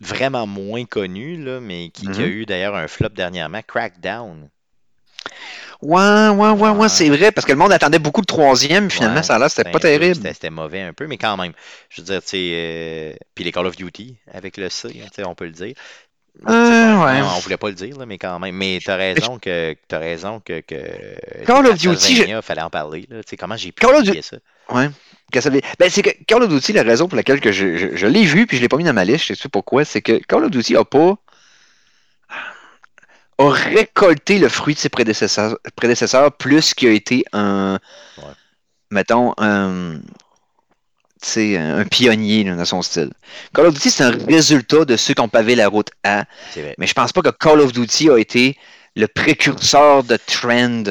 vraiment 0.00 0.46
moins 0.46 0.84
connu, 0.84 1.42
là, 1.42 1.58
mais 1.58 1.88
qui, 1.88 2.10
qui 2.10 2.20
a 2.20 2.26
Mhm. 2.26 2.26
eu 2.26 2.44
d'ailleurs 2.44 2.74
un 2.76 2.88
flop 2.88 3.08
dernièrement, 3.08 3.62
Crackdown. 3.62 4.50
Ouais, 5.80 6.28
ouais, 6.28 6.50
ouais, 6.50 6.70
ouais, 6.70 6.88
c'est 6.88 7.08
vrai, 7.08 7.32
parce 7.32 7.46
que 7.46 7.52
le 7.52 7.58
monde 7.58 7.72
attendait 7.72 7.98
beaucoup 7.98 8.20
le 8.20 8.26
troisième, 8.26 8.90
finalement, 8.90 9.22
Ouais, 9.22 9.22
ça 9.22 9.38
l'air, 9.38 9.50
c'était 9.50 9.64
pas 9.64 9.80
terrible. 9.80 10.34
C'était 10.34 10.50
mauvais 10.50 10.80
un 10.82 10.92
peu, 10.92 11.06
mais 11.06 11.18
quand 11.18 11.36
même. 11.36 11.52
Je 11.90 12.00
veux 12.00 12.06
dire, 12.06 12.22
tu 12.22 12.28
sais, 12.28 12.50
euh, 12.54 13.16
puis 13.34 13.44
les 13.44 13.52
Call 13.52 13.66
of 13.66 13.76
Duty 13.76 14.16
avec 14.32 14.56
le 14.56 14.68
C, 14.68 14.90
tu 14.92 15.00
sais, 15.14 15.24
on 15.26 15.34
peut 15.34 15.46
le 15.46 15.52
dire. 15.52 15.74
Euh, 16.48 17.04
ouais. 17.04 17.22
On 17.22 17.38
voulait 17.40 17.56
pas 17.56 17.68
le 17.68 17.74
dire, 17.74 17.96
là, 17.98 18.06
mais 18.06 18.18
quand 18.18 18.38
même. 18.38 18.56
Mais 18.56 18.80
t'as 18.84 18.96
raison 18.96 19.38
que 19.38 19.76
t'as 19.86 19.98
raison 19.98 20.40
que, 20.44 20.60
que 20.60 21.44
Call 21.44 21.66
of 21.66 21.80
Castlevania, 21.80 22.42
fallait 22.42 22.62
en 22.62 22.70
parler. 22.70 23.06
Là. 23.10 23.22
Tu 23.22 23.30
sais, 23.30 23.36
comment 23.36 23.56
j'ai 23.56 23.70
pu 23.70 23.86
Call 23.86 24.22
ça? 24.22 24.36
Ouais. 24.70 24.88
Ben, 25.78 25.88
c'est 25.88 26.02
que 26.02 26.10
Call 26.26 26.42
of 26.42 26.48
Duty, 26.50 26.72
la 26.72 26.82
raison 26.82 27.08
pour 27.08 27.16
laquelle 27.16 27.40
que 27.40 27.52
je, 27.52 27.76
je, 27.76 27.96
je 27.96 28.06
l'ai 28.06 28.24
vu, 28.24 28.46
puis 28.46 28.56
je 28.56 28.62
l'ai 28.62 28.68
pas 28.68 28.76
mis 28.76 28.84
dans 28.84 28.92
ma 28.92 29.04
liste, 29.04 29.26
je 29.26 29.34
sais 29.34 29.48
pourquoi, 29.48 29.84
c'est 29.84 30.02
que 30.02 30.18
Call 30.18 30.44
of 30.44 30.50
Duty 30.50 30.76
a 30.76 30.84
pas 30.84 31.16
a 33.38 33.48
récolté 33.48 34.38
le 34.38 34.48
fruit 34.48 34.74
de 34.74 34.78
ses 34.78 34.88
prédécesseurs, 34.90 35.58
prédécesseurs 35.74 36.32
plus 36.32 36.74
qu'il 36.74 36.88
a 36.88 36.92
été 36.92 37.24
un, 37.32 37.78
Ouais. 38.18 38.24
mettons, 38.90 39.32
un, 39.38 40.00
un 41.56 41.84
pionnier 41.84 42.44
là, 42.44 42.56
dans 42.56 42.64
son 42.64 42.82
style. 42.82 43.10
Call 43.54 43.66
of 43.66 43.74
Duty, 43.74 43.90
c'est 43.90 44.04
un 44.04 44.10
résultat 44.26 44.84
de 44.84 44.96
ceux 44.96 45.14
qui 45.14 45.20
ont 45.20 45.28
pavé 45.28 45.54
la 45.54 45.68
route 45.68 45.90
à, 46.04 46.24
mais 46.78 46.86
je 46.86 46.94
pense 46.94 47.12
pas 47.12 47.22
que 47.22 47.30
Call 47.30 47.60
of 47.60 47.72
Duty 47.72 48.10
a 48.10 48.18
été 48.18 48.56
le 48.94 49.06
précurseur 49.08 50.04
de 50.04 50.16
trend 50.26 50.84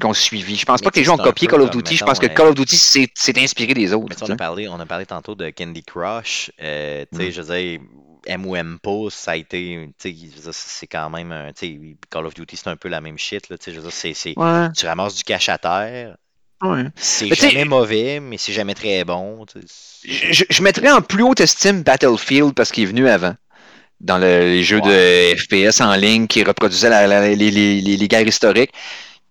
qu'on 0.00 0.12
suivi. 0.12 0.56
Je 0.56 0.66
pense 0.66 0.80
Mais 0.80 0.84
pas 0.84 0.90
que 0.90 0.98
les 0.98 1.04
gens 1.04 1.14
ont 1.14 1.18
copié 1.18 1.48
peu 1.48 1.56
Call 1.56 1.62
of 1.62 1.70
Duty. 1.70 1.96
Je 1.96 2.04
pense 2.04 2.18
que 2.18 2.26
euh, 2.26 2.34
Call 2.34 2.48
of 2.48 2.54
Duty 2.54 2.76
s'est 2.76 3.08
inspiré 3.38 3.72
des 3.72 3.92
autres. 3.94 4.06
Mais 4.10 4.16
on, 4.20 4.24
a 4.24 4.28
sais. 4.28 4.36
parlé, 4.36 4.68
on 4.68 4.78
a 4.78 4.84
parlé 4.86 5.06
tantôt 5.06 5.34
de 5.34 5.48
Candy 5.50 5.82
Crush. 5.82 6.50
euh, 6.62 7.04
tu 7.10 7.18
sais, 7.18 7.28
Mm. 7.28 7.32
je 7.32 7.40
veux 7.42 7.56
dire, 7.56 7.80
M 8.26 8.44
ou 8.44 8.56
M 8.56 8.78
pas, 8.82 9.06
ça 9.10 9.30
a 9.30 9.36
été. 9.36 9.88
C'est 9.98 10.86
quand 10.86 11.08
même. 11.10 11.32
un- 11.32 11.52
Call 12.10 12.26
of 12.26 12.34
Duty, 12.34 12.56
c'est 12.56 12.68
un 12.68 12.76
peu 12.76 12.88
la 12.88 13.00
même 13.00 13.16
shit. 13.16 13.48
Là, 13.48 13.56
tu 13.56 13.64
sais, 13.64 13.70
je 13.72 13.76
veux 13.76 13.82
dire, 13.84 13.92
c'est- 13.92 14.12
c'est- 14.14 14.38
Ouais, 14.38 14.68
tu 14.76 14.84
ramasses 14.86 15.14
du 15.14 15.24
cash 15.24 15.48
à 15.48 15.56
terre. 15.56 16.16
Ouais. 16.72 16.84
C'est 16.96 17.26
jamais 17.34 17.64
mauvais, 17.64 18.20
mais 18.20 18.38
c'est 18.38 18.52
jamais 18.52 18.74
très 18.74 19.04
bon. 19.04 19.44
Je, 20.04 20.32
je- 20.32 20.44
je 20.48 20.62
mettrais 20.62 20.90
en 20.90 21.00
plus 21.02 21.22
haute 21.22 21.40
estime 21.40 21.82
Battlefield 21.82 22.54
parce 22.54 22.70
qu'il 22.72 22.84
est 22.84 22.86
venu 22.86 23.08
avant. 23.08 23.34
Dans 24.00 24.18
le- 24.18 24.40
les 24.40 24.62
jeux 24.62 24.80
de 24.80 25.34
FPS 25.36 25.80
en 25.80 25.94
ligne 25.94 26.26
qui 26.26 26.42
reproduisaient 26.44 26.90
la- 26.90 27.06
la- 27.06 27.28
les, 27.28 27.36
les- 27.36 27.80
les- 27.80 27.96
les 27.96 28.08
guerres 28.08 28.26
historiques. 28.28 28.72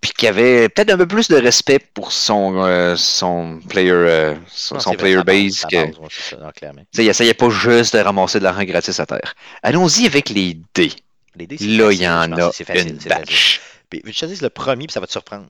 Puis 0.02 0.12
qui 0.16 0.28
avait 0.28 0.70
peut-être 0.70 0.92
un 0.92 0.98
peu 0.98 1.08
plus 1.08 1.30
de 1.30 1.36
respect 1.38 1.80
pour 1.80 2.12
son, 2.12 2.64
euh, 2.64 2.96
son 2.96 3.60
player, 3.70 3.90
euh, 3.92 4.36
son, 4.52 4.76
Non, 4.76 4.82
son 4.82 4.92
c'est 4.92 4.98
vrai, 4.98 5.24
player 5.24 5.50
ça 5.50 5.68
base, 5.68 5.72
que- 5.72 5.76
base, 5.92 6.00
ouais, 6.00 6.38
non, 6.44 6.72
il 7.00 7.10
essayait 7.10 7.34
pas 7.34 7.50
juste 7.50 7.96
de 7.96 8.02
ramasser 8.02 8.38
de 8.40 8.44
l'argent 8.44 8.64
gratis 8.66 9.00
à 9.00 9.06
terre. 9.08 9.34
Allons-y 9.64 10.06
avec 10.06 10.30
les 10.30 10.60
dés. 10.76 10.92
Les 11.36 11.48
dés, 11.48 11.58
Là, 11.60 11.92
il 11.92 12.00
y 12.02 12.08
en 12.08 12.32
a 12.34 12.50
que 12.50 12.56
c'est 12.56 12.66
facile, 12.66 12.90
une 12.90 12.98
batch. 13.10 13.62
Puis, 13.90 14.04
je 14.06 14.20
te 14.20 14.26
dis 14.26 14.38
le 14.42 14.50
premier, 14.50 14.86
puis 14.86 14.94
ça 14.94 15.00
va 15.00 15.08
te 15.08 15.12
surprendre? 15.12 15.48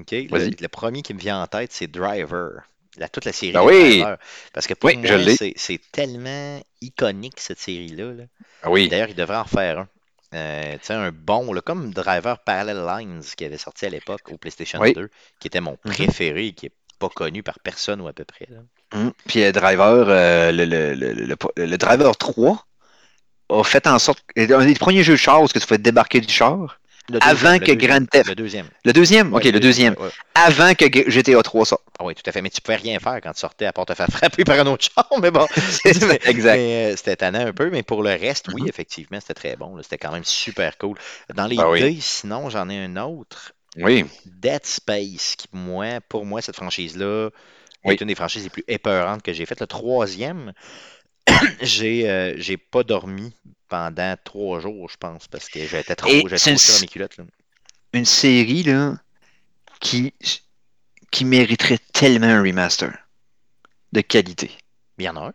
OK? 0.00 0.12
Le, 0.12 0.66
premier 0.68 1.02
qui 1.02 1.14
me 1.14 1.18
vient 1.18 1.42
en 1.42 1.46
tête, 1.46 1.72
c'est 1.72 1.86
Driver. 1.86 2.62
La, 2.98 3.08
toute 3.08 3.24
la 3.26 3.32
série 3.32 3.52
Ben 3.52 3.62
oui. 3.62 4.00
Driver. 4.00 4.16
Parce 4.54 4.66
que 4.66 4.74
pour 4.74 4.88
Oui, 4.88 4.96
moi, 4.96 5.08
c'est 5.56 5.80
tellement 5.92 6.60
iconique, 6.80 7.38
cette 7.40 7.58
série-là. 7.60 8.12
là. 8.12 8.24
Ah 8.62 8.70
oui. 8.70 8.88
D'ailleurs, 8.88 9.08
il 9.10 9.14
devrait 9.14 9.36
en 9.36 9.44
faire 9.44 9.80
un. 9.80 9.88
Euh, 10.34 10.72
tu 10.74 10.78
sais, 10.86 10.94
un 10.94 11.12
bon, 11.12 11.52
là, 11.52 11.60
comme 11.60 11.92
Driver 11.92 12.38
Parallel 12.40 12.84
Lines 12.98 13.22
qui 13.36 13.44
avait 13.44 13.58
sorti 13.58 13.86
à 13.86 13.90
l'époque 13.90 14.22
au 14.32 14.38
PlayStation 14.38 14.80
Oui. 14.80 14.92
2, 14.92 15.08
qui 15.38 15.46
était 15.46 15.60
mon 15.60 15.78
Mhm. 15.84 15.92
préféré, 15.92 16.52
qui 16.52 16.66
est 16.66 16.72
pas 16.98 17.08
connu 17.10 17.42
par 17.42 17.58
personne 17.60 18.00
ou 18.00 18.08
à 18.08 18.12
peu 18.12 18.24
près. 18.24 18.48
là. 18.50 18.58
Hum. 18.94 19.12
Puis 19.28 19.42
euh, 19.44 19.52
Driver, 19.52 20.06
euh, 20.08 20.52
le, 20.52 20.64
le, 20.64 20.94
le, 20.94 21.12
le- 21.12 21.36
le 21.66 21.78
Driver 21.78 22.16
3 22.16 22.66
a 23.50 23.62
fait 23.62 23.86
en 23.86 23.98
sorte. 23.98 24.24
Un 24.36 24.64
des 24.64 24.74
premiers 24.74 25.02
jeux 25.04 25.12
de 25.12 25.18
char 25.18 25.42
où 25.42 25.48
tu 25.48 25.60
fais 25.60 25.78
débarquer 25.78 26.20
du 26.20 26.32
char. 26.32 26.80
Le 27.08 27.18
Avant 27.22 27.58
que 27.58 27.72
Grand 27.72 28.04
Theft- 28.04 28.28
Le 28.28 28.34
deuxième. 28.34 28.66
Le 28.84 28.92
deuxième? 28.92 29.32
Ok, 29.32 29.44
Ouais, 29.44 29.50
le 29.52 29.60
deuxième. 29.60 29.94
ouais, 29.94 30.06
ouais. 30.06 30.10
Avant 30.34 30.74
que 30.74 30.86
GTA 31.10 31.42
3 31.42 31.64
sorte. 31.64 31.82
Ah 31.98 32.04
oui, 32.04 32.14
tout 32.14 32.22
à 32.26 32.32
fait. 32.32 32.42
Mais 32.42 32.50
tu 32.50 32.60
pouvais 32.60 32.76
rien 32.76 32.98
faire 32.98 33.20
quand 33.22 33.32
tu 33.32 33.40
sortais 33.40 33.66
à 33.66 33.72
part 33.72 33.86
te 33.86 33.94
faire 33.94 34.08
frapper 34.10 34.44
par 34.44 34.58
un 34.58 34.66
autre 34.66 34.84
char, 34.92 35.08
mais 35.22 35.30
bon. 35.30 35.46
exact. 35.84 36.58
Euh, 36.58 36.94
c'était 36.96 37.16
tannant 37.16 37.46
un 37.46 37.52
peu, 37.52 37.70
mais 37.70 37.82
pour 37.82 38.02
le 38.02 38.10
reste, 38.10 38.48
oui, 38.52 38.62
Mhm. 38.62 38.68
effectivement, 38.68 39.18
c'était 39.20 39.34
très 39.34 39.56
bon. 39.56 39.80
C'était 39.82 39.98
quand 39.98 40.10
même 40.12 40.24
super 40.24 40.76
cool. 40.78 40.96
Dans 41.34 41.46
les 41.46 41.56
Ben 41.56 41.68
oui. 41.70 41.80
dés, 41.80 41.98
sinon, 42.00 42.50
j'en 42.50 42.68
ai 42.68 42.78
un 42.84 42.96
autre. 42.96 43.52
Oui. 43.78 44.04
Dead 44.24 44.64
Space, 44.64 45.36
qui, 45.36 45.46
moi, 45.52 46.00
pour 46.08 46.24
moi, 46.26 46.40
cette 46.42 46.56
franchise-là 46.56 47.28
Oui. 47.84 47.94
est 47.94 48.00
une 48.00 48.08
des 48.08 48.14
franchises 48.14 48.42
les 48.44 48.50
plus 48.50 48.64
épeurantes 48.68 49.22
que 49.22 49.32
j'ai 49.32 49.46
faites. 49.46 49.60
Le 49.60 49.66
troisième, 49.66 50.52
j'ai 51.60 52.08
euh, 52.10 52.34
j'ai 52.36 52.56
pas 52.56 52.82
dormi 52.82 53.34
pendant 53.68 54.16
trois 54.24 54.60
jours, 54.60 54.88
je 54.90 54.96
pense, 54.96 55.28
parce 55.28 55.48
que 55.48 55.66
j'étais 55.66 55.96
trop, 55.96 56.08
j'étais 56.08 56.54
trop 56.54 56.72
dans 56.72 56.80
mes 56.80 56.88
culottes. 56.88 57.16
là. 57.16 57.24
Une 57.92 58.04
série, 58.04 58.62
là, 58.62 58.96
qui, 59.80 60.12
qui 61.10 61.24
mériterait 61.24 61.78
tellement 61.92 62.26
un 62.26 62.42
remaster 62.42 62.92
de 63.92 64.00
qualité. 64.00 64.50
Il 64.98 65.04
y 65.04 65.08
en 65.08 65.16
a 65.16 65.28
un. 65.28 65.32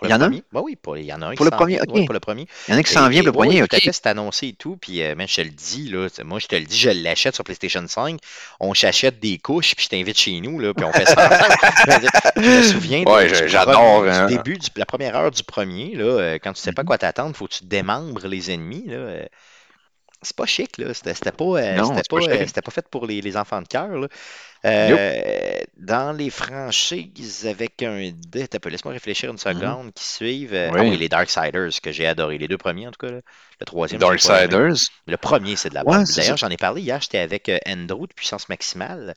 Pour 0.00 0.08
Il 0.08 0.10
y 0.10 0.14
en 0.14 0.20
a 0.22 0.26
un? 0.26 0.30
Ben 0.30 0.60
oui, 0.64 0.76
pour- 0.76 0.96
il 0.96 1.04
y 1.04 1.12
en 1.12 1.20
a 1.20 1.26
un 1.26 1.34
Pour 1.34 1.44
qui 1.44 1.44
le 1.44 1.50
s'en 1.50 1.56
premier, 1.58 1.80
ok. 1.80 2.04
pour 2.06 2.14
le 2.14 2.20
premier. 2.20 2.46
Il 2.68 2.72
y 2.72 2.74
en 2.74 2.78
a 2.78 2.82
qui 2.82 2.90
s'en 2.90 3.08
vient 3.08 3.22
le 3.22 3.32
premier, 3.32 3.62
ok. 3.62 3.76
c'est 3.92 4.06
annoncé 4.06 4.48
et 4.48 4.52
tout. 4.54 4.78
Puis, 4.80 5.02
euh, 5.02 5.14
man, 5.14 5.28
je 5.28 5.36
te 5.36 5.40
le 5.42 5.50
dis, 5.50 5.88
là, 5.90 6.08
moi, 6.24 6.38
je 6.38 6.46
te 6.46 6.56
le 6.56 6.64
dis, 6.64 6.78
je 6.78 6.88
l'achète 6.88 7.34
sur 7.34 7.44
PlayStation 7.44 7.86
5. 7.86 8.18
On 8.60 8.72
s'achète 8.72 9.20
des 9.20 9.36
couches, 9.36 9.74
puis 9.74 9.84
je 9.84 9.90
t'invite 9.90 10.18
chez 10.18 10.40
nous, 10.40 10.58
là, 10.58 10.72
puis 10.72 10.84
on 10.86 10.92
fait 10.92 11.04
ça 11.06 11.28
ensemble. 11.28 12.10
je 12.36 12.48
me 12.50 12.62
souviens 12.62 13.04
j'adore, 13.46 14.04
du 14.04 14.08
hein. 14.08 14.26
début, 14.26 14.58
la 14.76 14.86
première 14.86 15.14
heure 15.16 15.30
du 15.30 15.42
premier, 15.42 15.94
là, 15.94 16.04
euh, 16.04 16.38
quand 16.42 16.54
tu 16.54 16.62
sais 16.62 16.72
pas 16.72 16.82
Mhm. 16.82 16.86
quoi 16.86 16.96
t'attendre, 16.98 17.36
faut 17.36 17.46
que 17.46 17.54
tu 17.54 17.64
démembres 17.64 18.26
les 18.26 18.50
ennemis. 18.50 18.84
Là, 18.86 18.94
euh, 18.96 19.24
c'est 20.22 20.36
pas 20.36 20.46
chic, 20.46 20.78
là. 20.78 20.92
C'était 20.94 21.14
pas, 21.32 21.44
euh, 21.44 21.84
c'était 21.84 22.02
pas 22.08 22.16
euh, 22.16 22.70
fait 22.70 22.88
pour 22.90 23.06
les, 23.06 23.20
les 23.20 23.36
enfants 23.36 23.62
de 23.62 23.68
cœur. 23.68 23.88
Euh, 24.64 25.60
dans 25.78 26.12
les 26.12 26.28
franchises 26.30 27.46
avec 27.46 27.82
un 27.82 28.12
peu, 28.60 28.68
laisse-moi 28.68 28.92
réfléchir 28.92 29.30
une 29.30 29.38
seconde, 29.38 29.92
qui 29.94 30.04
suivent. 30.04 30.54
euh, 30.54 30.68
ah 30.70 30.82
Oui. 30.82 30.90
oui, 30.90 30.96
les 30.98 31.08
Darksiders, 31.08 31.80
que 31.82 31.92
j'ai 31.92 32.06
adoré. 32.06 32.36
Les 32.38 32.48
deux 32.48 32.58
premiers, 32.58 32.86
en 32.86 32.90
tout 32.90 33.06
cas. 33.06 33.12
là. 33.12 33.20
Le 33.60 33.66
troisième, 33.66 34.00
j'ai. 34.00 34.06
Darksiders. 34.06 34.88
Le 35.06 35.16
premier, 35.18 35.54
c'est 35.56 35.68
de 35.68 35.74
la 35.74 35.84
bombe. 35.84 36.04
D'ailleurs, 36.16 36.36
j'en 36.38 36.48
ai 36.48 36.56
parlé 36.56 36.80
hier, 36.82 37.00
j'étais 37.02 37.18
avec 37.18 37.48
euh, 37.50 37.58
Andrew 37.68 38.06
de 38.06 38.12
Puissance 38.14 38.48
Maximale. 38.48 39.14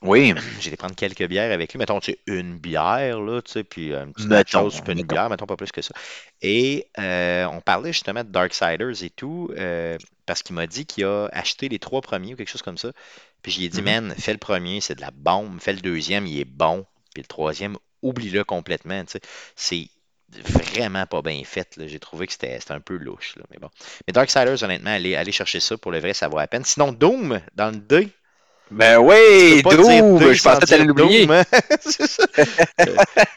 Oui. 0.00 0.34
J'ai 0.60 0.68
été 0.68 0.76
prendre 0.76 0.94
quelques 0.96 1.26
bières 1.28 1.52
avec 1.52 1.72
lui. 1.72 1.78
Mettons, 1.78 2.00
tu 2.00 2.12
sais, 2.12 2.18
une 2.26 2.58
bière, 2.58 3.20
là, 3.20 3.42
tu 3.42 3.52
sais, 3.52 3.64
puis 3.64 3.92
euh, 3.92 4.04
une 4.06 4.12
petite 4.14 4.28
Mettons, 4.30 4.60
chose, 4.62 4.80
puis 4.80 4.92
une 4.92 5.00
mettons. 5.00 5.14
bière, 5.14 5.28
mettons 5.30 5.46
pas 5.46 5.56
plus 5.56 5.70
que 5.72 5.82
ça. 5.82 5.94
Et 6.40 6.88
euh, 6.98 7.44
on 7.52 7.60
parlait 7.60 7.92
justement 7.92 8.24
de 8.24 8.30
Darksiders 8.30 9.02
et 9.04 9.10
tout, 9.10 9.50
euh, 9.58 9.98
parce 10.26 10.42
qu'il 10.42 10.54
m'a 10.56 10.66
dit 10.66 10.86
qu'il 10.86 11.04
a 11.04 11.26
acheté 11.32 11.68
les 11.68 11.78
trois 11.78 12.00
premiers 12.00 12.32
ou 12.34 12.36
quelque 12.36 12.48
chose 12.50 12.62
comme 12.62 12.78
ça. 12.78 12.92
Puis 13.42 13.52
j'y 13.52 13.64
ai 13.66 13.68
dit, 13.68 13.82
Mhm. 13.82 13.84
man, 13.84 14.14
fais 14.16 14.32
le 14.32 14.38
premier, 14.38 14.80
c'est 14.80 14.94
de 14.94 15.00
la 15.02 15.10
bombe. 15.12 15.60
Fais 15.60 15.72
le 15.74 15.80
deuxième, 15.80 16.26
il 16.26 16.40
est 16.40 16.44
bon. 16.46 16.86
Puis 17.14 17.22
le 17.22 17.28
troisième, 17.28 17.76
oublie-le 18.00 18.42
complètement, 18.44 19.04
tu 19.04 19.12
sais. 19.12 19.20
C'est 19.56 19.88
vraiment 20.40 21.06
pas 21.06 21.22
bien 21.22 21.42
fait. 21.44 21.76
là. 21.76 21.86
J'ai 21.86 21.98
trouvé 21.98 22.26
que 22.26 22.32
c'était 22.32 22.58
un 22.70 22.80
peu 22.80 22.96
louche. 22.96 23.36
Là, 23.36 23.44
mais 23.50 23.58
bon. 23.58 23.68
Mais 24.06 24.12
Darksiders, 24.12 24.62
honnêtement, 24.62 24.90
allez, 24.90 25.14
allez 25.14 25.32
chercher 25.32 25.60
ça 25.60 25.76
pour 25.76 25.92
le 25.92 25.98
vrai, 25.98 26.14
ça 26.14 26.28
vaut 26.28 26.38
la 26.38 26.46
peine. 26.46 26.64
Sinon, 26.64 26.92
Doom, 26.92 27.40
dans 27.54 27.70
le 27.70 27.76
2, 27.76 28.08
Ben 28.72 28.98
oui, 28.98 29.62
Doom, 29.62 30.32
je 30.32 30.42
pensais 30.42 30.60
que 30.60 30.66
t'allais 30.66 30.84
l'oublier. 30.84 31.28
Hein? 31.30 31.42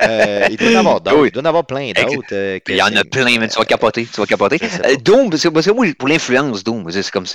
Euh, 0.02 0.48
il 0.52 0.58
doit 0.58 0.70
y 0.72 0.76
en 0.76 0.80
avoir 0.80 1.02
d'autres. 1.02 1.26
Il 1.28 1.32
doit 1.32 1.42
y 1.42 1.46
en 1.46 1.50
avoir 1.50 1.66
plein 1.66 1.92
d'autres. 1.92 2.28
euh, 2.34 2.60
Il 2.68 2.76
y 2.76 2.82
en 2.82 2.96
a 2.96 3.04
plein, 3.04 3.40
mais 3.40 3.48
tu 3.48 3.58
vas 3.58 3.66
capoter, 3.66 4.06
tu 4.06 4.20
vas 4.20 4.26
capoter. 4.28 4.60
Euh, 4.86 4.96
Doom, 4.98 5.30
parce 5.30 5.42
que, 5.44 5.48
parce 5.50 5.66
que 5.66 5.72
moi, 5.72 5.86
pour 5.98 6.08
l'influence 6.08 6.64
Doom, 6.64 6.90
c'est 6.92 7.10
comme 7.12 7.26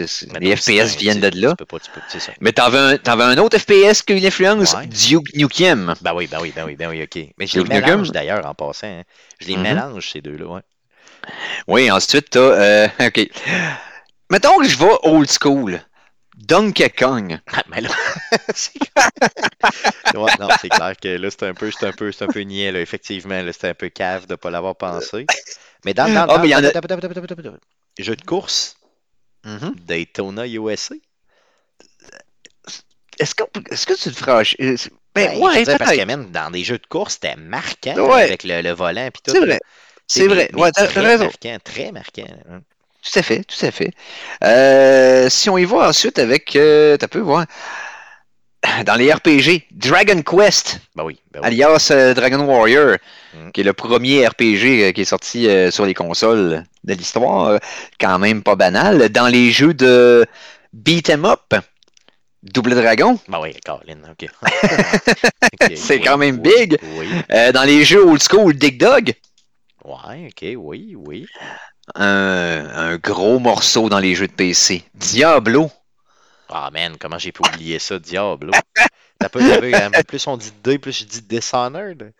les 0.40 0.56
FPS 0.56 0.96
viennent 0.96 1.20
de 1.20 1.30
là. 1.40 1.50
Tu 1.50 1.56
peux 1.56 1.64
pas, 1.64 1.78
tu 1.78 1.90
peux, 1.90 2.00
c'est 2.08 2.20
ça. 2.20 2.32
Mais 2.40 2.52
t'en 2.52 2.70
veux, 2.70 2.98
un, 3.06 3.38
autre 3.38 3.58
FPS 3.58 4.02
qui 4.02 4.12
a? 4.14 4.54
Ouais. 4.54 4.86
Duke 4.86 5.34
Nukem. 5.34 5.94
Ben 6.00 6.12
oui, 6.14 6.28
ben 6.30 6.38
oui, 6.40 6.52
ben 6.54 6.64
oui, 6.66 6.76
ben 6.76 6.88
oui, 6.88 7.02
ok. 7.02 7.24
Mais 7.38 7.46
je 7.46 7.58
les 7.60 7.64
mélange 7.64 8.10
d'ailleurs 8.12 8.46
en 8.46 8.54
passant. 8.54 8.86
hein. 8.86 9.02
Je 9.40 9.48
les 9.48 9.56
Mhm. 9.56 9.62
mélange 9.62 10.10
ces 10.12 10.20
deux-là, 10.20 10.46
ouais. 10.46 10.60
Oui, 11.66 11.90
ensuite, 11.90 12.30
t'as. 12.30 12.40
Euh, 12.40 12.88
ok. 13.00 13.28
Mettons 14.30 14.58
que 14.58 14.68
je 14.68 14.78
vais 14.78 14.90
old 15.02 15.28
school. 15.30 15.80
Donkey 16.40 16.90
Kong. 16.90 17.38
Ah, 17.52 17.62
mais 17.68 17.80
là, 17.82 17.90
c'est 18.54 18.78
ouais, 20.14 20.30
non, 20.40 20.48
c'est 20.60 20.68
clair 20.68 20.94
que 20.96 21.08
là, 21.08 21.30
c'est 21.30 21.42
un 21.44 21.54
peu, 21.54 21.70
c'est 21.70 21.86
un 21.86 21.92
peu, 21.92 22.10
c'est 22.12 22.24
un 22.24 22.28
peu 22.28 22.40
niais, 22.40 22.72
là, 22.72 22.80
effectivement. 22.80 23.42
Là, 23.42 23.52
c'était 23.52 23.68
un 23.68 23.74
peu 23.74 23.88
cave 23.88 24.26
de 24.26 24.32
ne 24.32 24.36
pas 24.36 24.50
l'avoir 24.50 24.76
pensé. 24.76 25.26
Mais 25.84 25.94
dans, 25.94 26.12
dans, 26.12 26.26
mais 26.40 26.48
y 26.48 26.54
en 26.54 26.64
a- 26.64 26.68
attends. 26.68 26.80
jeu 27.98 28.16
de 28.16 28.22
course, 28.24 28.76
Mhm. 29.44 29.74
Daytona 29.86 30.46
USA. 30.46 30.94
Est-ce 33.18 33.34
que, 33.34 33.42
est-ce 33.70 33.86
que 33.86 33.94
tu 33.94 34.10
te 34.10 34.16
franchis? 34.16 34.56
euh, 34.60 34.76
Ben, 35.14 35.28
Ben, 35.32 35.38
ouais, 35.38 35.62
dire, 35.64 35.78
parce 35.78 35.96
que 35.96 36.04
même 36.04 36.30
dans 36.30 36.50
des 36.50 36.64
jeux 36.64 36.78
de 36.78 36.86
course, 36.86 37.14
c'était 37.14 37.36
marquant 37.36 37.94
Ouais. 38.08 38.22
avec 38.22 38.44
le, 38.44 38.62
le 38.62 38.70
volant 38.72 39.08
tout. 39.22 39.32
C'est 39.32 39.40
vrai. 39.40 39.58
C'est 40.06 40.26
vrai. 40.26 40.50
Ouais, 40.54 40.70
t'as 40.72 40.86
raison. 40.86 41.24
marquant, 41.24 41.56
très 41.62 41.92
marquant. 41.92 42.24
hein. 42.50 42.60
Tout 43.02 43.18
à 43.18 43.22
fait, 43.22 43.44
tout 43.44 43.64
à 43.64 43.70
fait. 43.70 43.92
Euh, 44.44 45.28
si 45.30 45.48
on 45.48 45.56
y 45.58 45.64
va 45.64 45.88
ensuite 45.88 46.18
avec. 46.18 46.54
Euh, 46.56 46.96
T'as 46.96 47.08
pu 47.08 47.18
voir. 47.20 47.46
Dans 48.84 48.94
les 48.94 49.10
RPG, 49.12 49.66
Dragon 49.70 50.20
Quest. 50.22 50.80
Ben 50.94 51.04
oui, 51.04 51.18
ben 51.32 51.40
oui. 51.40 51.46
alias 51.46 51.88
euh, 51.92 52.14
Dragon 52.14 52.40
Warrior, 52.44 52.96
Mm. 53.32 53.52
qui 53.52 53.60
est 53.60 53.64
le 53.64 53.72
premier 53.72 54.26
RPG 54.26 54.82
euh, 54.82 54.92
qui 54.92 55.02
est 55.02 55.04
sorti 55.04 55.46
sur 55.70 55.86
les 55.86 55.94
consoles 55.94 56.64
de 56.82 56.94
l'histoire, 56.94 57.60
quand 58.00 58.18
même 58.18 58.42
pas 58.42 58.56
banal. 58.56 59.08
Dans 59.10 59.28
les 59.28 59.50
jeux 59.52 59.72
de 59.72 60.26
beat 60.72 61.08
'em 61.10 61.24
up, 61.24 61.54
Double 62.42 62.74
Dragon. 62.74 63.18
Ben 63.28 63.38
oui, 63.40 63.54
Colin, 63.64 63.98
ok. 64.10 64.28
C'est 65.76 65.98
oui, 65.98 66.00
quand 66.04 66.18
même 66.18 66.38
big. 66.38 66.76
Oui. 66.98 67.08
Dans 67.52 67.62
les 67.64 67.84
jeux 67.84 68.04
old 68.04 68.20
school, 68.22 68.52
Dig 68.54 68.78
Dog. 68.80 69.12
Ouais, 69.84 70.26
ok, 70.28 70.54
oui, 70.58 70.94
oui. 70.96 71.26
Un, 71.94 72.66
un 72.72 72.96
gros 72.96 73.38
morceau 73.38 73.88
dans 73.88 73.98
les 73.98 74.14
jeux 74.14 74.28
de 74.28 74.32
PC. 74.32 74.84
Diablo. 74.94 75.70
Ah, 76.48 76.70
man, 76.72 76.96
comment 76.98 77.18
j'ai 77.18 77.32
pu 77.32 77.42
oublier 77.48 77.78
ça, 77.78 77.98
Diablo? 77.98 78.52
T'as 79.18 79.28
pas, 79.28 79.38
peu, 79.40 79.74
hein, 79.74 79.90
plus 80.06 80.26
on 80.26 80.36
dit 80.36 80.52
D, 80.64 80.78
plus 80.78 81.00
je 81.00 81.04
dis 81.04 81.22
Dishonored. 81.22 82.12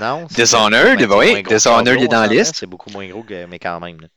Non? 0.00 0.26
Dishonored, 0.30 0.98
ben 0.98 1.16
oui, 1.16 1.42
Dishonored 1.42 2.02
est 2.02 2.08
dans 2.08 2.20
la 2.22 2.26
liste. 2.26 2.56
C'est 2.56 2.66
beaucoup 2.66 2.90
moins 2.90 3.06
gros, 3.08 3.22
que, 3.22 3.46
mais 3.46 3.58
quand 3.58 3.78
même. 3.80 4.00
là. 4.00 4.08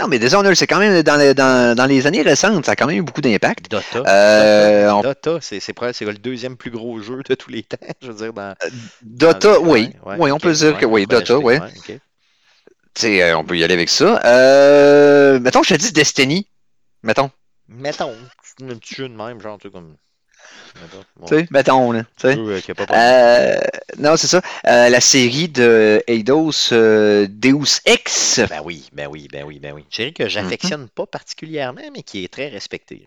Non, 0.00 0.06
mais 0.08 0.18
Dishonored, 0.18 0.54
c'est 0.54 0.66
quand 0.66 0.78
même 0.78 1.02
dans, 1.02 1.16
les- 1.16 1.34
dans, 1.34 1.76
dans 1.76 1.86
les 1.86 2.06
années 2.06 2.22
récentes, 2.22 2.64
ça 2.64 2.72
a 2.72 2.76
quand 2.76 2.86
même 2.86 2.98
eu 2.98 3.02
beaucoup 3.02 3.20
d'impact. 3.20 3.70
Dota. 3.70 4.02
Euh, 4.06 4.90
on- 4.90 5.00
Dota, 5.02 5.38
c'est 5.40 5.60
le 5.68 6.12
deuxième 6.14 6.56
plus 6.56 6.70
gros 6.70 7.00
jeu 7.00 7.22
de 7.28 7.34
tous 7.34 7.50
les 7.50 7.62
temps, 7.64 7.76
je 8.00 8.12
veux 8.12 8.14
dire. 8.14 8.32
Dans, 8.32 8.54
Dota, 9.02 9.60
oui. 9.60 9.90
ouais, 10.06 10.16
Oui, 10.18 10.30
on 10.30 10.38
peut 10.38 10.52
dire 10.52 10.78
que 10.78 10.86
oui, 10.86 11.06
Dota, 11.06 11.38
oui. 11.38 11.58
Sais, 13.00 13.22
euh, 13.22 13.36
on 13.38 13.44
peut 13.44 13.56
y 13.56 13.64
aller 13.64 13.74
avec 13.74 13.88
ça. 13.88 14.20
Euh, 14.24 15.40
mettons, 15.40 15.62
je 15.62 15.74
te 15.74 15.78
dis 15.80 15.92
Destiny. 15.92 16.46
Mettons. 17.02 17.30
Mettons, 17.68 18.14
un 18.62 18.74
petit 18.76 18.94
jeu 18.94 19.08
de 19.08 19.14
même, 19.14 19.40
genre, 19.40 19.58
tu 19.58 19.70
comme. 19.70 19.96
Tu 21.26 21.34
sais, 21.36 21.46
mettons, 21.50 21.92
là. 21.92 22.04
Tu 22.16 22.26
euh, 22.26 22.60
Euh, 22.94 23.58
non, 23.98 24.16
c'est 24.16 24.26
ça. 24.28 24.40
Euh, 24.66 24.88
la 24.88 25.00
série 25.00 25.48
de 25.48 26.02
Eidos 26.06 26.70
Deus 26.70 27.80
Ex. 27.84 28.40
Ben 28.48 28.60
oui, 28.64 28.88
ben 28.92 29.08
oui, 29.10 29.28
ben 29.30 29.44
oui, 29.44 29.58
ben 29.58 29.72
oui. 29.74 29.84
Je 29.90 29.96
dirais 29.96 30.12
que 30.12 30.28
j'affectionne 30.28 30.88
pas 30.88 31.06
particulièrement, 31.06 31.82
mais 31.94 32.02
qui 32.02 32.24
est 32.24 32.32
très 32.32 32.48
respecté. 32.48 33.06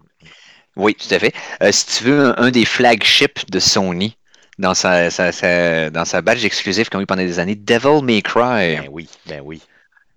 Oui, 0.75 0.95
tout 0.95 1.13
à 1.13 1.19
fait. 1.19 1.33
Si 1.71 1.85
tu 1.97 2.03
veux, 2.05 2.19
un, 2.27 2.35
un 2.37 2.51
des 2.51 2.65
flagships 2.65 3.49
de 3.49 3.59
Sony 3.59 4.17
dans 4.59 4.73
sa, 4.73 5.09
sa- 5.09 5.31
sa- 5.31 5.89
dans 5.89 6.05
sa 6.05 6.21
badge 6.21 6.43
exclusif 6.45 6.89
qu'on 6.89 6.99
a 6.99 7.01
eu 7.03 7.05
pendant 7.05 7.23
des 7.23 7.39
années, 7.39 7.55
Devil 7.55 8.03
May 8.03 8.21
Cry. 8.21 8.75
Ben 8.77 8.87
oui, 8.91 9.09
ben 9.27 9.41
oui. 9.43 9.61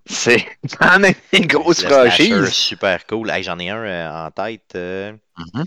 C'est 0.07 0.47
quand 0.79 0.99
même 0.99 1.15
une 1.33 1.47
grosse 1.47 1.83
franchise. 1.83 2.53
super 2.53 3.07
cool. 3.07 3.31
Hey, 3.31 3.43
J'en 3.43 3.59
ai 3.59 3.69
un 3.71 3.77
euh, 3.85 4.27
en 4.27 4.31
tête. 4.31 4.73
euh, 4.77 5.15
Mhm. 5.39 5.65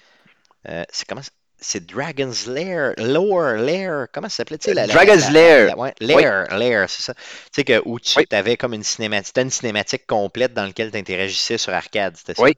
euh, 0.68 0.84
c'est 0.92 1.08
comment 1.08 1.22
C'est 1.60 1.86
Dragon's 1.86 2.46
Lair, 2.48 2.94
Lore, 2.98 3.54
Lair, 3.58 4.08
comment 4.14 4.30
ça 4.30 4.38
s'appelait? 4.38 4.58
tu 4.60 4.66
sais, 4.66 4.74
la- 4.76 4.86
Dragon's 4.88 5.30
la- 5.32 5.32
Lair. 5.32 5.68
la- 5.68 5.78
ouais, 5.78 5.94
Lair, 6.00 6.56
Lair, 6.58 6.90
c'est 6.90 7.02
ça. 7.04 7.14
Tu 7.16 7.22
sais, 7.56 7.64
que, 7.64 7.82
où 7.86 8.00
tu 8.00 8.18
Oui. 8.18 8.26
avais 8.32 8.58
comme 8.58 8.74
une 8.74 8.84
cinématique, 8.84 9.38
une 9.38 9.50
cinématique 9.50 10.06
complète 10.08 10.54
dans 10.54 10.66
laquelle 10.66 10.92
tu 10.92 10.98
interagissais 10.98 11.58
sur 11.58 11.74
arcade, 11.74 12.16
c'était 12.18 12.36
ça? 12.36 12.44
Oui, 12.44 12.54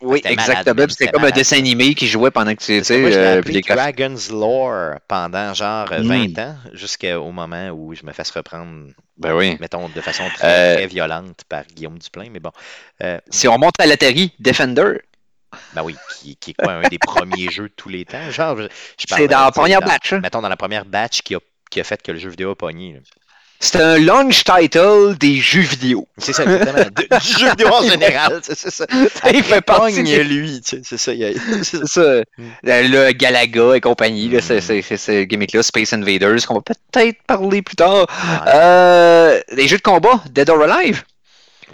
Oui, 0.00 0.20
exactement. 0.24 0.86
C'était 0.88 1.08
comme 1.10 1.24
un 1.24 1.30
dessin 1.30 1.58
animé 1.58 1.94
qui 1.94 2.06
jouait 2.06 2.30
pendant 2.30 2.54
que 2.54 2.62
tu 2.62 2.72
moi, 3.00 3.08
l'ai 3.10 3.16
euh, 3.16 3.38
appelé? 3.40 3.60
Dragon's 3.62 4.30
Lore 4.30 4.94
pendant 5.08 5.52
genre 5.54 5.90
euh, 5.92 6.02
Mm. 6.02 6.34
20 6.34 6.38
ans, 6.38 6.56
jusqu'au 6.72 7.32
moment 7.32 7.70
où 7.70 7.94
je 7.94 8.04
me 8.04 8.12
fasse 8.12 8.30
reprendre, 8.30 8.92
Ben 9.16 9.34
oui. 9.34 9.56
mettons, 9.60 9.88
de 9.88 10.00
façon 10.00 10.22
très, 10.34 10.46
Euh, 10.46 10.74
très 10.76 10.86
violente 10.86 11.42
par 11.48 11.64
Guillaume 11.64 11.98
Duplain. 11.98 12.28
Mais 12.30 12.38
bon, 12.38 12.52
euh, 13.02 13.18
Si 13.30 13.48
on 13.48 13.54
remonte 13.54 13.74
à 13.80 13.86
l'Atari, 13.86 14.32
Defender, 14.38 15.00
ben 15.74 15.82
oui, 15.82 15.96
qui, 16.20 16.36
qui 16.36 16.50
est 16.50 16.54
quoi, 16.54 16.74
un 16.74 16.88
des 16.88 16.98
premiers 16.98 17.50
jeux 17.50 17.68
de 17.68 17.74
tous 17.74 17.88
les 17.88 18.04
temps? 18.04 18.30
Genre, 18.30 18.56
je, 18.56 18.62
je 18.64 19.04
c'est 19.08 19.26
dans 19.26 19.44
la 19.46 19.50
première 19.50 19.80
batch. 19.80 20.12
hein. 20.12 20.20
Mettons, 20.20 20.42
dans 20.42 20.48
la 20.48 20.56
première 20.56 20.84
batch 20.84 21.22
qui 21.22 21.34
a, 21.34 21.40
qui 21.70 21.80
a 21.80 21.84
fait 21.84 22.00
que 22.00 22.12
le 22.12 22.18
jeu 22.18 22.28
vidéo 22.30 22.52
a 22.52 22.56
pogné. 22.56 22.92
là. 22.94 23.00
C'est 23.60 23.80
un 23.80 23.98
launch 23.98 24.44
title 24.44 25.16
des 25.18 25.36
jeux 25.40 25.60
vidéo. 25.62 26.06
C'est 26.16 26.32
ça, 26.32 26.44
exactement. 26.44 26.84
de- 26.96 27.18
du 27.18 27.38
jeu 27.40 27.50
vidéo 27.50 27.68
en 27.72 27.82
général, 27.82 28.40
c'est 28.42 28.70
ça. 28.70 28.86
il 29.32 29.42
fait 29.42 29.60
partie 29.60 29.94
Pogne, 29.96 30.04
des- 30.04 30.22
lui, 30.22 30.60
tu 30.60 30.76
sais, 30.76 30.82
c'est 30.84 30.96
ça. 30.98 31.10
a- 31.10 31.62
c'est 31.64 31.86
ça. 31.86 32.22
Mm. 32.38 32.44
Le, 32.62 32.88
le 33.06 33.12
Galaga 33.12 33.74
et 33.74 33.80
compagnie, 33.80 34.30
c'est- 34.40 34.58
Mm. 34.58 34.82
ce 34.96 35.22
gimmick-là, 35.24 35.62
Space 35.64 35.92
Invaders, 35.92 36.46
qu'on 36.46 36.54
va 36.54 36.60
peut-être 36.60 37.18
parler 37.26 37.62
plus 37.62 37.74
tard. 37.76 38.06
Ouais, 38.06 38.52
Euh, 38.54 39.40
les 39.52 39.66
jeux 39.66 39.78
de 39.78 39.82
combat, 39.82 40.22
Dead 40.30 40.48
or 40.50 40.62
Alive, 40.62 41.02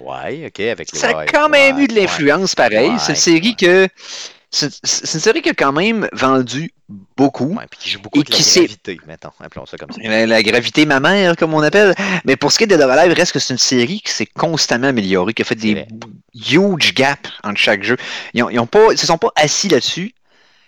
ouais, 0.01 0.45
ok, 0.47 0.61
avec 0.61 0.91
les 0.93 0.99
ça 0.99 1.09
a 1.09 1.26
quand 1.26 1.49
même 1.51 1.76
ouais, 1.76 1.85
eu 1.85 1.87
de 1.87 1.95
l'influence 1.95 2.55
pareil. 2.55 2.91
Ouais, 2.91 2.97
c'est 2.99 3.12
une 3.12 3.16
série 3.16 3.57
que. 3.57 3.89
C'est 4.55 5.14
une 5.14 5.20
série 5.20 5.42
qui 5.42 5.48
a 5.48 5.55
quand 5.55 5.72
même 5.72 6.09
vendu 6.12 6.72
beaucoup. 7.16 7.57
Ouais, 7.57 7.66
puis 7.68 7.80
qui 7.80 7.90
joue 7.90 8.00
beaucoup 8.00 8.18
Et 8.18 8.20
avec 8.20 8.30
la 8.30 8.36
qui 8.36 8.55
gravité, 8.55 9.00
mettons, 9.07 9.30
appelons 9.40 9.66
ça 9.66 9.76
comme 9.76 9.90
ça. 9.90 10.00
La, 10.02 10.26
la 10.26 10.42
gravité 10.42 10.86
mammaire, 10.86 11.36
comme 11.36 11.55
on 11.55 11.61
appelle. 11.61 11.94
Mais 12.24 12.36
pour 12.36 12.52
ce 12.52 12.59
qui 12.59 12.64
est 12.64 12.66
de 12.68 12.76
Dead 12.76 12.84
or 12.84 12.90
Alive, 12.90 13.12
reste 13.14 13.32
que 13.32 13.40
c'est 13.40 13.52
une 13.52 13.59
série 13.59 14.00
qui 14.00 14.12
s'est 14.12 14.26
constamment 14.26 14.88
améliorée, 14.88 15.34
qui 15.34 15.42
a 15.42 15.44
fait 15.44 15.57
des 15.57 15.86
huge 16.34 16.94
gaps 16.94 17.30
entre 17.42 17.59
chaque 17.59 17.82
jeu. 17.82 17.96
Ils, 18.32 18.44
ils 18.52 18.61
ont 18.61 18.68
ils 18.92 18.98
se 18.98 19.07
sont 19.07 19.18
pas 19.18 19.32
assis 19.34 19.68
là-dessus, 19.68 20.14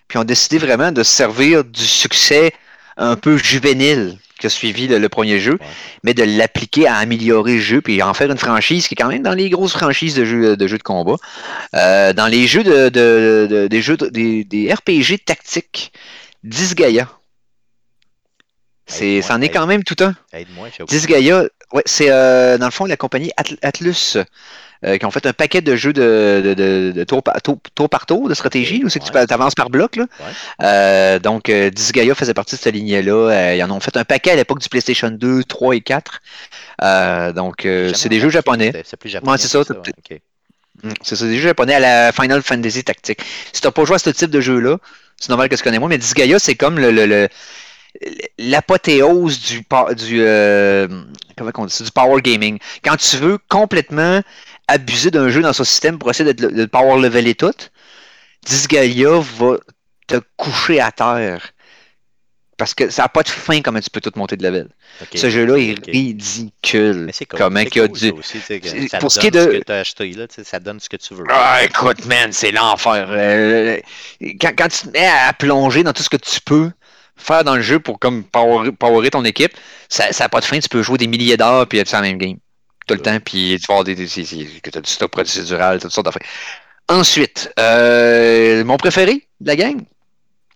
puis 0.08 0.18
ont 0.18 0.24
décidé 0.24 0.58
vraiment 0.58 0.90
de 0.90 1.02
se 1.04 1.12
servir 1.12 1.64
du 1.64 1.86
succès 1.86 2.52
un 2.96 3.14
peu 3.14 3.36
juvénile 3.36 4.18
qui 4.38 4.46
a 4.46 4.50
suivi 4.50 4.86
le, 4.86 4.98
le 4.98 5.08
premier 5.08 5.40
jeu, 5.40 5.52
Ouais. 5.60 5.66
mais 6.02 6.14
de 6.14 6.22
l'appliquer 6.24 6.86
à 6.86 6.96
améliorer 6.96 7.54
le 7.54 7.60
jeu, 7.60 7.80
puis 7.80 8.02
en 8.02 8.12
faire 8.14 8.30
une 8.30 8.36
franchise 8.38 8.86
qui 8.88 8.94
est 8.94 8.96
quand 8.96 9.08
même 9.08 9.22
dans 9.22 9.32
les 9.34 9.48
grosses 9.50 9.72
franchises 9.72 10.14
de 10.14 10.24
jeux 10.24 10.56
de, 10.56 10.66
jeux 10.66 10.78
de 10.78 10.82
combat. 10.82 11.16
Euh, 11.74 12.12
dans 12.12 12.26
les 12.26 12.46
jeux 12.46 12.62
de, 12.64 12.88
de- 12.88 13.46
de- 13.50 13.66
des 13.68 13.82
jeux 13.82 13.96
de- 13.96 14.08
des, 14.08 14.44
des 14.44 14.72
RPG 14.72 15.18
tactiques, 15.24 15.92
Disgaea. 16.44 17.08
C'est, 18.86 19.20
c'en 19.22 19.40
est 19.40 19.48
quand 19.48 19.66
même 19.66 19.82
tout 19.84 19.96
un. 20.00 20.14
Aide-moi. 20.32 20.68
Disgaea, 20.86 21.42
ouais, 21.72 21.82
c'est 21.86 22.10
euh, 22.10 22.56
dans 22.58 22.66
le 22.66 22.70
fond 22.72 22.84
la 22.86 22.96
compagnie 22.96 23.32
Atl- 23.36 23.58
Atlus 23.62 24.16
euh, 24.84 24.98
qui 24.98 25.04
ont 25.06 25.10
fait 25.10 25.26
un 25.26 25.32
paquet 25.32 25.60
de 25.62 25.74
jeux 25.74 25.92
de, 25.92 26.42
de, 26.44 26.54
de- 26.54 26.92
de 26.94 27.04
tour, 27.04 27.22
par, 27.22 27.40
tour, 27.42 27.58
tour 27.74 27.88
par 27.88 28.06
tour, 28.06 28.28
de 28.28 28.34
stratégie, 28.34 28.82
où 28.84 28.88
c'est 28.88 29.00
que 29.00 29.06
tu 29.06 29.32
avances 29.34 29.54
par 29.54 29.70
bloc. 29.70 29.96
Là. 29.96 30.04
Ouais. 30.20 30.26
Euh, 30.62 31.18
donc, 31.18 31.48
euh, 31.48 31.70
Disgaea 31.70 32.14
faisait 32.14 32.34
partie 32.34 32.54
de 32.56 32.60
cette 32.60 32.74
lignée-là. 32.74 33.12
Euh, 33.30 33.54
ils 33.56 33.62
en 33.64 33.70
ont 33.70 33.80
fait 33.80 33.96
un 33.96 34.04
paquet 34.04 34.32
à 34.32 34.36
l'époque 34.36 34.60
du 34.60 34.68
PlayStation 34.68 35.10
2, 35.10 35.42
3 35.44 35.74
et 35.76 35.80
4. 35.80 36.20
Euh, 36.82 37.32
donc, 37.32 37.64
euh, 37.64 37.92
c'est 37.94 38.08
des 38.10 38.20
jeux 38.20 38.28
japonais. 38.30 38.70
C'est 38.84 38.96
plus 38.98 39.08
japonais. 39.08 39.32
Ouais, 39.32 39.38
c'est 39.38 39.48
ça. 39.48 39.64
Mm, 40.84 40.90
C'est 41.02 41.16
ça, 41.16 41.24
des 41.24 41.36
jeux 41.38 41.48
japonais 41.48 41.74
à 41.74 41.80
la 41.80 42.12
Final 42.12 42.42
Fantasy 42.42 42.84
Tactique. 42.84 43.20
Si 43.52 43.62
t'as 43.62 43.70
pas 43.70 43.84
joué 43.86 43.96
à 43.96 43.98
ce 43.98 44.10
type 44.10 44.30
de 44.30 44.40
jeu-là, 44.42 44.76
c'est 45.18 45.30
normal 45.30 45.48
que 45.48 45.56
tu 45.56 45.62
connais 45.62 45.78
moi, 45.78 45.88
mais 45.88 45.96
Disgaea, 45.98 46.38
c'est 46.38 46.54
comme 46.54 46.78
le, 46.78 46.90
le- 46.92 47.06
le- 47.06 47.28
l'apothéose 48.38 49.40
du, 49.40 49.60
du, 49.96 50.20
euh, 50.20 50.88
comment 51.36 51.50
on 51.56 51.66
dit 51.66 51.74
ça, 51.74 51.84
du 51.84 51.90
power 51.90 52.20
gaming. 52.22 52.58
Quand 52.84 52.96
tu 52.96 53.16
veux 53.16 53.38
complètement 53.48 54.20
abuser 54.68 55.10
d'un 55.10 55.28
jeu 55.28 55.42
dans 55.42 55.52
son 55.52 55.64
système 55.64 55.98
pour 55.98 56.10
essayer 56.10 56.34
de, 56.34 56.46
le 56.48 56.66
power 56.66 57.00
leveler 57.00 57.34
tout, 57.34 57.52
Disgaea 58.44 59.20
va 59.38 59.56
te 60.06 60.20
coucher 60.36 60.80
à 60.80 60.92
terre. 60.92 61.52
Parce 62.58 62.72
que 62.72 62.88
ça 62.88 63.02
n'a 63.02 63.08
pas 63.10 63.22
de 63.22 63.28
fin 63.28 63.60
comment 63.60 63.80
tu 63.80 63.90
peux 63.90 64.00
tout 64.00 64.12
monter 64.16 64.38
de 64.38 64.42
level. 64.42 64.68
Ce 65.14 65.28
jeu-là 65.28 65.58
est 65.58 65.74
ridicule. 65.90 67.04
Mais 67.04 67.12
c'est 67.12 67.26
cool. 67.26 67.38
Comment 67.38 67.60
c'est 67.60 67.66
qu'il 67.66 67.82
y 67.82 67.84
a 67.84 67.88
du- 67.88 68.12
aussi, 68.12 68.40
ça 68.88 68.98
pour 68.98 69.12
ce 69.12 69.20
qui 69.20 69.26
est 69.26 69.30
de- 69.30 69.40
ce 69.40 69.46
que 69.58 69.62
tu 69.62 69.72
as 69.72 69.80
acheté, 69.80 70.10
là, 70.12 70.26
tu 70.26 70.36
sais, 70.36 70.44
ça 70.44 70.58
donne 70.58 70.80
ce 70.80 70.88
que 70.88 70.96
tu 70.96 71.12
veux. 71.12 71.24
Ah, 71.28 71.62
écoute, 71.64 72.06
man, 72.06 72.32
c'est 72.32 72.52
l'enfer. 72.52 73.08
Euh, 73.10 73.78
quand, 74.40 74.52
quand 74.56 74.68
tu 74.68 74.86
te 74.86 74.90
mets 74.90 75.06
à 75.06 75.34
plonger 75.34 75.82
dans 75.82 75.92
tout 75.92 76.02
ce 76.02 76.08
que 76.08 76.16
tu 76.16 76.40
peux 76.40 76.70
faire 77.16 77.44
dans 77.44 77.56
le 77.56 77.62
jeu 77.62 77.78
pour 77.80 77.98
comme 77.98 78.24
power- 78.24 78.72
powerer 78.72 79.10
ton 79.10 79.24
équipe, 79.24 79.52
ça 79.88 80.08
n'a 80.18 80.28
pas 80.28 80.40
de 80.40 80.44
fin. 80.44 80.58
Tu 80.58 80.68
peux 80.68 80.82
jouer 80.82 80.98
des 80.98 81.06
milliers 81.06 81.36
d'heures 81.36 81.66
puis 81.66 81.78
être 81.78 81.88
sur 81.88 81.96
la 81.98 82.02
même 82.02 82.18
game. 82.18 82.36
Tout 82.86 82.94
le 82.94 83.00
Ouais. 83.00 83.04
temps, 83.04 83.18
puis 83.24 83.58
tu 83.60 83.66
vas 83.66 83.74
avoir 83.74 83.84
des, 83.84 83.94
des, 83.94 84.06
des- 84.06 84.24
du 84.24 84.90
stop 84.90 85.10
procédural, 85.10 85.80
toutes 85.80 85.90
sortes 85.90 86.04
d'affaires. 86.06 86.22
Ensuite, 86.88 87.50
euh, 87.58 88.64
mon 88.64 88.76
préféré 88.76 89.26
de 89.40 89.46
la 89.48 89.56
gang, 89.56 89.80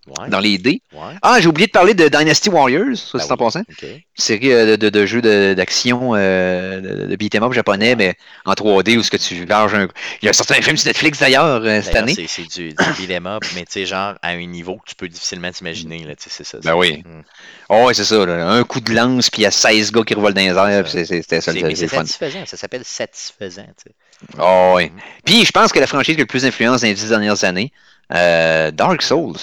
Ouais, 0.06 0.28
dans 0.30 0.40
les 0.40 0.56
dés. 0.58 0.82
ouais. 0.94 1.14
Ah, 1.22 1.40
j'ai 1.40 1.46
oublié 1.46 1.66
de 1.66 1.72
parler 1.72 1.92
de 1.94 2.08
Dynasty 2.08 2.48
Warriors, 2.48 2.96
ça 2.96 3.18
Ben 3.18 3.24
c'est 3.24 3.30
en 3.32 3.34
oui, 3.34 3.38
passant. 3.38 3.60
ok. 3.60 3.84
Série 4.14 4.50
euh, 4.52 4.64
de, 4.72 4.76
de, 4.76 4.88
de 4.88 5.06
jeux 5.06 5.20
de- 5.20 5.52
d'action, 5.54 6.12
euh, 6.14 6.80
de, 6.80 7.06
de 7.06 7.16
beat'em 7.16 7.42
up 7.44 7.52
japonais, 7.52 7.94
mais 7.96 8.14
en 8.46 8.54
3D 8.54 8.96
où 8.96 9.02
ce 9.02 9.10
que 9.10 9.18
tu 9.18 9.44
larges 9.44 9.74
un. 9.74 9.88
Il 10.22 10.24
y 10.24 10.28
a 10.28 10.30
un 10.30 10.32
certain 10.32 10.54
film 10.62 10.76
sur 10.78 10.88
Netflix 10.88 11.18
d'ailleurs 11.20 11.62
euh, 11.62 11.82
cette 11.82 11.94
année. 11.94 12.14
C'est 12.26 12.42
du, 12.48 12.70
du 12.70 12.74
beat'em 12.98 13.26
up, 13.26 13.44
mais 13.54 13.60
tu 13.66 13.72
sais, 13.72 13.86
genre 13.86 14.14
à 14.22 14.30
un 14.30 14.46
niveau 14.46 14.76
que 14.78 14.88
tu 14.88 14.94
peux 14.94 15.06
difficilement 15.06 15.50
t'imaginer, 15.52 16.06
c'est 16.18 16.44
ça. 16.44 16.58
Ben 16.64 16.74
oui. 16.74 17.02
Mm. 17.06 17.22
Oh, 17.68 17.84
ouais, 17.84 17.94
c'est 17.94 18.04
ça. 18.04 18.24
là. 18.24 18.48
Un 18.48 18.64
coup 18.64 18.80
de 18.80 18.92
lance, 18.94 19.28
puis 19.30 19.42
il 19.42 19.44
y 19.44 19.46
a 19.46 19.50
16 19.50 19.92
gars 19.92 20.02
qui 20.02 20.14
revolent 20.14 20.32
dans 20.34 20.40
les 20.40 20.48
airs, 20.48 20.82
puis 20.82 20.92
c'est- 20.92 21.04
c'est- 21.04 21.22
c'était 21.22 21.40
ça, 21.42 21.52
C'est- 21.52 21.60
le 21.60 21.74
fun. 21.88 21.98
satisfaisant, 21.98 22.46
ça 22.46 22.56
s'appelle 22.56 22.84
satisfaisant, 22.84 23.66
tu 23.76 23.90
sais. 23.90 23.94
Oh, 24.40 24.72
ouais. 24.76 24.86
Mm. 24.88 24.98
Puis 25.26 25.44
je 25.44 25.52
pense 25.52 25.70
que 25.72 25.78
la 25.78 25.86
franchise 25.86 26.14
qui 26.14 26.20
a 26.20 26.24
le 26.24 26.26
plus 26.26 26.42
d'influence 26.42 26.80
dans 26.80 26.86
les 26.88 26.94
10 26.94 27.10
dernières 27.10 27.44
années, 27.44 27.70
euh, 28.14 28.70
Dark 28.70 29.02
Souls. 29.02 29.36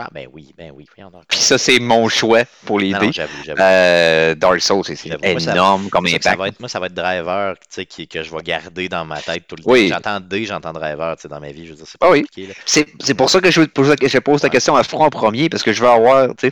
Ah, 0.00 0.08
ben 0.12 0.28
oui, 0.32 0.54
ben 0.56 0.70
oui. 0.74 0.86
Puis 1.28 1.40
ça, 1.40 1.58
c'est 1.58 1.80
mon 1.80 2.08
choix 2.08 2.44
pour 2.64 2.78
les 2.78 2.90
Non, 2.92 3.00
dés. 3.00 3.10
j'avoue, 3.12 3.42
j'avoue. 3.44 3.60
Euh, 3.60 4.34
Dark 4.36 4.60
Souls, 4.60 4.84
c'est 4.84 4.94
c'est 4.94 5.08
J'avoue, 5.08 5.22
moi, 5.24 5.40
ça- 5.40 5.52
énorme 5.52 5.90
comme 5.90 6.06
C'est 6.06 6.22
ça 6.22 6.30
impact. 6.30 6.38
va 6.38 6.48
être, 6.48 6.60
moi, 6.60 6.68
ça 6.68 6.78
va 6.78 6.86
être 6.86 6.94
Driver 6.94 7.54
qui, 7.88 8.06
que 8.06 8.22
je 8.22 8.30
vais 8.30 8.42
garder 8.42 8.88
dans 8.88 9.04
ma 9.04 9.20
tête 9.20 9.48
tout 9.48 9.56
le 9.56 9.64
temps. 9.64 9.70
Oui. 9.72 9.88
J'entends 9.88 10.20
D, 10.20 10.44
j'entends 10.44 10.72
Driver 10.72 11.16
dans 11.28 11.40
ma 11.40 11.50
vie. 11.50 11.66
Je 11.66 11.70
veux 11.72 11.76
dire, 11.76 11.86
c'est 11.88 11.98
pas 11.98 12.06
Ah 12.06 12.12
oui. 12.12 12.24
C'est 12.64 12.86
c'est 13.00 13.14
pour 13.14 13.28
ça 13.28 13.40
que 13.40 13.50
je, 13.50 13.62
pose 13.62 13.88
la- 13.88 14.08
je 14.08 14.18
pose 14.18 14.42
la 14.42 14.50
question 14.50 14.76
à 14.76 14.84
front 14.84 15.04
en 15.04 15.10
premier, 15.10 15.48
parce 15.48 15.62
que 15.64 15.72
je 15.72 15.82
veux 15.82 15.88
avoir. 15.88 16.28
Euh, 16.44 16.50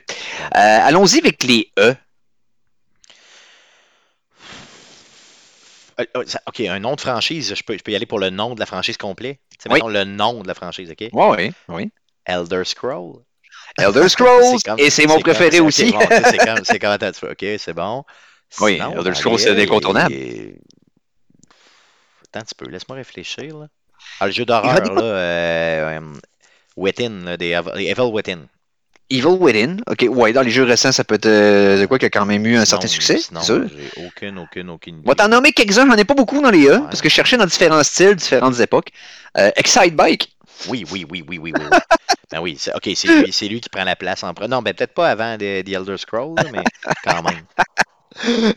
Allons-y 0.52 1.18
avec 1.18 1.42
les 1.44 1.70
E. 1.78 1.94
Euh, 6.00 6.04
ok, 6.46 6.60
un 6.60 6.78
nom 6.80 6.94
de 6.94 7.00
franchise, 7.00 7.54
je 7.56 7.62
peux, 7.62 7.78
je 7.78 7.82
peux 7.82 7.92
y 7.92 7.96
aller 7.96 8.04
pour 8.06 8.18
le 8.18 8.28
nom 8.30 8.54
de 8.54 8.60
la 8.60 8.66
franchise 8.66 8.96
complet? 8.98 9.40
Sais, 9.58 9.70
Oui. 9.72 9.80
le 9.88 10.04
nom 10.04 10.42
de 10.42 10.48
la 10.48 10.54
franchise, 10.54 10.90
ok? 10.90 11.08
Oui, 11.12 11.52
oui. 11.68 11.90
Elder 12.26 12.64
Scroll. 12.64 13.22
Elder 13.78 14.08
Scrolls, 14.08 14.58
et 14.78 14.90
c'est 14.90 15.06
mon 15.06 15.20
préféré 15.20 15.60
aussi. 15.60 15.92
c'est 16.30 16.38
comme, 16.38 16.64
c'est 16.64 16.78
comme, 16.78 16.90
attends, 16.92 17.10
ok, 17.22 17.44
c'est 17.58 17.74
bon. 17.74 18.04
oui, 18.60 18.80
Elder 18.96 19.14
Scrolls, 19.14 19.38
c'est 19.38 19.60
incontournable. 19.62 20.14
Attends 22.28 22.40
un 22.40 22.42
petit 22.42 22.54
peu, 22.56 22.68
laisse-moi 22.68 22.96
réfléchir. 22.96 23.56
Là. 23.58 23.66
Ah, 24.20 24.26
le 24.26 24.32
jeu 24.32 24.44
d'horreur, 24.44 24.94
là, 24.94 25.02
euh, 25.02 26.00
Within, 26.76 27.36
des 27.36 27.50
Evil 27.76 28.10
Within. 28.12 28.46
Evil 29.08 29.36
Within, 29.38 29.76
ok, 29.86 30.06
ouais, 30.10 30.32
dans 30.32 30.42
les 30.42 30.50
jeux 30.50 30.64
récents, 30.64 30.90
ça 30.90 31.04
peut 31.04 31.14
être 31.14 31.26
euh, 31.26 31.86
quoi 31.86 31.98
qui 31.98 32.06
a 32.06 32.10
quand 32.10 32.26
même 32.26 32.44
eu 32.44 32.56
un 32.56 32.64
certain 32.64 32.88
succès. 32.88 33.20
Non, 33.30 33.40
j'ai 33.40 34.04
aucune, 34.04 34.38
aucune, 34.38 34.70
aucune. 34.70 35.02
Va 35.04 35.14
t'en 35.14 35.28
nommer 35.28 35.52
quelques-uns, 35.52 35.86
j'en 35.86 35.96
ai 35.96 36.04
pas 36.04 36.14
beaucoup 36.14 36.42
dans 36.42 36.50
les 36.50 36.66
E, 36.66 36.80
parce 36.80 37.00
que 37.00 37.08
je 37.08 37.14
cherchais 37.14 37.36
dans 37.36 37.46
différents 37.46 37.84
styles, 37.84 38.16
différentes 38.16 38.58
époques. 38.58 38.88
Euh, 39.38 39.50
Excite 39.54 39.94
Bike. 39.94 40.36
Oui, 40.68 40.84
oui, 40.90 41.06
oui, 41.08 41.24
oui, 41.28 41.38
oui, 41.38 41.52
oui. 41.54 41.78
ben 42.30 42.40
oui, 42.40 42.58
ok, 42.74 42.90
c'est 42.94 43.08
lui, 43.08 43.32
c'est 43.32 43.48
lui 43.48 43.60
qui 43.60 43.68
prend 43.68 43.84
la 43.84 43.96
place 43.96 44.24
en 44.24 44.34
premier. 44.34 44.48
Non, 44.48 44.62
ben 44.62 44.74
peut-être 44.74 44.94
pas 44.94 45.10
avant 45.10 45.36
The, 45.36 45.68
Elder 45.68 45.96
Scrolls, 45.96 46.34
mais 46.52 46.64
quand 47.04 47.22
même. 47.22 47.40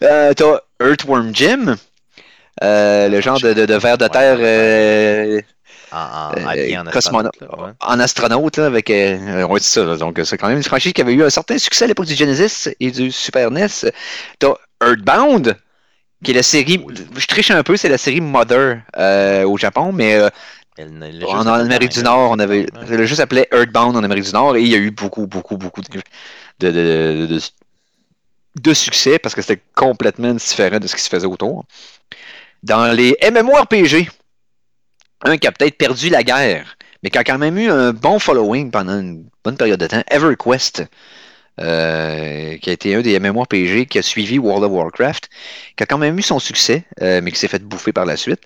Euh, 0.03 0.33
T'as 0.33 0.61
Earthworm 0.81 1.35
Jim, 1.35 1.75
euh, 2.63 3.09
le 3.09 3.19
genre 3.19 3.41
de, 3.41 3.51
de, 3.51 3.65
de 3.65 3.73
ver 3.75 3.97
de 3.97 4.07
terre. 4.07 4.37
Euh, 4.39 5.41
en, 5.91 6.31
en, 6.31 6.87
astronaute, 6.87 7.33
en 7.81 7.99
astronaute 7.99 8.57
là, 8.57 8.67
avec 8.67 8.89
euh, 8.89 9.43
ouais, 9.43 9.59
ça. 9.59 9.97
donc 9.97 10.19
c'est 10.23 10.37
quand 10.37 10.47
même 10.47 10.57
une 10.57 10.63
franchise 10.63 10.93
qui 10.93 11.01
avait 11.01 11.13
eu 11.13 11.23
un 11.23 11.29
certain 11.29 11.57
succès 11.57 11.85
à 11.85 11.87
l'époque 11.87 12.05
du 12.05 12.15
Genesis 12.15 12.69
et 12.79 12.91
du 12.91 13.11
Super 13.11 13.51
NES. 13.51 13.67
T'as 14.39 14.53
Earthbound, 14.81 15.57
qui 16.23 16.31
est 16.31 16.35
la 16.35 16.43
série. 16.43 16.83
Je 17.15 17.25
triche 17.27 17.51
un 17.51 17.63
peu, 17.63 17.77
c'est 17.77 17.89
la 17.89 17.97
série 17.97 18.21
Mother 18.21 18.81
euh, 18.97 19.43
au 19.45 19.57
Japon, 19.57 19.91
mais 19.91 20.15
euh, 20.15 20.29
en, 20.79 21.47
Amérique 21.47 21.91
du 21.91 22.03
Nord, 22.03 22.31
on 22.31 22.39
avait 22.39 22.65
le 22.87 23.05
jeu 23.05 23.15
s'appelait 23.15 23.47
Earthbound 23.51 23.95
en 23.95 24.03
Amérique 24.03 24.25
du 24.25 24.31
Nord 24.31 24.55
et 24.55 24.61
il 24.61 24.67
y 24.67 24.75
a 24.75 24.77
eu 24.77 24.91
beaucoup, 24.91 25.27
beaucoup, 25.27 25.57
beaucoup 25.57 25.81
de, 25.81 26.01
de, 26.59 27.27
de, 27.27 27.39
de 28.61 28.73
succès 28.73 29.19
parce 29.19 29.35
que 29.35 29.41
c'était 29.41 29.61
complètement 29.75 30.33
différent 30.33 30.79
de 30.79 30.87
ce 30.87 30.95
qui 30.95 31.01
se 31.01 31.09
faisait 31.09 31.27
autour. 31.27 31.65
Dans 32.63 32.91
les 32.93 33.17
MMORPG, 33.21 34.09
un 35.23 35.37
qui 35.37 35.47
a 35.47 35.51
peut-être 35.51 35.77
perdu 35.77 36.09
la 36.09 36.23
guerre, 36.23 36.77
mais 37.03 37.09
qui 37.09 37.17
a 37.17 37.23
quand 37.23 37.37
même 37.37 37.57
eu 37.57 37.69
un 37.69 37.93
bon 37.93 38.19
following 38.19 38.71
pendant 38.71 38.99
une 38.99 39.25
bonne 39.43 39.57
période 39.57 39.79
de 39.79 39.87
temps, 39.87 40.03
EverQuest, 40.09 40.83
euh, 41.59 42.57
qui 42.57 42.69
a 42.69 42.73
été 42.73 42.95
un 42.95 43.01
des 43.01 43.19
MMORPG 43.19 43.85
qui 43.87 43.99
a 43.99 44.01
suivi 44.01 44.39
World 44.39 44.63
of 44.63 44.71
Warcraft, 44.71 45.29
qui 45.75 45.83
a 45.83 45.85
quand 45.85 45.97
même 45.97 46.17
eu 46.17 46.21
son 46.21 46.39
succès, 46.39 46.85
euh, 47.01 47.19
mais 47.21 47.31
qui 47.31 47.39
s'est 47.39 47.47
fait 47.47 47.63
bouffer 47.63 47.91
par 47.91 48.05
la 48.05 48.15
suite. 48.15 48.41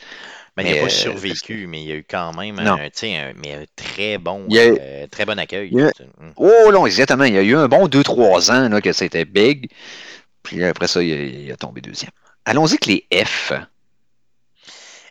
Mais, 0.55 0.63
il 0.65 0.75
n'a 0.75 0.81
pas 0.81 0.85
euh, 0.85 0.89
survécu, 0.89 1.65
mais 1.67 1.81
il 1.81 1.87
y 1.87 1.91
a 1.91 1.95
eu 1.95 2.05
quand 2.07 2.31
même 2.33 2.59
un, 2.59 2.75
un, 2.75 3.33
mais 3.35 3.53
un 3.53 3.63
très 3.75 4.19
bon, 4.19 4.47
très 5.09 5.25
bon 5.25 5.39
accueil. 5.39 5.75
Oh 6.35 6.69
non, 6.71 6.85
exactement. 6.85 7.23
Il 7.23 7.33
y 7.33 7.37
a 7.37 7.41
eu 7.41 7.55
un 7.55 7.67
bon 7.67 7.87
2-3 7.87 8.51
ans 8.51 8.69
là, 8.69 8.81
que 8.81 8.93
c'était 8.93 9.25
big. 9.25 9.69
Puis 10.43 10.63
après 10.63 10.87
ça, 10.87 11.01
il 11.01 11.49
a, 11.49 11.53
a 11.53 11.57
tombé 11.57 11.81
deuxième. 11.81 12.11
Allons-y 12.45 12.73
avec 12.73 12.85
les 12.85 13.07
F. 13.25 13.53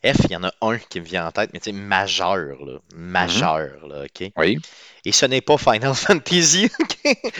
F, 0.05 0.17
il 0.25 0.33
y 0.33 0.37
en 0.37 0.45
a 0.45 0.53
un 0.61 0.79
qui 0.79 1.01
me 1.01 1.07
vient 1.07 1.27
en 1.27 1.33
tête, 1.33 1.51
mais 1.53 1.61
tu 1.61 1.71
sais, 1.71 1.73
majeur, 1.73 2.57
là. 2.65 2.79
Majeur, 2.95 3.87
là, 3.87 4.05
OK? 4.05 4.31
Oui. 4.37 4.59
Et 5.05 5.13
ce 5.13 5.27
n'est 5.27 5.41
pas 5.41 5.57
Final 5.57 5.95
Fantasy, 5.95 6.71
OK? 6.81 7.33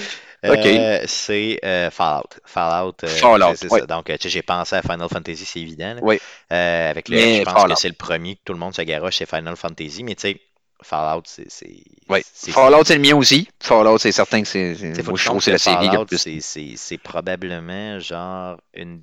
Euh, 0.45 1.05
c'est 1.07 1.61
euh, 1.65 1.91
Fallout. 1.91 2.29
Fallout. 2.45 2.95
Euh, 3.05 3.07
Fallout 3.07 3.55
oui. 3.71 3.81
ça. 3.81 3.87
Donc, 3.87 4.13
j'ai 4.21 4.43
pensé 4.43 4.77
à 4.77 4.83
Final 4.83 5.09
Fantasy, 5.09 5.45
c'est 5.45 5.61
évident. 5.61 5.95
Là. 5.95 6.01
Oui. 6.03 6.19
avec 6.51 7.09
le 7.09 7.19
je 7.19 7.43
pense 7.43 7.65
que 7.65 7.75
c'est 7.77 7.89
le 7.89 7.95
premier 7.95 8.35
que 8.37 8.41
tout 8.45 8.53
le 8.53 8.59
monde 8.59 8.75
se 8.75 8.83
garoche, 8.83 9.17
c'est 9.19 9.29
Final 9.29 9.57
Fantasy, 9.57 10.03
mais 10.03 10.15
tu 10.15 10.23
sais, 10.23 10.41
Fallout, 10.83 11.23
c'est. 11.27 11.47
Oui. 12.09 12.23
Fallout, 12.51 12.85
c'est 12.85 12.97
le 12.97 13.01
mien 13.01 13.15
aussi. 13.15 13.49
Fallout, 13.61 13.99
c'est 13.99 14.13
certain 14.13 14.43
que 14.43 14.49
c'est. 14.49 14.77
Moi, 15.05 15.17
je 15.17 15.25
trouve 15.25 15.39
que 15.39 15.45
c'est 15.45 15.53
la 15.53 15.59
série. 15.59 16.77
C'est 16.77 16.99
probablement 16.99 18.01
genre 18.01 18.59
une 18.75 19.01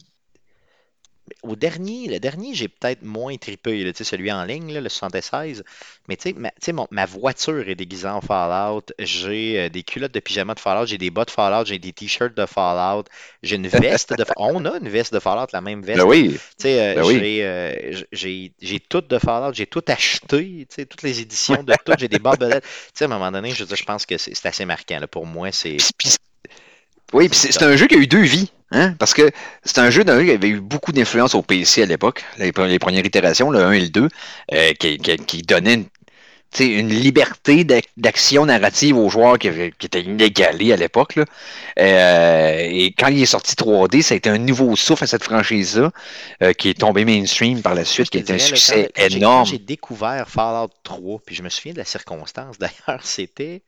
au 1.44 1.56
dernier, 1.56 2.08
le 2.08 2.20
dernier, 2.20 2.54
j'ai 2.54 2.68
peut-être 2.68 3.04
moins 3.04 3.36
tripé, 3.38 3.84
là, 3.84 3.92
celui 3.94 4.32
en 4.32 4.44
ligne, 4.44 4.74
là, 4.74 4.82
le 4.82 4.90
76. 4.90 5.64
Mais 6.08 6.18
tu 6.18 6.36
sais, 6.60 6.74
ma, 6.74 6.88
ma, 6.92 7.06
voiture 7.06 7.68
est 7.70 7.76
déguisée 7.76 8.08
en 8.08 8.22
Fallout. 8.22 8.86
J'ai 8.98 9.60
euh, 9.60 9.70
des 9.70 9.84
culottes 9.84 10.14
de 10.14 10.20
pyjama 10.20 10.56
de 10.56 10.60
Fallout, 10.60 10.88
j'ai 10.88 10.98
des 10.98 11.12
bas 11.12 11.26
de 11.26 11.32
Fallout, 11.32 11.66
j'ai 11.66 11.80
des 11.80 11.94
t-shirts 11.94 12.36
de 12.36 12.46
Fallout, 12.46 13.06
j'ai 13.44 13.56
une 13.56 13.68
veste 13.68 14.14
de 14.14 14.26
On 14.38 14.66
a 14.66 14.78
une 14.78 14.90
veste 14.90 15.14
de 15.14 15.20
Fallout, 15.20 15.48
la 15.54 15.62
même 15.62 15.82
veste. 15.82 16.00
Ben 16.00 16.06
oui. 16.06 16.40
Euh, 16.66 16.96
ben 16.96 17.04
euh, 17.04 18.02
j'ai 18.12 18.80
tout 18.88 19.02
de 19.02 19.20
Fallout, 19.20 19.54
j'ai 19.54 19.68
tout 19.68 19.84
acheté, 19.88 20.68
toutes 20.90 21.04
les 21.04 21.22
éditions 21.22 21.64
de 21.64 21.74
tout, 21.86 21.94
j'ai 21.98 22.08
des 22.08 22.20
barbelettes. 22.20 22.66
à 23.00 23.04
un 23.04 23.08
moment 23.08 23.32
donné, 23.32 23.52
je, 23.52 23.64
je 23.64 23.84
pense 23.84 24.06
que 24.06 24.18
c'est 24.18 24.46
assez 24.46 24.66
marquant. 24.66 25.00
Là. 25.00 25.08
Pour 25.08 25.26
moi, 25.26 25.52
c'est. 25.52 25.78
Oui, 27.14 27.30
c'est 27.32 27.64
un 27.64 27.76
jeu 27.76 27.88
qui 27.88 27.96
a 27.96 27.98
eu 27.98 28.08
deux 28.08 28.22
vies. 28.22 28.52
Hein? 28.72 28.94
Parce 29.00 29.14
que 29.14 29.32
c'est 29.64 29.80
un 29.80 29.90
jeu 29.90 30.04
d'un 30.04 30.24
qui 30.24 30.32
avait 30.32 30.50
eu 30.50 30.60
beaucoup 30.60 30.92
d'influence 30.92 31.34
au 31.34 31.42
PC 31.42 31.82
à 31.84 31.86
l'époque, 31.86 32.24
les, 32.38 32.52
premières 32.52 33.06
itérations, 33.06 33.50
le 33.50 33.60
1 33.60 33.72
et 33.72 33.80
le 33.82 33.90
2, 33.90 34.08
euh, 34.54 34.74
qui, 34.80 34.98
qui, 34.98 35.18
qui, 35.18 35.42
donnaient 35.42 35.74
une, 35.74 35.86
une 36.60 36.90
liberté 36.90 37.66
d'action 37.98 38.46
narrative 38.46 38.98
aux 38.98 39.10
joueurs 39.10 39.38
qui, 39.38 39.48
était 39.48 40.02
inégalée 40.02 40.74
à 40.74 40.76
l'époque. 40.76 41.20
Euh, 41.80 42.58
et 42.60 42.94
quand 42.98 43.08
il 43.08 43.22
est 43.22 43.28
sorti 43.28 43.56
3D, 43.56 44.02
ça 44.02 44.14
a 44.14 44.18
été 44.18 44.30
un 44.30 44.38
nouveau 44.38 44.76
souffle 44.76 45.04
à 45.04 45.08
cette 45.08 45.24
franchise-là, 45.24 45.92
euh, 46.44 46.54
qui 46.54 46.70
est 46.70 46.80
tombé 46.80 47.06
mainstream 47.06 47.62
par 47.62 47.76
la 47.76 47.86
suite, 47.86 48.10
qui 48.10 48.18
a 48.18 48.22
été 48.22 48.34
un 48.34 48.40
succès 48.40 48.92
énorme. 48.96 49.46
J'ai 49.46 49.60
découvert 49.60 50.28
Fallout 50.30 50.72
3, 50.84 51.20
puis 51.26 51.36
je 51.36 51.44
me 51.44 51.50
souviens 51.50 51.74
de 51.74 51.80
la 51.80 51.86
circonstance 51.86 52.58
d'ailleurs, 52.60 53.02
c'était 53.04 53.62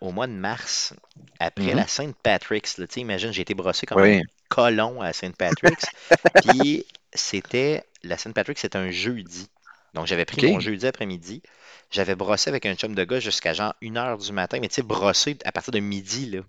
au 0.00 0.12
mois 0.12 0.26
de 0.26 0.32
mars, 0.32 0.94
après 1.38 1.74
la 1.74 1.82
mhm. 1.82 1.88
Saint-Patrick's, 1.88 2.80
imagine, 2.96 3.32
j'ai 3.32 3.42
été 3.42 3.54
brossé 3.54 3.86
comme 3.86 4.02
un 4.02 4.20
colon 4.48 5.00
à 5.00 5.12
Saint-Patrick's. 5.12 5.86
puis 6.44 6.84
c'était, 7.12 7.84
la 8.02 8.18
Saint-Patrick, 8.18 8.58
c'était 8.58 8.78
un 8.78 8.90
jeudi. 8.90 9.48
Donc 9.94 10.06
j'avais 10.06 10.24
pris 10.24 10.52
mon 10.52 10.60
jeudi 10.60 10.86
après-midi. 10.86 11.42
J'avais 11.90 12.14
brossé 12.14 12.48
avec 12.48 12.66
un 12.66 12.74
chum 12.74 12.94
de 12.94 13.02
gars 13.02 13.18
jusqu'à 13.18 13.52
genre 13.52 13.74
1h 13.82 14.24
du 14.24 14.32
matin, 14.32 14.58
mais 14.60 14.68
tu 14.68 14.76
sais, 14.76 14.82
brossé 14.82 15.36
à 15.44 15.50
partir 15.50 15.72
de 15.72 15.80
midi, 15.80 16.26
là, 16.26 16.40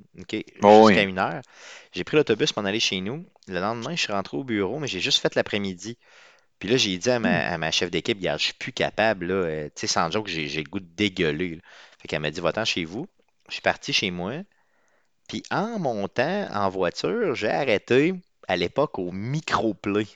oh 0.62 0.88
jusqu'à 0.88 1.04
1h. 1.04 1.42
J'ai 1.94 2.04
pris 2.04 2.16
l'autobus 2.16 2.52
pour 2.52 2.64
aller 2.64 2.80
chez 2.80 3.02
nous. 3.02 3.26
Le 3.48 3.60
lendemain, 3.60 3.96
je 3.96 4.02
suis 4.02 4.14
rentré 4.14 4.38
au 4.38 4.44
bureau, 4.44 4.78
mais 4.78 4.88
j'ai 4.88 5.00
juste 5.00 5.20
fait 5.20 5.34
l'après-midi. 5.34 5.98
Puis 6.60 6.70
là, 6.70 6.78
j'ai 6.78 6.96
dit 6.96 7.10
à 7.10 7.18
ma, 7.18 7.58
hmm. 7.58 7.72
chef 7.72 7.90
d'équipe, 7.90 8.20
regarde, 8.20 8.38
je 8.38 8.46
suis 8.46 8.54
plus 8.54 8.72
capable, 8.72 9.26
là, 9.26 9.34
euh, 9.34 9.66
tu 9.66 9.72
sais, 9.82 9.88
sans 9.88 10.12
joke, 10.12 10.28
j'ai 10.28 10.48
le 10.48 10.70
goût 10.70 10.80
de 10.80 10.86
dégueuler. 10.96 11.60
Fait 12.02 12.08
qu'elle 12.08 12.22
m'a 12.22 12.32
dit, 12.32 12.42
va-t'en 12.42 12.66
chez 12.66 12.86
vous. 12.86 13.08
Je 13.48 13.54
suis 13.54 13.62
parti 13.62 13.94
chez 13.94 14.12
moi. 14.12 14.34
Puis 15.28 15.44
en 15.52 15.80
montant 15.80 16.48
en 16.52 16.70
voiture, 16.70 17.36
j'ai 17.36 17.50
arrêté 17.50 18.14
à 18.48 18.58
l'époque 18.58 19.00
au 19.00 19.12
micro-play. 19.12 20.08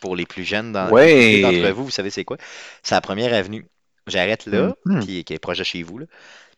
Pour 0.00 0.16
les 0.16 0.26
plus 0.26 0.44
jeunes 0.44 0.72
d'entre 0.72 1.70
vous, 1.72 1.84
vous 1.84 1.90
savez 1.90 2.10
c'est 2.10 2.24
quoi? 2.24 2.36
C'est 2.82 2.94
la 2.94 3.00
première 3.00 3.32
avenue. 3.32 3.66
J'arrête 4.08 4.46
là, 4.46 4.74
mm-hmm. 4.84 5.04
puis 5.04 5.24
qui 5.24 5.34
est 5.34 5.38
proche 5.38 5.58
de 5.58 5.64
chez 5.64 5.84
vous. 5.84 5.98
Là. 5.98 6.06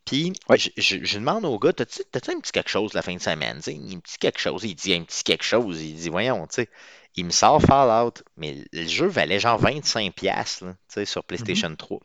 Puis 0.05 0.33
je, 0.49 1.19
demande 1.19 1.45
au 1.45 1.59
gars, 1.59 1.73
t'as-tu 1.73 2.03
un 2.31 2.41
petit 2.41 2.53
quelque 2.53 2.71
chose 2.71 2.95
la 2.95 3.03
fin 3.03 3.15
de 3.15 3.21
semaine? 3.21 3.59
un 3.59 3.99
petit 4.01 4.19
quelque 4.19 4.41
chose. 4.41 4.65
Il 4.65 4.75
dit 4.75 4.95
un 4.95 5.03
petit 5.03 5.23
quelque 5.23 5.45
chose. 5.45 5.83
Il 5.83 5.95
dit, 5.95 6.09
voyons, 6.09 6.47
tu 6.47 6.55
sais. 6.55 6.69
Il 7.15 7.27
me 7.27 7.31
sort 7.31 7.61
Fallout, 7.61 8.23
mais 8.39 8.65
le 8.73 8.87
jeu 8.87 9.07
valait 9.07 9.39
genre 9.39 9.63
25$ 9.63 10.65
là, 10.65 11.05
sur 11.05 11.25
PlayStation 11.25 11.75
3. 11.77 12.01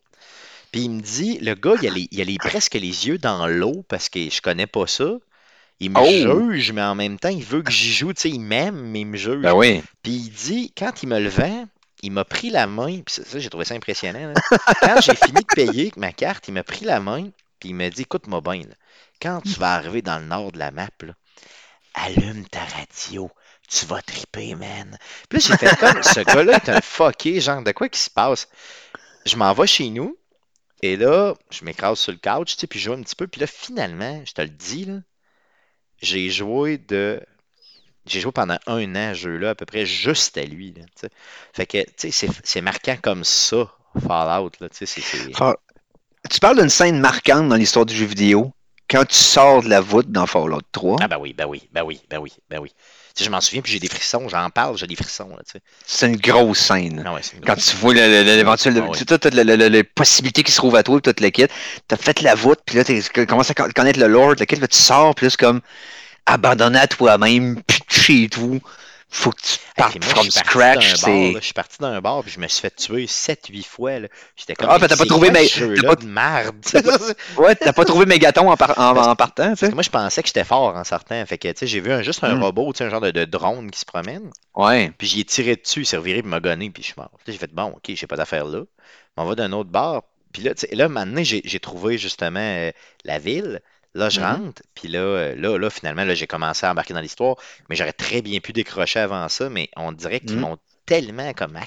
Puis 0.71 0.81
il 0.81 0.89
me 0.89 1.01
dit, 1.01 1.39
le 1.39 1.55
gars, 1.55 1.75
il 1.81 1.87
a, 1.87 1.91
les, 1.91 2.07
il 2.11 2.21
a 2.21 2.37
presque 2.39 2.73
les 2.73 3.07
yeux 3.07 3.17
dans 3.17 3.47
l'eau 3.47 3.85
parce 3.87 4.09
que 4.09 4.29
je 4.29 4.41
connais 4.41 4.67
pas 4.67 4.87
ça. 4.87 5.11
Il 5.79 5.91
me 5.91 5.99
oh! 5.99 6.51
juge, 6.51 6.71
mais 6.71 6.81
en 6.81 6.95
même 6.95 7.19
temps, 7.19 7.29
il 7.29 7.43
veut 7.43 7.61
que 7.61 7.71
j'y 7.71 7.93
joue. 7.93 8.13
Tu 8.13 8.21
sais, 8.21 8.29
il 8.29 8.39
m'aime, 8.39 8.79
mais 8.79 9.01
il 9.01 9.07
me 9.07 9.17
juge. 9.17 9.41
Ben 9.41 9.53
oui. 9.53 9.83
Puis 10.01 10.13
il 10.13 10.29
dit, 10.29 10.73
quand 10.77 11.03
il 11.03 11.09
me 11.09 11.19
le 11.19 11.29
vend, 11.29 11.67
il 12.01 12.11
m'a 12.11 12.25
pris 12.25 12.49
la 12.49 12.67
main. 12.67 13.01
Puis 13.01 13.21
ça, 13.23 13.39
j'ai 13.39 13.49
trouvé 13.49 13.65
ça 13.65 13.75
impressionnant. 13.75 14.33
quand 14.81 15.01
j'ai 15.01 15.15
fini 15.15 15.41
de 15.41 15.55
payer 15.55 15.81
avec 15.83 15.97
ma 15.97 16.11
carte, 16.11 16.47
il 16.47 16.53
m'a 16.53 16.63
pris 16.63 16.85
la 16.85 16.99
main. 16.99 17.29
Puis 17.59 17.69
il 17.69 17.75
m'a 17.75 17.89
dit, 17.89 18.03
écoute-moi 18.03 18.41
bien, 18.41 18.61
quand 19.21 19.41
tu 19.41 19.59
vas 19.59 19.73
arriver 19.73 20.01
dans 20.01 20.19
le 20.19 20.25
nord 20.25 20.51
de 20.51 20.59
la 20.59 20.71
map, 20.71 20.89
allume 21.93 22.45
ta 22.49 22.63
radio. 22.63 23.29
Tu 23.67 23.85
vas 23.85 24.01
triper, 24.01 24.55
man. 24.55 24.97
Puis 25.27 25.39
là, 25.39 25.45
j'ai 25.45 25.57
fait 25.57 25.75
comme, 25.77 26.01
ce 26.01 26.21
gars-là 26.21 26.53
est 26.55 26.69
un 26.69 26.81
fucké, 26.81 27.41
genre, 27.41 27.61
de 27.61 27.71
quoi 27.71 27.89
qui 27.89 27.99
se 27.99 28.09
passe? 28.09 28.47
Je 29.25 29.35
m'en 29.35 29.51
vais 29.53 29.67
chez 29.67 29.89
nous. 29.89 30.17
Et 30.83 30.95
là, 30.95 31.33
je 31.49 31.65
m'écrase 31.65 31.99
sur 31.99 32.11
le 32.11 32.19
couch, 32.19 32.55
tu 32.55 32.61
sais, 32.61 32.67
puis 32.67 32.79
je 32.79 32.85
joue 32.85 32.93
un 32.93 33.01
petit 33.01 33.15
peu. 33.15 33.27
Puis 33.27 33.41
là, 33.41 33.47
finalement, 33.47 34.21
je 34.25 34.33
te 34.33 34.41
le 34.41 34.49
dis, 34.49 34.85
là, 34.85 34.99
j'ai 36.01 36.29
joué 36.29 36.77
de. 36.77 37.21
J'ai 38.05 38.21
joué 38.21 38.31
pendant 38.31 38.57
un 38.67 38.95
an 38.95 39.11
à 39.11 39.13
ce 39.13 39.19
jeu-là, 39.19 39.49
à 39.49 39.55
peu 39.55 39.65
près 39.65 39.85
juste 39.85 40.37
à 40.37 40.43
lui. 40.43 40.73
Là, 40.73 40.83
sais. 40.95 41.09
fait 41.53 41.65
que, 41.65 41.83
tu 41.97 42.11
sais, 42.11 42.29
c'est 42.43 42.61
marquant 42.61 42.95
comme 43.01 43.25
ça, 43.25 43.69
Fallout. 43.99 44.51
Là, 44.61 44.69
tu 44.69 44.85
sais, 44.85 45.01
Tu 46.29 46.39
parles 46.39 46.59
d'une 46.59 46.69
scène 46.69 46.99
marquante 46.99 47.49
dans 47.49 47.55
l'histoire 47.55 47.85
du 47.85 47.95
jeu 47.95 48.05
vidéo 48.05 48.53
quand 48.89 49.05
tu 49.05 49.15
sors 49.15 49.63
de 49.63 49.69
la 49.69 49.81
voûte 49.81 50.09
dans 50.09 50.25
Fallout 50.25 50.61
3. 50.71 50.97
Ah, 51.01 51.07
ben 51.07 51.17
oui, 51.17 51.33
ben 51.33 51.45
oui, 51.45 51.67
ben 51.73 51.83
oui, 51.83 52.01
ben 52.09 52.19
oui, 52.19 52.31
ben 52.49 52.59
oui. 52.59 52.71
Je 53.19 53.29
m'en 53.29 53.41
souviens, 53.41 53.61
puis 53.61 53.71
j'ai 53.71 53.79
des 53.79 53.87
frissons, 53.87 54.27
j'en 54.29 54.49
parle, 54.49 54.77
j'ai 54.77 54.87
des 54.87 54.95
frissons. 54.95 55.29
C'est 55.85 56.07
une 56.07 56.17
grosse 56.17 56.59
scène. 56.59 57.03
Ah 57.05 57.13
ouais, 57.13 57.21
Quand 57.45 57.55
tu 57.55 57.75
vois 57.77 57.93
l'éventuel, 57.93 58.75
Ah 58.77 58.89
ouais. 58.89 58.97
tu- 58.97 59.05
toutes 59.05 59.25
les, 59.25 59.83
possibilités 59.83 60.43
qui 60.43 60.51
se 60.51 60.57
trouvent 60.57 60.75
à 60.75 60.83
toi, 60.83 60.99
toute 61.01 61.19
le 61.19 61.29
kit, 61.29 61.45
t'as 61.87 61.97
fait 61.97 62.21
la 62.21 62.35
voûte, 62.35 62.59
puis 62.65 62.77
là, 62.77 62.83
tu 62.83 63.01
commences 63.25 63.49
à 63.51 63.53
con- 63.53 63.69
connaître 63.75 63.99
le 63.99 64.07
Lord, 64.07 64.35
le 64.39 64.45
kit, 64.45 64.55
là, 64.57 64.67
tu 64.67 64.77
sors, 64.77 65.15
puis 65.15 65.25
là, 65.25 65.29
c'est 65.29 65.39
comme 65.39 65.61
abandonné 66.25 66.79
à 66.79 66.87
toi-même, 66.87 67.61
puis 67.65 67.79
chez 67.89 68.29
tout. 68.29 68.59
Faut 69.09 69.31
que 69.31 69.39
tu 69.41 69.57
partes 69.77 69.95
moi, 70.03 70.09
from 70.13 70.29
scratch. 70.29 71.01
bar, 71.01 71.09
là, 71.11 71.39
Je 71.39 71.45
suis 71.45 71.53
parti 71.53 71.77
d'un 71.79 72.01
bar, 72.01 72.21
puis 72.23 72.31
je 72.31 72.39
me 72.41 72.47
suis 72.47 72.59
fait 72.61 72.75
tuer 72.75 73.05
7-8 73.07 73.63
fois. 73.65 73.91
J'étais 74.35 74.53
comme. 74.55 74.67
Ah, 74.69 74.77
ben, 74.79 74.87
t'as 74.87 74.97
pas 74.97 75.05
trouvé, 75.05 75.29
ce 75.47 75.81
t'as 75.81 75.87
pas- 75.87 75.95
de 75.95 76.05
merde. 76.05 76.55
Ouais, 77.37 77.55
t'as 77.55 77.71
pas 77.73 77.85
trouvé 77.85 78.05
en, 78.51 78.57
par- 78.57 78.71
en, 78.77 78.93
Parce- 78.93 79.07
en 79.07 79.15
partant, 79.15 79.47
Parce 79.55 79.61
que 79.61 79.73
moi, 79.73 79.83
je 79.83 79.89
pensais 79.89 80.21
que 80.21 80.27
j'étais 80.27 80.43
fort 80.43 80.75
en 80.75 80.83
sortant. 80.83 81.25
Fait 81.25 81.37
que, 81.37 81.47
tu 81.47 81.53
sais, 81.57 81.67
j'ai 81.67 81.79
vu 81.79 81.91
un- 81.91 82.01
juste 82.01 82.21
un 82.23 82.35
Mm. 82.35 82.43
robot, 82.43 82.73
tu 82.73 82.79
sais, 82.79 82.83
un 82.83 82.89
genre 82.89 83.01
de, 83.01 83.11
de 83.11 83.23
drone 83.25 83.71
qui 83.71 83.79
se 83.79 83.85
promène. 83.85 84.29
Ouais. 84.55 84.91
Puis 84.97 85.07
j'y 85.07 85.21
ai 85.21 85.25
tiré 85.25 85.55
dessus, 85.55 85.81
il 85.81 85.85
s'est 85.85 85.97
reviré, 85.97 86.21
puis 86.21 86.29
m'a 86.29 86.41
gonné, 86.41 86.69
puis 86.69 86.83
je 86.83 86.87
suis 86.87 86.95
mort. 86.97 87.11
J'ai 87.25 87.33
fait, 87.37 87.51
bon, 87.53 87.67
ok, 87.77 87.83
j'ai 87.95 88.07
pas 88.07 88.17
d'affaire 88.17 88.43
là. 88.45 88.61
On 89.15 89.23
va 89.25 89.35
d'un 89.35 89.51
autre 89.53 89.69
bar. 89.69 90.03
Puis 90.33 90.43
là, 90.43 90.53
tu 90.53 90.67
sais, 90.67 90.75
là, 90.75 90.89
maintenant, 90.89 91.23
j'ai 91.23 91.41
j'ai 91.45 91.59
trouvé 91.61 91.97
justement 91.97 92.39
euh, 92.41 92.71
la 93.05 93.19
ville. 93.19 93.61
Là, 93.97 94.09
je 94.09 94.19
Mhm. 94.19 94.25
rentre, 94.25 94.61
puis 94.75 94.87
là, 94.89 94.99
euh, 94.99 95.35
là, 95.35 95.57
là, 95.57 95.69
finalement, 95.69 96.03
là, 96.05 96.13
j'ai 96.13 96.27
commencé 96.27 96.65
à 96.65 96.71
embarquer 96.71 96.93
dans 96.93 97.01
l'histoire, 97.01 97.35
mais 97.69 97.75
j'aurais 97.75 97.93
très 97.93 98.21
bien 98.21 98.39
pu 98.39 98.53
décrocher 98.53 98.99
avant 98.99 99.27
ça, 99.27 99.49
mais 99.49 99.69
on 99.75 99.91
dirait 99.91 100.19
qu'ils 100.19 100.37
Mhm. 100.37 100.41
m'ont 100.41 100.57
tellement 100.85 101.33
comme... 101.33 101.57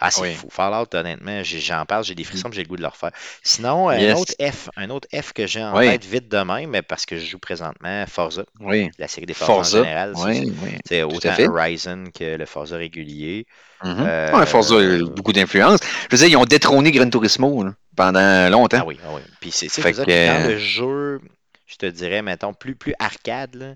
Ah, 0.00 0.10
c'est 0.10 0.20
Oui. 0.22 0.34
fou. 0.34 0.48
Fallout, 0.50 0.88
honnêtement, 0.94 1.42
j'en 1.44 1.86
parle, 1.86 2.04
j'ai 2.04 2.14
des 2.14 2.24
frissons, 2.24 2.50
j'ai 2.52 2.62
le 2.62 2.68
goût 2.68 2.76
de 2.76 2.82
le 2.82 2.88
refaire. 2.88 3.12
Sinon, 3.42 3.88
un 3.88 3.98
Yes. 3.98 4.18
autre 4.20 4.34
F, 4.40 4.68
un 4.76 4.90
autre 4.90 5.08
F 5.14 5.32
que 5.32 5.46
j'ai 5.46 5.62
en 5.62 5.78
Oui. 5.78 5.86
tête 5.86 6.04
vite 6.04 6.28
de 6.28 6.38
même, 6.38 6.70
mais 6.70 6.82
parce 6.82 7.06
que 7.06 7.16
je 7.16 7.24
joue 7.24 7.38
présentement 7.38 8.04
Forza, 8.06 8.44
Oui. 8.60 8.90
la 8.98 9.08
série 9.08 9.26
des 9.26 9.32
Forza, 9.34 9.54
Forza. 9.54 9.78
en 9.78 9.82
général. 9.84 10.16
ça, 10.16 10.24
Oui, 10.28 10.52
oui. 10.62 10.70
c'est 10.86 11.02
autant. 11.04 11.34
Horizon 11.48 12.04
que 12.14 12.36
le 12.36 12.46
Forza 12.46 12.76
régulier. 12.76 13.46
Euh, 13.84 14.32
Ouais, 14.32 14.46
Forza 14.46 14.74
a 14.76 14.80
eu 14.82 15.04
beaucoup 15.04 15.32
d'influence. 15.32 15.80
Je 16.10 16.16
veux 16.16 16.18
dire, 16.18 16.28
ils 16.28 16.36
ont 16.36 16.44
détrôné 16.44 16.90
Gran 16.90 17.08
Turismo 17.08 17.62
là, 17.64 17.74
pendant 17.96 18.50
longtemps. 18.50 18.78
Ah 18.80 18.86
oui, 18.86 18.98
ah 19.04 19.12
oui. 19.14 19.22
Puis 19.40 19.50
c'est 19.52 19.68
ça, 19.68 19.82
que, 19.92 20.26
dans 20.26 20.44
euh, 20.44 20.48
le 20.48 20.58
jeu, 20.58 21.20
je 21.66 21.76
te 21.76 21.86
dirais, 21.86 22.22
mettons, 22.22 22.54
plus, 22.54 22.74
plus 22.76 22.94
arcade, 22.98 23.54
là, 23.56 23.74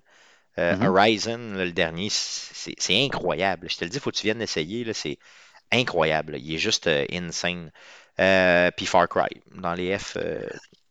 euh, 0.59 0.77
Mhm. 0.77 0.87
Horizon, 0.87 1.39
là, 1.55 1.65
le 1.65 1.73
dernier, 1.73 2.09
c'est 2.11 2.75
c'est 2.79 3.05
incroyable. 3.05 3.69
Je 3.71 3.77
te 3.79 3.85
le 3.85 3.91
dis, 3.91 3.97
il 3.99 4.01
faut 4.01 4.11
que 4.11 4.17
tu 4.17 4.25
viennes 4.27 4.39
l'essayer, 4.41 4.85
là, 4.85 4.93
c'est 4.95 5.19
incroyable. 5.73 6.33
là. 6.33 6.39
Il 6.39 6.55
est 6.55 6.59
juste 6.59 6.87
euh, 6.89 7.05
insane. 7.13 7.71
Euh, 8.21 8.71
puis 8.77 8.87
Far 8.87 9.09
Cry, 9.09 9.29
dans 9.55 9.75
les 9.75 9.97
F. 9.99 10.17
euh, 10.21 10.41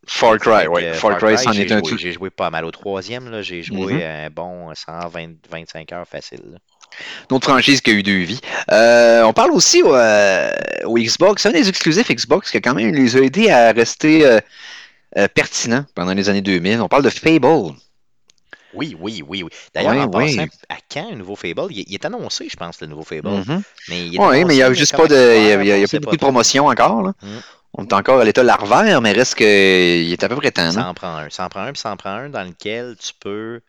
Far 0.07 0.37
Cry, 0.39 0.67
oui. 0.67 0.93
Far 0.93 1.17
Cry, 1.19 1.37
c'en 1.37 1.51
j'ai 1.51 1.63
est 1.63 1.71
un 1.71 1.79
joué- 1.79 1.89
tout. 1.89 1.97
J'ai 1.97 2.13
joué 2.13 2.29
pas 2.31 2.49
mal 2.49 2.65
au 2.65 2.71
troisième, 2.71 3.29
là, 3.29 3.41
j'ai 3.43 3.61
joué 3.61 3.93
Mhm. 3.95 4.01
un 4.01 4.29
bon 4.31 4.73
120-25 4.73 5.91
heures 5.93 6.07
facile. 6.07 6.57
autre 7.31 7.47
franchise 7.47 7.81
qui 7.81 7.91
a 7.91 7.93
eu 7.93 8.01
deux 8.01 8.23
vies. 8.23 8.41
Euh, 8.71 9.21
on 9.23 9.33
parle 9.33 9.51
aussi 9.51 9.83
euh, 9.85 10.51
au 10.85 10.95
Xbox. 10.97 11.45
Un 11.45 11.51
des 11.51 11.69
exclusifs 11.69 12.09
Xbox 12.09 12.49
qui 12.49 12.57
a 12.57 12.61
quand 12.61 12.73
même 12.73 12.93
les 12.95 13.15
a 13.15 13.19
aidés 13.21 13.51
à 13.51 13.71
rester 13.71 14.25
euh, 14.25 14.39
euh, 15.17 15.27
pertinents 15.27 15.85
pendant 15.95 16.13
les 16.13 16.29
années 16.29 16.41
2000. 16.41 16.81
On 16.81 16.87
parle 16.87 17.03
de 17.03 17.09
Fable. 17.09 17.73
Oui, 18.73 18.95
oui, 18.99 19.23
oui, 19.27 19.41
oui. 19.43 19.49
D'ailleurs, 19.73 19.93
en 20.07 20.07
oui. 20.15 20.35
passant, 20.35 20.47
à 20.69 20.75
quand 20.93 21.11
un 21.11 21.15
nouveau 21.15 21.35
Fable? 21.35 21.67
Il, 21.71 21.85
il 21.87 21.93
est 21.95 22.05
annoncé, 22.05 22.47
je 22.49 22.55
pense, 22.55 22.79
le 22.81 22.87
nouveau 22.87 23.03
Fable. 23.03 23.29
Mhm. 23.29 23.63
Mais 23.89 24.07
il 24.07 24.19
Oui, 24.19 24.45
mais 24.45 24.53
il 24.53 24.57
n'y 24.57 24.63
a 24.63 24.71
juste 24.73 24.95
pas 24.95 25.07
de. 25.07 25.61
Il 25.61 25.67
y 25.67 25.71
a, 25.71 25.87
pas 25.87 25.99
beaucoup 25.99 26.15
de 26.15 26.21
promotion 26.21 26.67
encore. 26.67 27.01
là. 27.01 27.13
Mhm. 27.23 27.41
On 27.75 27.83
est 27.85 27.93
encore 27.93 28.19
à 28.19 28.25
l'état 28.25 28.43
larvaire, 28.43 28.99
mais 29.01 29.11
reste 29.11 29.35
qu'il 29.35 29.45
est 29.47 30.23
à 30.23 30.27
peu 30.29 30.35
près 30.35 30.51
temps. 30.51 30.71
Ça 30.71 30.87
en 30.87 30.93
prend 30.93 31.15
un. 31.17 31.29
Ça 31.29 31.45
en 31.45 31.49
prend 31.49 31.61
un, 31.61 31.71
puis 31.71 31.79
ça 31.81 31.91
en 31.91 31.97
prend 31.97 32.09
un 32.11 32.29
dans 32.29 32.43
lequel 32.43 32.95
tu 32.99 33.11
peux 33.19 33.61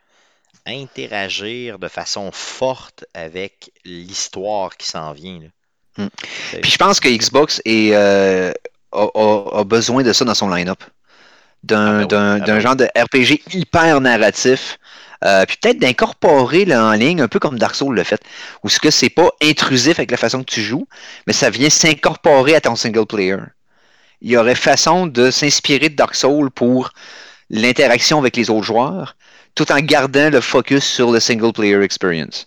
interagir 0.66 1.78
de 1.78 1.88
façon 1.88 2.30
forte 2.32 3.04
avec 3.14 3.70
l'histoire 3.84 4.76
qui 4.76 4.88
s'en 4.88 5.12
vient. 5.12 5.40
là. 5.40 6.08
C'est- 6.50 6.60
Puis 6.60 6.70
je 6.70 6.78
pense 6.78 7.00
que 7.00 7.08
Xbox 7.08 7.60
est, 7.64 7.90
euh, 7.94 8.52
a, 8.92 9.06
a- 9.14 9.58
a 9.60 9.64
besoin 9.64 10.02
de 10.02 10.12
ça 10.12 10.24
dans 10.24 10.34
son 10.34 10.48
line-up. 10.48 10.82
D'un 11.62 12.00
Ah 12.00 12.06
ben 12.06 12.06
oui, 12.06 12.06
d'un- 12.08 12.40
ah 12.40 12.40
d'un 12.40 12.54
ben 12.54 12.60
genre 12.60 12.76
de 12.76 12.84
RPG 12.96 13.42
hyper 13.54 14.00
narratif. 14.00 14.78
Euh, 15.24 15.44
puis 15.46 15.58
peut-être 15.60 15.78
d'incorporer 15.78 16.66
en 16.74 16.92
ligne, 16.92 17.20
un 17.20 17.28
peu 17.28 17.38
comme 17.38 17.58
Dark 17.58 17.74
Souls 17.74 17.94
le 17.94 18.04
fait, 18.04 18.22
où 18.64 18.70
ce 18.70 18.80
que 18.80 18.90
c'est 18.90 19.10
pas 19.10 19.28
intrusif 19.42 19.98
avec 19.98 20.10
la 20.10 20.16
façon 20.16 20.40
que 20.42 20.50
tu 20.50 20.62
joues, 20.62 20.86
mais 21.26 21.34
ça 21.34 21.50
vient 21.50 21.68
s'incorporer 21.68 22.54
à 22.54 22.60
ton 22.62 22.74
single 22.74 23.04
player. 23.06 23.36
Il 24.22 24.30
y 24.30 24.36
aurait 24.38 24.54
façon 24.54 25.06
de 25.06 25.30
s'inspirer 25.30 25.90
de 25.90 25.96
Dark 25.96 26.14
Souls 26.14 26.50
pour 26.50 26.90
l'interaction 27.50 28.18
avec 28.18 28.36
les 28.36 28.50
autres 28.50 28.64
joueurs, 28.66 29.16
tout 29.54 29.70
en 29.72 29.80
gardant 29.80 30.30
le 30.30 30.40
focus 30.40 30.84
sur 30.84 31.10
le 31.10 31.20
single 31.20 31.52
player 31.52 31.82
experience. 31.82 32.46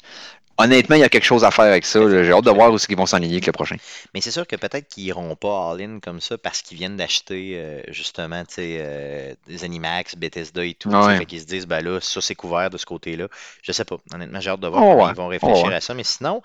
Honnêtement, 0.58 0.96
il 0.96 1.00
y 1.00 1.04
a 1.04 1.10
quelque 1.10 1.26
chose 1.26 1.44
à 1.44 1.50
faire 1.52 1.66
avec 1.66 1.84
ça. 1.86 2.00
J'ai 2.10 2.32
hâte 2.32 2.46
de 2.46 2.52
voir 2.52 2.72
où 2.72 2.78
ils 2.88 2.96
vont 2.96 3.08
s'enligner 3.08 3.36
avec 3.36 3.48
le 3.48 3.52
prochain. 3.52 3.76
Mais 4.14 4.22
c'est 4.22 4.30
sûr 4.32 4.46
que 4.46 4.56
peut-être 4.56 4.88
qu'ils 4.88 5.06
iront 5.06 5.36
pas 5.36 5.72
all-in 5.72 6.00
comme 6.00 6.22
ça 6.22 6.38
parce 6.38 6.62
qu'ils 6.62 6.78
viennent 6.78 6.96
d'acheter 6.96 7.54
euh, 7.56 7.82
justement 7.88 8.44
euh, 8.60 9.34
des 9.48 9.64
Animax, 9.64 10.16
Bethesda 10.16 10.64
et 10.64 10.76
tout. 10.76 10.90
Ouais. 10.90 11.18
Fait 11.18 11.26
qu'ils 11.26 11.42
se 11.42 11.46
disent, 11.46 11.66
ben 11.66 11.84
là, 11.84 12.00
ça 12.02 12.22
c'est 12.22 12.36
couvert 12.36 12.70
de 12.70 12.78
ce 12.78 12.86
côté-là. 12.86 13.28
Je 13.64 13.72
sais 13.72 13.86
pas. 13.86 13.98
Honnêtement, 14.14 14.40
j'ai 14.40 14.52
hâte 14.52 14.60
de 14.60 14.68
voir 14.68 14.84
Oh 14.84 14.92
comment 14.92 15.06
ouais. 15.06 15.12
ils 15.12 15.18
vont 15.18 15.28
réfléchir 15.28 15.64
Oh 15.66 15.70
ouais. 15.70 15.76
à 15.76 15.82
ça. 15.82 15.96
Mais 15.96 16.04
sinon, 16.04 16.42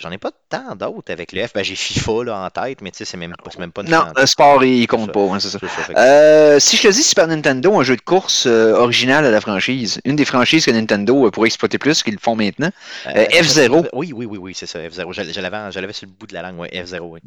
j'en 0.00 0.10
ai 0.10 0.18
pas 0.18 0.30
tant 0.48 0.74
d'autres 0.74 1.12
avec 1.12 1.32
le 1.32 1.46
F. 1.46 1.52
Ben, 1.52 1.62
j'ai 1.62 1.76
FIFA 1.76 2.24
là, 2.24 2.38
en 2.38 2.50
tête, 2.50 2.80
mais 2.82 2.90
tu 2.90 2.98
sais, 2.98 3.04
c'est 3.04 3.16
même, 3.16 3.34
pas- 3.36 3.50
c'est 3.50 3.58
même 3.58 3.70
pas 3.72 3.82
une 3.82 3.90
Non, 3.90 4.06
le 4.16 4.26
sport, 4.26 4.64
il 4.64 4.86
compte 4.86 5.12
pas, 5.12 5.20
hein, 5.20 5.38
c'est 5.38 5.50
ça. 5.50 5.58
Euh, 5.96 6.58
si 6.58 6.76
je 6.76 6.82
te 6.82 6.88
dis 6.88 7.02
Super 7.02 7.26
Nintendo, 7.28 7.78
un 7.78 7.84
jeu 7.84 7.96
de 7.96 8.00
course 8.00 8.46
euh, 8.46 8.72
original 8.74 9.24
à 9.24 9.30
la 9.30 9.40
franchise, 9.40 10.00
une 10.04 10.16
des 10.16 10.24
franchises 10.24 10.64
que 10.66 10.70
Nintendo 10.70 11.26
euh, 11.26 11.30
pourrait 11.30 11.46
exploiter 11.48 11.78
plus 11.78 12.02
qu'ils 12.02 12.14
le 12.14 12.20
font 12.20 12.34
maintenant. 12.36 12.70
Euh, 13.06 13.10
Euh, 13.32 13.42
F0. 13.42 13.88
Oui, 13.92 14.12
oui, 14.14 14.26
oui, 14.26 14.38
oui, 14.38 14.52
c'est 14.54 14.66
ça, 14.66 14.78
F0. 14.78 15.12
Je, 15.12 15.32
je 15.32 15.40
l'avais, 15.40 15.70
je 15.72 15.78
l'avais 15.80 15.92
sur 15.92 16.06
le 16.06 16.12
bout 16.12 16.26
de 16.26 16.34
la 16.34 16.42
langue, 16.42 16.58
ouais, 16.58 16.70
F0, 16.72 17.00
oui. 17.00 17.20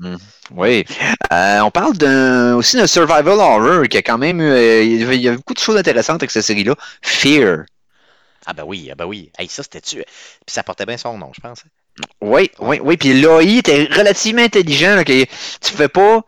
Oui. 0.55 0.85
Euh, 1.31 1.59
on 1.61 1.71
parle 1.71 1.95
d'un, 1.97 2.55
aussi 2.55 2.77
d'un 2.77 2.87
survival 2.87 3.27
horror 3.39 3.83
qui 3.87 3.97
a 3.97 4.01
quand 4.01 4.17
même 4.17 4.41
eu, 4.41 4.83
il 4.83 4.99
y 4.99 5.03
avait- 5.03 5.15
il 5.17 5.21
y 5.21 5.29
a 5.29 5.35
beaucoup 5.35 5.53
de 5.53 5.59
choses 5.59 5.77
intéressantes 5.77 6.21
avec 6.23 6.31
cette 6.31 6.43
série-là. 6.43 6.75
Fear. 7.01 7.65
Ah 8.45 8.53
ben 8.53 8.63
oui, 8.65 8.89
ah 8.91 8.95
ben 8.95 9.05
oui. 9.05 9.31
Hey, 9.39 9.47
ça, 9.47 9.63
c'était-tu... 9.63 9.97
Puis 9.97 10.05
ça 10.47 10.63
portait 10.63 10.85
bien 10.85 10.97
son 10.97 11.17
nom, 11.17 11.31
je 11.33 11.39
pense. 11.39 11.63
Oui, 12.21 12.49
oui, 12.59 12.79
oui. 12.81 12.97
Puis 12.97 13.13
l'AI 13.13 13.57
était 13.59 13.85
relativement 13.91 14.41
intelligent. 14.41 14.95
Là, 14.95 15.03
que 15.03 15.11
tu 15.13 15.27
ne 15.65 15.69
pouvais 15.71 15.87
pas 15.87 16.21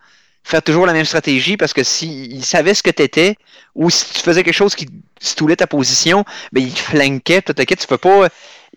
faire 0.44 0.62
toujours 0.62 0.86
la 0.86 0.92
même 0.92 1.04
stratégie 1.04 1.56
parce 1.56 1.72
que 1.72 1.82
s'il 1.82 2.44
savait 2.44 2.74
ce 2.74 2.82
que 2.82 2.90
tu 2.90 3.02
étais 3.02 3.34
ou 3.74 3.90
si 3.90 4.04
tu 4.12 4.20
faisais 4.20 4.44
quelque 4.44 4.54
chose 4.54 4.74
qui 4.76 4.86
stoulait 5.20 5.56
ta 5.56 5.66
position, 5.66 6.24
ben, 6.52 6.62
il 6.62 6.70
flanquait. 6.76 7.42
Tout, 7.42 7.52
tu 7.52 7.86
peux 7.88 7.98
pas. 7.98 8.28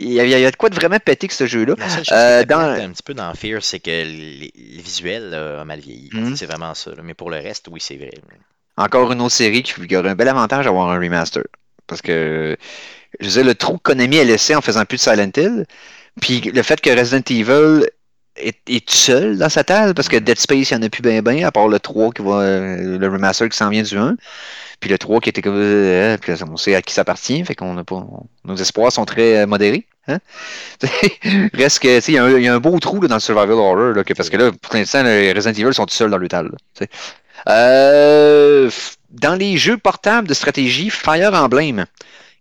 Il 0.01 0.13
y, 0.13 0.19
a, 0.19 0.23
il 0.23 0.29
y 0.31 0.45
a 0.45 0.49
de 0.51 0.55
quoi 0.55 0.69
de 0.69 0.75
vraiment 0.75 0.97
péter 0.97 1.27
que 1.27 1.33
ce 1.33 1.45
jeu-là. 1.45 1.75
La 1.77 1.89
seule 1.89 2.05
chose 2.05 2.17
Euh, 2.17 2.43
dans- 2.45 2.59
un 2.59 2.89
petit 2.89 3.03
peu 3.03 3.13
dans 3.13 3.33
Fear, 3.33 3.61
c'est 3.61 3.79
que 3.79 4.03
visuels 4.81 5.29
là, 5.29 5.61
a 5.61 5.65
mal 5.65 5.79
vieilli. 5.81 6.09
Mhm. 6.13 6.35
C'est 6.37 6.45
vraiment 6.45 6.73
ça. 6.73 6.91
là. 6.91 7.01
Mais 7.03 7.13
pour 7.13 7.29
le 7.29 7.37
reste, 7.37 7.67
oui, 7.69 7.81
c'est 7.81 7.97
vrai. 7.97 8.11
Encore 8.77 9.11
une 9.11 9.21
autre 9.21 9.35
série 9.35 9.61
qui, 9.61 9.73
qui 9.87 9.95
aurait 9.97 10.09
un 10.09 10.15
bel 10.15 10.29
avantage 10.29 10.65
d'avoir 10.65 10.89
un 10.89 10.99
remaster. 10.99 11.43
Parce 11.85 12.01
que, 12.01 12.55
je 13.19 13.25
veux 13.25 13.31
dire, 13.33 13.43
le 13.43 13.55
trou 13.55 13.73
que 13.77 13.83
Konami 13.91 14.19
a 14.19 14.23
laissé 14.23 14.55
en 14.55 14.61
faisant 14.61 14.85
plus 14.85 14.97
de 14.97 15.01
Silent 15.01 15.31
Hill, 15.35 15.65
puis 16.21 16.41
le 16.41 16.63
fait 16.63 16.81
que 16.81 16.89
Resident 16.89 17.23
Evil 17.29 17.85
est, 18.39 18.85
tout 18.87 18.95
seul 18.95 19.37
dans 19.37 19.49
sa 19.49 19.63
table, 19.63 19.93
parce 19.93 20.07
que. 20.07 20.17
Dead 20.17 20.39
Space, 20.39 20.71
il 20.71 20.77
n'y 20.77 20.83
en 20.83 20.87
a 20.87 20.89
plus 20.89 21.01
bien 21.01 21.21
bien, 21.21 21.47
à 21.47 21.51
part 21.51 21.67
le 21.67 21.79
3 21.79 22.11
qui 22.11 22.21
va, 22.21 22.41
euh, 22.41 22.97
le 22.97 23.07
remaster 23.07 23.49
qui 23.49 23.57
s'en 23.57 23.69
vient 23.69 23.83
du 23.83 23.97
1. 23.97 24.15
Puis 24.79 24.89
le 24.89 24.97
3 24.97 25.19
qui 25.19 25.29
était 25.29 25.41
comme, 25.41 25.57
euh, 25.57 26.17
on 26.49 26.57
sait 26.57 26.75
à 26.75 26.81
qui 26.81 26.93
ça 26.93 27.01
appartient, 27.01 27.43
fait 27.43 27.55
qu'on 27.55 27.83
pas, 27.83 28.07
nos 28.45 28.55
espoirs 28.55 28.91
sont 28.91 29.05
très 29.05 29.39
euh, 29.39 29.47
modérés. 29.47 29.85
Hein? 30.07 30.19
Reste 31.53 31.79
que, 31.79 32.07
il 32.07 32.13
y, 32.13 32.47
a 32.47 32.53
un- 32.53 32.59
beau 32.59 32.79
trou 32.79 32.99
dans 33.07 33.15
le 33.15 33.19
survival 33.21 33.51
horror, 33.51 33.93
là, 33.93 34.03
parce 34.15 34.29
que 34.29 34.37
là, 34.37 34.51
pour 34.51 34.73
l'instant, 34.73 35.03
les 35.03 35.33
Resident 35.33 35.53
Evil 35.53 35.73
sont 35.73 35.85
tout 35.85 35.93
seuls 35.93 36.09
dans 36.09 36.17
le 36.17 36.27
tal. 36.27 36.51
dans 37.45 39.35
les 39.35 39.57
jeux 39.57 39.77
portables 39.77 40.27
de 40.27 40.33
stratégie, 40.33 40.89
Fire 40.89 41.33
Emblem, 41.33 41.85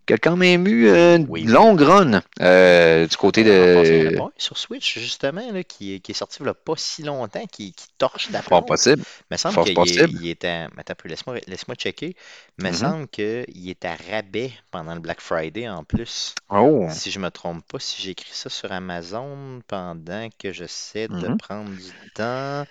qui 0.09 0.13
a 0.13 0.17
quand 0.17 0.35
même 0.37 0.67
eu 0.67 0.87
euh, 0.87 1.17
une 1.17 1.27
Oui. 1.29 1.43
longue 1.43 1.81
run 1.81 2.21
euh, 2.41 3.05
du 3.05 3.15
côté 3.15 3.43
de. 3.43 4.17
sur 4.37 4.57
Switch, 4.57 4.97
justement, 4.97 5.51
là, 5.51 5.63
qui, 5.63 5.93
est- 5.93 5.99
qui 5.99 6.13
est 6.13 6.15
sorti 6.15 6.39
il 6.41 6.47
y 6.47 6.49
a 6.49 6.55
pas 6.55 6.73
si 6.77 7.03
longtemps, 7.03 7.45
qui, 7.45 7.73
qui 7.73 7.85
torche 7.99 8.31
la 8.31 8.41
Fort 8.41 8.65
possible. 8.65 9.03
Il 9.29 9.33
me 9.33 9.37
semble 9.37 9.63
qu'il 9.63 10.27
était. 10.27 10.65
Attends 10.77 10.95
laisse-moi 11.05 11.35
laisse-moi 11.45 11.75
checker. 11.75 12.15
Il 12.57 12.63
me 12.65 12.69
Mhm. 12.69 12.75
semble 12.75 13.07
qu'il 13.07 13.69
est 13.69 13.85
à 13.85 13.95
rabais 14.11 14.51
pendant 14.71 14.95
le 14.95 14.99
Black 14.99 15.21
Friday 15.21 15.69
en 15.69 15.83
plus. 15.83 16.33
Oh. 16.49 16.87
Si 16.89 17.11
je 17.11 17.19
me 17.19 17.29
trompe 17.29 17.63
pas, 17.67 17.77
si 17.79 18.01
j'écris 18.01 18.31
ça 18.33 18.49
sur 18.49 18.71
Amazon 18.71 19.61
pendant 19.67 20.27
que 20.39 20.51
j'essaie 20.51 21.07
de 21.07 21.27
Mhm. 21.27 21.37
prendre 21.37 21.69
du 21.75 21.91
temps. 22.15 22.65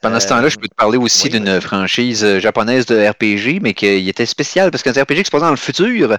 Pendant 0.00 0.18
ce 0.18 0.26
Euh, 0.26 0.28
temps-là, 0.30 0.48
je 0.48 0.56
peux 0.56 0.68
te 0.68 0.74
parler 0.74 0.98
aussi 0.98 1.28
oui, 1.28 1.30
d'une 1.30 1.60
franchise 1.60 2.24
euh, 2.24 2.40
japonaise 2.40 2.86
de 2.86 2.96
RPG, 3.08 3.60
mais 3.60 3.72
qui 3.72 3.86
était 4.08 4.26
spéciale 4.26 4.70
parce 4.72 4.82
qu'un 4.82 4.90
RPG 4.92 5.18
qui 5.22 5.24
se 5.26 5.30
passait 5.30 5.44
dans 5.44 5.50
le 5.50 5.56
futur, 5.56 6.18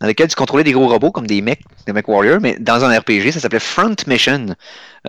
dans 0.00 0.06
lequel 0.06 0.28
tu 0.28 0.34
contrôlais 0.34 0.64
des 0.64 0.72
gros 0.72 0.88
robots 0.88 1.10
comme 1.12 1.26
des 1.26 1.40
mecs, 1.42 1.60
des 1.86 1.92
mech 1.92 2.08
warriors, 2.08 2.40
mais 2.40 2.56
dans 2.58 2.84
un 2.84 2.98
RPG, 2.98 3.32
ça 3.32 3.40
s'appelait 3.40 3.60
Front 3.60 3.94
Mission, 4.06 4.46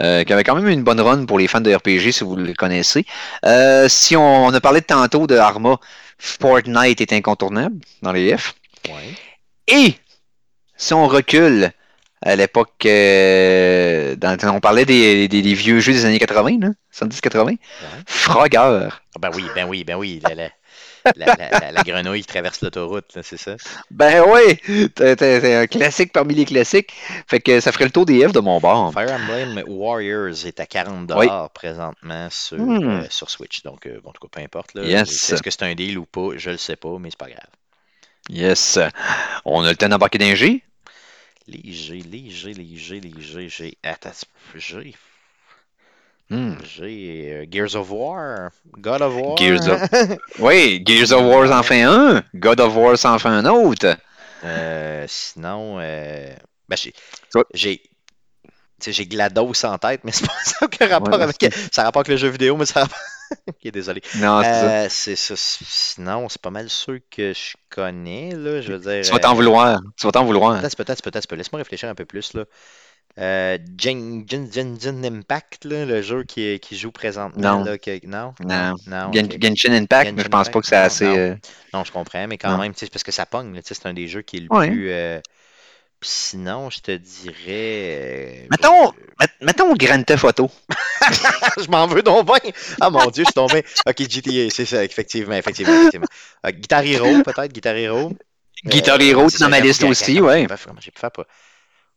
euh, 0.01 0.23
qui 0.23 0.33
avait 0.33 0.43
quand 0.43 0.55
même 0.55 0.67
une 0.67 0.83
bonne 0.83 0.99
run 0.99 1.25
pour 1.25 1.39
les 1.39 1.47
fans 1.47 1.61
de 1.61 1.73
RPG 1.73 2.11
si 2.11 2.23
vous 2.23 2.35
le 2.35 2.53
connaissez. 2.53 3.05
Euh, 3.45 3.87
si 3.89 4.15
on, 4.17 4.45
on 4.47 4.53
a 4.53 4.59
parlé 4.59 4.81
tantôt 4.81 5.27
de 5.27 5.35
Arma, 5.37 5.77
Fortnite 6.17 7.01
est 7.01 7.13
incontournable 7.13 7.77
dans 8.01 8.11
les 8.11 8.35
F. 8.37 8.53
Ouais. 8.87 9.13
Et 9.67 9.93
si 10.77 10.93
on 10.93 11.07
recule 11.07 11.71
à 12.23 12.35
l'époque, 12.35 12.85
euh, 12.85 14.15
on 14.43 14.59
parlait 14.59 14.85
des, 14.85 15.27
des- 15.27 15.41
des 15.41 15.53
vieux 15.53 15.79
jeux 15.79 15.93
des 15.93 16.05
années 16.05 16.19
80, 16.19 16.57
là, 16.59 16.67
70-80. 16.93 17.57
Frogger. 18.05 18.57
Ah, 19.15 19.19
ben 19.19 19.31
oui, 19.33 19.45
ben 19.55 19.65
oui, 19.67 19.83
ben 19.83 19.95
oui. 19.95 20.19
La, 20.23 20.35
la, 20.35 20.49
la- 21.15 21.25
la- 21.35 21.49
la- 21.59 21.71
la 21.71 21.83
grenouille 21.83 22.21
qui 22.21 22.27
traverse 22.27 22.61
l'autoroute, 22.61 23.17
c'est 23.21 23.37
ça? 23.37 23.55
Ben 23.89 24.23
oui, 24.27 24.89
t'es 24.89 25.55
un 25.55 25.67
classique 25.67 26.11
parmi 26.13 26.35
les 26.35 26.45
classiques. 26.45 26.93
Fait 27.27 27.39
que 27.39 27.59
ça 27.59 27.71
ferait 27.71 27.85
le 27.85 27.91
tour 27.91 28.05
des 28.05 28.27
F 28.27 28.31
de 28.33 28.39
mon 28.39 28.59
bord. 28.59 28.91
Fire 28.93 29.11
Emblem 29.11 29.63
Warriors 29.67 30.45
est 30.45 30.59
à 30.59 30.65
40$ 30.65 31.17
Oui. 31.17 31.27
présentement 31.53 32.27
sur, 32.29 32.57
Hmm. 32.57 33.01
euh, 33.01 33.05
sur 33.09 33.29
Switch. 33.29 33.63
Donc, 33.63 33.85
euh, 33.85 33.99
bon, 34.03 34.09
en 34.09 34.13
tout 34.13 34.27
cas, 34.27 34.39
peu 34.39 34.41
importe. 34.43 34.71
Yes. 34.75 35.31
Est-ce 35.31 35.41
que 35.43 35.49
c'est 35.51 35.63
un 35.63 35.73
deal 35.75 35.97
ou 35.97 36.05
pas? 36.05 36.29
Je 36.37 36.49
le 36.51 36.57
sais 36.57 36.75
pas, 36.75 36.97
mais 36.99 37.09
c'est 37.09 37.17
pas 37.19 37.29
grave. 37.29 37.47
Yes. 38.29 38.79
On 39.45 39.63
a 39.63 39.69
le 39.71 39.75
temps 39.75 39.89
d'embarquer 39.89 40.17
d'un 40.17 40.35
G? 40.35 40.63
Léger, 41.47 41.99
léger, 42.01 42.53
léger, 42.53 42.99
léger. 43.01 43.49
J'ai. 43.49 43.77
Attends, 43.83 44.11
j'ai. 44.55 44.95
Hmm. 46.31 46.53
J'ai 46.63 47.29
euh, 47.33 47.45
Gears 47.51 47.75
of 47.75 47.91
War. 47.91 48.51
God 48.79 49.01
of 49.01 49.13
War. 49.15 49.37
Gears 49.37 49.67
of- 49.67 49.81
Oui, 50.39 50.81
Gears 50.85 51.11
of 51.11 51.23
War 51.23 51.51
en 51.51 51.61
fait 51.61 51.81
un. 51.81 52.23
God 52.33 52.61
of 52.61 52.73
War 52.75 52.95
en 53.03 53.19
fait 53.19 53.27
un 53.27 53.45
autre. 53.45 53.97
Euh, 54.45 55.05
sinon, 55.09 55.77
euh, 55.81 56.33
ben, 56.69 56.77
j'ai. 56.77 56.93
J'ai. 57.53 59.05
GLaDOS 59.05 59.65
en 59.65 59.77
tête, 59.77 60.01
mais 60.05 60.11
c'est 60.13 60.25
pas 60.25 60.33
ça 60.43 60.67
qui 60.67 60.83
rapport 60.85 61.13
Ouais, 61.17 61.21
avec. 61.21 61.53
Ça 61.71 61.81
a 61.81 61.85
rapport 61.85 61.99
avec 61.99 62.07
le 62.07 62.17
jeu 62.17 62.29
vidéo, 62.29 62.55
mais 62.55 62.65
ça 62.65 62.79
a 62.79 62.83
rapport. 62.83 62.97
ok, 63.47 63.71
désolé. 63.71 64.01
Non, 64.15 64.41
c'est 64.41 65.15
ça. 65.17 65.33
Euh. 65.33 65.35
Sinon, 65.37 66.29
c'est 66.29 66.41
pas 66.41 66.49
mal 66.49 66.69
ceux 66.69 66.99
que 67.11 67.33
je 67.33 67.55
connais, 67.69 68.31
là. 68.31 68.61
Je 68.61 68.71
veux 68.73 68.79
dire. 68.79 69.01
Tu 69.03 69.11
vas 69.11 69.19
t'en 69.19 69.35
vouloir. 69.35 69.81
Tu 69.97 70.05
vas 70.07 70.11
t'en 70.13 70.23
vouloir. 70.23 70.59
Peut-être, 70.61 70.77
peut-être, 70.77 71.03
peut-être, 71.03 71.27
peut-être. 71.27 71.37
Laisse-moi 71.37 71.59
réfléchir 71.59 71.89
un 71.89 71.95
peu 71.95 72.05
plus, 72.05 72.33
là. 72.33 72.45
Euh, 73.19 73.57
Gen- 73.77 74.25
Gen- 74.29 74.51
Gen- 74.51 74.79
Gen 74.79 75.05
Impact, 75.05 75.65
là, 75.65 75.85
le 75.85 76.01
jeu 76.01 76.23
qui, 76.23 76.59
qui 76.59 76.77
joue 76.77 76.91
présentement. 76.91 77.57
Non. 77.59 77.63
Là, 77.65 77.77
que- 77.77 78.05
non? 78.07 78.33
Non. 78.39 78.75
Non, 78.87 79.11
Gen- 79.13 79.25
ok. 79.25 79.37
Genshin 79.41 79.73
Impact, 79.73 80.05
Genshin 80.05 80.15
mais 80.15 80.23
je 80.23 80.27
pense 80.29 80.49
pas 80.49 80.61
que 80.61 80.67
c'est 80.67 80.75
assez. 80.77 81.05
non. 81.05 81.17
euh, 81.17 81.35
Non, 81.73 81.83
je 81.83 81.91
comprends, 81.91 82.25
mais 82.27 82.37
quand 82.37 82.57
même, 82.57 82.73
parce 82.73 83.03
que 83.03 83.11
ça 83.11 83.25
pogne. 83.25 83.59
C'est 83.63 83.85
un 83.85 83.93
des 83.93 84.07
jeux 84.07 84.21
qui 84.21 84.37
est 84.37 84.39
le 84.41 84.47
Ouais. 84.49 84.69
plus. 84.69 84.89
euh, 84.91 85.19
sinon, 86.03 86.69
je 86.69 86.79
te 86.79 86.91
dirais. 86.91 87.35
euh, 87.47 88.47
Mettons, 88.49 88.91
met- 89.19 89.27
mettons 89.45 89.73
Grand 89.75 90.03
Theft 90.03 90.23
Auto. 90.23 90.49
je 91.59 91.69
m'en 91.69 91.87
veux 91.87 92.01
donc 92.01 92.25
bien. 92.25 92.51
Ah 92.79 92.89
mon 92.89 93.05
dieu, 93.09 93.23
je 93.23 93.27
suis 93.29 93.33
tombé. 93.33 93.63
Ok, 93.85 93.97
GTA, 94.09 94.49
c'est 94.49 94.65
ça, 94.65 94.83
effectivement, 94.83 95.35
effectivement, 95.35 95.73
effectivement. 95.73 96.07
Guitar 96.47 96.83
Hero, 96.83 97.21
peut-être, 97.23 97.51
Guitar 97.53 97.75
Hero. 97.75 98.13
Guitar 98.65 98.99
Hero, 99.01 99.29
c'est 99.29 99.39
dans 99.39 99.49
ma 99.49 99.59
liste 99.59 99.83
aussi, 99.83 100.21
ouais. 100.21 100.47
J'ai 100.79 100.91
pu 100.91 100.99
faire 100.99 101.11
pas. 101.11 101.25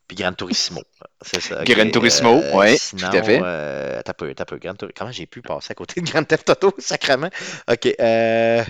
Puis 0.07 0.17
Gran 0.17 0.33
Turismo. 0.35 0.83
C'est 1.23 1.41
ça. 1.41 1.61
ok. 1.61 1.67
Gran 1.67 1.91
Turismo, 1.91 2.41
Euh, 2.43 2.53
ouais, 2.55 2.77
sinon, 2.79 3.09
tout 3.11 3.17
à 3.17 3.23
fait. 3.23 3.41
Euh, 3.43 4.01
t'as 4.05 4.13
peu, 4.13 4.35
t'as 4.35 4.45
peu. 4.45 4.59
Gran 4.59 4.75
Tur- 4.75 4.91
Comment 4.97 5.11
j'ai 5.13 5.27
pu 5.27 5.41
passer 5.43 5.69
à 5.71 5.75
côté 5.75 6.01
de 6.01 6.11
Grand 6.11 6.25
Theft 6.25 6.51
Auto, 6.51 6.75
sacrément? 6.79 7.31
Ok, 7.71 7.89
euh. 8.01 8.63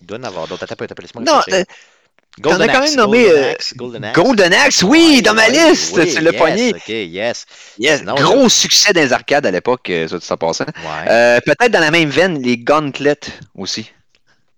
Il 0.00 0.06
doit 0.06 0.18
en 0.18 0.22
avoir 0.24 0.48
d'autres. 0.48 0.66
T'as 0.66 0.74
peu, 0.76 0.86
t'as 0.86 0.94
peu, 0.94 1.02
laisse-moi 1.02 1.22
Non, 1.24 1.36
réfléchir. 1.38 1.60
euh, 1.60 2.42
t'en 2.42 2.60
as 2.60 2.68
quand 2.68 2.80
même 2.82 2.94
nommé, 2.96 3.24
Golden 3.26 3.44
Axe, 3.44 3.74
Golden 3.76 4.04
Axe. 4.04 4.16
Golden 4.18 4.52
Axe, 4.54 4.82
oui, 4.82 5.22
dans 5.22 5.34
ma 5.34 5.48
liste. 5.48 5.96
oui, 5.96 6.12
tu 6.14 6.20
l'as 6.20 6.32
yes, 6.32 6.40
pogné. 6.40 6.70
Ok, 6.74 6.88
yes. 6.88 7.46
Yes, 7.78 8.02
gros 8.04 8.48
succès 8.48 8.92
dans 8.92 9.00
les 9.02 9.12
arcades 9.12 9.46
à 9.46 9.50
l'époque, 9.50 9.90
ça, 10.08 10.18
ça 10.20 10.36
passant. 10.36 10.64
Ouais. 10.66 11.10
Euh, 11.10 11.40
Peut-être 11.44 11.70
dans 11.70 11.80
la 11.80 11.90
même 11.90 12.08
veine, 12.10 12.42
les 12.42 12.58
Gauntlet 12.58 13.16
aussi, 13.54 13.92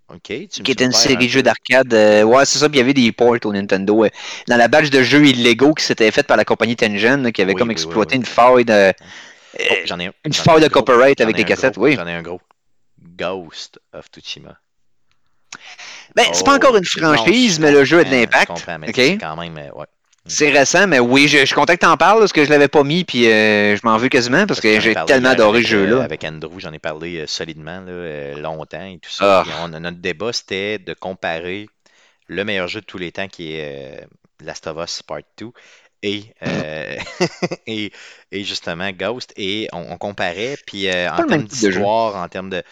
ok. 0.08 0.22
Tu 0.22 0.62
qui 0.62 0.70
était 0.72 0.84
une 0.84 0.92
série 0.92 1.16
de 1.16 1.26
jeux 1.28 1.42
d'arcade. 1.42 1.92
euh, 1.94 2.22
ouais, 2.22 2.44
c'est 2.44 2.58
ça, 2.58 2.68
puis 2.68 2.76
il 2.78 2.80
y 2.80 2.82
avait 2.82 2.94
des 2.94 3.10
ports 3.12 3.36
au 3.44 3.52
Nintendo. 3.52 4.04
euh, 4.04 4.08
dans 4.48 4.56
la 4.56 4.68
badge 4.68 4.90
de 4.90 5.02
jeux 5.02 5.26
illégaux 5.26 5.74
qui 5.74 5.84
s'était 5.84 6.10
faite 6.10 6.26
par 6.26 6.36
la 6.36 6.44
compagnie 6.44 6.76
Tengen, 6.76 7.22
là, 7.22 7.32
qui 7.32 7.42
avait 7.42 7.52
Oui, 7.54 7.58
comme 7.58 7.68
oui, 7.68 7.72
exploité 7.72 8.14
oui. 8.14 8.20
une 8.20 8.26
faille 8.26 8.64
de. 8.64 8.92
Oh, 9.58 9.74
j'en 9.86 9.98
ai 9.98 10.06
un. 10.06 10.12
une 10.24 10.32
faille 10.32 10.60
de 10.62 10.68
copyright 10.68 11.20
avec 11.20 11.38
un 11.40 11.42
cassettes, 11.44 11.74
gros, 11.74 11.84
oui. 11.84 11.94
J'en 11.96 12.06
ai 12.06 12.12
un 12.12 12.22
gros. 12.22 12.40
Ghost 13.18 13.78
of 13.92 14.06
Tsushima. 14.14 14.56
Ben, 16.14 16.24
c'est 16.32 16.44
pas 16.44 16.52
Oh, 16.52 16.56
encore 16.56 16.76
une 16.76 16.84
franchise, 16.84 17.58
mais 17.60 17.72
le 17.72 17.84
jeu 17.84 18.00
a 18.00 18.04
de 18.04 18.10
l'impact. 18.10 18.48
Je 18.48 18.54
comprends, 18.54 18.78
mais 18.78 18.92
quand 19.18 19.36
même. 19.36 19.56
euh, 19.58 19.70
ouais. 19.78 19.86
C'est 20.28 20.50
récent, 20.50 20.86
mais 20.86 20.98
oui, 20.98 21.28
je, 21.28 21.38
je 21.38 21.44
suis 21.44 21.54
content 21.54 21.74
que 21.74 21.78
t'en 21.80 21.96
parles, 21.96 22.18
parce 22.20 22.32
que 22.32 22.44
je 22.44 22.50
l'avais 22.50 22.68
pas 22.68 22.82
mis, 22.82 23.04
puis 23.04 23.26
euh, 23.26 23.76
je 23.76 23.80
m'en 23.84 23.96
veux 23.96 24.08
quasiment, 24.08 24.46
parce 24.46 24.60
que 24.60 24.80
j'ai 24.80 24.94
tellement 24.94 25.30
adoré 25.30 25.62
ce 25.62 25.74
euh, 25.74 25.86
jeu-là. 25.86 26.02
Avec 26.02 26.24
Andrew, 26.24 26.58
j'en 26.58 26.72
ai 26.72 26.78
parlé 26.78 27.18
euh, 27.18 27.26
solidement, 27.26 27.80
là, 27.80 27.90
euh, 27.92 28.36
longtemps 28.40 28.84
et 28.84 28.98
tout 28.98 29.10
ça. 29.10 29.44
Ah. 29.46 29.64
On- 29.64 29.68
notre 29.68 29.98
débat, 29.98 30.32
c'était 30.32 30.78
de 30.78 30.94
comparer 30.94 31.68
le 32.28 32.44
meilleur 32.44 32.68
jeu 32.68 32.80
de 32.80 32.86
tous 32.86 32.98
les 32.98 33.12
temps, 33.12 33.28
qui 33.28 33.54
est 33.54 34.02
euh, 34.02 34.06
Last 34.44 34.66
of 34.66 34.76
Us 34.84 35.02
Part 35.02 35.20
2, 35.38 35.50
et, 36.02 36.24
euh, 36.46 36.96
et, 37.66 37.92
et 38.32 38.44
justement 38.44 38.90
Ghost, 38.92 39.32
et 39.36 39.68
on, 39.72 39.92
on 39.92 39.96
comparait, 39.98 40.56
puis 40.66 40.88
euh, 40.88 41.08
en 41.10 41.16
termes 41.28 41.44
d'histoire, 41.44 42.16
en 42.16 42.28
termes 42.28 42.50
de... 42.50 42.62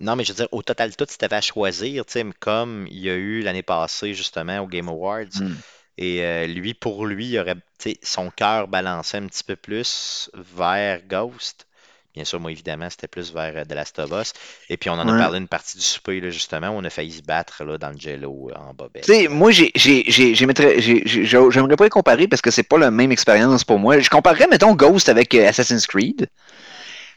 Non, 0.00 0.16
mais 0.16 0.24
je 0.24 0.32
veux 0.32 0.36
dire, 0.36 0.48
au 0.52 0.62
total, 0.62 0.94
tout, 0.96 1.06
si 1.08 1.18
tu 1.18 1.24
avais 1.24 1.36
à 1.36 1.40
choisir, 1.40 2.04
comme 2.40 2.86
il 2.90 2.98
y 3.00 3.10
a 3.10 3.14
eu 3.14 3.40
l'année 3.42 3.62
passée, 3.64 4.14
justement, 4.14 4.58
au 4.60 4.66
Game 4.66 4.88
Awards, 4.88 5.24
Hmm. 5.40 5.54
Et 5.98 6.22
euh, 6.24 6.46
lui, 6.46 6.74
pour 6.74 7.04
lui, 7.06 7.26
il 7.26 7.38
aurait, 7.40 7.56
son 8.02 8.30
cœur 8.30 8.68
balançait 8.68 9.18
un 9.18 9.26
petit 9.26 9.42
peu 9.42 9.56
plus 9.56 10.30
vers 10.34 11.00
Ghost. 11.08 11.66
Bien 12.14 12.24
sûr, 12.24 12.40
moi, 12.40 12.50
évidemment, 12.50 12.88
c'était 12.88 13.06
plus 13.08 13.32
vers 13.32 13.52
euh, 13.56 13.64
The 13.64 13.72
Last 13.74 13.98
of 13.98 14.10
Us. 14.12 14.32
Et 14.70 14.76
puis, 14.76 14.90
on 14.90 14.94
en 14.94 15.06
a 15.08 15.18
parlé 15.18 15.38
une 15.38 15.48
partie 15.48 15.76
du 15.76 15.84
souper, 15.84 16.20
là, 16.20 16.30
justement, 16.30 16.68
où 16.68 16.72
on 16.74 16.84
a 16.84 16.90
failli 16.90 17.12
se 17.12 17.22
battre 17.22 17.64
là, 17.64 17.78
dans 17.78 17.90
le 17.90 17.98
jello 17.98 18.50
euh, 18.50 18.58
en 18.58 18.74
bobette. 18.74 19.04
Tu 19.04 19.12
sais, 19.12 19.28
moi, 19.28 19.50
j'ai- 19.50 19.72
j'ai- 19.74 20.04
j'ai- 20.06 20.34
j'aimerais 20.34 20.80
j'ai- 20.80 21.02
j'ai- 21.04 21.24
j'aimerais 21.26 21.76
pas 21.76 21.84
les 21.84 21.90
comparer 21.90 22.26
parce 22.28 22.42
que 22.42 22.50
c'est 22.50 22.62
pas 22.62 22.78
la 22.78 22.90
même 22.90 23.12
expérience 23.12 23.64
pour 23.64 23.78
moi. 23.78 23.98
Je 23.98 24.08
comparerais, 24.08 24.46
mettons, 24.48 24.74
Ghost 24.74 25.08
avec 25.08 25.34
euh, 25.34 25.48
Assassin's 25.48 25.86
Creed. 25.86 26.28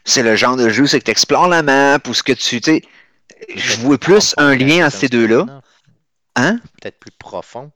C'est 0.04 0.22
le 0.24 0.34
genre 0.36 0.56
de 0.56 0.68
jeu, 0.68 0.86
c'est 0.86 0.98
que 0.98 1.04
tu 1.04 1.10
explores 1.12 1.48
la 1.48 1.62
map 1.62 1.98
ou 2.08 2.14
ce 2.14 2.22
que 2.24 2.32
tu. 2.32 2.60
Je 3.54 3.76
vois 3.78 3.98
plus 3.98 4.34
un 4.36 4.54
lien 4.56 4.86
entre 4.86 4.96
ces 4.96 5.08
deux-là. 5.08 5.46
Hein? 6.36 6.60
Peut-être 6.80 6.98
plus 6.98 7.12
profond 7.12 7.70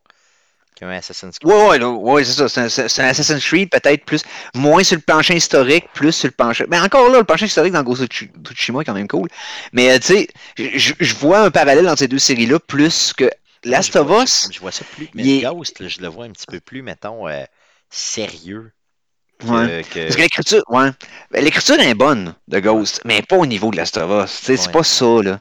qu'un 0.76 0.90
Assassin's 0.90 1.38
Creed. 1.38 1.52
Ouais, 1.52 1.82
ouais, 1.82 2.24
c'est 2.24 2.48
ça. 2.48 2.68
C'est 2.68 3.02
un, 3.02 3.08
Assassin's 3.08 3.44
Creed, 3.44 3.70
peut-être 3.70 4.04
plus. 4.04 4.22
Moins 4.54 4.84
sur 4.84 4.96
le 4.96 5.02
plancher 5.02 5.34
historique, 5.34 5.86
plus 5.94 6.12
sur 6.12 6.28
le 6.28 6.32
plancher. 6.32 6.66
Mais 6.68 6.78
encore 6.78 7.10
là, 7.10 7.18
le 7.18 7.24
plancher 7.24 7.46
historique 7.46 7.72
dans 7.72 7.82
Ghost 7.82 8.02
of 8.02 8.08
Tsu- 8.08 8.30
Tsushima 8.44 8.82
est 8.82 8.84
quand 8.84 8.94
même 8.94 9.08
cool. 9.08 9.28
Mais 9.72 9.90
euh, 9.90 9.98
tu 9.98 10.06
sais, 10.06 10.28
je 10.56 11.14
vois 11.16 11.40
un 11.40 11.50
parallèle 11.50 11.88
entre 11.88 11.98
ces 11.98 12.08
deux 12.08 12.18
séries-là 12.18 12.60
plus 12.60 13.12
que 13.12 13.28
Last 13.64 13.96
of 13.96 14.10
Us. 14.22 14.48
Je, 14.52 14.60
vois 14.60 14.70
ça 14.72 14.84
plus. 14.94 15.08
Mais 15.14 15.24
il 15.24 15.42
Ghost, 15.42 15.80
là, 15.80 15.88
je 15.88 16.00
le 16.00 16.08
vois 16.08 16.24
un 16.26 16.30
petit 16.30 16.46
peu 16.46 16.60
plus, 16.60 16.82
mettons, 16.82 17.26
euh, 17.26 17.44
sérieux. 17.90 18.72
Que, 19.38 19.46
Ouais. 19.46 19.84
que- 19.92 20.00
Parce 20.04 20.16
que 20.16 20.22
l'écriture, 20.22 20.62
ouais. 20.68 20.90
Ben, 21.30 21.44
L'écriture 21.44 21.78
est 21.78 21.94
bonne 21.94 22.34
de 22.48 22.58
Ghost, 22.58 23.02
mais 23.04 23.20
pas 23.22 23.36
au 23.36 23.44
niveau 23.46 23.70
de 23.70 23.76
Last 23.76 23.96
of 23.98 24.24
Us. 24.24 24.30
Tu 24.38 24.46
sais, 24.46 24.56
C'est 24.56 24.66
Ouais. 24.68 24.72
pas 24.72 24.82
ça, 24.82 25.22
là. 25.22 25.40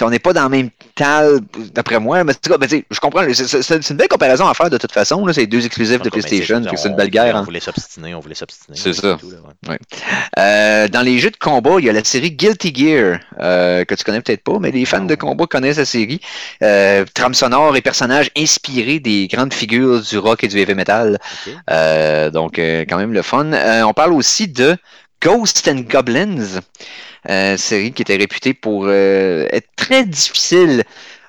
On 0.00 0.10
n'est 0.10 0.18
pas 0.18 0.32
dans 0.32 0.44
le 0.44 0.48
même 0.48 0.70
tal, 0.94 1.40
d'après 1.74 1.98
moi. 1.98 2.22
Mais 2.22 2.32
ben, 2.48 2.68
je 2.90 3.00
comprends. 3.00 3.24
C'est 3.32 3.90
une 3.90 3.96
belle 3.96 4.08
comparaison 4.08 4.46
à 4.46 4.54
faire 4.54 4.70
de 4.70 4.78
toute 4.78 4.92
façon. 4.92 5.26
C'est 5.32 5.46
deux 5.46 5.64
exclusifs 5.66 6.00
de 6.02 6.08
PlayStation. 6.10 6.62
C'est 6.76 6.88
une 6.88 6.96
belle 6.96 7.10
guerre. 7.10 7.34
On 7.34 7.38
hein. 7.38 7.42
voulait 7.42 7.60
s'obstiner, 7.60 8.14
on 8.14 8.20
voulait 8.20 8.34
s'obstiner. 8.36 8.76
C'est 8.76 8.92
ça. 8.92 9.16
tout, 9.20 9.30
là, 9.30 9.38
ouais. 9.68 9.78
Euh, 10.38 10.88
dans 10.88 11.02
les 11.02 11.18
jeux 11.18 11.30
de 11.30 11.36
combat, 11.36 11.76
il 11.78 11.86
y 11.86 11.90
a 11.90 11.92
la 11.92 12.04
série 12.04 12.30
Guilty 12.30 12.72
Gear, 12.74 13.18
euh, 13.40 13.84
que 13.84 13.94
tu 13.94 14.04
connais 14.04 14.20
peut-être 14.20 14.44
pas, 14.44 14.58
mais 14.60 14.70
les 14.70 14.84
fans 14.84 15.04
de 15.04 15.14
combat 15.14 15.46
connaissent 15.46 15.78
la 15.78 15.84
série. 15.84 16.20
Euh, 16.62 17.04
trame 17.14 17.34
sonore 17.34 17.76
et 17.76 17.80
personnages 17.82 18.30
inspirés 18.36 19.00
des 19.00 19.26
grandes 19.26 19.52
figures 19.52 20.00
du 20.00 20.18
rock 20.18 20.44
et 20.44 20.48
du 20.48 20.58
heavy 20.58 20.74
metal. 20.74 21.18
Euh, 21.70 22.30
donc, 22.30 22.58
quand 22.58 22.98
même 22.98 23.12
le 23.12 23.22
fun. 23.28 23.52
Euh, 23.52 23.82
on 23.82 23.92
parle 23.92 24.12
aussi 24.12 24.48
de 24.48 24.76
Ghosts 25.22 25.68
and 25.68 25.82
Goblins, 25.88 26.60
euh, 27.28 27.56
série 27.56 27.92
qui 27.92 28.02
était 28.02 28.16
réputée 28.16 28.54
pour 28.54 28.84
euh, 28.86 29.46
être 29.52 29.68
très 29.76 30.04
difficile. 30.04 30.84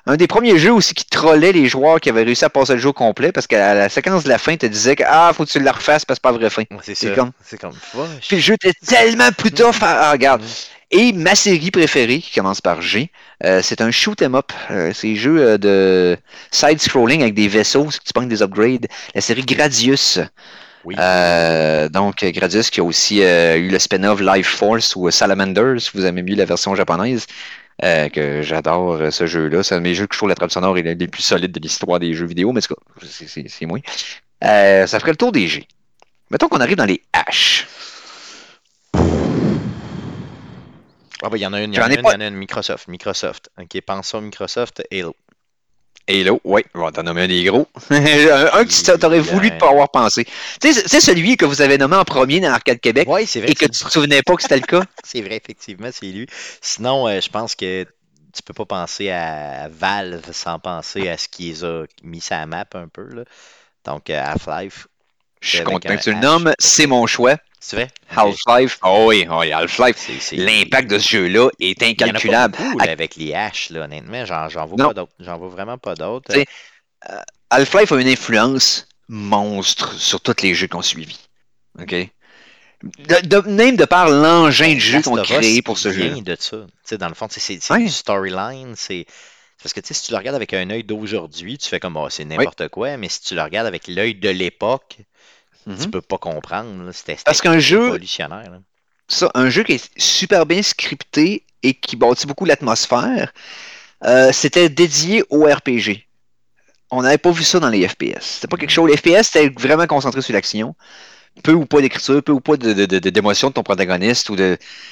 Un 0.06 0.16
des 0.16 0.26
premiers 0.26 0.58
jeux 0.58 0.72
aussi 0.72 0.94
qui 0.94 1.04
trollait 1.04 1.52
les 1.52 1.68
joueurs 1.68 2.00
qui 2.00 2.08
avaient 2.08 2.22
réussi 2.22 2.44
à 2.44 2.48
passer 2.50 2.72
le 2.72 2.78
jeu 2.78 2.88
au 2.88 2.92
complet 2.92 3.32
parce 3.32 3.46
qu'à 3.46 3.74
la 3.74 3.88
séquence 3.88 4.24
de 4.24 4.28
la 4.30 4.38
fin, 4.38 4.56
te 4.56 4.64
disait 4.66 4.96
que 4.96 5.04
ah, 5.06 5.30
faut 5.34 5.44
que 5.44 5.50
tu 5.50 5.60
le 5.60 5.70
refasses 5.70 6.04
parce 6.04 6.18
que 6.18 6.22
c'est 6.22 6.22
pas 6.22 6.32
la 6.32 6.38
vraie 6.38 6.50
fin. 6.50 6.62
C'est 6.82 6.94
ça. 6.94 7.14
comme- 7.14 7.32
C'est 7.44 7.60
comme. 7.60 7.74
Puis 8.26 8.36
le 8.36 8.42
jeu 8.42 8.54
était 8.54 8.72
tellement 8.86 9.30
plus 9.36 9.52
tough 9.52 9.76
à. 9.82 10.16
Mhm. 10.16 10.40
Et 10.92 11.12
ma 11.12 11.36
série 11.36 11.70
préférée, 11.70 12.18
qui 12.18 12.32
commence 12.34 12.60
par 12.60 12.80
G, 12.82 13.12
euh, 13.44 13.60
c'est 13.62 13.80
un 13.80 13.92
shoot 13.92 14.20
'em 14.22 14.34
up. 14.34 14.50
Euh, 14.72 14.90
c'est 14.92 15.12
un 15.12 15.14
jeu 15.14 15.38
euh, 15.38 15.58
de 15.58 16.16
side-scrolling 16.50 17.20
avec 17.22 17.34
des 17.34 17.46
vaisseaux, 17.46 17.84
que 17.84 17.92
tu 18.04 18.12
pognes 18.12 18.28
des 18.28 18.42
upgrades. 18.42 18.86
La 19.14 19.20
série 19.20 19.42
Gradius. 19.44 20.18
Oui. 20.84 20.96
Euh, 20.98 21.88
donc, 21.88 22.24
Gradius 22.24 22.70
qui 22.70 22.80
a 22.80 22.84
aussi 22.84 23.22
euh, 23.22 23.56
eu 23.56 23.68
le 23.68 23.78
spin-off 23.78 24.20
Life 24.20 24.48
Force 24.48 24.96
ou 24.96 25.10
Salamander, 25.10 25.74
si 25.78 25.90
vous 25.94 26.06
aimez 26.06 26.22
mieux 26.22 26.36
la 26.36 26.44
version 26.46 26.74
japonaise. 26.74 27.26
euh, 27.82 28.08
que 28.10 28.42
j'adore 28.42 28.98
ce 29.10 29.26
jeu-là. 29.26 29.62
C'est 29.62 29.74
un 29.74 29.78
de 29.78 29.82
mes 29.84 29.94
jeux 29.94 30.06
que 30.06 30.14
je 30.14 30.18
trouve 30.18 30.28
la 30.28 30.34
trame 30.34 30.50
sonore 30.50 30.76
est 30.76 30.82
l'un 30.82 30.94
des 30.94 31.08
plus 31.08 31.22
solides 31.22 31.52
de 31.52 31.60
l'histoire 31.60 31.98
des 31.98 32.12
jeux 32.12 32.26
vidéo, 32.26 32.52
mais 32.52 32.60
c'est- 32.60 33.66
moi. 33.66 33.78
Ça 34.42 35.00
ferait 35.00 35.12
le 35.12 35.16
tour 35.16 35.32
des 35.32 35.48
G. 35.48 35.66
Mettons 36.30 36.48
qu'on 36.48 36.60
arrive 36.60 36.76
dans 36.76 36.84
les 36.84 37.02
H. 37.14 37.64
Ah, 41.22 41.28
bah, 41.28 41.36
il 41.36 41.40
y 41.40 41.46
en 41.46 41.52
a 41.52 41.60
une, 41.62 41.72
il 41.72 41.76
y 41.76 41.80
en 41.80 41.84
a 41.84 41.88
une, 41.94 42.02
pas- 42.02 42.10
il 42.10 42.14
y 42.14 42.16
en 42.16 42.20
a 42.20 42.26
une, 42.28 42.34
Microsoft. 42.36 42.88
Microsoft. 42.88 43.50
Ok, 43.58 43.80
pensons 43.86 44.20
Microsoft, 44.22 44.82
Halo. 44.90 45.14
Halo, 46.08 46.40
oui, 46.44 46.62
on 46.74 46.80
va 46.80 46.92
t'en 46.92 47.02
nommer 47.02 47.22
un 47.22 47.28
des 47.28 47.44
gros. 47.44 47.68
un, 47.90 48.64
que 48.64 48.98
tu 48.98 49.06
aurais 49.06 49.20
voulu 49.20 49.50
ne 49.50 49.58
pas 49.58 49.70
avoir 49.70 49.90
pensé. 49.90 50.26
Tu 50.60 50.72
sais, 50.72 51.00
celui 51.00 51.36
que 51.36 51.44
vous 51.44 51.62
avez 51.62 51.78
nommé 51.78 51.96
en 51.96 52.04
premier 52.04 52.40
dans 52.40 52.50
Arcade 52.50 52.80
Québec 52.80 53.08
ouais, 53.08 53.24
vrai 53.24 53.50
et 53.50 53.54
que, 53.54 53.66
tu 53.66 53.84
ne 53.84 53.88
te 53.88 53.92
souvenais 53.92 54.22
pas 54.22 54.34
que 54.34 54.42
c'était 54.42 54.56
le 54.56 54.66
cas? 54.66 54.82
c'est 55.04 55.20
vrai, 55.20 55.36
effectivement, 55.36 55.90
c'est 55.92 56.06
lui. 56.06 56.26
Sinon, 56.60 57.06
euh, 57.06 57.20
je 57.20 57.28
pense 57.28 57.54
que 57.54 57.84
tu 58.32 58.42
peux 58.44 58.54
pas 58.54 58.64
penser 58.64 59.10
à 59.10 59.68
Valve 59.68 60.32
sans 60.32 60.58
penser 60.58 61.08
à 61.08 61.16
ce 61.16 61.28
qu'ils 61.28 61.64
ont 61.64 61.86
mis 62.02 62.20
sa 62.20 62.44
map 62.46 62.66
un 62.74 62.88
peu. 62.88 63.06
Là. 63.12 63.24
Donc, 63.84 64.10
euh, 64.10 64.20
Half-Life. 64.22 64.88
Je 65.40 65.56
suis 65.56 65.64
content 65.64 65.96
que 65.96 66.02
tu 66.02 66.12
le 66.12 66.20
nommes, 66.20 66.52
c'est 66.58 66.86
mon 66.86 67.06
choix. 67.06 67.36
C'est 67.62 67.76
vrai? 67.76 67.90
Half-Life, 68.08 68.78
oh 68.82 69.04
oui, 69.08 69.26
oh 69.30 69.40
oui 69.40 69.52
Half-Life, 69.52 70.32
l'impact 70.32 70.90
de 70.90 70.98
ce 70.98 71.08
jeu-là 71.10 71.50
est 71.60 71.82
incalculable. 71.82 72.22
Il 72.24 72.32
y 72.32 72.36
en 72.36 72.40
a 72.40 72.48
pas 72.48 72.70
beaucoup, 72.78 72.80
avec 72.80 73.16
les 73.16 73.34
haches, 73.34 73.68
là, 73.68 73.84
honnêtement, 73.84 74.24
j'en 74.24 74.66
vois 74.66 74.88
pas 74.88 74.94
d'autres. 74.94 75.12
J'en 75.20 75.38
vois 75.38 75.48
vraiment 75.48 75.76
pas 75.76 75.94
d'autres. 75.94 76.34
Euh, 76.34 77.20
Half-Life 77.50 77.92
a 77.92 78.00
une 78.00 78.08
influence 78.08 78.88
monstre 79.08 79.92
sur 79.94 80.20
tous 80.20 80.42
les 80.42 80.54
jeux 80.54 80.68
qu'on 80.68 80.82
suivi. 80.82 81.18
OK? 81.78 81.94
De, 82.82 83.46
même 83.46 83.76
de 83.76 83.84
par 83.84 84.08
l'engin 84.08 84.74
de 84.74 84.78
jeu 84.78 85.02
qu'on 85.02 85.18
a 85.18 85.22
créé 85.22 85.60
pour 85.60 85.76
ce 85.76 85.92
jeu. 85.92 86.18
de 86.20 86.36
ça. 86.38 86.96
dans 86.96 87.08
le 87.08 87.14
fond, 87.14 87.28
c'est 87.30 87.60
une 87.70 87.88
storyline, 87.88 88.74
c'est. 88.74 89.04
Parce 89.62 89.74
que 89.74 89.80
si 89.84 90.06
tu 90.06 90.12
le 90.12 90.16
regardes 90.16 90.36
avec 90.36 90.54
un 90.54 90.70
œil 90.70 90.84
d'aujourd'hui, 90.84 91.58
tu 91.58 91.68
fais 91.68 91.78
comme 91.78 91.98
oh, 91.98 92.08
c'est 92.08 92.24
n'importe 92.24 92.68
quoi, 92.68 92.96
mais 92.96 93.10
si 93.10 93.20
tu 93.20 93.34
le 93.34 93.42
regardes 93.42 93.66
avec 93.66 93.88
l'œil 93.88 94.14
de 94.14 94.30
l'époque, 94.30 94.96
tu 95.64 95.70
mhm. 95.70 95.90
peux 95.90 96.00
pas 96.00 96.18
comprendre. 96.18 96.90
C'était 96.92 97.16
Parce 97.24 97.40
qu'un 97.40 97.58
jeu. 97.58 97.98
Ça, 99.08 99.30
un 99.34 99.50
jeu 99.50 99.64
qui 99.64 99.72
est 99.72 99.90
super 99.96 100.46
bien 100.46 100.62
scripté 100.62 101.44
et 101.62 101.74
qui 101.74 101.96
bâtit 101.96 102.26
beaucoup 102.26 102.44
l'atmosphère, 102.44 103.32
euh, 104.04 104.30
c'était 104.32 104.68
dédié 104.68 105.24
au 105.30 105.44
RPG. 105.44 106.06
On 106.92 107.02
n'avait 107.02 107.18
pas 107.18 107.32
vu 107.32 107.42
ça 107.42 107.58
dans 107.58 107.68
les 107.68 107.86
FPS. 107.86 108.20
C'était 108.20 108.48
pas 108.48 108.56
quelque 108.56 108.70
mhm. 108.70 108.74
chose. 108.74 108.90
Les 108.90 108.96
FPS, 108.96 109.26
c'était 109.30 109.48
vraiment 109.48 109.86
concentré 109.86 110.22
sur 110.22 110.32
l'action 110.32 110.74
peu 111.42 111.52
ou 111.52 111.64
pas 111.64 111.80
d'écriture, 111.80 112.22
peu 112.22 112.32
ou 112.32 112.40
pas 112.40 112.56
d'émotion 112.56 113.48
de, 113.48 113.52
de, 113.52 113.52
de, 113.52 113.54
ton 113.54 113.62
protagoniste 113.62 114.30
ou 114.30 114.36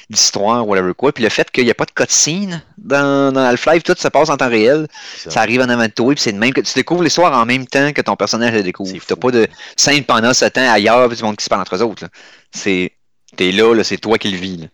d'histoire, 0.09 0.67
whatever 0.67 0.93
quoi. 0.93 1.11
Puis 1.11 1.23
le 1.23 1.29
fait 1.29 1.49
qu'il 1.51 1.65
n'y 1.65 1.71
a 1.71 1.75
pas 1.75 1.85
de 1.85 1.91
cutscene 1.91 2.61
dans, 2.77 3.31
dans 3.31 3.41
Half-Life, 3.41 3.83
tout 3.83 3.95
se 3.97 4.07
passe 4.07 4.29
en 4.29 4.37
temps 4.37 4.49
réel. 4.49 4.87
Ça, 5.15 5.41
arrive 5.41 5.61
en 5.61 5.69
avant 5.69 5.85
de 5.85 5.91
toi, 5.91 6.13
puis 6.13 6.21
c'est 6.21 6.31
de 6.31 6.37
même 6.37 6.53
que 6.53 6.61
tu 6.61 6.73
découvres 6.73 7.03
l'histoire 7.03 7.33
en 7.33 7.45
même 7.45 7.67
temps 7.67 7.91
que 7.93 8.01
ton 8.01 8.15
personnage 8.15 8.53
le 8.53 8.63
découvre. 8.63 8.93
T'as 9.05 9.15
pas 9.15 9.31
de 9.31 9.47
scène 9.75 10.03
pendant 10.03 10.33
ce 10.33 10.45
temps 10.45 10.71
ailleurs, 10.71 11.07
puis 11.07 11.17
du 11.17 11.23
monde 11.23 11.37
qui 11.37 11.43
se 11.43 11.49
parle 11.49 11.61
entre 11.61 11.75
eux 11.75 11.83
autres. 11.83 12.05
C'est. 12.51 12.93
T'es 13.35 13.51
là, 13.51 13.75
là 13.75 13.83
c'est 13.83 13.97
toi 13.97 14.17
qui 14.17 14.31
le 14.31 14.37
vis. 14.37 14.67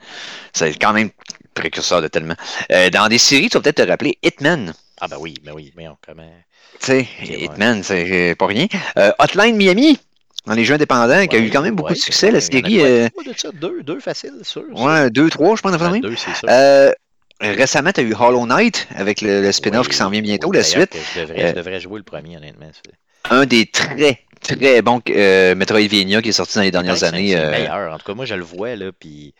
C'est 0.53 0.79
quand 0.79 0.93
même 0.93 1.09
précurseur 1.53 2.01
de 2.01 2.07
tellement. 2.07 2.35
Euh, 2.71 2.89
dans 2.89 3.09
des 3.09 3.17
séries, 3.17 3.49
tu 3.49 3.57
vas 3.57 3.61
peut-être 3.61 3.83
te 3.83 3.89
rappeler 3.89 4.17
Hitman. 4.23 4.73
Ah 5.01 5.09
ben 5.09 5.17
oui, 5.19 5.35
ben 5.43 5.51
oui, 5.53 5.73
mais 5.75 5.89
on 5.89 5.97
comment. 6.05 6.31
Tu 6.79 6.85
sais, 6.85 7.07
Hitman, 7.21 7.83
c'est 7.83 8.35
pas 8.37 8.47
rien. 8.47 8.67
Euh, 8.97 9.11
Hotline 9.19 9.55
Miami, 9.57 9.99
dans 10.45 10.53
les 10.53 10.65
jeux 10.65 10.75
indépendants, 10.75 11.25
qui 11.27 11.35
a 11.35 11.39
eu 11.39 11.49
quand 11.49 11.61
même 11.61 11.75
beaucoup 11.75 11.93
de 11.93 11.97
succès, 11.97 12.31
la 12.31 12.41
série. 12.41 12.81
Euh... 12.81 13.07
deux, 13.53 13.83
deux 13.83 13.99
faciles, 13.99 14.39
sûr. 14.43 14.63
Ouais, 14.73 15.09
deux, 15.09 15.29
trois, 15.29 15.55
je 15.55 15.61
pense, 15.61 15.75
ouais, 15.75 15.99
deux, 15.99 16.15
c'est 16.15 16.35
sûr. 16.35 16.47
Euh, 16.49 16.91
récemment, 17.41 17.91
tu 17.91 18.01
as 18.01 18.03
eu 18.03 18.13
Hollow 18.13 18.45
Knight 18.45 18.87
avec 18.95 19.21
le, 19.21 19.51
spin-off 19.51 19.87
qui 19.87 19.95
s'en 19.95 20.09
vient 20.09 20.21
bientôt, 20.21 20.51
la 20.51 20.63
suite. 20.63 20.95
Je 21.15 21.21
devrais, 21.21 21.49
je 21.49 21.55
devrais, 21.55 21.79
jouer 21.79 21.99
le 21.99 22.03
premier, 22.03 22.37
honnêtement. 22.37 22.69
Un 23.29 23.45
des 23.45 23.65
très, 23.65 24.19
très 24.41 24.81
bons 24.81 25.01
euh, 25.09 25.55
Metroidvania 25.55 26.21
qui 26.21 26.29
est 26.29 26.33
sorti 26.33 26.55
dans 26.55 26.63
les 26.63 26.71
dernières 26.71 27.03
années. 27.03 27.31
C'est 27.31 27.43
le 27.43 27.51
meilleur. 27.51 27.93
En 27.93 27.97
tout 27.97 28.05
cas, 28.05 28.13
moi, 28.13 28.25
je 28.25 28.35
le 28.35 28.43
vois, 28.43 28.75
là, 28.75 28.91
puis 28.97 29.33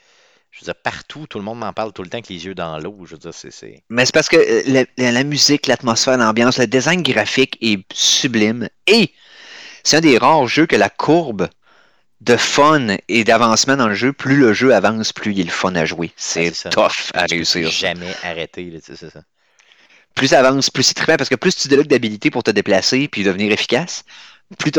je 0.56 0.62
veux 0.62 0.66
dire, 0.66 0.76
partout, 0.76 1.28
tout 1.28 1.38
le 1.38 1.44
monde 1.44 1.60
m'en 1.60 1.74
parle 1.74 1.92
tout 1.92 2.02
le 2.02 2.10
temps 2.10 2.18
avec 2.18 2.30
les 2.30 2.46
yeux 2.46 2.56
dans 2.56 2.80
l'eau. 2.80 2.96
Je 3.06 3.12
veux 3.12 3.18
dire, 3.18 3.34
c'est. 3.34 3.84
Mais 3.90 4.06
c'est 4.06 4.14
parce 4.14 4.30
que 4.30 4.64
la, 4.68 5.12
la 5.12 5.24
musique, 5.24 5.68
l'atmosphère, 5.68 6.18
l'ambiance, 6.18 6.58
le 6.58 6.66
design 6.66 7.04
graphique 7.04 7.58
est 7.62 7.80
sublime 7.94 8.70
et 8.88 9.12
c'est 9.86 9.98
un 9.98 10.02
des 10.02 10.18
rares 10.18 10.48
jeux 10.48 10.66
que 10.66 10.76
la 10.76 10.90
courbe 10.90 11.48
de 12.20 12.36
fun 12.36 12.88
et 13.08 13.24
d'avancement 13.24 13.78
dans 13.78 13.88
le 13.88 13.94
jeu, 13.94 14.12
plus 14.12 14.36
le 14.36 14.52
jeu 14.52 14.74
avance, 14.74 15.14
plus 15.14 15.32
il 15.32 15.40
est 15.42 15.44
le 15.44 15.52
fun 15.52 15.76
à 15.76 15.86
jouer. 15.86 16.12
C'est 16.18 16.52
tough 16.72 17.12
à 17.14 17.26
réussir. 17.26 17.70
Jamais 17.70 18.14
arrêter, 18.24 18.80
c'est 18.84 18.98
ça. 18.98 19.22
Plus 20.16 20.30
ça 20.30 20.40
avance, 20.40 20.70
plus 20.70 20.84
c'est 20.84 20.96
très 20.96 21.18
parce 21.18 21.30
que 21.30 21.36
plus 21.36 21.56
tu 21.56 21.68
débloques 21.68 21.88
d'habilités 21.88 22.32
pour 22.32 22.42
te 22.42 22.52
déplacer 22.52 23.08
puis 23.08 23.24
devenir 23.24 23.52
efficace, 23.52 24.06
plus, 24.58 24.72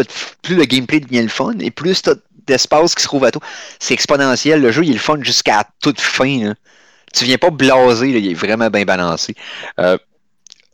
plus 0.43 0.57
le 0.57 0.65
gameplay 0.65 0.99
devient 0.99 1.23
le 1.23 1.29
fun 1.29 1.55
et 1.61 1.71
plus 1.71 2.03
tu 2.03 2.11
as 2.11 2.15
d'espace 2.47 2.95
qui 2.95 3.03
se 3.03 3.09
trouve 3.09 3.25
à 3.25 3.31
toi. 3.31 3.43
C'est 3.79 3.95
exponentiel. 3.95 4.61
Le 4.61 4.73
jeu, 4.73 4.85
il 4.85 4.91
est 4.91 4.95
le 4.95 4.99
fun 4.99 5.23
jusqu'à 5.23 5.65
toute 5.81 6.01
fin. 6.01 6.47
Là. 6.47 6.55
Tu 7.15 7.25
viens 7.25 7.39
pas 7.39 7.51
blaser, 7.51 8.09
il 8.09 8.31
est 8.31 8.35
vraiment 8.35 8.71
bien 8.71 8.85
balancé. 8.85 9.35
Euh, 9.79 9.99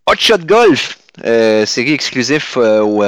Hot 0.06 0.16
Shot 0.18 0.38
Golf, 0.38 0.98
euh, 1.24 1.66
série 1.66 1.92
exclusive 1.92 2.44
euh, 2.56 2.80
au, 2.80 3.02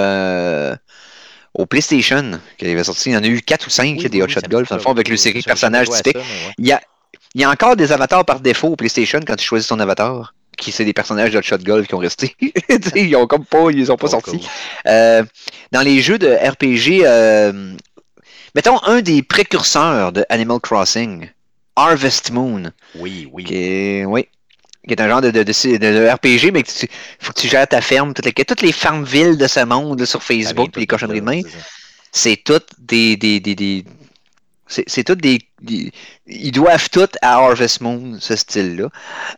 au 1.54 1.66
PlayStation, 1.66 2.40
qui 2.58 2.66
avait 2.66 2.84
sorti, 2.84 3.10
il 3.10 3.12
y 3.12 3.16
en 3.16 3.22
a 3.22 3.26
eu 3.26 3.40
4 3.40 3.66
ou 3.66 3.70
5 3.70 3.98
des 4.06 4.22
Hot 4.22 4.28
Shot 4.28 4.40
Golf, 4.50 4.68
dans 4.68 4.76
le 4.76 4.82
fond, 4.82 4.90
avec 4.90 5.08
le 5.08 5.16
série 5.16 5.42
personnage 5.42 5.88
typique. 5.88 6.16
il, 6.58 6.66
y 6.66 6.72
a, 6.72 6.80
il 7.34 7.40
y 7.40 7.44
a 7.44 7.50
encore 7.50 7.76
des 7.76 7.92
avatars 7.92 8.24
par 8.24 8.40
défaut 8.40 8.68
au 8.68 8.76
PlayStation 8.76 9.20
quand 9.24 9.36
tu 9.36 9.44
choisis 9.44 9.68
ton 9.68 9.78
avatar 9.78 10.34
qui 10.56 10.72
c'est 10.72 10.84
des 10.84 10.92
personnages 10.92 11.32
de 11.32 11.40
Shot 11.40 11.58
Golf 11.58 11.86
qui 11.86 11.94
ont 11.94 11.98
resté. 11.98 12.36
ils 12.94 13.16
ont 13.16 13.26
comme 13.26 13.44
pas, 13.44 13.70
ils 13.70 13.90
ont 13.90 13.96
pas 13.96 14.08
sorti. 14.08 14.48
Euh, 14.86 15.24
dans 15.72 15.82
les 15.82 16.00
jeux 16.00 16.18
de 16.18 16.28
RPG, 16.28 17.04
euh, 17.04 17.74
mettons 18.54 18.82
un 18.84 19.00
des 19.02 19.22
précurseurs 19.22 20.12
de 20.12 20.24
Animal 20.28 20.60
Crossing, 20.60 21.28
Harvest 21.76 22.30
Moon. 22.30 22.70
Oui, 22.96 23.28
oui. 23.32 23.44
Qui 23.44 24.04
oui, 24.04 24.28
qui 24.86 24.92
est 24.92 25.00
un 25.00 25.08
genre 25.08 25.20
de, 25.20 25.30
de, 25.30 25.42
de, 25.42 26.08
RPG, 26.08 26.52
mais 26.52 26.60
il 26.60 26.88
faut 27.18 27.32
que 27.32 27.40
tu 27.40 27.48
gères 27.48 27.66
ta 27.66 27.80
ferme, 27.80 28.12
toutes 28.12 28.26
les, 28.26 28.32
toutes 28.32 28.62
les 28.62 28.74
villes 29.04 29.38
de 29.38 29.46
ce 29.46 29.64
monde 29.64 30.04
sur 30.04 30.22
Facebook, 30.22 30.76
les 30.76 30.86
cochonneries 30.86 31.20
de 31.20 31.24
main, 31.24 31.40
c'est 32.12 32.36
toutes 32.36 32.68
des, 32.78 33.16
des, 33.16 33.40
des, 33.40 33.54
des 33.54 33.84
c'est 34.66 35.04
toutes 35.04 35.20
des, 35.20 35.38
Ils 36.26 36.52
doivent 36.52 36.88
tout 36.90 37.08
à 37.22 37.34
Harvest 37.34 37.80
Moon, 37.80 38.16
ce 38.18 38.34
style-là. 38.34 38.88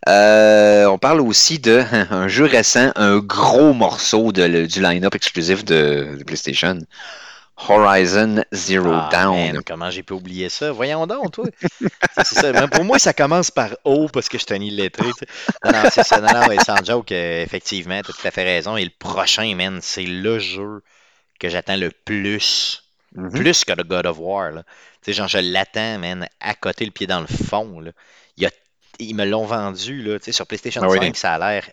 Euh, 0.09 0.87
on 0.87 0.99
parle 0.99 1.21
aussi 1.21 1.59
d'un 1.59 2.29
jeu 2.29 2.45
récent, 2.45 2.93
un 2.97 3.19
gros 3.19 3.73
morceau 3.73 4.33
de, 4.33 4.67
du 4.67 4.81
line-up 4.81 5.15
exclusif 5.15 5.65
de, 5.65 6.17
de 6.19 6.25
PlayStation. 6.25 6.79
Horizon 7.57 8.45
Zero 8.53 8.93
ah, 8.93 9.09
Down. 9.11 9.63
comment 9.65 9.91
j'ai 9.91 10.03
pu 10.03 10.13
oublier 10.13 10.49
ça? 10.49 10.73
Voyons 10.73 11.07
donc, 11.07 11.33
toi. 11.33 11.47
ça. 12.23 12.69
Pour 12.69 12.85
moi, 12.85 12.99
ça 12.99 13.15
commence 13.15 13.51
par 13.51 13.71
O 13.85 14.09
parce 14.09 14.29
que 14.29 14.39
je 14.39 14.45
suis 14.45 14.55
un 14.55 14.63
illettré. 14.63 15.09
Non, 15.65 15.73
non, 15.73 15.83
c'est 15.91 16.05
ça. 16.05 16.21
Non, 16.21 16.29
non, 16.33 16.61
sans 16.61 16.85
joke, 16.85 17.13
euh, 17.13 17.43
effectivement, 17.43 18.01
tu 18.03 18.11
as 18.11 18.15
tout 18.15 18.27
à 18.27 18.31
fait 18.31 18.45
raison. 18.45 18.77
Et 18.77 18.85
le 18.85 18.91
prochain, 18.99 19.55
man, 19.55 19.79
c'est 19.81 20.05
le 20.05 20.39
jeu 20.39 20.83
que 21.41 21.49
j'attends 21.49 21.77
le 21.77 21.91
plus. 21.91 22.83
Mm-hmm. 23.17 23.31
Plus 23.31 23.65
que 23.65 23.73
le 23.73 23.85
God 23.85 24.07
of 24.07 24.19
War. 24.19 24.51
Là. 24.51 24.63
Tu 25.03 25.07
sais, 25.07 25.13
genre, 25.15 25.29
je 25.29 25.39
l'attends, 25.39 25.99
man, 25.99 26.29
à 26.41 26.55
côté 26.55 26.85
le 26.85 26.91
pied 26.91 27.07
dans 27.07 27.21
le 27.21 27.27
fond. 27.27 27.81
Là. 27.81 27.93
Il 28.37 28.43
y 28.43 28.47
a, 28.47 28.51
ils 28.99 29.15
me 29.15 29.25
l'ont 29.25 29.47
vendu 29.47 30.03
là, 30.03 30.19
tu 30.19 30.27
sais, 30.27 30.33
sur 30.33 30.47
PlayStation 30.47 30.83
5, 30.83 31.03
ah 31.03 31.11
ça 31.15 31.35
a 31.35 31.39
l'air 31.39 31.71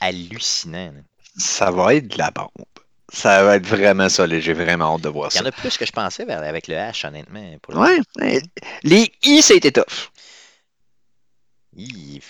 hallucinant. 0.00 0.94
Ça 1.36 1.70
va 1.70 1.94
être 1.94 2.08
de 2.08 2.18
la 2.18 2.30
bombe. 2.30 2.48
Ça 3.12 3.42
va 3.42 3.56
être 3.56 3.66
vraiment 3.66 4.08
solide. 4.08 4.40
J'ai 4.40 4.52
vraiment 4.52 4.94
hâte 4.94 5.02
de 5.02 5.08
voir 5.08 5.32
ça. 5.32 5.40
Il 5.40 5.42
y 5.42 5.44
en 5.46 5.48
a 5.48 5.52
plus 5.52 5.76
que 5.76 5.84
je 5.84 5.92
pensais 5.92 6.28
avec 6.30 6.68
le 6.68 6.74
H, 6.74 7.06
honnêtement. 7.06 7.56
Pour 7.60 7.76
ouais. 7.76 8.00
Les 8.82 9.12
I, 9.24 9.42
ça 9.42 9.54
a 9.54 9.56
été 9.56 9.72
tough. 9.72 10.10
I. 11.76 12.20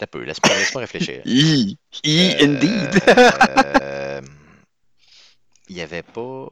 Un 0.00 0.06
peu. 0.06 0.22
Laisse-moi 0.22 0.56
laisse 0.56 0.74
réfléchir. 0.74 1.22
I. 1.24 1.76
I, 2.04 2.34
euh, 2.40 2.44
indeed. 2.44 3.02
euh, 3.08 4.20
il 5.68 5.76
n'y 5.76 5.82
avait 5.82 6.02
pas. 6.02 6.48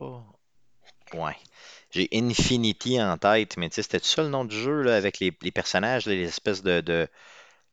Ouais. 1.14 1.36
J'ai 1.90 2.08
Infinity 2.12 3.00
en 3.00 3.16
tête, 3.16 3.56
mais 3.56 3.70
tu 3.70 3.76
sais, 3.76 3.82
c'était 3.82 4.00
ça 4.02 4.22
le 4.22 4.28
nom 4.28 4.44
du 4.44 4.54
jeu 4.54 4.82
là, 4.82 4.96
avec 4.96 5.20
les, 5.20 5.32
les 5.40 5.50
personnages, 5.50 6.04
les 6.04 6.28
espèces 6.28 6.62
de, 6.62 6.82
de 6.82 7.08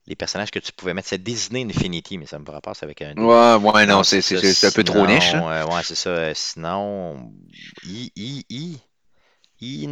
les 0.06 0.16
personnages 0.16 0.50
que 0.50 0.58
tu 0.58 0.72
pouvais 0.72 0.94
mettre. 0.94 1.08
C'est 1.08 1.22
Disney 1.22 1.64
Infinity, 1.64 2.18
mais 2.18 2.26
ça 2.26 2.38
me 2.38 2.44
passe 2.44 2.82
avec 2.82 3.02
un. 3.02 3.14
Ouais, 3.16 3.54
ouais, 3.56 3.86
non, 3.86 4.02
c'est 4.04 4.64
un 4.64 4.70
peu 4.70 4.84
trop 4.84 5.06
niche. 5.06 5.32
Euh, 5.34 5.66
ouais, 5.66 5.80
c'est 5.82 5.94
ça. 5.94 6.10
Euh, 6.10 6.32
sinon, 6.34 7.32
I, 7.84 8.12
I, 8.16 8.78
I, 9.60 9.86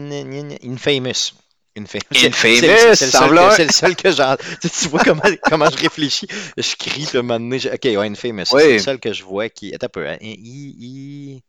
Infamous. 0.64 1.34
Infamous, 1.76 2.04
c'est 2.12 2.28
le, 2.28 3.72
seul 3.72 3.96
que 3.96 4.12
j'ai. 4.12 4.34
Tu 4.60 4.88
vois 4.88 5.00
comment, 5.02 5.22
comment 5.42 5.68
je 5.70 5.76
réfléchis. 5.76 6.28
Je 6.56 6.76
crie 6.76 7.08
le 7.12 7.22
moment 7.22 7.40
donné. 7.40 7.58
Ok, 7.66 7.84
ouais, 7.84 8.08
Infamous. 8.08 8.44
C'est 8.44 8.74
le 8.74 8.78
seul 8.78 9.00
que 9.00 9.12
je 9.12 9.24
vois 9.24 9.48
qui. 9.48 9.74
Attends 9.74 9.86
un 9.86 9.88
peu. 9.88 10.08
Hein. 10.08 10.16
I, 10.20 10.36
I... 10.78 11.42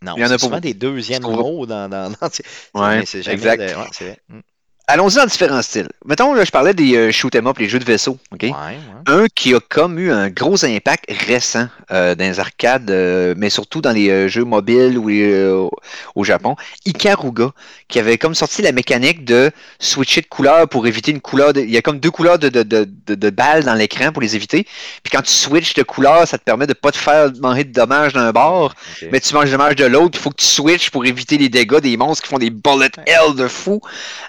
Non, 0.00 0.14
il 0.16 0.22
y 0.22 0.24
en 0.24 0.30
a 0.30 0.38
souvent 0.38 0.60
des 0.60 0.74
deuxièmes 0.74 1.22
mots 1.22 1.66
dans. 1.66 1.88
dans, 1.88 2.10
dans... 2.20 2.28
Ouais, 2.74 3.00
exact. 3.00 3.60
Ouais, 3.60 3.86
c'est 3.92 4.04
vrai. 4.04 4.42
Allons-y 4.90 5.16
dans 5.16 5.26
différents 5.26 5.60
styles. 5.60 5.88
Mettons, 6.06 6.32
là, 6.32 6.44
je 6.44 6.50
parlais 6.50 6.72
des 6.72 6.96
euh, 6.96 7.12
shoot 7.12 7.34
'em 7.36 7.46
up, 7.46 7.58
les 7.58 7.68
jeux 7.68 7.78
de 7.78 7.84
vaisseau. 7.84 8.16
ok? 8.32 8.42
Ouais, 8.42 8.50
ouais. 8.50 8.78
Un 9.06 9.26
qui 9.34 9.54
a 9.54 9.60
comme 9.60 9.98
eu 9.98 10.10
un 10.10 10.30
gros 10.30 10.64
impact 10.64 11.04
récent 11.26 11.68
euh, 11.92 12.14
dans 12.14 12.24
les 12.24 12.40
arcades, 12.40 12.90
euh, 12.90 13.34
mais 13.36 13.50
surtout 13.50 13.82
dans 13.82 13.92
les 13.92 14.08
euh, 14.08 14.28
jeux 14.28 14.44
mobiles 14.44 14.96
ou 14.96 15.10
euh, 15.10 15.68
au 16.14 16.24
Japon, 16.24 16.56
Ikaruga, 16.86 17.50
qui 17.88 17.98
avait 17.98 18.16
comme 18.16 18.34
sorti 18.34 18.62
la 18.62 18.72
mécanique 18.72 19.26
de 19.26 19.50
switcher 19.78 20.22
de 20.22 20.26
couleur 20.26 20.66
pour 20.68 20.86
éviter 20.86 21.10
une 21.10 21.20
couleur. 21.20 21.52
de- 21.52 21.60
Il 21.60 21.70
y 21.70 21.76
a 21.76 21.82
comme 21.82 22.00
deux 22.00 22.10
couleurs 22.10 22.38
de, 22.38 22.48
de, 22.48 22.62
de, 22.62 22.88
de- 23.06 23.14
de 23.14 23.30
balles 23.30 23.64
dans 23.64 23.74
l'écran 23.74 24.10
pour 24.12 24.22
les 24.22 24.36
éviter. 24.36 24.64
Puis 25.02 25.10
quand 25.12 25.22
tu 25.22 25.32
switches 25.32 25.74
de 25.74 25.82
couleur, 25.82 26.26
ça 26.26 26.38
te 26.38 26.44
permet 26.44 26.66
de 26.66 26.72
pas 26.72 26.92
te 26.92 26.98
faire 26.98 27.30
manger 27.42 27.64
de 27.64 27.72
dommages 27.74 28.14
d'un 28.14 28.32
bord, 28.32 28.74
mais 29.12 29.20
tu 29.20 29.34
manges 29.34 29.46
de 29.46 29.52
dommages 29.52 29.76
de 29.76 29.84
l'autre. 29.84 30.18
Il 30.18 30.22
faut 30.22 30.30
que 30.30 30.36
tu 30.36 30.46
switches 30.46 30.90
pour 30.90 31.04
éviter 31.04 31.36
les 31.36 31.50
dégâts 31.50 31.80
des 31.80 31.96
monstres 31.98 32.22
qui 32.24 32.30
font 32.30 32.38
des 32.38 32.48
bullet 32.50 32.90
hell 33.06 33.34
de 33.36 33.48
fou. 33.48 33.82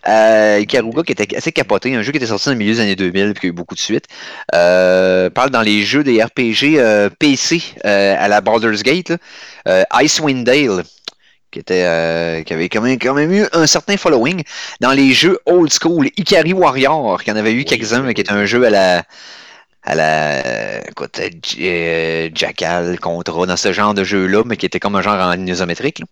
Euh, 0.07 0.48
Ikaruga 0.57 1.03
qui 1.03 1.11
était 1.11 1.35
assez 1.35 1.51
capoté, 1.51 1.95
un 1.95 2.01
jeu 2.01 2.11
qui 2.11 2.17
était 2.17 2.27
sorti 2.27 2.45
dans 2.45 2.53
le 2.53 2.57
milieu 2.57 2.73
des 2.73 2.79
années 2.79 2.95
2000 2.95 3.33
puis 3.33 3.41
qui 3.41 3.45
a 3.47 3.49
eu 3.49 3.53
beaucoup 3.53 3.75
de 3.75 3.79
suite. 3.79 4.05
Euh, 4.53 5.29
parle 5.29 5.49
dans 5.49 5.61
les 5.61 5.83
jeux 5.83 6.03
des 6.03 6.23
RPG 6.23 6.77
euh, 6.77 7.09
PC 7.19 7.61
euh, 7.85 8.15
à 8.17 8.27
la 8.27 8.41
Baldur's 8.41 8.83
Gate. 8.83 9.13
Euh, 9.67 9.83
Icewind 10.01 10.43
Dale 10.43 10.83
qui 11.51 11.59
était 11.59 11.83
euh, 11.85 12.43
qui 12.43 12.53
avait 12.53 12.69
quand 12.69 12.81
même, 12.81 12.99
quand 12.99 13.13
même 13.13 13.31
eu 13.31 13.45
un 13.53 13.65
certain 13.65 13.97
following 13.97 14.43
dans 14.81 14.91
les 14.91 15.13
jeux 15.13 15.39
old 15.45 15.71
school 15.71 16.07
Ikari 16.17 16.53
Warrior 16.53 17.23
qui 17.23 17.31
en 17.31 17.35
avait 17.35 17.53
eu 17.53 17.63
quelques-uns 17.63 18.13
qui 18.13 18.21
était 18.21 18.31
un 18.31 18.45
jeu 18.45 18.65
à 18.65 18.69
la 18.69 19.03
à 19.83 19.95
la 19.95 20.45
euh, 20.45 20.81
écoute, 20.89 21.19
euh, 21.19 21.29
euh, 21.59 22.29
Jackal 22.33 22.99
Contra 22.99 23.45
dans 23.45 23.57
ce 23.57 23.73
genre 23.73 23.93
de 23.93 24.03
jeu 24.03 24.27
là 24.27 24.43
mais 24.45 24.57
qui 24.57 24.65
était 24.65 24.79
comme 24.79 24.95
un 24.95 25.01
genre 25.01 25.19
en 25.19 25.45
isométrique 25.45 26.03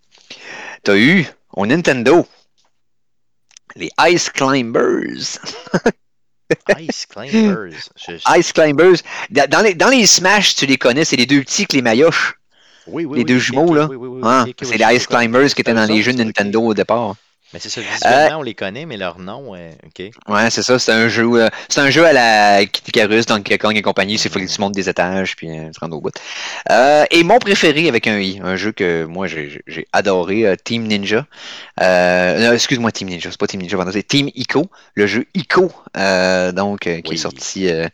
t'as 0.84 0.96
eu 0.96 1.28
au 1.54 1.66
Nintendo 1.66 2.26
les 3.78 3.90
Ice 4.10 4.30
Climbers 4.30 5.40
Ice 6.80 7.06
Climbers. 7.06 7.72
Je- 7.96 8.14
je- 8.18 8.38
Ice 8.40 8.54
Climbers 8.54 8.98
dans 9.30 9.62
les, 9.64 9.74
dans 9.74 9.90
les 9.90 10.06
Smash 10.06 10.56
tu 10.56 10.66
les 10.66 10.78
connais 10.78 11.06
c'est 11.06 11.16
les 11.18 11.26
deux 11.26 11.42
petits 11.42 11.64
avec 11.64 11.74
les 11.74 11.82
maillotches 11.82 12.36
Oui, 12.88 13.06
oui, 13.06 13.18
les 13.18 13.24
oui, 13.24 13.26
deux 13.26 13.40
jumeaux, 13.40 13.74
là. 13.74 13.88
oui, 13.90 13.96
oui, 13.98 14.08
oui, 14.08 14.22
ok, 14.24 14.48
ok, 14.50 14.56
c'est 14.64 14.78
les 14.78 14.96
Ice. 14.96 15.08
Climbers 15.08 15.54
qui 15.54 15.62
étaient 15.62 15.74
dans 15.74 15.86
les 15.86 16.02
jeux 16.02 16.14
de. 16.14 16.24
Nintendo 16.24 16.62
au 16.64 16.74
départ 16.74 17.16
Mais 17.54 17.60
c'est 17.60 17.70
ça, 17.70 17.80
visuellement, 17.80 18.40
on 18.40 18.44
les 18.44 18.54
connaît, 18.56 18.86
mais 18.86 18.98
leur 18.98 19.20
nom, 19.20 19.56
euh, 19.56 19.72
ok. 19.86 20.10
Ouais, 20.28 20.50
c'est 20.50 20.64
ça. 20.64 20.78
C'est 20.80 20.92
un 20.92 21.08
jeu, 21.08 21.26
euh, 21.36 21.48
c'est 21.70 21.80
un 21.80 21.90
jeu 21.90 22.06
à 22.06 22.12
la 22.12 22.66
Kid 22.66 22.86
Icarus, 22.90 23.26
Donkey 23.26 23.58
Kong 23.58 23.76
et 23.78 23.82
compagnie. 23.82 24.18
C'est 24.18 24.28
faut 24.32 24.40
que 24.40 24.46
tu 24.46 24.60
montes 24.60 24.74
des 24.74 24.90
étages 24.90 25.36
puis 25.38 25.50
euh, 25.50 25.70
tu 25.72 25.80
rentres 25.80 25.96
au 25.96 26.02
bout. 26.02 26.14
Euh, 26.72 27.06
et 27.10 27.24
mon 27.24 27.40
préféré 27.40 27.88
avec 27.88 28.06
un 28.08 28.20
i, 28.20 28.42
un 28.44 28.58
jeu 28.58 28.74
que 28.74 29.06
moi 29.06 29.28
j'ai 29.28 29.62
adoré, 29.94 30.46
euh, 30.46 30.56
Team 30.62 30.84
Ninja. 30.84 31.26
Euh, 31.82 32.46
non, 32.48 32.54
excuse-moi, 32.54 32.92
Team 32.92 33.08
Ninja, 33.08 33.32
c'est 33.32 33.40
pas 33.40 33.48
Team 33.48 33.62
Ninja, 33.62 33.78
pardon, 33.78 33.92
c'est 33.94 34.04
Team 34.08 34.30
Ico, 34.36 34.70
le 34.96 35.08
jeu 35.08 35.26
Ico, 35.34 35.72
euh, 35.96 36.52
donc 36.52 36.86
euh, 36.86 37.00
qui 37.00 37.12
Oui. 37.12 37.16
est 37.16 37.22
sorti. 37.22 37.70
euh, 37.70 37.88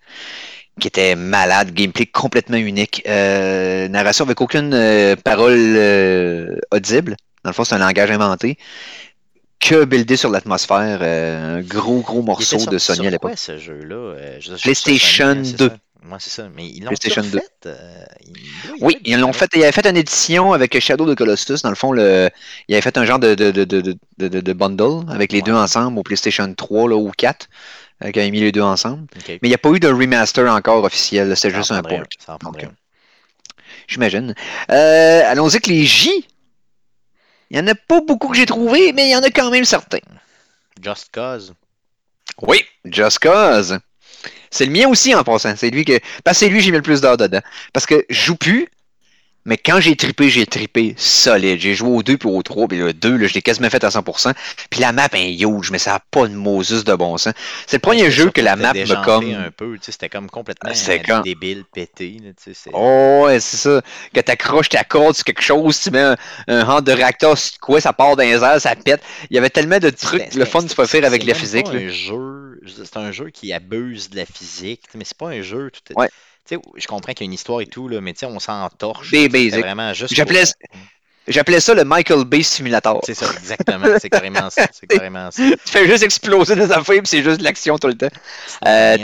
qui 0.80 0.88
était 0.88 1.14
malade, 1.16 1.72
gameplay 1.72 2.08
complètement 2.08 2.58
unique, 2.58 3.04
euh, 3.08 3.88
narration 3.90 4.26
avec 4.26 4.42
aucune 4.42 4.74
euh, 4.74 5.16
parole 5.16 5.54
euh, 5.56 6.58
audible. 6.72 7.16
Dans 7.44 7.52
le 7.52 7.54
fond, 7.54 7.64
c'est 7.64 7.76
un 7.76 7.78
langage 7.78 8.10
inventé 8.10 8.58
que 9.64 9.86
buildé 9.86 10.18
sur 10.18 10.30
l'atmosphère. 10.30 11.00
euh, 11.02 11.58
un 11.58 11.62
gros, 11.62 12.02
gros 12.02 12.22
morceau 12.22 12.58
de 12.70 12.78
Sony 12.78 13.08
à 13.08 13.10
l'époque. 13.12 13.34
ce 13.38 13.58
jeu-là? 13.58 13.96
Euh, 13.96 14.38
je- 14.40 14.54
PlayStation 14.62 15.28
Sony, 15.34 15.40
hein, 15.40 15.44
c'est 15.46 15.58
2. 15.58 15.70
ça. 15.70 15.76
Ouais, 16.10 16.18
c'est 16.20 16.30
ça. 16.32 16.50
Mais 16.54 16.68
ils 16.68 16.84
l'ont 16.84 16.92
2. 16.92 17.40
euh, 17.68 18.06
ils- 18.28 18.36
Oui, 18.82 18.98
il 19.06 19.14
ils 19.14 19.20
l'ont 19.20 19.32
fait. 19.32 19.50
Il 19.56 19.64
avait 19.64 19.72
fait 19.72 19.88
une 19.88 19.96
édition 19.96 20.52
avec 20.52 20.78
Shadow 20.80 21.06
de 21.06 21.14
Colossus. 21.14 21.62
Dans 21.64 21.70
le 21.70 21.76
fond, 21.76 21.94
le, 21.94 22.30
il 22.68 22.76
avait 22.76 22.82
fait 22.82 22.98
un 22.98 23.06
genre 23.06 23.20
de, 23.20 23.36
de, 23.36 23.52
de, 23.52 23.64
de, 24.28 24.54
bundle 24.54 25.10
avec 25.10 25.32
les 25.32 25.38
Ouais. 25.40 25.44
deux 25.44 25.54
ensemble 25.54 25.98
au 26.00 26.04
PlayStation 26.04 26.54
3 26.54 26.90
là, 26.90 26.96
ou 26.98 27.10
4. 27.18 27.48
Euh, 28.04 28.12
qui 28.12 28.20
avait 28.20 28.32
mis 28.32 28.42
les 28.42 28.52
deux 28.52 28.62
ensemble. 28.62 29.06
Mais 29.30 29.40
il 29.44 29.48
n'y 29.50 29.54
a 29.56 29.58
pas 29.60 29.70
eu 29.70 29.80
de 29.80 29.88
remaster 29.88 30.46
encore 30.52 30.84
officiel. 30.84 31.38
C'était 31.38 31.56
juste 31.56 31.72
un 31.72 31.82
port. 31.82 32.02
J'imagine. 33.88 34.34
Euh, 34.72 35.22
Allons-y 35.26 35.54
avec 35.56 35.68
les 35.68 35.86
J. 35.86 36.26
Il 37.54 37.62
n'y 37.62 37.70
en 37.70 37.72
a 37.72 37.76
pas 37.76 38.02
beaucoup 38.02 38.30
que 38.30 38.36
j'ai 38.36 38.48
trouvé, 38.48 38.94
mais 38.94 39.10
il 39.10 39.12
y 39.12 39.16
en 39.16 39.22
a 39.22 39.30
quand 39.30 39.52
même 39.52 39.64
certains. 39.64 40.00
Just 40.82 41.10
Cause. 41.14 41.54
Oui, 42.42 42.66
Just 42.84 43.20
Cause. 43.20 43.78
C'est 44.50 44.66
le 44.66 44.72
mien 44.72 44.88
aussi 44.88 45.14
en 45.14 45.24
passant. 45.24 45.56
C'est 45.56 45.70
lui 45.70 45.86
que. 45.86 46.00
Parce 46.24 46.40
que 46.40 46.46
c'est 46.46 46.50
lui 46.50 46.58
que 46.58 46.64
j'ai 46.64 46.72
mis 46.72 46.78
le 46.78 46.84
plus 46.84 47.00
d'heures 47.00 47.18
dedans. 47.18 47.42
Parce 47.72 47.86
que 47.86 48.04
je 48.10 48.26
joue 48.26 48.36
plus. 48.36 48.68
Mais 49.46 49.58
quand 49.58 49.80
j'ai 49.82 49.96
trippé, 49.98 50.30
j'ai 50.30 50.46
trippé 50.46 50.94
solide. 50.98 51.60
J'ai 51.60 51.74
joué 51.74 51.90
au 51.90 52.02
2 52.02 52.18
puis 52.18 52.30
au 52.30 52.42
3, 52.42 52.68
puis 52.70 52.78
le 52.78 52.94
2, 52.94 53.18
là, 53.18 53.28
je 53.28 53.34
l'ai 53.34 53.42
quasiment 53.42 53.70
fait 53.70 53.84
à 53.84 53.90
100%. 53.90 54.34
Puis 54.70 54.80
la 54.80 54.94
map 54.94 55.08
est 55.14 55.34
huge, 55.42 55.70
mais 55.72 55.80
ça 55.80 55.92
n'a 55.92 56.00
pas 56.12 56.28
de 56.28 56.34
Moses 56.34 56.84
de 56.86 56.96
bon 56.96 57.18
sens. 57.18 57.34
C'est 57.68 57.78
le 57.78 57.82
premier 57.82 58.10
jeu 58.10 58.30
que 58.30 58.40
la 58.42 58.56
map 58.56 58.74
me 58.74 59.04
comme. 59.04 59.30
un 59.34 59.52
peu, 59.52 59.74
tu 59.78 59.84
sais, 59.86 59.92
c'était 59.92 60.08
comme 60.10 60.30
complètement 60.30 60.72
Ah, 60.74 60.92
euh, 60.92 60.98
quand- 61.06 61.22
débile, 61.22 61.66
pété. 61.74 62.18
Là, 62.24 62.32
tu 62.42 62.54
sais, 62.54 62.70
Oh, 62.74 63.24
ouais, 63.26 63.40
c'est 63.42 63.58
ça. 63.58 63.82
Que 64.14 64.22
t'accroches 64.22 64.70
ta 64.70 64.84
corde 64.86 65.16
sur 65.16 65.26
quelque 65.26 65.42
chose, 65.44 65.80
tu 65.82 65.92
mets 65.92 66.00
un, 66.00 66.16
un 66.48 66.62
hand 66.68 66.84
de 66.86 66.92
réacteur 66.94 67.38
sur 67.38 67.60
quoi, 67.60 67.82
ça 67.82 67.92
part 67.92 68.16
dans 68.16 68.24
les 68.24 68.42
airs, 68.42 68.62
ça 68.62 68.76
pète. 68.76 69.02
Il 69.30 69.36
y 69.36 69.38
avait 69.38 69.50
tellement 69.50 69.80
de 69.80 69.90
trucs, 69.90 70.22
C'était- 70.24 70.40
le 70.40 70.46
fun 70.46 70.64
tu 70.66 70.74
peux 70.76 70.86
faire 70.86 71.04
avec 71.04 71.24
la 71.26 71.34
physique. 71.34 71.68
c'est 71.68 72.98
un 72.98 73.12
jeu 73.12 73.30
qui 73.30 73.52
abuse 73.52 74.10
de 74.10 74.16
la 74.18 74.26
physique, 74.26 74.84
mais 74.96 75.04
c'est 75.04 75.18
pas 75.18 75.30
un 75.30 75.42
jeu. 75.42 75.70
Tout, 75.72 75.94
Ouais. 76.00 76.10
Sais, 76.46 76.58
je 76.76 76.88
comprends 76.88 77.14
qu'il 77.14 77.26
y 77.26 77.28
a 77.28 77.30
une 77.30 77.34
histoire 77.34 77.62
et 77.62 77.68
tout, 77.68 77.88
là, 77.88 78.02
mais 78.02 78.14
on 78.24 78.40
s'en 78.40 78.70
torche. 78.70 79.10
C'était 79.12 79.50
vraiment 79.62 79.94
juste. 79.94 80.14
J'appelais 80.14 80.44
pour- 80.44 80.80
J'appelais 81.26 81.62
ça 81.62 81.74
le 81.74 81.86
Michael 81.86 82.26
Bay 82.26 82.44
Simulator. 82.44 83.00
C'est 83.06 83.14
ça, 83.14 83.32
exactement. 83.32 83.88
C'est 84.02 84.10
carrément 84.10 84.50
ça. 84.50 84.68
C'est 84.74 84.88
carrément 84.88 85.32
ça. 85.32 85.42
Tu 85.42 85.72
fais 85.72 85.88
juste 85.88 86.04
exploser 86.04 86.56
des 86.56 86.70
affaires, 86.72 86.84
puis 86.98 87.02
c'est 87.06 87.24
juste 87.24 87.38
de 87.40 87.44
l'action 87.46 87.78
tout 87.78 87.88
le 87.88 87.98
temps. 87.98 88.10
Euh, 88.68 88.98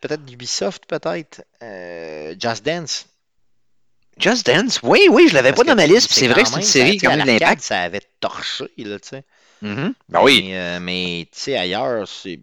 peut-être 0.00 0.22
Ubisoft, 0.32 0.84
peut-être. 0.86 1.42
Euh, 1.62 2.34
Just 2.40 2.64
Dance. 2.64 3.06
Just 4.18 4.46
Dance, 4.46 4.80
oui, 4.82 5.06
oui, 5.10 5.26
je 5.28 5.34
l'avais 5.34 5.52
pas 5.52 5.64
dans 5.64 5.74
ma 5.74 5.86
liste, 5.86 6.08
c'est 6.12 6.20
c'est 6.20 6.28
vrai 6.28 6.42
que 6.44 6.48
quand 6.48 6.60
c'est 6.60 6.80
une 6.80 6.86
même, 6.86 6.96
série 6.96 6.98
ça, 6.98 6.98
qui 6.98 7.06
a 7.06 7.10
tu 7.10 7.16
eu 7.16 7.18
sais, 7.20 7.22
de 7.22 7.22
à 7.22 7.24
l'arcade, 7.26 7.40
l'impact. 7.40 7.62
Ça 7.62 7.80
avait 7.80 8.02
torché, 8.20 8.64
là, 8.78 8.98
tu 9.00 9.08
sais. 9.08 9.22
Mhm. 9.62 9.94
Ben 10.08 10.20
oui. 10.22 10.42
Mais, 10.46 10.56
euh, 10.58 10.78
mais 10.80 11.28
tu 11.32 11.40
sais, 11.40 11.56
ailleurs, 11.56 12.06
c'est. 12.08 12.38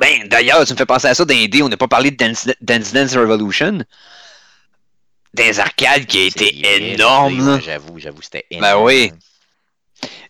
Ben, 0.00 0.26
d'ailleurs, 0.28 0.64
tu 0.66 0.72
me 0.72 0.78
fais 0.78 0.86
penser 0.86 1.06
à 1.08 1.14
ça 1.14 1.24
d'un 1.24 1.46
dé, 1.46 1.62
on 1.62 1.68
n'a 1.68 1.76
pas 1.76 1.88
parlé 1.88 2.10
de 2.10 2.16
Dance 2.16 2.48
Dance, 2.60 2.92
Dance 2.92 3.14
Revolution. 3.16 3.78
Des 5.34 5.58
arcades 5.58 6.06
qui 6.06 6.18
a 6.18 6.24
été 6.26 6.92
énorme. 6.92 7.60
J'avoue, 7.64 7.98
j'avoue, 7.98 8.22
c'était 8.22 8.44
Ben 8.50 8.58
énorme. 8.58 8.84
oui. 8.84 9.12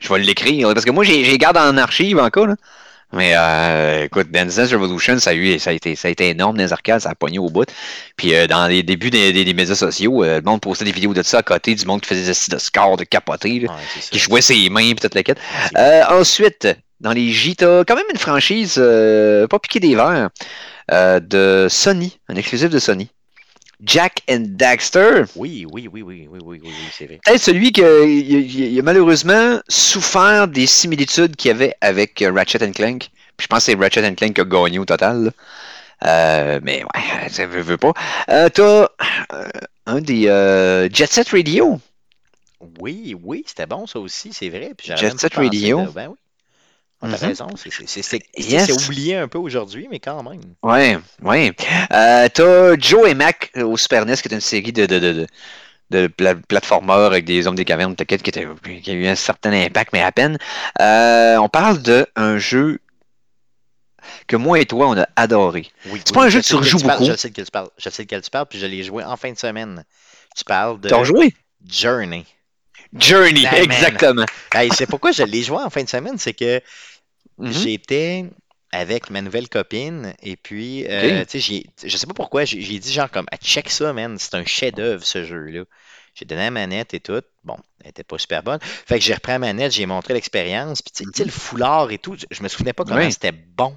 Je 0.00 0.08
vais 0.12 0.18
l'écrire, 0.20 0.72
parce 0.72 0.84
que 0.84 0.90
moi, 0.90 1.04
j'ai 1.04 1.24
j'ai 1.24 1.36
garde 1.38 1.56
en 1.56 1.76
archive 1.76 2.18
encore, 2.18 2.46
là. 2.46 2.54
Mais 3.12 3.32
euh, 3.36 4.04
écoute, 4.06 4.30
Dance 4.32 4.56
Dance 4.56 4.72
Revolution, 4.72 5.18
ça 5.20 5.30
a, 5.30 5.34
eu, 5.34 5.58
ça, 5.60 5.70
a 5.70 5.72
été, 5.72 5.94
ça 5.94 6.08
a 6.08 6.10
été 6.10 6.30
énorme 6.30 6.56
dans 6.56 6.64
les 6.64 6.72
arcades, 6.72 7.00
ça 7.00 7.10
a 7.10 7.14
pogné 7.14 7.38
au 7.38 7.48
bout. 7.48 7.68
Puis 8.16 8.34
euh, 8.34 8.46
dans 8.48 8.66
les 8.66 8.82
débuts 8.82 9.10
des, 9.10 9.32
des- 9.32 9.44
des 9.44 9.54
médias 9.54 9.76
sociaux, 9.76 10.24
euh, 10.24 10.36
le 10.36 10.42
monde 10.42 10.60
postait 10.60 10.84
des 10.84 10.90
vidéos 10.90 11.14
de 11.14 11.22
ça 11.22 11.38
à 11.38 11.42
côté, 11.42 11.74
du 11.76 11.84
monde 11.86 12.00
qui 12.00 12.08
faisait 12.08 12.32
des 12.32 12.54
de 12.56 12.58
score, 12.60 12.96
de 12.96 13.04
capoter, 13.04 13.60
là, 13.60 13.72
Ouais, 13.72 13.78
qui 14.10 14.18
jouait 14.18 14.40
ses 14.40 14.68
mains, 14.68 14.94
toute 14.94 15.14
la 15.14 15.22
quête. 15.22 15.38
Ensuite, 16.08 16.66
dans 17.00 17.12
les 17.12 17.30
J, 17.30 17.56
t'as 17.56 17.84
quand 17.84 17.96
même 17.96 18.04
une 18.10 18.18
franchise 18.18 18.76
euh, 18.78 19.46
pas 19.46 19.58
piqué 19.58 19.80
des 19.80 19.94
verres 19.94 20.30
euh, 20.92 21.20
de 21.20 21.66
Sony, 21.70 22.18
un 22.28 22.36
exclusif 22.36 22.70
de 22.70 22.78
Sony. 22.78 23.08
Jack 23.82 24.22
and 24.30 24.44
Daxter. 24.50 25.24
Oui, 25.36 25.66
oui, 25.70 25.88
oui, 25.92 26.00
oui, 26.02 26.26
oui, 26.30 26.38
oui, 26.40 26.40
oui, 26.46 26.60
oui, 26.64 26.72
c'est 26.92 27.06
vrai. 27.06 27.20
Peut-être 27.24 27.42
celui 27.42 27.72
qui 27.72 27.82
a, 27.82 28.82
malheureusement 28.82 29.60
souffert 29.68 30.48
des 30.48 30.66
similitudes 30.66 31.36
qu'il 31.36 31.48
y 31.48 31.52
avait 31.52 31.74
avec 31.80 32.22
euh, 32.22 32.32
Ratchet 32.32 32.58
Clank. 32.72 33.10
Puis 33.36 33.44
je 33.44 33.46
pense 33.48 33.58
que 33.66 33.72
c'est 33.72 33.74
Ratchet 33.74 34.14
Clank 34.14 34.32
qui 34.34 34.40
a 34.40 34.44
gagné 34.44 34.78
au 34.78 34.84
total. 34.84 35.32
Euh, 36.04 36.60
mais 36.62 36.82
ouais, 36.84 37.28
ça 37.28 37.46
veut, 37.46 37.60
veut 37.60 37.76
pas. 37.76 37.92
Euh, 38.30 38.48
t'as 38.48 38.88
un 39.86 40.00
des 40.00 40.28
euh, 40.28 40.88
Jet 40.90 41.10
Set 41.12 41.28
Radio. 41.30 41.78
Oui, 42.80 43.14
oui, 43.22 43.44
c'était 43.46 43.66
bon 43.66 43.86
ça 43.86 43.98
aussi, 43.98 44.32
c'est 44.32 44.48
vrai. 44.48 44.72
Puis 44.76 44.92
Jet 44.96 45.18
Set 45.18 45.34
Radio. 45.34 45.82
de- 45.82 45.90
Ben 45.90 46.08
oui. 46.08 46.16
T'as 47.10 47.16
Mhm. 47.18 47.28
raison, 47.28 47.46
c'est- 47.56 48.22
Yes. 48.38 48.70
oublié 48.86 49.16
un 49.16 49.28
peu 49.28 49.38
aujourd'hui, 49.38 49.88
mais 49.90 50.00
quand 50.00 50.22
même. 50.22 50.40
Ouais, 50.62 50.98
ouais. 51.22 51.52
Euh, 51.92 52.28
t'as 52.32 52.76
Joe 52.78 53.08
et 53.08 53.14
Mac 53.14 53.50
au 53.56 53.76
Super 53.76 54.06
NES, 54.06 54.16
qui 54.16 54.28
est 54.28 54.34
une 54.34 54.40
série 54.40 54.72
de, 54.72 54.86
de, 54.86 54.98
de, 54.98 55.26
de, 55.90 56.10
avec 57.04 57.24
des 57.24 57.46
hommes 57.46 57.54
des 57.54 57.64
cavernes, 57.64 57.94
t'inquiète, 57.94 58.22
qui, 58.22 58.38
a 58.38 58.92
eu 58.92 59.06
un 59.06 59.14
certain 59.14 59.52
impact, 59.52 59.92
mais 59.92 60.02
à 60.02 60.12
peine. 60.12 60.38
Euh, 60.80 61.36
on 61.36 61.48
parle 61.48 61.78
d'un 61.82 62.38
jeu 62.38 62.80
que 64.26 64.36
moi 64.36 64.58
et 64.60 64.66
toi, 64.66 64.88
on 64.88 64.98
a 64.98 65.06
adoré. 65.16 65.70
Oui, 65.86 66.00
C'est 66.04 66.10
oui, 66.10 66.14
pas 66.14 66.22
un 66.24 66.28
je 66.28 66.30
jeu 66.30 66.40
que 66.40 66.46
tu 66.46 66.54
rejoues 66.56 66.78
parles, 66.80 66.98
beaucoup. 67.00 67.10
Je 67.12 67.16
sais 67.16 67.28
de 67.28 67.34
quel 67.34 67.44
tu 67.44 67.50
parles, 67.50 67.68
je 67.78 67.88
sais 67.90 68.02
de 68.04 68.08
quel 68.08 68.22
tu 68.22 68.30
parles, 68.30 68.46
puis 68.46 68.58
je 68.58 68.66
l'ai 68.66 68.82
joué 68.82 69.04
en 69.04 69.16
fin 69.16 69.32
de 69.32 69.38
semaine. 69.38 69.84
Tu 70.36 70.44
parles 70.44 70.80
de 70.80 70.88
T'as 70.88 70.96
rejoué? 70.96 71.34
Journey. 71.66 72.24
Journey, 72.96 73.42
man. 73.42 73.54
exactement. 73.62 74.24
Hey, 74.52 74.70
c'est 74.74 74.86
pourquoi 74.86 75.10
je 75.12 75.22
l'ai 75.24 75.42
joué 75.42 75.58
en 75.58 75.70
fin 75.70 75.82
de 75.82 75.88
semaine, 75.88 76.16
c'est 76.18 76.34
que 76.34 76.60
Mhm. 77.38 77.52
j'étais 77.52 78.24
avec 78.72 79.10
ma 79.10 79.22
nouvelle 79.22 79.48
copine 79.48 80.14
et 80.22 80.36
puis, 80.36 80.86
euh, 80.88 81.24
tu 81.24 81.40
sais, 81.40 81.64
je 81.84 81.96
sais 81.96 82.06
pas 82.06 82.14
pourquoi, 82.14 82.44
j'ai 82.44 82.78
dit 82.78 82.92
genre 82.92 83.10
comme, 83.10 83.26
Ah, 83.30 83.36
check 83.36 83.70
ça, 83.70 83.92
man, 83.92 84.16
c'est 84.18 84.34
un 84.34 84.44
chef-d'œuvre 84.44 85.04
ce 85.04 85.24
jeu-là. 85.24 85.64
J'ai 86.14 86.24
donné 86.24 86.42
la 86.42 86.50
manette 86.50 86.94
et 86.94 87.00
tout. 87.00 87.22
Bon, 87.44 87.56
elle 87.82 87.90
était 87.90 88.04
pas 88.04 88.18
super 88.18 88.42
bonne. 88.42 88.60
Fait 88.62 88.98
que 88.98 89.04
j'ai 89.04 89.14
repris 89.14 89.32
la 89.32 89.38
manette, 89.40 89.72
j'ai 89.72 89.86
montré 89.86 90.14
l'expérience. 90.14 90.80
Puis, 90.82 90.92
tu 90.92 91.10
sais, 91.14 91.24
le 91.24 91.30
foulard 91.30 91.90
et 91.90 91.98
tout, 91.98 92.16
je 92.30 92.42
me 92.42 92.48
souvenais 92.48 92.72
pas 92.72 92.84
comment 92.84 93.00
Oui. 93.00 93.12
c'était 93.12 93.32
bon. 93.32 93.76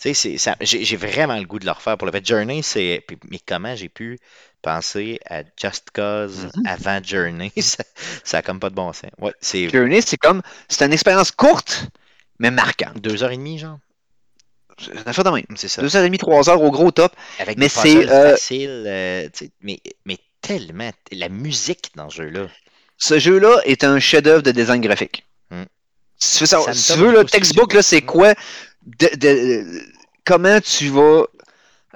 Tu 0.00 0.12
sais, 0.14 0.36
j'ai 0.60 0.96
vraiment 0.96 1.36
le 1.36 1.44
goût 1.44 1.58
de 1.58 1.64
le 1.64 1.70
refaire 1.70 1.96
pour 1.96 2.06
le 2.06 2.12
fait. 2.12 2.26
Journey, 2.26 2.62
c'est. 2.62 3.04
Mais 3.30 3.38
comment 3.46 3.74
j'ai 3.76 3.88
pu 3.88 4.18
penser 4.60 5.18
à 5.30 5.42
Just 5.60 5.90
Cause 5.94 6.48
Mhm. 6.56 6.62
avant 6.66 7.00
Journey? 7.02 7.52
Ça, 7.60 7.84
ça 8.24 8.38
a 8.38 8.42
comme 8.42 8.60
pas 8.60 8.70
de 8.70 8.74
bon 8.74 8.92
sens. 8.92 9.10
Ouais, 9.18 9.32
Journey, 9.70 10.02
c'est 10.02 10.16
comme, 10.16 10.42
c'est 10.68 10.84
une 10.84 10.92
expérience 10.92 11.30
courte, 11.30 11.86
mais 12.38 12.50
marquante. 12.50 13.00
deux 13.00 13.22
heures 13.22 13.30
et 13.32 13.36
demie, 13.36 13.58
genre. 13.58 13.78
C'est 14.78 14.90
une 14.92 15.02
affaire 15.06 15.24
de 15.24 15.30
même. 15.30 15.44
C'est 15.56 15.68
ça. 15.68 15.82
Deux 15.82 15.94
heures 15.96 16.02
et 16.02 16.06
demie, 16.06 16.18
trois 16.18 16.48
heures 16.50 16.60
au 16.62 16.70
gros 16.70 16.90
top. 16.90 17.14
Avec 17.38 17.58
Mais 17.58 17.68
c'est, 17.68 18.08
euh, 18.08 18.32
faciles, 18.32 18.84
euh, 18.86 19.28
mais, 19.60 19.80
mais 20.04 20.18
tellement. 20.40 20.90
La 21.12 21.28
musique 21.28 21.92
dans 21.94 22.10
ce 22.10 22.16
jeu-là. 22.22 22.48
Ce 22.98 23.18
jeu-là 23.18 23.60
est 23.64 23.84
un 23.84 23.98
chef-d'œuvre 24.00 24.42
de 24.42 24.50
design 24.50 24.80
graphique. 24.80 25.24
Hmm. 25.50 25.64
Si 26.18 26.38
tu 26.38 26.42
veux, 26.42 26.46
savoir- 26.46 26.66
Ça 26.66 26.72
me 26.72 26.76
si 26.76 26.92
tu 26.92 26.98
donne 26.98 27.08
veux, 27.12 27.18
le 27.20 27.24
textbook, 27.24 27.72
là, 27.72 27.82
c'est 27.82 28.02
quoi? 28.02 28.34
De- 28.84 29.16
de- 29.16 29.82
comment 30.24 30.60
tu 30.60 30.88
vas 30.88 31.24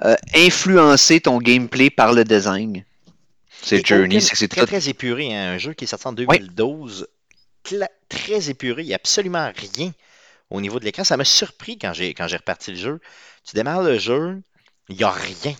euh, 0.05 0.15
influencer 0.33 1.19
ton 1.19 1.39
gameplay 1.39 1.89
par 1.89 2.13
le 2.13 2.23
design? 2.23 2.85
C'est 3.61 3.85
Journey, 3.85 4.21
c'est 4.21 4.47
très, 4.47 4.87
épuré. 4.87 5.35
hein, 5.35 5.51
Un 5.53 5.57
jeu 5.57 5.73
qui 5.73 5.83
est 5.83 5.87
sorti 5.87 6.07
en 6.07 6.13
2012. 6.13 7.07
cla- 7.65 7.89
Très 8.07 8.49
épuré. 8.49 8.83
Il 8.83 8.87
n'y 8.87 8.93
a 8.93 8.95
absolument 8.95 9.51
rien 9.75 9.91
au 10.49 10.61
niveau 10.61 10.79
de 10.79 10.85
l'écran. 10.85 11.03
Ça 11.03 11.17
m'a 11.17 11.25
surpris 11.25 11.77
quand 11.77 11.93
j'ai 11.93 12.13
quand 12.13 12.27
j'ai 12.27 12.37
reparti 12.37 12.71
le 12.71 12.77
jeu. 12.77 12.99
Tu 13.43 13.55
démarres 13.55 13.83
le 13.83 13.97
jeu, 13.99 14.41
il 14.89 14.97
n'y 14.97 15.03
a 15.03 15.11
rien. 15.11 15.55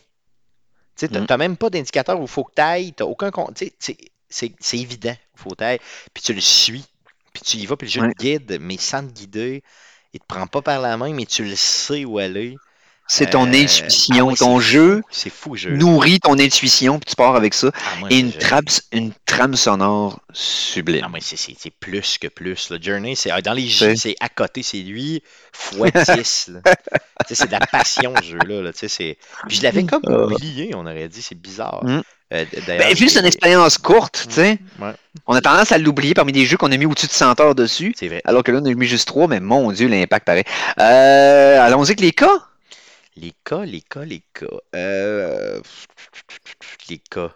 Tu 0.95 1.05
Mm. 1.05 1.25
n'as 1.29 1.37
même 1.37 1.57
pas 1.57 1.69
d'indicateur 1.69 2.19
où 2.19 2.23
il 2.23 2.27
faut 2.27 2.43
que 2.43 2.53
tu 2.55 2.61
ailles. 2.61 2.93
Tu 2.93 3.03
aucun. 3.03 3.31
C'est 3.55 3.73
c'est- 4.29 4.53
c'est 4.59 4.77
évident. 4.77 5.15
Il 5.35 5.39
faut 5.41 5.49
que 5.51 5.55
tu 5.55 5.63
ailles. 5.63 5.79
Puis 6.13 6.23
tu 6.23 6.33
le 6.33 6.41
suis. 6.41 6.83
Puis 7.33 7.41
tu 7.43 7.57
y 7.57 7.65
vas. 7.65 7.77
Puis 7.77 7.87
le 7.87 7.91
jeu 7.91 8.01
Ouais. 8.01 8.13
te 8.13 8.21
guide, 8.23 8.57
mais 8.59 8.77
sans 8.77 9.05
te 9.07 9.11
guider. 9.13 9.63
Il 10.13 10.19
te 10.19 10.25
prend 10.25 10.47
pas 10.47 10.61
par 10.61 10.81
la 10.81 10.97
main, 10.97 11.13
mais 11.13 11.25
tu 11.25 11.43
le 11.43 11.55
sais 11.55 12.03
où 12.05 12.17
aller. 12.17 12.55
C'est 13.11 13.31
ton 13.31 13.47
Euh, 13.47 13.63
intuition. 13.63 14.15
ah 14.19 14.23
ouais, 14.23 14.35
ton 14.35 14.59
jeu 14.59 15.01
C'est 15.09 15.31
fou, 15.31 15.55
jeu. 15.55 15.71
nourrit 15.71 16.19
ton 16.19 16.37
intuition, 16.37 16.99
puis 16.99 17.09
tu 17.09 17.15
pars 17.15 17.35
avec 17.35 17.55
ça. 17.55 17.71
Ah, 17.73 17.79
moi, 17.99 18.09
Et 18.11 18.19
une 18.19 18.31
trame, 18.31 18.65
une 18.91 19.11
trame 19.25 19.55
sonore 19.55 20.19
sublime. 20.31 21.01
Ah, 21.03 21.17
c'est- 21.19 21.71
plus 21.79 22.19
que 22.19 22.27
plus. 22.27 22.69
Le 22.69 22.77
Journey, 22.79 23.15
c'est 23.15 23.31
dans 23.41 23.53
les 23.53 23.63
C'est- 23.67 23.89
jeux, 23.89 23.95
c'est 23.95 24.15
à 24.19 24.29
côté, 24.29 24.61
c'est 24.61 24.77
lui 24.77 25.23
fois 25.51 25.87
10. 26.23 26.49
là. 26.53 26.59
Tu 27.27 27.29
sais, 27.29 27.35
c'est 27.35 27.47
de 27.47 27.51
la 27.51 27.59
passion, 27.65 28.13
ce 28.21 28.25
jeu-là. 28.27 28.61
là, 28.61 28.71
sais, 28.73 29.17
Puis 29.47 29.57
je 29.57 29.63
l'avais 29.63 29.83
comme 29.85 30.03
oublié, 30.05 30.73
on 30.75 30.85
aurait 30.85 31.07
dit, 31.09 31.21
c'est 31.23 31.33
bizarre. 31.39 31.83
Mm. 31.83 32.01
Euh, 32.31 32.45
Ben, 32.67 32.93
vu 32.95 33.07
que 33.07 33.11
c'est 33.11 33.19
une 33.21 33.25
expérience 33.25 33.79
courte, 33.79 34.25
tu 34.27 34.35
sais, 34.35 34.59
Ouais, 34.79 34.91
on 35.25 35.33
a 35.33 35.41
tendance 35.41 35.71
à 35.71 35.79
l'oublier 35.79 36.13
parmi 36.13 36.31
des 36.31 36.45
jeux 36.45 36.57
qu'on 36.57 36.71
a 36.71 36.77
mis 36.77 36.85
au-dessus 36.85 37.07
de 37.07 37.11
100 37.11 37.39
heures 37.39 37.55
dessus. 37.55 37.95
c'est 37.97 38.07
vrai. 38.07 38.21
Alors 38.23 38.43
que 38.43 38.51
là, 38.51 38.59
on 38.61 38.65
a 38.65 38.73
mis 38.75 38.85
juste 38.85 39.07
3, 39.07 39.27
mais 39.27 39.39
mon 39.39 39.71
Dieu, 39.71 39.87
l'impact 39.87 40.27
pareil. 40.27 40.43
Euh, 40.79 41.59
Allons-y 41.59 41.87
avec 41.89 42.01
les 42.01 42.11
cas. 42.11 42.45
Les 43.21 43.33
cas, 43.43 43.65
les 43.65 43.81
cas, 43.81 44.03
les 44.05 44.23
cas. 44.33 44.47
Euh, 44.75 45.61
Les 46.89 46.99
cas. 46.99 47.31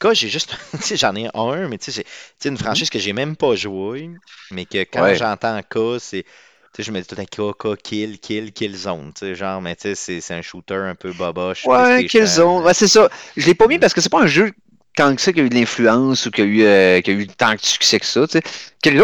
Cas, 0.00 0.14
j'ai 0.14 0.28
juste. 0.28 0.56
tu 0.72 0.78
sais, 0.82 0.96
j'en 0.96 1.14
ai 1.16 1.28
un, 1.34 1.68
mais 1.68 1.78
tu 1.78 1.92
sais, 1.92 2.04
c'est 2.38 2.48
une 2.48 2.58
franchise 2.58 2.90
que 2.90 2.98
j'ai 2.98 3.12
même 3.12 3.36
pas 3.36 3.54
joué, 3.56 4.10
mais 4.50 4.66
que 4.66 4.78
quand 4.78 5.02
Ouais. 5.02 5.16
j'entends 5.16 5.60
cas, 5.62 5.98
c'est. 6.00 6.24
Tu 6.24 6.82
sais, 6.82 6.84
je 6.84 6.92
me 6.92 7.00
dis 7.00 7.06
tout 7.06 7.16
un 7.18 7.24
cas, 7.24 7.52
cas, 7.58 7.76
kill, 7.76 8.18
kill, 8.20 8.52
kill 8.52 8.76
zone. 8.76 9.12
Tu 9.14 9.20
sais, 9.20 9.34
genre, 9.34 9.62
mais 9.62 9.76
tu 9.76 9.82
sais, 9.82 9.94
c'est 9.94 10.20
c'est 10.20 10.34
un 10.34 10.42
shooter 10.42 10.74
un 10.76 10.94
peu 10.94 11.12
boboche. 11.12 11.64
Ouais, 11.66 11.96
PlayStation. 11.96 12.20
Killzone. 12.20 12.64
Ouais, 12.64 12.74
c'est 12.74 12.88
ça. 12.88 13.08
Je 13.36 13.46
l'ai 13.46 13.54
pas 13.54 13.66
mis 13.66 13.78
parce 13.78 13.94
que 13.94 14.00
c'est 14.00 14.10
pas 14.10 14.22
un 14.22 14.26
jeu 14.26 14.52
tant 14.96 15.14
que 15.14 15.20
ça 15.20 15.32
qui 15.32 15.40
a 15.40 15.42
eu 15.44 15.48
de 15.50 15.54
l'influence 15.54 16.26
ou 16.26 16.30
qui 16.30 16.40
a 16.42 16.44
eu, 16.44 16.62
euh, 16.62 17.00
qui 17.02 17.10
a 17.10 17.14
eu 17.14 17.26
tant 17.26 17.54
de 17.54 17.60
succès 17.60 18.00
que 18.00 18.06
ça. 18.06 18.26
tu 18.26 18.38
sais. 18.38 18.42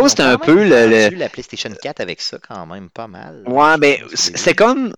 C'était 0.09 0.23
un 0.23 0.39
peu 0.39 0.55
le. 0.55 0.87
le- 0.89 1.17
la 1.17 1.29
PlayStation 1.29 1.71
4 1.81 2.01
avec 2.01 2.21
ça 2.21 2.39
quand 2.47 2.67
même 2.67 2.91
pas 2.91 3.09
mal. 3.09 3.43
Ouais, 3.47 3.77
ben, 3.79 3.97
Je 3.99 4.03
pense 4.03 4.11
que 4.13 4.17
c- 4.17 4.31
oui. 4.33 4.39
c'était 4.39 4.55
comme 4.55 4.93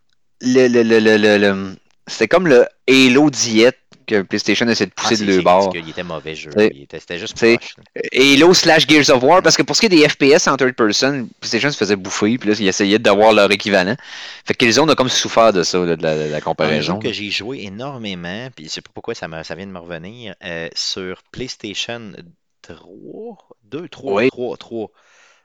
le, 0.45 0.69
le, 0.69 0.83
le, 1.01 1.17
le, 1.17 1.39
le- 1.39 1.77
c'était 2.07 2.29
comme 2.29 2.47
le 2.47 2.67
Halo 2.89 3.31
diète 3.31 3.79
que 4.07 4.21
PlayStation 4.21 4.69
essaie 4.69 4.85
de 4.85 4.93
Ah, 4.99 5.01
pousser 5.01 5.17
c'est- 5.17 5.25
de 5.25 5.37
le 5.37 5.41
bord. 5.41 5.71
parce 5.71 5.79
qu'il 5.79 5.89
était 5.89 6.03
mauvais 6.03 6.35
jeu. 6.35 6.51
C'était 6.91 7.19
juste 7.19 7.35
proche. 7.39 7.75
Halo 8.15 8.53
slash 8.53 8.87
Gears 8.87 9.09
of 9.09 9.23
War, 9.23 9.41
parce 9.43 9.57
que 9.57 9.63
pour 9.63 9.75
ce 9.75 9.81
qui 9.81 9.87
est 9.87 9.89
des 9.89 10.07
FPS 10.07 10.47
en 10.47 10.59
third 10.59 10.75
person, 10.75 11.27
PlayStation 11.41 11.71
se 11.71 11.79
faisait 11.79 11.97
bouffer, 11.97 12.37
puis 12.37 12.51
là, 12.51 12.55
ils 12.59 12.69
essayaient 12.69 12.99
d'avoir 12.99 13.33
leur 13.33 13.51
équivalent. 13.51 13.97
Fait 14.45 14.53
que 14.53 14.59
Killzone 14.59 14.91
a 14.91 14.95
comme 14.95 15.09
souffert 15.09 15.55
de 15.55 15.63
ça, 15.63 15.79
de 15.79 15.87
la, 15.87 15.97
de 15.97 16.05
la 16.31 16.37
Un 16.37 16.39
jeu 16.39 16.41
comparaison. 16.45 16.99
que 16.99 17.11
j'ai 17.13 17.31
joué 17.31 17.63
énormément, 17.63 18.51
puis 18.55 18.67
je 18.67 18.71
sais 18.71 18.83
pas 18.83 18.91
pourquoi 18.93 19.15
ça, 19.15 19.27
me, 19.27 19.43
ça 19.43 19.55
vient 19.55 19.67
de 19.67 19.73
me 19.73 19.79
revenir, 19.79 20.35
euh, 20.45 20.69
sur 20.75 21.23
PlayStation 21.33 22.13
3, 22.61 23.49
2, 23.65 23.89
3, 23.89 24.13
Oui. 24.23 24.29
3, 24.29 24.57
3. 24.59 24.91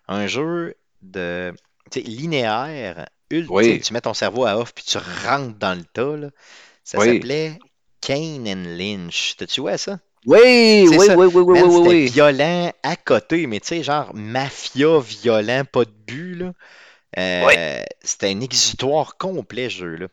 Un 0.09 0.27
jeu 0.27 0.75
de 1.01 1.53
linéaire, 1.95 3.05
Oui. 3.31 3.81
Tu 3.81 3.93
mets 3.93 4.01
ton 4.01 4.13
cerveau 4.13 4.45
à 4.45 4.57
off, 4.57 4.73
puis 4.73 4.83
tu 4.85 4.97
rentres 4.97 5.57
dans 5.57 5.77
le 5.77 5.83
tas. 5.83 6.15
là. 6.17 6.29
Ça 6.83 6.97
Oui. 6.99 7.13
s'appelait 7.13 7.59
Kane 8.01 8.47
and 8.47 8.63
Lynch. 8.77 9.35
T'as-tu 9.37 9.67
à 9.69 9.77
ça? 9.77 9.99
Oui, 10.25 10.87
oui, 10.89 11.05
ça. 11.05 11.15
oui, 11.17 11.27
oui, 11.27 11.41
oui, 11.43 11.59
Man, 11.61 11.69
oui, 11.69 11.87
oui. 11.87 12.05
violent 12.07 12.71
à 12.83 12.95
côté, 12.97 13.47
mais 13.47 13.59
tu 13.59 13.67
sais, 13.67 13.83
genre 13.83 14.13
mafia 14.13 14.99
violent, 14.99 15.63
pas 15.71 15.85
de 15.85 15.91
but, 16.07 16.35
là. 16.35 16.51
Euh, 17.17 17.83
C'était 18.03 18.29
un 18.29 18.41
exutoire 18.41 19.17
complet, 19.17 19.69
ce 19.69 19.75
jeu-là. 19.77 20.07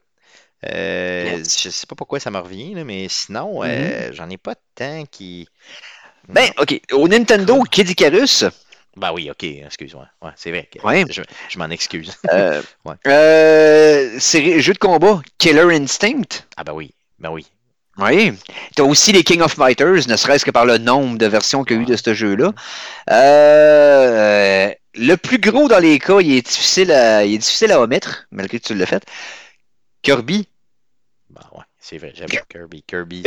Euh. 0.65 1.39
Je 1.39 1.71
sais 1.71 1.87
pas 1.87 1.95
pourquoi 1.97 2.21
ça 2.21 2.31
me 2.31 2.39
revient, 2.39 2.75
là, 2.75 2.85
mais 2.85 3.09
sinon, 3.09 3.63
Mhm. 3.63 3.69
euh, 3.69 4.13
j'en 4.13 4.31
ai 4.31 4.39
pas 4.39 4.55
de 4.55 4.61
temps 4.75 5.05
qui. 5.11 5.49
Ben, 6.29 6.51
ok. 6.59 6.81
Au 6.93 7.07
Nintendo, 7.09 7.63
Kid 7.65 7.89
Icarus, 7.91 8.45
Ben 8.97 9.13
oui, 9.13 9.31
ok, 9.31 9.45
excuse-moi. 9.45 10.09
Ouais, 10.23 10.31
c'est 10.37 10.51
vrai. 10.51 10.69
Ouais. 10.83 11.05
Je, 11.11 11.23
je 11.51 11.59
m'en 11.59 11.69
excuse. 11.71 12.17
euh, 12.33 12.63
Ouais. 12.85 12.95
euh, 13.07 14.19
série- 14.19 14.61
jeu 14.63 14.73
de 14.73 14.79
combat, 14.79 15.21
Killer 15.39 15.75
Instinct. 15.77 16.47
Ah 16.57 16.65
ben 16.65 16.73
oui, 16.73 16.93
ben 17.19 17.31
oui. 17.31 17.47
Oui. 17.99 18.33
T'as 18.75 18.83
aussi 18.85 19.13
les 19.13 19.23
King 19.23 19.41
of 19.43 19.55
Fighters, 19.55 20.07
ne 20.09 20.17
serait-ce 20.17 20.45
que 20.45 20.51
par 20.51 20.67
le 20.67 20.79
nombre 20.79 21.17
de 21.19 21.27
versions 21.27 21.65
qu'il 21.65 21.77
y 21.77 21.79
a 21.79 21.83
eu 21.83 21.87
de 21.87 21.97
ce 21.97 22.13
jeu-là. 22.15 22.53
Euh, 23.11 24.71
le 24.95 25.15
plus 25.17 25.39
gros 25.39 25.69
dans 25.69 25.79
les 25.79 25.99
cas, 25.99 26.21
il 26.21 26.33
est 26.33 26.47
difficile 26.47 26.91
à, 26.93 27.25
il 27.25 27.35
est 27.35 27.39
difficile 27.39 27.73
à 27.73 27.81
omettre, 27.81 28.27
malgré 28.31 28.59
que 28.61 28.67
tu 28.67 28.75
l'as 28.75 28.87
fait. 28.87 29.05
Kirby. 30.03 30.49
Ben 31.31 31.43
ouais, 31.53 31.65
c'est 31.89 31.99
vrai, 31.99 32.13
j'aime 32.15 32.29
Kirby. 32.49 32.83
Kirby. 32.83 33.23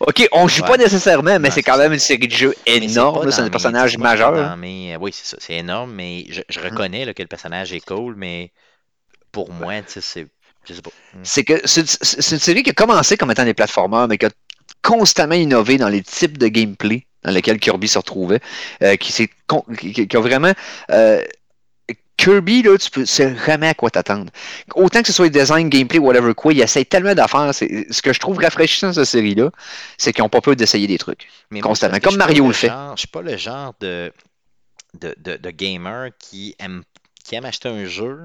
Ok, 0.00 0.28
on 0.32 0.46
joue 0.48 0.62
Ouais. 0.62 0.68
pas 0.68 0.76
nécessairement, 0.76 1.38
mais 1.40 1.50
c'est 1.50 1.62
quand 1.62 1.76
même 1.78 1.92
une 1.92 1.98
série 1.98 2.28
de 2.28 2.32
jeux 2.32 2.54
énorme. 2.66 3.30
C'est 3.32 3.40
un 3.40 3.44
mes- 3.44 3.50
personnage 3.50 3.98
majeur. 3.98 4.56
mes- 4.56 4.96
Oui, 5.00 5.10
c'est 5.12 5.26
ça, 5.26 5.36
c'est 5.40 5.54
énorme, 5.54 5.92
mais 5.92 6.24
je, 6.30 6.40
Mm. 6.40 6.44
je 6.48 6.60
reconnais 6.60 7.04
là, 7.04 7.14
que 7.14 7.22
le 7.22 7.28
personnage 7.28 7.72
est 7.72 7.84
cool, 7.84 8.14
mais 8.16 8.52
pour 9.32 9.52
moi, 9.52 9.72
c'est. 9.86 10.26
Je 10.68 10.74
sais 10.74 10.82
pas. 10.82 10.90
Hmm. 11.14 11.20
c'est 11.22 11.44
que 11.44 11.54
c'est 11.64 11.80
une 12.32 12.38
série 12.40 12.62
qui 12.64 12.70
a 12.70 12.72
commencé 12.72 13.16
comme 13.16 13.30
étant 13.30 13.44
des 13.44 13.54
plateformeurs, 13.54 14.08
mais 14.08 14.18
qui 14.18 14.26
a 14.26 14.30
constamment 14.82 15.34
innové 15.36 15.78
dans 15.78 15.88
les 15.88 16.02
types 16.02 16.38
de 16.38 16.48
gameplay 16.48 17.06
dans 17.22 17.30
lesquels 17.30 17.58
Kirby 17.60 17.86
se 17.88 17.98
retrouvait, 17.98 18.40
euh, 18.82 18.96
qui- 18.96 19.28
qui 20.08 20.16
a 20.16 20.20
vraiment 20.20 20.52
euh, 20.90 21.22
Kirby, 22.16 22.62
là, 22.62 22.76
tu 22.78 22.90
peux, 22.90 23.04
sais 23.04 23.36
jamais 23.46 23.68
à 23.68 23.74
quoi 23.74 23.90
t'attendre. 23.90 24.30
Autant 24.74 25.00
que 25.02 25.06
ce 25.08 25.12
soit 25.12 25.28
design, 25.28 25.68
gameplay, 25.68 25.98
whatever 25.98 26.34
quoi, 26.34 26.52
il 26.52 26.60
essaie 26.62 26.84
tellement 26.84 27.14
d'affaires. 27.14 27.54
C'est- 27.54 27.86
Ce 27.92 28.00
que 28.02 28.12
je 28.12 28.18
trouve 28.20 28.38
rafraîchissant 28.38 28.88
dans 28.88 28.92
cette 28.94 29.04
série-là, 29.04 29.50
c'est 29.98 30.12
qu'ils 30.12 30.22
n'ont 30.22 30.28
pas 30.30 30.40
peur 30.40 30.56
d'essayer 30.56 30.86
des 30.86 30.98
trucs. 30.98 31.28
Mais 31.50 31.60
Constamment, 31.60 31.94
c'est 31.94 32.00
comme 32.00 32.16
Mario 32.16 32.44
le 32.44 32.48
le 32.48 32.54
fait. 32.54 32.68
genre- 32.68 32.96
Je 32.96 33.00
suis 33.00 33.08
pas 33.08 33.22
le 33.22 33.36
genre 33.36 33.74
de, 33.80 34.12
de, 34.98 35.14
de, 35.18 35.36
de 35.36 35.50
gamer 35.50 36.10
qui 36.18 36.54
aime, 36.58 36.82
qui 37.22 37.34
aime 37.34 37.44
acheter 37.44 37.68
un 37.68 37.84
jeu 37.84 38.18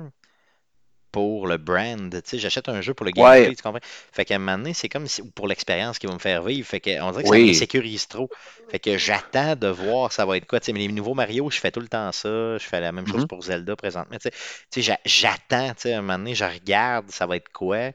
pour 1.11 1.47
le 1.47 1.57
brand. 1.57 2.11
Tu 2.11 2.21
sais, 2.25 2.39
j'achète 2.39 2.69
un 2.69 2.81
jeu 2.81 2.93
pour 2.93 3.05
le 3.05 3.11
gameplay, 3.11 3.55
Ouais. 3.55 3.55
tu 3.55 3.61
comprends? 3.63 3.79
Fait 4.11 4.25
qu'à 4.25 4.35
un 4.35 4.39
moment 4.39 4.57
donné, 4.57 4.73
c'est 4.73 4.89
comme 4.89 5.07
si, 5.07 5.21
ou 5.21 5.29
pour 5.31 5.47
l'expérience 5.47 5.99
qui 5.99 6.07
va 6.07 6.13
me 6.13 6.19
faire 6.19 6.43
vivre. 6.43 6.67
Fait 6.67 6.79
que, 6.79 7.01
on 7.01 7.11
dirait 7.11 7.23
que 7.23 7.29
ça 7.29 7.38
Oui. 7.38 7.39
m'insécurise 7.39 8.07
trop. 8.07 8.29
Fait 8.67 8.79
que 8.79 8.97
j'attends 8.97 9.55
de 9.55 9.67
voir 9.67 10.11
ça 10.13 10.25
va 10.25 10.38
être 10.38 10.45
quoi. 10.47 10.59
Tu 10.59 10.67
sais, 10.67 10.73
mais 10.73 10.79
les 10.79 10.88
nouveaux 10.93 11.13
Mario, 11.13 11.49
je 11.49 11.59
fais 11.59 11.71
tout 11.71 11.79
le 11.81 11.88
temps 11.89 12.11
ça. 12.11 12.57
Je 12.57 12.63
fais 12.65 12.79
la 12.81 12.91
même 12.91 13.07
chose 13.07 13.23
Mhm. 13.23 13.27
pour 13.27 13.41
Zelda 13.43 13.75
présentement. 13.75 14.17
Tu 14.17 14.29
sais, 14.29 14.31
tu 14.31 14.38
sais, 14.71 14.81
j'a- 14.81 14.99
j'attends, 15.05 15.73
tu 15.75 15.81
sais, 15.83 15.93
à 15.93 15.99
un 15.99 16.01
moment 16.01 16.17
donné, 16.17 16.35
je 16.35 16.45
regarde, 16.45 17.09
ça 17.11 17.25
va 17.27 17.35
être 17.38 17.49
quoi? 17.51 17.91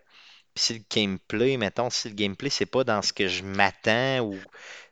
Puis 0.57 0.65
si 0.65 0.73
le 0.73 0.81
gameplay, 0.91 1.57
mettons, 1.59 1.91
si 1.91 2.09
le 2.09 2.15
gameplay, 2.15 2.49
c'est 2.51 2.65
pas 2.67 2.83
dans 2.83 3.03
ce 3.03 3.13
que 3.13 3.29
je 3.29 3.43
m'attends 3.45 4.21
ou 4.25 4.37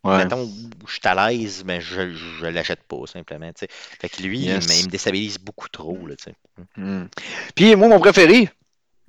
Ouais. 0.05 0.19
mettons 0.19 0.43
où 0.45 0.53
je 0.86 0.93
suis 0.93 1.01
à 1.05 1.15
l'aise, 1.31 1.62
ben 1.65 1.81
je, 1.81 2.12
je 2.12 2.45
l'achète 2.45 2.82
pas 2.82 2.99
simplement. 3.11 3.51
Fait 3.59 4.09
que 4.11 4.23
lui, 4.23 4.41
Yes. 4.41 4.66
il, 4.66 4.69
me- 4.69 4.78
il 4.81 4.85
me 4.85 4.91
déstabilise 4.91 5.39
beaucoup 5.39 5.70
trop. 5.70 5.97
Là. 6.07 6.15
Hmm. 6.77 7.07
Puis 7.55 7.74
moi, 7.74 7.89
mon 7.89 7.99
préféré, 7.99 8.51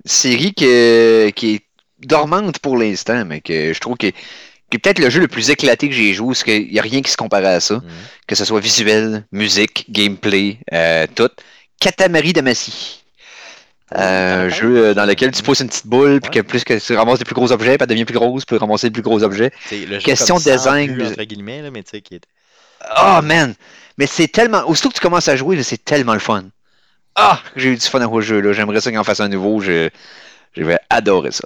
série 0.06 0.54
que- 0.54 1.28
qui 1.36 1.56
est 1.56 1.62
dormante 1.98 2.58
pour 2.60 2.78
l'instant, 2.78 3.26
mais 3.26 3.42
que 3.42 3.74
je 3.74 3.78
trouve 3.78 3.98
que 3.98 4.06
qui 4.68 4.76
est 4.76 4.78
peut-être 4.78 4.98
le 4.98 5.10
jeu 5.10 5.20
le 5.20 5.28
plus 5.28 5.50
éclaté 5.50 5.88
que 5.90 5.94
j'ai 5.94 6.12
joué, 6.14 6.28
parce 6.28 6.42
qu'il 6.44 6.72
n'y 6.72 6.78
a 6.78 6.82
rien 6.82 7.00
qui 7.02 7.10
se 7.10 7.16
compare 7.18 7.44
à 7.44 7.60
ça, 7.60 7.74
Mhm. 7.76 7.82
que 8.26 8.34
ce 8.34 8.44
soit 8.46 8.58
visuel, 8.60 9.26
musique, 9.30 9.84
gameplay, 9.90 10.58
euh, 10.72 11.06
tout. 11.14 11.28
Katamari 11.78 12.32
Damacy. 12.32 13.04
Euh, 13.94 14.46
un 14.46 14.48
Katamari, 14.48 14.50
jeu 14.60 14.76
euh, 14.86 14.94
dans 14.94 15.04
lequel 15.04 15.30
tu 15.30 15.42
pousses 15.42 15.60
une 15.60 15.68
petite 15.68 15.86
boule, 15.86 16.20
puis 16.20 16.30
que 16.30 16.40
plus 16.40 16.64
que 16.64 16.74
tu 16.84 16.94
ramasses 16.96 17.20
des 17.20 17.24
plus 17.24 17.34
gros 17.34 17.52
objets, 17.52 17.76
puis 17.78 17.82
elle 17.82 17.88
devient 17.88 18.04
plus 18.04 18.14
grosse, 18.18 18.44
puis 18.44 18.56
ramasser 18.56 18.88
de 18.88 18.94
plus 18.94 19.02
gros 19.02 19.22
objets. 19.22 19.52
Le 19.70 19.98
jeu 19.98 19.98
Question 20.00 20.38
de 20.38 20.42
design, 20.42 21.00
entre 21.02 21.22
guillemets, 21.22 21.62
là, 21.62 21.70
mais 21.70 21.82
tu 21.84 21.90
sais, 21.90 22.00
qui 22.00 22.16
est... 22.16 22.22
Oh 22.98 23.20
man! 23.22 23.54
Mais 23.98 24.06
c'est 24.06 24.28
tellement. 24.28 24.62
Aussitôt 24.68 24.90
que 24.90 24.94
tu 24.94 25.00
commences 25.00 25.28
à 25.28 25.36
jouer, 25.36 25.62
c'est 25.62 25.82
tellement 25.82 26.12
le 26.14 26.20
fun. 26.20 26.44
Ah! 27.14 27.40
J'ai 27.56 27.70
eu 27.70 27.76
du 27.76 27.86
fun 27.86 28.00
à 28.00 28.04
jouer 28.04 28.22
jeu, 28.22 28.40
là. 28.40 28.52
J'aimerais 28.52 28.80
ça 28.80 28.90
qu'on 28.92 28.98
en 28.98 29.04
fasse 29.04 29.20
un 29.20 29.28
nouveau. 29.28 29.60
Je, 29.60 29.88
je 30.54 30.62
vais 30.62 30.78
adorer 30.90 31.30
ça. 31.32 31.44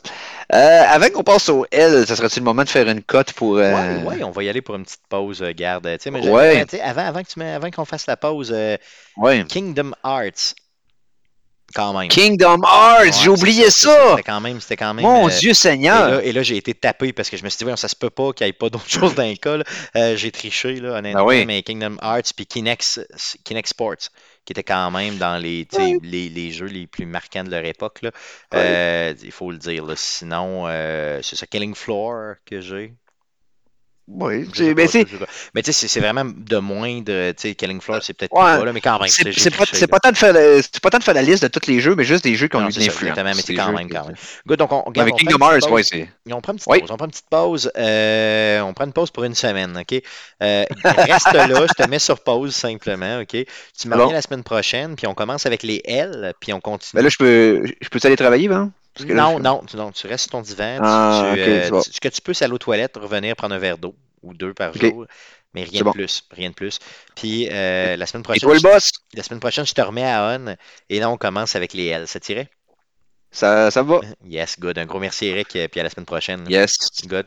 Euh, 0.52 0.82
avant 0.88 1.08
qu'on 1.10 1.22
passe 1.22 1.48
au 1.48 1.64
L, 1.70 2.04
ça 2.06 2.16
serait-tu 2.16 2.40
le 2.40 2.44
moment 2.44 2.64
de 2.64 2.68
faire 2.68 2.88
une 2.88 3.02
cote 3.02 3.32
pour. 3.34 3.58
Euh... 3.58 3.72
Ouais, 3.72 4.02
ouais, 4.16 4.24
on 4.24 4.32
va 4.32 4.42
y 4.42 4.48
aller 4.48 4.60
pour 4.62 4.74
une 4.74 4.82
petite 4.84 5.00
pause, 5.08 5.40
euh, 5.42 5.52
garde. 5.54 5.88
Mais 6.06 6.28
Ouais. 6.28 6.66
avant, 6.82 7.06
avant 7.06 7.22
que 7.22 7.28
tu 7.28 7.38
mets- 7.38 7.52
avant 7.52 7.70
qu'on 7.70 7.84
fasse 7.84 8.06
la 8.08 8.16
pause, 8.16 8.50
euh, 8.52 8.76
Ouais. 9.16 9.44
Kingdom 9.48 9.92
Hearts. 10.04 10.54
Quand 11.74 11.98
même. 11.98 12.08
Kingdom 12.08 12.62
Hearts, 12.64 13.00
Ouais, 13.02 13.12
j'ai 13.12 13.28
oublié 13.28 13.70
ça! 13.70 14.10
C'était 14.10 14.22
quand 14.24 14.40
même, 14.40 14.60
c'était 14.60 14.76
quand 14.76 14.92
même. 14.94 15.04
Mon 15.04 15.28
euh, 15.28 15.38
Dieu 15.38 15.50
Et 15.50 15.54
Seigneur! 15.54 16.10
là, 16.10 16.22
et 16.22 16.32
là, 16.32 16.42
j'ai 16.42 16.56
été 16.56 16.74
tapé 16.74 17.12
parce 17.12 17.30
que 17.30 17.36
je 17.36 17.44
me 17.44 17.48
suis 17.48 17.64
dit, 17.64 17.70
ça 17.76 17.88
se 17.88 17.96
peut 17.96 18.10
pas 18.10 18.32
qu'il 18.32 18.44
n'y 18.46 18.50
ait 18.50 18.52
pas 18.52 18.70
d'autre 18.70 18.88
chose 18.88 19.14
dans 19.14 19.22
le. 19.22 19.64
Euh, 19.96 20.16
j'ai 20.16 20.30
triché, 20.32 20.74
là, 20.80 20.98
honnêtement, 20.98 21.20
Ah 21.22 21.24
oui. 21.26 21.46
mais 21.46 21.62
Kingdom 21.62 21.96
Hearts 22.02 22.32
puis 22.34 22.46
Kinect, 22.46 23.00
Kinect 23.44 23.68
Sports, 23.68 24.08
qui 24.44 24.52
était 24.52 24.64
quand 24.64 24.90
même 24.90 25.16
dans 25.18 25.38
les, 25.38 25.66
les, 26.02 26.28
les 26.28 26.50
jeux 26.50 26.66
les 26.66 26.86
plus 26.86 27.06
marquants 27.06 27.44
de 27.44 27.50
leur 27.50 27.64
époque. 27.64 28.02
Là. 28.02 28.10
Euh, 28.54 29.14
il 29.22 29.32
faut 29.32 29.50
le 29.52 29.58
dire. 29.58 29.84
là. 29.84 29.94
Sinon, 29.96 30.64
euh, 30.66 31.20
c'est 31.22 31.36
ça, 31.36 31.46
Killing 31.46 31.74
Floor 31.74 32.34
que 32.44 32.60
j'ai. 32.60 32.94
Oui, 34.12 34.44
pas, 34.44 34.62
mais 34.74 34.86
c'est. 34.88 35.04
pas. 35.04 35.26
Mais 35.54 35.62
tu 35.62 35.72
sais, 35.72 35.86
c'est- 35.88 36.00
vraiment 36.00 36.24
de 36.24 36.56
moindre. 36.58 37.30
Tu 37.32 37.34
sais, 37.36 37.54
Killing 37.54 37.80
Floor, 37.80 38.02
c'est 38.02 38.12
peut-être 38.14 38.32
Ouais. 38.32 38.58
bas, 38.58 38.64
là, 38.64 38.72
mais 38.72 38.80
quand 38.80 38.98
même. 38.98 39.08
C'est 39.08 39.50
pas, 39.56 39.64
pas 39.88 39.98
tant 40.00 40.10
de 40.10 40.16
faire 40.16 40.32
la- 40.32 40.60
c'est 40.62 40.80
pas 40.80 40.90
tant 40.90 40.98
de 40.98 41.04
faire 41.04 41.14
la 41.14 41.22
liste 41.22 41.42
de 41.42 41.48
tous 41.48 41.68
les 41.68 41.80
jeux, 41.80 41.94
mais 41.94 42.04
juste 42.04 42.24
des 42.24 42.34
jeux 42.34 42.48
qui 42.48 42.56
ont 42.56 42.60
eu 42.68 42.72
de 42.72 42.78
l'influence. 42.80 43.02
exactement, 43.02 43.32
mais 43.36 43.42
c'est 43.42 43.54
quand 43.54 43.72
même, 43.72 43.88
quand 43.88 44.06
même. 44.06 44.16
Good, 44.46 44.58
donc 44.58 44.72
on, 44.72 44.80
regarde, 44.82 44.98
Avec 45.00 45.14
on 45.14 45.16
Kingdom 45.18 45.38
prend 45.38 45.52
une 45.52 45.58
petite 45.58 45.70
Hearts, 45.70 45.70
pause. 45.70 45.92
ouais, 45.92 46.04
c'est. 46.26 46.32
On 46.34 46.40
prend 46.40 46.52
une 46.52 46.58
petite 46.58 46.70
Oui. 46.70 46.80
pause. 46.80 46.90
On 46.90 46.96
prend 46.96 47.04
une 47.06 47.10
petite 47.12 47.30
pause. 47.30 47.72
euh, 47.76 48.60
on 48.62 48.72
prend 48.74 48.84
une 48.86 48.92
pause 48.92 49.10
pour 49.10 49.24
une 49.24 49.34
semaine, 49.34 49.76
OK? 49.78 50.02
Euh, 50.42 50.64
reste 50.84 51.32
là, 51.32 51.66
je 51.68 51.82
te 51.84 51.88
mets 51.88 51.98
sur 51.98 52.20
pause 52.20 52.54
simplement, 52.54 53.20
OK? 53.20 53.28
Tu 53.28 53.88
me 53.88 53.94
Bon. 53.94 54.00
reviens 54.02 54.14
la 54.14 54.22
semaine 54.22 54.42
prochaine, 54.42 54.96
puis 54.96 55.06
on 55.06 55.14
commence 55.14 55.46
avec 55.46 55.62
les 55.62 55.80
L, 55.84 56.32
puis 56.40 56.52
on 56.52 56.60
continue. 56.60 56.90
Mais 56.94 57.02
là, 57.02 57.08
je 57.08 57.16
peux, 57.16 57.62
je 57.80 57.88
peux 57.88 58.00
aller 58.04 58.16
travailler, 58.16 58.48
ben? 58.48 58.72
Là, 58.98 59.14
non, 59.14 59.38
non, 59.38 59.62
tu, 59.66 59.76
non, 59.76 59.92
tu 59.92 60.06
restes 60.06 60.24
sur 60.24 60.32
ton 60.32 60.40
divan. 60.42 60.76
tu- 60.76 60.82
Ah, 60.84 61.32
tu, 61.34 61.40
euh, 61.40 61.82
tu- 61.82 61.92
ce 61.92 62.00
que 62.00 62.08
tu 62.08 62.20
peux, 62.20 62.34
c'est 62.34 62.44
aller 62.44 62.54
aux 62.54 62.58
toilettes, 62.58 62.96
revenir 62.96 63.36
prendre 63.36 63.54
un 63.54 63.58
verre 63.58 63.78
d'eau 63.78 63.94
ou 64.22 64.34
deux 64.34 64.52
par 64.52 64.72
jour. 64.74 65.06
Mais 65.54 65.64
rien 65.64 65.80
de 65.80 65.84
bon. 65.84 65.92
plus. 65.92 66.22
Rien 66.30 66.50
de 66.50 66.54
plus. 66.54 66.78
Puis 67.16 67.48
euh, 67.50 67.96
la 67.96 68.06
semaine 68.06 68.22
prochaine. 68.22 68.40
toi, 68.40 68.54
le 68.54 68.60
je-? 68.60 68.90
La 69.14 69.22
semaine 69.22 69.40
prochaine, 69.40 69.66
je 69.66 69.72
te 69.72 69.80
remets 69.80 70.04
à 70.04 70.36
on. 70.36 70.56
Et 70.88 71.00
là, 71.00 71.10
on 71.10 71.16
commence 71.16 71.56
avec 71.56 71.72
les 71.72 71.86
L. 71.86 72.06
Ça 72.06 72.20
tirait? 72.20 72.48
Ça, 73.32 73.70
ça 73.70 73.82
va? 73.82 74.00
Yes, 74.24 74.58
good. 74.60 74.78
Un 74.78 74.86
gros 74.86 75.00
merci, 75.00 75.26
Eric. 75.26 75.48
Puis 75.48 75.80
à 75.80 75.82
la 75.82 75.90
semaine 75.90 76.06
prochaine. 76.06 76.44
Yes. 76.48 76.76
Good. 77.06 77.26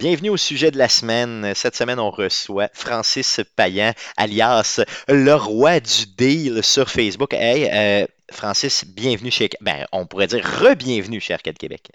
Bienvenue 0.00 0.30
au 0.30 0.38
sujet 0.38 0.70
de 0.70 0.78
la 0.78 0.88
semaine. 0.88 1.52
Cette 1.54 1.76
semaine, 1.76 1.98
on 1.98 2.10
reçoit 2.10 2.70
Francis 2.72 3.42
Payan, 3.54 3.92
alias 4.16 4.80
le 5.08 5.34
roi 5.34 5.78
du 5.78 6.06
deal 6.16 6.62
sur 6.62 6.88
Facebook. 6.88 7.34
Hey, 7.34 7.68
euh, 7.70 8.06
Francis, 8.32 8.86
bienvenue 8.86 9.30
chez... 9.30 9.50
Ben, 9.60 9.84
on 9.92 10.06
pourrait 10.06 10.28
dire 10.28 10.42
re-bienvenue 10.42 11.20
chez 11.20 11.34
Arcade 11.34 11.58
Québec. 11.58 11.90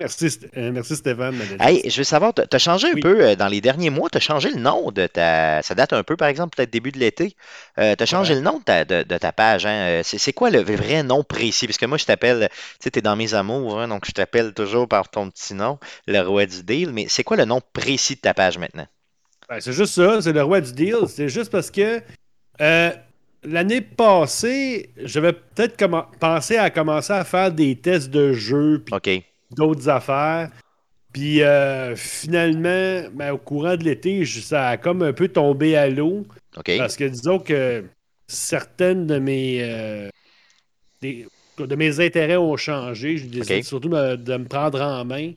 Merci, 0.00 0.38
euh, 0.56 0.72
merci 0.72 0.96
Stéphane. 0.96 1.36
Hey, 1.60 1.88
je 1.88 1.96
veux 1.98 2.04
savoir, 2.04 2.34
tu 2.34 2.42
as 2.50 2.58
changé 2.58 2.88
un 2.88 2.94
Oui. 2.94 3.00
peu 3.00 3.20
euh, 3.22 3.36
dans 3.36 3.46
les 3.46 3.60
derniers 3.60 3.90
mois, 3.90 4.10
tu 4.10 4.16
as 4.18 4.20
changé 4.20 4.50
le 4.50 4.58
nom 4.60 4.90
de 4.90 5.06
ta... 5.06 5.62
Ça 5.62 5.74
date 5.76 5.92
un 5.92 6.02
peu, 6.02 6.16
par 6.16 6.26
exemple, 6.28 6.56
peut-être 6.56 6.70
début 6.72 6.90
de 6.90 6.98
l'été. 6.98 7.36
tu 7.76 7.82
as 7.82 8.06
changé 8.06 8.34
Ouais. 8.34 8.40
le 8.40 8.44
nom 8.44 8.58
de 8.58 8.64
ta, 8.64 8.84
de, 8.84 9.04
de 9.04 9.18
ta 9.18 9.30
page. 9.30 9.66
Hein? 9.66 9.86
Euh, 9.88 10.02
C'est 10.04 10.32
quoi 10.32 10.50
le 10.50 10.60
vrai 10.62 11.02
nom 11.04 11.22
précis? 11.22 11.66
Parce 11.66 11.78
que 11.78 11.86
moi, 11.86 11.96
je 11.98 12.04
t'appelle, 12.06 12.48
tu 12.50 12.56
sais, 12.80 12.90
tu 12.90 12.98
es 12.98 13.02
dans 13.02 13.14
mes 13.14 13.34
amours, 13.34 13.78
hein, 13.80 13.86
donc 13.88 14.04
je 14.06 14.10
t'appelle 14.12 14.52
toujours 14.52 14.88
par 14.88 15.08
ton 15.08 15.30
petit 15.30 15.54
nom, 15.54 15.78
le 16.08 16.20
roi 16.22 16.46
du 16.46 16.64
deal. 16.64 16.90
Mais 16.92 17.06
c'est 17.08 17.22
quoi 17.22 17.36
le 17.36 17.44
nom 17.44 17.60
précis 17.72 18.16
de 18.16 18.20
ta 18.20 18.34
page 18.34 18.58
maintenant? 18.58 18.86
Ben, 19.48 19.60
c'est 19.60 19.72
juste 19.72 19.94
ça, 19.94 20.20
c'est 20.22 20.32
le 20.32 20.42
roi 20.42 20.60
du 20.60 20.72
deal. 20.72 20.96
C'est 21.06 21.28
juste 21.28 21.52
parce 21.52 21.70
que 21.70 22.00
euh, 22.60 22.90
l'année 23.44 23.80
passée, 23.80 24.90
j'avais 24.96 25.34
peut-être 25.34 25.76
pensé 26.18 26.56
à 26.56 26.70
commencer 26.70 27.12
à 27.12 27.24
faire 27.24 27.52
des 27.52 27.76
tests 27.76 28.10
de 28.10 28.32
jeux 28.32 28.82
puis 28.84 28.94
OK. 28.94 29.22
D'autres 29.56 29.88
affaires. 29.88 30.50
Puis 31.12 31.42
euh, 31.42 31.94
finalement, 31.96 33.08
ben, 33.12 33.32
au 33.32 33.38
courant 33.38 33.76
de 33.76 33.84
l'été, 33.84 34.24
ça 34.26 34.68
a 34.70 34.76
comme 34.76 35.02
un 35.02 35.12
peu 35.12 35.28
tombé 35.28 35.76
à 35.76 35.88
l'eau. 35.88 36.26
Parce 36.78 36.96
que 36.96 37.04
disons 37.04 37.38
que 37.38 37.84
certaines 38.28 39.06
de 39.06 39.18
mes, 39.18 39.58
euh, 39.62 40.08
des- 41.00 41.26
de 41.58 41.76
mes 41.76 42.00
intérêts 42.00 42.36
ont 42.36 42.56
changé. 42.56 43.16
J'ai 43.16 43.26
décidé 43.28 43.62
surtout 43.62 43.88
de 43.88 44.36
me 44.36 44.44
prendre 44.44 44.80
en 44.80 45.04
main. 45.04 45.32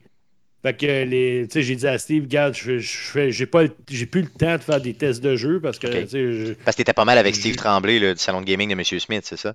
Fait 0.62 0.76
que 0.76 0.86
les, 0.86 1.46
j'ai 1.54 1.76
dit 1.76 1.86
à 1.86 1.98
Steve, 1.98 2.24
regarde, 2.24 2.54
je, 2.54 2.78
je 2.78 2.96
fais, 2.96 3.30
j'ai 3.30 3.46
pas, 3.46 3.62
j'ai 3.88 4.06
plus 4.06 4.22
le 4.22 4.28
temps 4.28 4.56
de 4.56 4.62
faire 4.62 4.80
des 4.80 4.94
tests 4.94 5.22
de 5.22 5.36
jeu 5.36 5.60
parce 5.60 5.78
que, 5.78 5.86
Ok. 5.86 5.92
tu 6.02 6.08
sais, 6.08 6.32
je- 6.32 6.52
Parce 6.64 6.74
que 6.74 6.78
tu 6.78 6.82
étais 6.82 6.92
pas 6.92 7.04
mal 7.04 7.16
avec 7.18 7.36
Steve 7.36 7.54
Tremblay, 7.54 8.00
là, 8.00 8.12
du 8.14 8.20
salon 8.20 8.40
de 8.40 8.46
gaming 8.46 8.68
de 8.70 8.72
M. 8.74 8.82
Smith, 8.82 9.22
c'est 9.24 9.36
ça? 9.36 9.54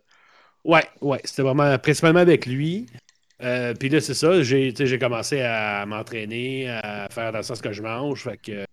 ouais, 0.63 0.85
ouais, 1.01 1.19
c'était 1.25 1.41
vraiment 1.41 1.77
principalement 1.77 2.21
avec 2.21 2.45
lui. 2.45 2.85
Euh, 3.43 3.73
Puis 3.77 3.89
là, 3.89 3.99
c'est 4.01 4.13
ça, 4.13 4.41
j'ai, 4.41 4.73
commencé 4.99 5.41
à 5.41 5.85
m'entraîner, 5.85 6.69
à 6.69 7.07
faire 7.11 7.31
dans 7.31 7.39
le 7.39 7.43
sens 7.43 7.61
que 7.61 7.71
je 7.73 7.81
mange. 7.81 8.23
Fait 8.23 8.37
que. 8.37 8.65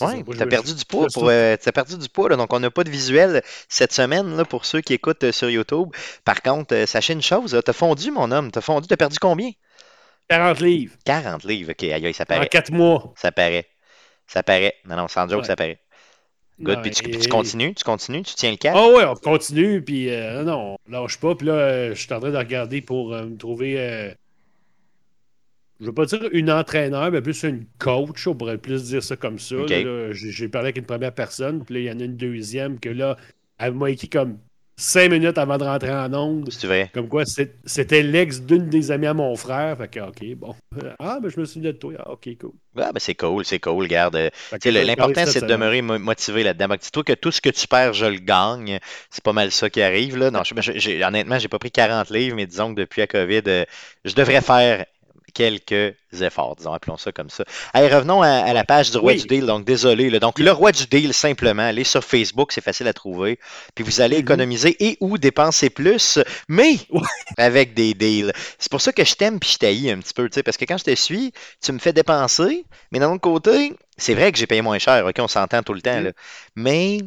Oui, 0.00 0.22
as 0.28 0.38
je- 0.38 0.44
perdu 0.44 0.74
du 0.74 0.84
poids. 0.84 1.06
Pour, 1.12 1.28
euh, 1.28 1.56
t'as 1.60 1.72
perdu 1.72 1.96
du 1.98 2.08
poids, 2.08 2.28
là, 2.28 2.36
donc 2.36 2.52
on 2.52 2.60
n'a 2.60 2.70
pas 2.70 2.84
de 2.84 2.90
visuel 2.90 3.42
cette 3.68 3.92
semaine 3.92 4.36
là, 4.36 4.44
pour 4.44 4.64
ceux 4.64 4.80
qui 4.80 4.92
écoutent 4.94 5.24
euh, 5.24 5.32
sur 5.32 5.50
YouTube. 5.50 5.88
Par 6.24 6.40
contre, 6.42 6.74
euh, 6.74 6.86
sachez 6.86 7.14
une 7.14 7.22
chose, 7.22 7.58
tu 7.64 7.70
as 7.70 7.72
fondu, 7.72 8.10
mon 8.12 8.30
homme. 8.30 8.52
Tu 8.52 8.58
as 8.58 8.62
fondu, 8.62 8.86
tu 8.86 8.94
as 8.94 8.96
perdu 8.98 9.18
combien? 9.18 9.50
40 10.28 10.60
livres 10.60 10.94
40 11.04 11.42
livres. 11.44 11.72
OK, 11.72 11.82
aïe, 11.84 12.06
aïe, 12.06 12.14
ça 12.14 12.22
en 12.24 12.26
paraît. 12.26 12.48
4 12.48 12.70
mois. 12.70 13.12
Ça 13.16 13.32
paraît. 13.32 13.66
Ça 14.26 14.42
paraît. 14.42 14.74
Non, 14.84 14.94
non, 14.96 15.08
sans 15.08 15.26
joke, 15.26 15.40
Ouais. 15.40 15.46
ça 15.46 15.56
paraît. 15.56 15.80
Good. 16.60 16.82
Puis 16.82 16.90
tu, 16.90 17.06
et- 17.06 17.10
puis 17.12 17.20
tu 17.20 17.28
continues, 17.28 17.74
tu 17.74 17.84
continues, 17.84 18.22
tu 18.22 18.34
tiens 18.34 18.50
le 18.50 18.56
cap. 18.56 18.74
Ah 18.76 18.88
ouais, 18.88 19.04
on 19.04 19.14
continue, 19.14 19.80
puis 19.82 20.10
euh, 20.10 20.42
non, 20.42 20.76
on 20.88 20.90
lâche 20.92 21.18
pas. 21.18 21.34
Puis 21.34 21.46
là, 21.46 21.52
euh, 21.54 21.94
je 21.94 22.00
suis 22.02 22.12
en 22.12 22.20
train 22.20 22.30
de 22.30 22.36
regarder 22.36 22.80
pour 22.80 23.14
euh, 23.14 23.26
me 23.26 23.36
trouver, 23.36 23.78
euh, 23.78 24.10
je 25.80 25.86
veux 25.86 25.94
pas 25.94 26.06
dire 26.06 26.28
une 26.32 26.50
entraîneur, 26.50 27.10
mais 27.12 27.22
plus 27.22 27.44
une 27.44 27.64
coach, 27.78 28.26
on 28.26 28.34
pourrait 28.34 28.58
plus 28.58 28.84
dire 28.88 29.02
ça 29.02 29.16
comme 29.16 29.38
ça. 29.38 29.54
J'ai 30.12 30.48
parlé 30.48 30.66
avec 30.66 30.78
une 30.78 30.84
première 30.86 31.14
personne, 31.14 31.64
puis 31.64 31.74
là, 31.74 31.80
il 31.80 31.86
y 31.86 31.90
en 31.90 32.00
a 32.00 32.04
une 32.04 32.16
deuxième 32.16 32.80
que 32.80 32.88
là, 32.88 33.16
elle 33.58 33.74
m'a 33.74 33.90
écrit 33.90 34.08
comme 34.08 34.38
cinq 34.78 35.10
minutes 35.10 35.36
avant 35.36 35.58
de 35.58 35.64
rentrer 35.64 35.92
en 35.92 36.12
onde. 36.14 36.50
C'est 36.50 36.66
vrai. 36.66 36.90
Comme 36.94 37.08
quoi, 37.08 37.24
c'était 37.26 38.02
l'ex 38.02 38.40
d'une 38.40 38.68
des 38.68 38.90
amies 38.90 39.08
à 39.08 39.14
mon 39.14 39.34
frère. 39.36 39.76
Fait 39.76 39.88
que, 39.88 40.00
ok, 40.00 40.34
bon. 40.36 40.54
Ah, 40.98 41.18
ben 41.20 41.28
je 41.28 41.38
me 41.40 41.44
suis 41.44 41.60
dit 41.60 41.66
de 41.66 41.72
toi. 41.72 41.92
Ah, 41.98 42.12
ok, 42.12 42.28
cool. 42.40 42.52
Ah, 42.76 42.92
ben 42.92 43.00
c'est 43.00 43.14
cool, 43.14 43.44
c'est 43.44 43.58
cool. 43.58 43.86
Vais 43.88 44.30
L'important, 44.84 45.26
c'est 45.26 45.40
de 45.42 45.46
demeurer 45.46 45.82
mo- 45.82 45.98
motivé 45.98 46.44
là-dedans. 46.44 46.76
Dis-toi 46.80 47.02
que 47.02 47.12
tout 47.12 47.32
ce 47.32 47.40
que 47.40 47.50
tu 47.50 47.66
perds, 47.66 47.92
je 47.92 48.06
le 48.06 48.18
gagne. 48.18 48.78
C'est 49.10 49.24
pas 49.24 49.32
mal 49.32 49.50
ça 49.50 49.68
qui 49.68 49.82
arrive. 49.82 50.16
Là. 50.16 50.30
Non, 50.30 50.42
je- 50.44 51.04
honnêtement, 51.04 51.38
j'ai 51.38 51.48
pas 51.48 51.58
pris 51.58 51.70
40 51.72 52.10
livres, 52.10 52.36
mais 52.36 52.46
disons 52.46 52.74
que 52.74 52.80
depuis 52.80 53.00
la 53.00 53.06
COVID, 53.08 53.42
euh, 53.48 53.64
je 54.04 54.14
devrais 54.14 54.40
faire 54.40 54.86
quelques 55.34 55.94
efforts, 56.20 56.56
disons, 56.56 56.72
appelons 56.72 56.96
ça 56.96 57.12
comme 57.12 57.30
ça. 57.30 57.44
Allez, 57.74 57.88
revenons 57.88 58.22
à, 58.22 58.28
à 58.28 58.52
la 58.52 58.64
page 58.64 58.90
du 58.90 58.96
roi 58.98 59.12
Oui. 59.12 59.20
du 59.20 59.26
deal. 59.26 59.46
Donc, 59.46 59.64
désolé. 59.64 60.10
là. 60.10 60.18
Donc, 60.18 60.38
le 60.38 60.50
roi 60.52 60.72
du 60.72 60.86
deal, 60.86 61.12
simplement, 61.14 61.62
allez 61.62 61.84
sur 61.84 62.02
Facebook, 62.02 62.52
c'est 62.52 62.60
facile 62.64 62.88
à 62.88 62.92
trouver. 62.92 63.38
Puis 63.74 63.84
vous 63.84 64.00
allez 64.00 64.16
Mhm. 64.16 64.22
économiser 64.22 64.76
et 64.84 64.96
ou 65.00 65.18
dépenser 65.18 65.70
plus, 65.70 66.18
mais 66.48 66.76
Ouais. 66.90 67.00
avec 67.36 67.74
des 67.74 67.94
deals. 67.94 68.32
C'est 68.58 68.70
pour 68.70 68.80
ça 68.80 68.92
que 68.92 69.04
je 69.04 69.14
t'aime 69.14 69.38
puis 69.38 69.50
je 69.52 69.58
t'haïs 69.58 69.90
un 69.90 69.98
petit 69.98 70.14
peu, 70.14 70.28
tu 70.28 70.34
sais, 70.34 70.42
parce 70.42 70.56
que 70.56 70.64
quand 70.64 70.78
je 70.78 70.84
te 70.84 70.94
suis, 70.94 71.32
tu 71.62 71.72
me 71.72 71.78
fais 71.78 71.92
dépenser, 71.92 72.64
mais 72.90 72.98
d'un 72.98 73.10
autre 73.12 73.20
côté, 73.20 73.74
c'est 73.96 74.14
vrai 74.14 74.32
que 74.32 74.38
j'ai 74.38 74.46
payé 74.46 74.62
moins 74.62 74.78
cher, 74.78 75.04
ok, 75.06 75.16
on 75.18 75.28
s'entend 75.28 75.62
tout 75.62 75.74
le 75.74 75.82
temps, 75.82 76.00
là. 76.00 76.10
Mais, 76.56 76.98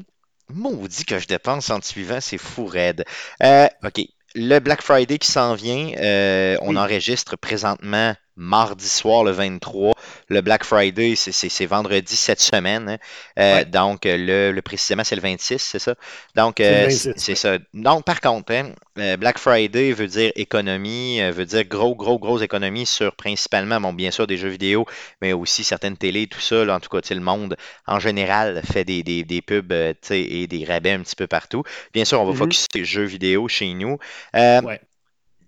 maudit 0.53 1.06
que 1.06 1.18
je 1.19 1.27
dépense 1.27 1.69
en 1.69 1.80
te 1.80 1.85
suivant, 1.85 2.19
c'est 2.22 2.38
fou 2.38 2.65
raide. 2.65 3.06
Euh, 3.41 3.68
ok, 3.85 4.02
le 4.35 4.59
Black 4.59 4.81
Friday 4.81 5.17
qui 5.17 5.31
s'en 5.31 5.53
vient, 5.55 5.91
euh, 5.97 6.57
on 6.61 6.75
Oui. 6.75 6.77
enregistre 6.77 7.35
présentement 7.37 8.15
mardi 8.41 8.88
soir 8.88 9.23
le 9.23 9.31
23. 9.31 9.93
Le 10.30 10.41
Black 10.41 10.63
Friday, 10.63 11.15
c'est- 11.15 11.31
c'est 11.31 11.49
c'est 11.49 11.65
vendredi 11.65 12.15
cette 12.15 12.41
semaine. 12.41 12.89
hein. 12.89 12.97
Euh, 13.39 13.55
Ouais. 13.57 13.65
Donc, 13.65 14.05
euh, 14.05 14.18
le, 14.18 14.51
le 14.51 14.61
précisément, 14.61 15.03
c'est 15.03 15.15
le 15.15 15.22
26, 15.22 15.59
c'est 15.61 15.80
ça? 15.80 15.95
Donc, 16.35 16.55
C'est 16.63 16.73
euh, 16.73 16.88
26, 16.88 17.13
c'est 17.15 17.19
c'est 17.19 17.31
ouais. 17.31 17.35
ça. 17.35 17.57
Donc, 17.73 18.03
par 18.05 18.19
contre, 18.22 18.51
hein, 18.53 18.73
Black 19.18 19.38
Friday 19.38 19.93
veut 19.93 20.07
dire 20.07 20.31
économie, 20.35 21.19
veut 21.31 21.45
dire 21.45 21.65
gros, 21.65 21.95
gros, 21.95 22.19
gros 22.19 22.39
économie 22.39 22.85
sur 22.85 23.15
principalement, 23.15 23.80
bon, 23.81 23.93
bien 23.93 24.11
sûr, 24.11 24.27
des 24.27 24.38
jeux 24.38 24.49
vidéo, 24.49 24.85
mais 25.22 25.34
aussi 25.34 25.63
certaines 25.63 25.97
télés, 25.97 26.27
tout 26.27 26.39
ça. 26.41 26.65
là. 26.65 26.76
en 26.76 26.80
tout 26.80 26.89
cas, 26.89 26.99
le 27.13 27.19
monde 27.22 27.55
en 27.88 27.99
général 27.99 28.61
fait 28.63 28.84
des, 28.85 29.03
des, 29.03 29.23
des 29.23 29.41
pubs 29.41 29.72
et 30.09 30.47
des 30.47 30.65
rabais 30.65 30.91
un 30.91 31.01
petit 31.01 31.15
peu 31.15 31.27
partout. 31.27 31.63
Bien 31.93 32.05
sûr, 32.05 32.22
on 32.22 32.26
va 32.26 32.34
focusser 32.34 32.63
sur 32.72 32.80
les 32.80 32.85
jeux 32.85 33.03
vidéo 33.05 33.47
chez 33.47 33.73
nous. 33.73 33.97
Euh, 34.35 34.61
Ouais. 34.61 34.80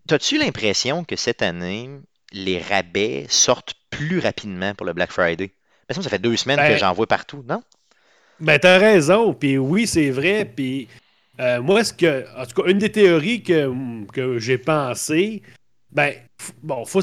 T'as-tu 0.08 0.38
l'impression 0.38 1.04
que 1.06 1.16
cette 1.16 1.42
année, 1.42 1.90
les 2.34 2.60
rabais 2.60 3.26
sortent 3.30 3.76
plus 3.90 4.20
rapidement 4.20 4.74
pour 4.74 4.86
le 4.86 4.94
Black 4.94 5.12
Friday? 5.12 5.54
Que 5.88 6.02
ça 6.02 6.10
fait 6.10 6.20
deux 6.20 6.36
semaines 6.36 6.58
que 6.58 6.70
Ben- 6.70 6.78
j'en 6.78 6.94
vois 6.94 7.08
partout, 7.08 7.44
non? 7.48 7.62
Ben, 8.40 8.58
t'as 8.60 8.80
raison. 8.80 9.34
Puis 9.34 9.58
oui, 9.58 9.86
c'est 9.86 10.10
vrai. 10.10 10.44
Puis 10.44 10.88
euh, 11.40 11.62
moi, 11.62 11.84
ce 11.84 11.94
que, 11.94 12.26
en 12.38 12.46
tout 12.46 12.62
cas, 12.62 12.70
une 12.70 12.80
des 12.80 12.92
théories 12.92 13.44
que, 13.44 13.72
que 14.12 14.40
j'ai 14.40 14.58
pensé, 14.58 15.42
ben, 15.92 16.14
bon, 16.62 16.86
faut 16.86 17.02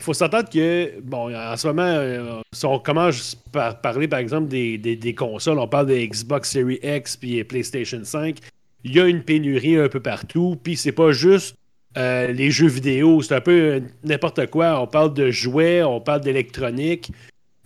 faut 0.00 0.14
s'entendre 0.14 0.50
que, 0.50 1.00
bon, 1.00 1.34
en 1.34 1.56
ce 1.56 1.68
moment, 1.68 1.82
euh, 1.82 2.40
si 2.52 2.66
on 2.66 2.78
commence 2.80 3.36
par 3.52 3.80
parler, 3.80 4.08
par 4.08 4.18
exemple, 4.18 4.48
des, 4.48 4.76
des, 4.78 5.14
consoles, 5.14 5.58
on 5.60 5.68
parle 5.68 5.86
des 5.86 6.08
Xbox 6.08 6.50
Series 6.50 6.80
X 6.82 7.16
puis 7.16 7.42
PlayStation 7.44 8.00
5, 8.02 8.38
il 8.84 8.94
y 8.94 9.00
a 9.00 9.06
une 9.06 9.22
pénurie 9.22 9.76
un 9.76 9.88
peu 9.88 10.00
partout, 10.00 10.56
puis 10.62 10.76
c'est 10.76 10.92
pas 10.92 11.12
juste 11.12 11.56
euh, 11.96 12.28
les 12.28 12.50
jeux 12.50 12.68
vidéo, 12.68 13.22
c'est 13.22 13.34
un 13.34 13.40
peu 13.40 13.82
n'importe 14.04 14.46
quoi. 14.46 14.80
On 14.80 14.86
parle 14.86 15.12
de 15.14 15.30
jouets, 15.30 15.82
on 15.82 16.00
parle 16.00 16.22
d'électronique. 16.22 17.12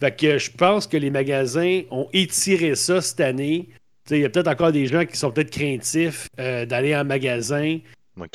Fait 0.01 0.15
que 0.15 0.39
je 0.39 0.51
pense 0.51 0.87
que 0.87 0.97
les 0.97 1.11
magasins 1.11 1.83
ont 1.91 2.09
étiré 2.13 2.75
ça 2.75 3.01
cette 3.01 3.21
année. 3.21 3.69
Il 4.11 4.19
y 4.19 4.25
a 4.25 4.29
peut-être 4.29 4.49
encore 4.49 4.73
des 4.73 4.87
gens 4.87 5.05
qui 5.05 5.17
sont 5.17 5.31
peut-être 5.31 5.51
craintifs 5.51 6.29
euh, 6.39 6.67
d'aller 6.67 6.95
en 6.95 7.05
magasin, 7.05 7.79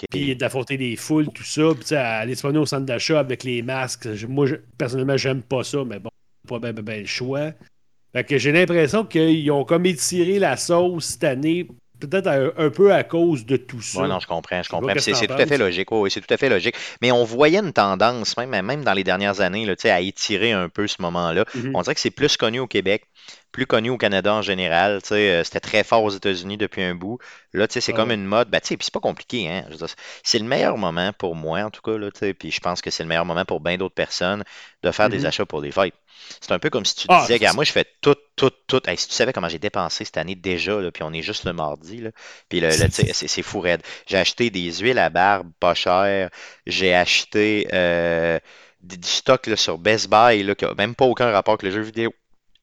puis 0.09 0.35
d'affronter 0.35 0.77
des 0.77 0.95
foules, 0.95 1.27
tout 1.29 1.43
ça, 1.43 1.63
puis 1.79 1.95
aller 1.95 2.35
se 2.35 2.47
au 2.47 2.65
centre 2.65 2.85
d'achat 2.85 3.19
avec 3.19 3.43
les 3.43 3.61
masques. 3.61 4.07
Moi, 4.27 4.47
personnellement, 4.77 5.17
j'aime 5.17 5.41
pas 5.41 5.63
ça, 5.63 5.83
mais 5.85 5.99
bon, 5.99 6.09
pas 6.47 6.59
bien 6.59 6.73
ben, 6.73 7.01
le 7.01 7.05
choix. 7.05 7.51
Fait 8.13 8.23
que 8.25 8.37
j'ai 8.37 8.51
l'impression 8.51 9.05
qu'ils 9.05 9.49
ont 9.51 9.63
comme 9.63 9.85
étiré 9.85 10.39
la 10.39 10.57
sauce 10.57 11.05
cette 11.05 11.23
année 11.23 11.67
peut-être 12.07 12.27
un, 12.57 12.69
peu 12.69 12.93
à 12.93 13.03
cause 13.03 13.45
de 13.45 13.57
tout 13.57 13.81
ça. 13.81 14.01
Oui, 14.01 14.09
non, 14.09 14.19
je 14.19 14.27
comprends, 14.27 14.61
je 14.63 14.69
comprends. 14.69 14.93
C'est 14.97 15.27
tout 15.27 15.33
à 15.33 15.45
fait 15.45 15.57
logique. 15.57 15.91
oui, 15.91 16.11
c'est 16.11 16.21
tout 16.21 16.33
à 16.33 16.37
fait 16.37 16.49
logique. 16.49 16.75
Mais 17.01 17.11
on 17.11 17.23
voyait 17.23 17.59
une 17.59 17.73
tendance, 17.73 18.37
même, 18.37 18.49
même 18.65 18.83
dans 18.83 18.93
les 18.93 19.03
dernières 19.03 19.41
années, 19.41 19.65
là, 19.65 19.75
à 19.85 20.01
étirer 20.01 20.51
un 20.51 20.69
peu 20.69 20.87
ce 20.87 21.01
moment-là. 21.01 21.45
Mm-hmm. 21.55 21.71
On 21.73 21.81
dirait 21.81 21.95
que 21.95 22.01
c'est 22.01 22.11
plus 22.11 22.37
connu 22.37 22.59
au 22.59 22.67
Québec, 22.67 23.03
plus 23.51 23.65
connu 23.65 23.89
au 23.89 23.97
Canada 23.97 24.33
en 24.33 24.41
général. 24.41 24.99
Euh, 25.11 25.43
c'était 25.43 25.59
très 25.59 25.83
fort 25.83 26.03
aux 26.03 26.09
États-Unis 26.09 26.57
depuis 26.57 26.81
un 26.83 26.95
bout. 26.95 27.19
Là, 27.53 27.67
c'est 27.69 27.93
comme 27.93 28.11
une 28.11 28.25
mode. 28.25 28.49
Ben, 28.49 28.59
puis 28.61 28.77
c'est 28.79 28.93
pas 28.93 28.99
compliqué. 28.99 29.49
Hein? 29.49 29.65
C'est 30.23 30.39
le 30.39 30.45
meilleur 30.45 30.77
moment 30.77 31.11
pour 31.17 31.35
moi, 31.35 31.63
en 31.63 31.69
tout 31.69 31.81
cas. 31.81 31.97
Là, 31.97 32.09
puis 32.11 32.51
je 32.51 32.59
pense 32.59 32.81
que 32.81 32.89
c'est 32.89 33.03
le 33.03 33.09
meilleur 33.09 33.25
moment 33.25 33.45
pour 33.45 33.59
bien 33.59 33.77
d'autres 33.77 33.95
personnes 33.95 34.43
de 34.83 34.91
faire 34.91 35.09
des 35.09 35.23
mm-hmm. 35.23 35.27
achats 35.27 35.45
pour 35.45 35.61
des 35.61 35.71
fêtes. 35.71 35.93
C'est 36.39 36.51
un 36.51 36.59
peu 36.59 36.69
comme 36.69 36.85
si 36.85 36.95
tu 36.95 37.07
ah, 37.09 37.21
disais, 37.21 37.33
regarde, 37.33 37.55
moi, 37.55 37.65
je 37.65 37.71
fais 37.71 37.85
tout, 38.01 38.15
tout, 38.35 38.51
tout. 38.67 38.81
si 38.95 39.07
tu 39.07 39.13
savais 39.13 39.33
comment 39.33 39.49
j'ai 39.49 39.59
dépensé 39.59 40.05
cette 40.05 40.17
année 40.17 40.35
déjà, 40.35 40.79
là, 40.79 40.91
puis 40.91 41.03
on 41.03 41.11
est 41.11 41.21
juste 41.21 41.45
le 41.45 41.53
mardi, 41.53 41.97
là, 41.97 42.11
puis 42.47 42.59
le, 42.59 42.71
c'est 42.71 43.41
fou 43.41 43.59
raide. 43.59 43.81
J'ai 44.07 44.17
acheté 44.17 44.49
des 44.49 44.71
huiles 44.71 44.99
à 44.99 45.09
barbe 45.09 45.51
pas 45.59 45.73
chères. 45.73 46.29
J'ai 46.65 46.93
acheté 46.93 47.67
euh, 47.73 48.39
du 48.81 48.97
stock 49.07 49.47
là, 49.47 49.55
sur 49.55 49.77
Best 49.77 50.09
Buy 50.09 50.43
là, 50.43 50.55
qui 50.55 50.65
n'a 50.65 50.73
même 50.75 50.95
pas 50.95 51.05
aucun 51.05 51.31
rapport 51.31 51.53
avec 51.53 51.63
le 51.63 51.71
jeu 51.71 51.81
vidéo. 51.81 52.13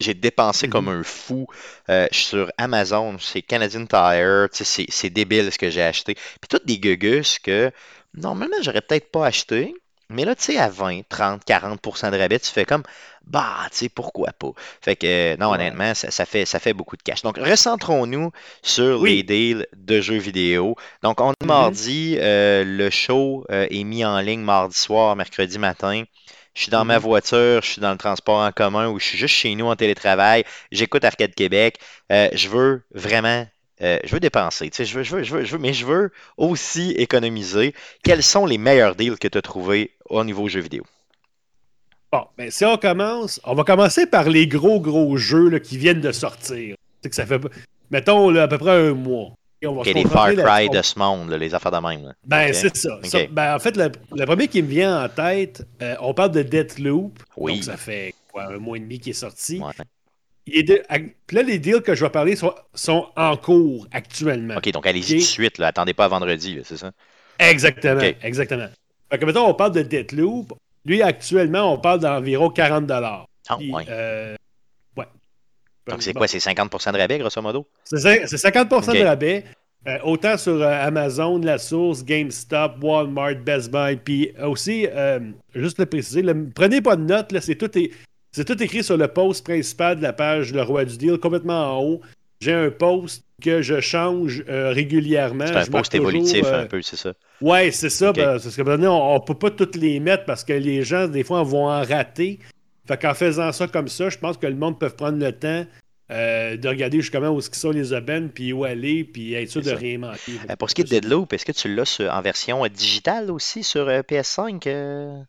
J'ai 0.00 0.14
dépensé 0.14 0.68
comme 0.68 0.88
mm-hmm. 0.88 1.00
un 1.00 1.02
fou 1.02 1.46
euh, 1.88 2.06
sur 2.12 2.50
Amazon, 2.56 3.18
c'est 3.18 3.42
Canadian 3.42 3.86
Tire, 3.86 4.48
c'est 4.52 5.10
débile 5.10 5.50
ce 5.52 5.58
que 5.58 5.70
j'ai 5.70 5.82
acheté. 5.82 6.14
Puis 6.14 6.48
toutes 6.48 6.66
des 6.66 6.78
gugus 6.78 7.38
que 7.38 7.70
normalement 8.14 8.56
j'aurais 8.62 8.80
peut-être 8.80 9.10
pas 9.10 9.26
acheté, 9.26 9.74
mais 10.10 10.24
là, 10.24 10.34
tu 10.34 10.44
sais, 10.44 10.56
à 10.56 10.70
20, 10.70 11.02
30, 11.06 11.42
40% 11.46 12.10
de 12.10 12.16
rabais, 12.16 12.38
tu 12.38 12.50
fais 12.50 12.64
comme, 12.64 12.82
bah, 13.26 13.66
tu 13.70 13.76
sais, 13.76 13.88
pourquoi 13.90 14.32
pas? 14.32 14.52
Fait 14.80 14.96
que, 14.96 15.36
non, 15.36 15.52
honnêtement, 15.52 15.92
ça, 15.94 16.24
fait, 16.24 16.46
ça 16.46 16.58
fait 16.58 16.72
beaucoup 16.72 16.96
de 16.96 17.02
cash. 17.02 17.20
Donc, 17.20 17.36
recentrons-nous 17.36 18.32
sur 18.62 19.04
les 19.04 19.22
deals 19.22 19.66
de 19.76 20.00
jeux 20.00 20.16
vidéo. 20.16 20.76
Donc, 21.02 21.20
on 21.20 21.32
est 21.32 21.34
mm-hmm. 21.42 21.46
mardi, 21.46 22.16
euh, 22.18 22.64
le 22.64 22.88
show 22.88 23.44
euh, 23.50 23.66
est 23.70 23.84
mis 23.84 24.02
en 24.02 24.18
ligne 24.20 24.40
mardi 24.40 24.78
soir, 24.78 25.14
mercredi 25.14 25.58
matin. 25.58 26.04
Je 26.58 26.64
suis 26.64 26.70
dans 26.72 26.84
ma 26.84 26.98
mm-hmm. 26.98 27.02
voiture, 27.02 27.62
je 27.62 27.70
suis 27.70 27.80
dans 27.80 27.92
le 27.92 27.98
transport 27.98 28.40
en 28.40 28.50
commun 28.50 28.88
ou 28.88 28.98
je 28.98 29.04
suis 29.04 29.16
juste 29.16 29.36
chez 29.36 29.54
nous 29.54 29.66
en 29.66 29.76
télétravail. 29.76 30.42
J'écoute 30.72 31.04
Arcade 31.04 31.32
Québec. 31.32 31.78
Euh, 32.10 32.28
je 32.32 32.48
veux 32.48 32.82
vraiment 32.92 33.46
euh, 33.80 34.00
je 34.02 34.12
veux 34.12 34.18
dépenser, 34.18 34.68
je 34.76 34.82
veux, 34.82 35.04
je, 35.04 35.14
veux, 35.14 35.22
je, 35.22 35.36
veux, 35.36 35.44
je 35.44 35.52
veux, 35.52 35.58
mais 35.58 35.72
je 35.72 35.86
veux 35.86 36.10
aussi 36.36 36.90
économiser. 36.98 37.76
Quels 38.02 38.24
sont 38.24 38.44
les 38.44 38.58
meilleurs 38.58 38.96
deals 38.96 39.20
que 39.20 39.28
tu 39.28 39.38
as 39.38 39.42
trouvés 39.42 39.92
au 40.06 40.24
niveau 40.24 40.48
jeux 40.48 40.58
vidéo? 40.58 40.82
Bon, 42.10 42.26
ben 42.36 42.50
si 42.50 42.64
on 42.64 42.76
commence, 42.76 43.40
on 43.44 43.54
va 43.54 43.62
commencer 43.62 44.06
par 44.06 44.28
les 44.28 44.48
gros, 44.48 44.80
gros 44.80 45.16
jeux 45.16 45.50
là, 45.50 45.60
qui 45.60 45.78
viennent 45.78 46.00
de 46.00 46.10
sortir. 46.10 46.74
Que 47.04 47.14
ça 47.14 47.24
fait, 47.24 47.40
mettons, 47.92 48.34
à 48.34 48.48
peu 48.48 48.58
près 48.58 48.88
un 48.88 48.94
mois. 48.94 49.37
Va 49.62 49.82
les 49.92 50.04
Far 50.04 50.32
Cry 50.34 50.68
de 50.68 50.82
ce 50.82 50.98
monde, 50.98 51.32
les 51.32 51.54
affaires 51.54 51.72
de 51.72 51.86
même. 51.86 52.14
Ben, 52.24 52.52
c'est 52.52 52.76
ça. 52.76 52.98
Ben, 53.30 53.56
en 53.56 53.58
fait, 53.58 53.76
le, 53.76 54.24
premier 54.24 54.48
qui 54.48 54.62
me 54.62 54.68
vient 54.68 55.04
en 55.04 55.08
tête, 55.08 55.66
euh, 55.82 55.96
on 56.00 56.14
parle 56.14 56.30
de 56.30 56.42
Deathloop. 56.42 57.18
Oui. 57.36 57.54
Donc, 57.54 57.64
ça 57.64 57.76
fait 57.76 58.14
quoi, 58.30 58.44
un 58.44 58.58
mois 58.58 58.76
et 58.76 58.80
demi 58.80 59.00
qui 59.00 59.10
est 59.10 59.14
sorti. 59.14 59.58
Ouais 59.58 59.72
là, 61.32 61.42
les 61.42 61.58
deals 61.58 61.82
que 61.82 61.94
je 61.94 62.04
vais 62.04 62.10
parler 62.10 62.36
sont, 62.36 63.06
en 63.16 63.36
cours 63.36 63.86
actuellement. 63.92 64.56
OK, 64.56 64.70
donc 64.70 64.86
allez-y 64.86 65.14
tout 65.14 65.14
de 65.14 65.20
suite. 65.20 65.58
Là. 65.58 65.68
Attendez 65.68 65.94
pas 65.94 66.08
vendredi, 66.08 66.58
c'est 66.64 66.76
ça? 66.76 66.90
Exactement. 67.38 68.02
Exactement. 68.22 68.68
Fait 69.10 69.18
que, 69.18 69.24
mettons, 69.24 69.48
on 69.48 69.54
parle 69.54 69.72
de 69.72 69.82
Deathloop. 69.82 70.52
Lui, 70.84 71.02
actuellement, 71.02 71.72
on 71.72 71.78
parle 71.78 72.00
d'environ 72.00 72.50
40 72.50 72.90
Ah, 72.90 73.26
ouais. 73.50 73.84
Euh. 73.88 74.36
Donc, 75.88 76.02
c'est 76.02 76.14
quoi? 76.14 76.28
C'est 76.28 76.38
50% 76.38 76.92
de 76.92 76.98
rabais, 76.98 77.18
grosso 77.18 77.40
modo? 77.42 77.66
C'est 77.84 77.96
50% 77.96 78.98
de 78.98 79.04
rabais. 79.04 79.44
Euh, 79.86 79.98
autant 80.02 80.36
sur 80.36 80.60
euh, 80.60 80.86
Amazon, 80.86 81.38
La 81.38 81.56
Source, 81.56 82.04
GameStop, 82.04 82.82
Walmart, 82.82 83.36
Best 83.36 83.70
Buy, 83.70 83.96
puis 83.96 84.32
aussi, 84.44 84.86
juste 85.54 85.78
le 85.78 85.86
préciser, 85.86 86.22
prenez 86.54 86.82
pas 86.82 86.96
de 86.96 87.02
notes, 87.02 87.30
là, 87.32 87.40
c'est 87.40 87.54
tout, 87.54 87.68
tout 87.68 88.62
écrit 88.62 88.82
sur 88.82 88.96
le 88.96 89.08
post 89.08 89.44
principal 89.44 89.96
de 89.96 90.02
la 90.02 90.12
page 90.12 90.52
Le 90.52 90.62
Roi 90.62 90.84
du 90.84 90.98
Deal, 90.98 91.18
complètement 91.18 91.78
en 91.78 91.82
haut. 91.82 92.00
J'ai 92.40 92.52
un 92.52 92.70
post 92.70 93.24
que 93.42 93.62
je 93.62 93.80
change 93.80 94.44
euh, 94.48 94.70
régulièrement. 94.70 95.46
C'est 95.46 95.56
un 95.56 95.66
post 95.66 95.94
évolutif 95.94 96.44
un 96.46 96.64
euh, 96.64 96.66
peu, 96.66 96.82
c'est 96.82 96.96
ça? 96.96 97.12
Oui, 97.40 97.72
c'est 97.72 97.90
ça. 97.90 98.12
parce 98.12 98.56
que 98.56 98.62
on 98.62 99.14
ne 99.14 99.24
peut 99.24 99.34
pas 99.34 99.50
toutes 99.50 99.76
les 99.76 100.00
mettre 100.00 100.24
parce 100.24 100.44
que 100.44 100.52
les 100.52 100.82
gens, 100.82 101.08
des 101.08 101.24
fois, 101.24 101.42
vont 101.42 101.68
en 101.68 101.82
rater. 101.82 102.38
Fait 102.88 103.00
qu'en 103.00 103.14
faisant 103.14 103.52
ça 103.52 103.68
comme 103.68 103.88
ça, 103.88 104.08
je 104.08 104.18
pense 104.18 104.38
que 104.38 104.46
le 104.46 104.56
monde 104.56 104.78
peut 104.80 104.88
prendre 104.88 105.18
le 105.18 105.30
temps 105.30 105.66
euh, 106.10 106.56
de 106.56 106.68
regarder 106.68 107.02
justement 107.02 107.28
où 107.28 107.40
sont 107.40 107.70
les 107.70 107.92
aubaines, 107.92 108.30
puis 108.30 108.52
où 108.54 108.64
aller, 108.64 109.04
puis 109.04 109.34
être 109.34 109.50
sûr 109.50 109.60
de 109.60 109.70
rien 109.70 109.98
manquer. 109.98 110.32
pour 110.58 110.70
ce 110.70 110.74
qui 110.74 110.80
est 110.80 110.84
de 110.84 110.88
Deadloop, 110.88 111.32
est-ce 111.34 111.44
que 111.44 111.52
tu 111.52 111.74
l'as 111.74 112.00
en 112.10 112.22
version 112.22 112.66
digitale 112.66 113.30
aussi 113.30 113.62
sur 113.62 113.86
PS5? 113.86 115.26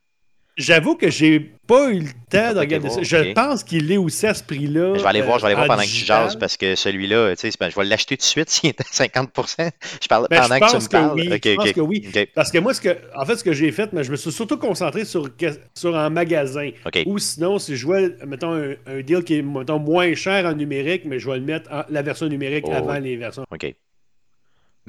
J'avoue 0.59 0.95
que 0.95 1.09
j'ai 1.09 1.39
pas 1.39 1.89
eu 1.89 2.01
le 2.01 2.09
temps 2.29 2.53
de 2.53 2.59
regarder 2.59 2.89
ça. 2.89 3.01
Je 3.01 3.31
pense 3.31 3.63
qu'il 3.63 3.89
est 3.93 3.97
aussi 3.97 4.27
à 4.27 4.33
ce 4.33 4.43
prix-là. 4.43 4.95
Je 4.97 5.01
vais 5.01 5.07
aller 5.07 5.21
voir, 5.21 5.39
je 5.39 5.43
vais 5.43 5.47
aller 5.47 5.55
voir 5.55 5.67
pendant 5.67 5.83
que 5.83 5.87
tu 5.87 6.03
jases 6.03 6.35
parce 6.35 6.57
que 6.57 6.75
celui-là, 6.75 7.33
tu 7.37 7.49
sais, 7.49 7.69
je 7.69 7.75
vais 7.79 7.85
l'acheter 7.85 8.17
tout 8.17 8.21
de 8.21 8.25
suite 8.25 8.49
s'il 8.49 8.71
est 8.71 8.81
à 8.81 8.83
50% 8.83 9.71
Je 10.01 10.07
parle 10.09 10.27
ben, 10.29 10.41
pendant 10.41 10.59
que 10.59 10.69
tu 10.69 10.83
me 10.83 10.89
parles. 10.89 11.13
Oui, 11.15 11.29
je 11.31 11.55
pense 11.55 11.71
que 11.71 11.79
oui. 11.79 12.09
Parce 12.35 12.51
que 12.51 12.57
moi, 12.57 12.73
ce 12.73 12.81
que, 12.81 12.97
en 13.15 13.25
fait, 13.25 13.37
ce 13.37 13.43
que 13.45 13.53
j'ai 13.53 13.71
fait, 13.71 13.93
mais 13.93 14.03
je 14.03 14.11
me 14.11 14.17
suis 14.17 14.33
surtout 14.33 14.57
concentré 14.57 15.05
sur, 15.05 15.29
sur 15.73 15.95
un 15.95 16.09
magasin. 16.09 16.71
Ou 17.05 17.19
sinon, 17.19 17.57
si 17.57 17.77
je 17.77 17.85
vois, 17.85 18.01
mettons, 18.27 18.51
un, 18.85 19.01
deal 19.01 19.23
qui 19.23 19.35
est 19.35 19.41
mettons, 19.41 19.79
moins 19.79 20.13
cher 20.13 20.45
en 20.45 20.53
numérique, 20.53 21.03
mais 21.05 21.19
je 21.19 21.29
vais 21.29 21.37
le 21.37 21.45
mettre 21.45 21.71
en, 21.71 21.83
la 21.89 22.01
version 22.01 22.27
numérique 22.27 22.65
oh, 22.67 22.73
avant 22.73 22.99
les 22.99 23.15
versions. 23.15 23.45
OK. 23.49 23.73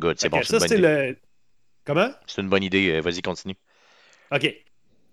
Good, 0.00 0.16
c'est 0.18 0.30
bon. 0.30 0.42
Ça, 0.42 0.58
c'est 0.58 0.78
le. 0.78 1.16
Comment? 1.84 2.10
C'est 2.26 2.42
une 2.42 2.48
bonne 2.48 2.64
idée. 2.64 2.90
Euh, 2.90 3.00
vas-y, 3.00 3.22
continue. 3.22 3.54
OK. 4.32 4.52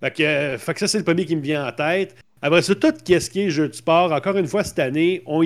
Euh, 0.03 0.57
fait 0.57 0.73
que, 0.73 0.79
ça, 0.79 0.87
c'est 0.87 0.97
le 0.99 1.03
premier 1.03 1.25
qui 1.25 1.35
me 1.35 1.41
vient 1.41 1.67
en 1.67 1.71
tête. 1.71 2.15
Après 2.41 2.61
ça, 2.61 2.75
tout 2.75 2.93
ce 3.05 3.29
qui 3.29 3.41
est 3.41 3.49
jeu 3.49 3.67
de 3.67 3.73
sport, 3.73 4.11
encore 4.11 4.37
une 4.37 4.47
fois, 4.47 4.63
cette 4.63 4.79
année, 4.79 5.23
on, 5.25 5.43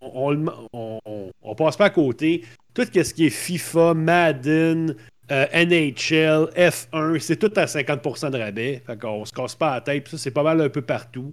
on, 0.00 1.30
on, 1.42 1.54
passe 1.54 1.76
pas 1.76 1.86
à 1.86 1.90
côté. 1.90 2.44
Tout 2.74 2.84
ce 2.92 3.14
qui 3.14 3.26
est 3.26 3.30
FIFA, 3.30 3.94
Madden, 3.94 4.96
euh, 5.30 5.46
NHL, 5.52 6.50
F1, 6.56 7.18
c'est 7.20 7.36
tout 7.36 7.52
à 7.56 7.66
50% 7.66 8.30
de 8.30 8.38
rabais. 8.38 8.82
Fait 8.84 8.98
qu'on 8.98 9.24
se 9.24 9.32
casse 9.32 9.54
pas 9.54 9.74
la 9.74 9.80
tête. 9.80 10.08
Ça, 10.08 10.18
c'est 10.18 10.32
pas 10.32 10.42
mal 10.42 10.60
un 10.60 10.68
peu 10.68 10.82
partout. 10.82 11.32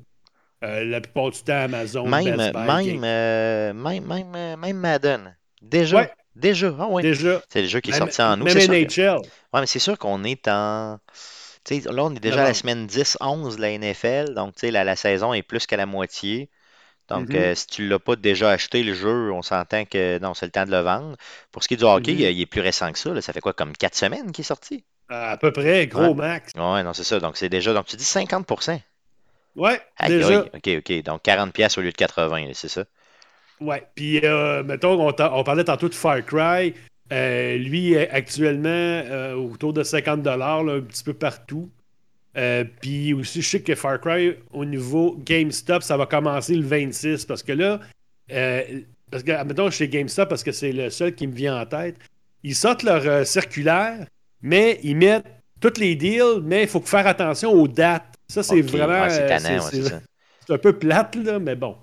Euh, 0.63 0.83
la 0.85 1.01
plupart 1.01 1.31
du 1.31 1.41
temps, 1.41 1.63
Amazon, 1.63 2.07
même, 2.07 2.37
Best 2.37 2.53
Buy, 2.53 2.97
même, 2.99 3.75
même, 3.75 4.59
même, 4.59 4.77
Madden. 4.77 5.35
Déjà. 5.59 6.11
Déjà. 6.35 6.73
Ah 6.79 6.87
ouais. 6.87 7.01
Déjà. 7.01 7.41
C'est 7.49 7.63
le 7.63 7.67
jeu 7.67 7.79
qui 7.79 7.89
est 7.89 7.93
sorti 7.93 8.21
en 8.21 8.39
août. 8.39 8.43
Même 8.43 8.57
NHL. 8.57 9.17
Ouais, 9.17 9.59
mais 9.59 9.65
c'est 9.65 9.79
sûr 9.79 9.97
qu'on 9.97 10.23
est 10.23 10.47
en 10.47 10.99
là, 11.69 12.03
on 12.03 12.15
est 12.15 12.19
déjà 12.19 12.41
à 12.41 12.45
la 12.45 12.53
semaine 12.53 12.87
10-11 12.87 13.57
de 13.57 13.61
la 13.61 13.77
NFL, 13.77 14.33
donc 14.33 14.55
la, 14.61 14.83
la 14.83 14.95
saison 14.95 15.33
est 15.33 15.43
plus 15.43 15.65
qu'à 15.65 15.77
la 15.77 15.85
moitié. 15.85 16.49
Donc, 17.09 17.29
mm-hmm. 17.29 17.35
euh, 17.35 17.55
si 17.55 17.67
tu 17.67 17.81
ne 17.83 17.89
l'as 17.89 17.99
pas 17.99 18.15
déjà 18.15 18.51
acheté, 18.51 18.83
le 18.83 18.93
jeu, 18.93 19.31
on 19.31 19.41
s'entend 19.41 19.83
que 19.85 20.17
non, 20.19 20.33
c'est 20.33 20.45
le 20.45 20.51
temps 20.51 20.65
de 20.65 20.71
le 20.71 20.79
vendre. 20.79 21.17
Pour 21.51 21.61
ce 21.61 21.67
qui 21.67 21.73
est 21.73 21.77
du 21.77 21.83
hockey, 21.83 22.13
mm-hmm. 22.13 22.31
il 22.31 22.41
est 22.41 22.45
plus 22.45 22.61
récent 22.61 22.91
que 22.91 22.99
ça. 22.99 23.19
Ça 23.21 23.33
fait 23.33 23.41
quoi, 23.41 23.53
comme 23.53 23.73
4 23.73 23.95
semaines 23.95 24.31
qu'il 24.31 24.43
est 24.43 24.47
sorti? 24.47 24.85
À 25.09 25.35
peu 25.35 25.51
près, 25.51 25.87
gros 25.87 26.13
max. 26.13 26.53
Oui, 26.55 26.83
non, 26.83 26.93
c'est 26.93 27.03
ça. 27.03 27.19
Donc, 27.19 27.35
c'est 27.35 27.49
déjà. 27.49 27.73
Donc, 27.73 27.85
tu 27.85 27.97
dis 27.97 28.05
50 28.05 28.47
Ouais, 29.57 29.81
déjà. 30.07 30.45
OK, 30.53 30.69
OK. 30.77 31.03
Donc, 31.03 31.21
40 31.23 31.53
pièces 31.53 31.77
au 31.77 31.81
lieu 31.81 31.91
de 31.91 31.97
80, 31.97 32.51
c'est 32.53 32.69
ça? 32.69 32.85
Ouais. 33.59 33.83
Puis, 33.93 34.21
euh, 34.23 34.63
mettons, 34.63 34.93
on, 34.93 35.13
on, 35.19 35.43
parlait 35.43 35.65
tantôt 35.65 35.89
de 35.89 35.93
Far 35.93 36.25
Cry. 36.25 36.73
Euh, 37.11 37.57
lui, 37.57 37.97
actuellement, 37.97 38.69
euh, 38.69 39.35
autour 39.35 39.73
de 39.73 39.83
50 39.83 40.25
un 40.27 40.81
petit 40.81 41.03
peu 41.03 41.13
partout. 41.13 41.69
Euh, 42.37 42.63
puis 42.81 43.13
aussi, 43.13 43.41
je 43.41 43.49
sais 43.49 43.61
que 43.61 43.75
Far 43.75 43.99
Cry, 43.99 44.35
au 44.53 44.63
niveau 44.63 45.17
GameStop, 45.25 45.83
ça 45.83 45.97
va 45.97 46.05
commencer 46.05 46.55
le 46.55 46.63
26. 46.63 47.25
Parce 47.25 47.43
que 47.43 47.51
là, 47.51 47.79
parce 49.09 49.23
que, 49.23 49.31
admettons, 49.31 49.69
chez 49.69 49.89
GameStop, 49.89 50.29
parce 50.29 50.43
que 50.43 50.53
c'est 50.53 50.71
le 50.71 50.89
seul 50.89 51.13
qui 51.13 51.27
me 51.27 51.33
vient 51.33 51.59
en 51.59 51.65
tête, 51.65 51.97
ils 52.43 52.55
sortent 52.55 52.83
leur 52.83 53.27
circulaire, 53.27 54.07
mais 54.41 54.79
ils 54.83 54.95
mettent 54.95 55.25
tous 55.61 55.79
les 55.79 55.95
deals, 55.95 56.41
mais 56.43 56.63
il 56.63 56.67
faut 56.67 56.81
faire 56.81 57.07
attention 57.07 57.51
aux 57.51 57.67
dates. 57.67 58.15
Ça, 58.27 58.43
c'est 58.43 58.61
vraiment. 58.61 59.03
ouais, 59.03 59.09
c'est 59.09 59.31
euh, 59.31 59.83
ouais, 59.83 60.55
un 60.55 60.57
peu 60.57 60.77
plate, 60.77 61.15
là, 61.15 61.39
mais 61.39 61.55
bon. 61.55 61.75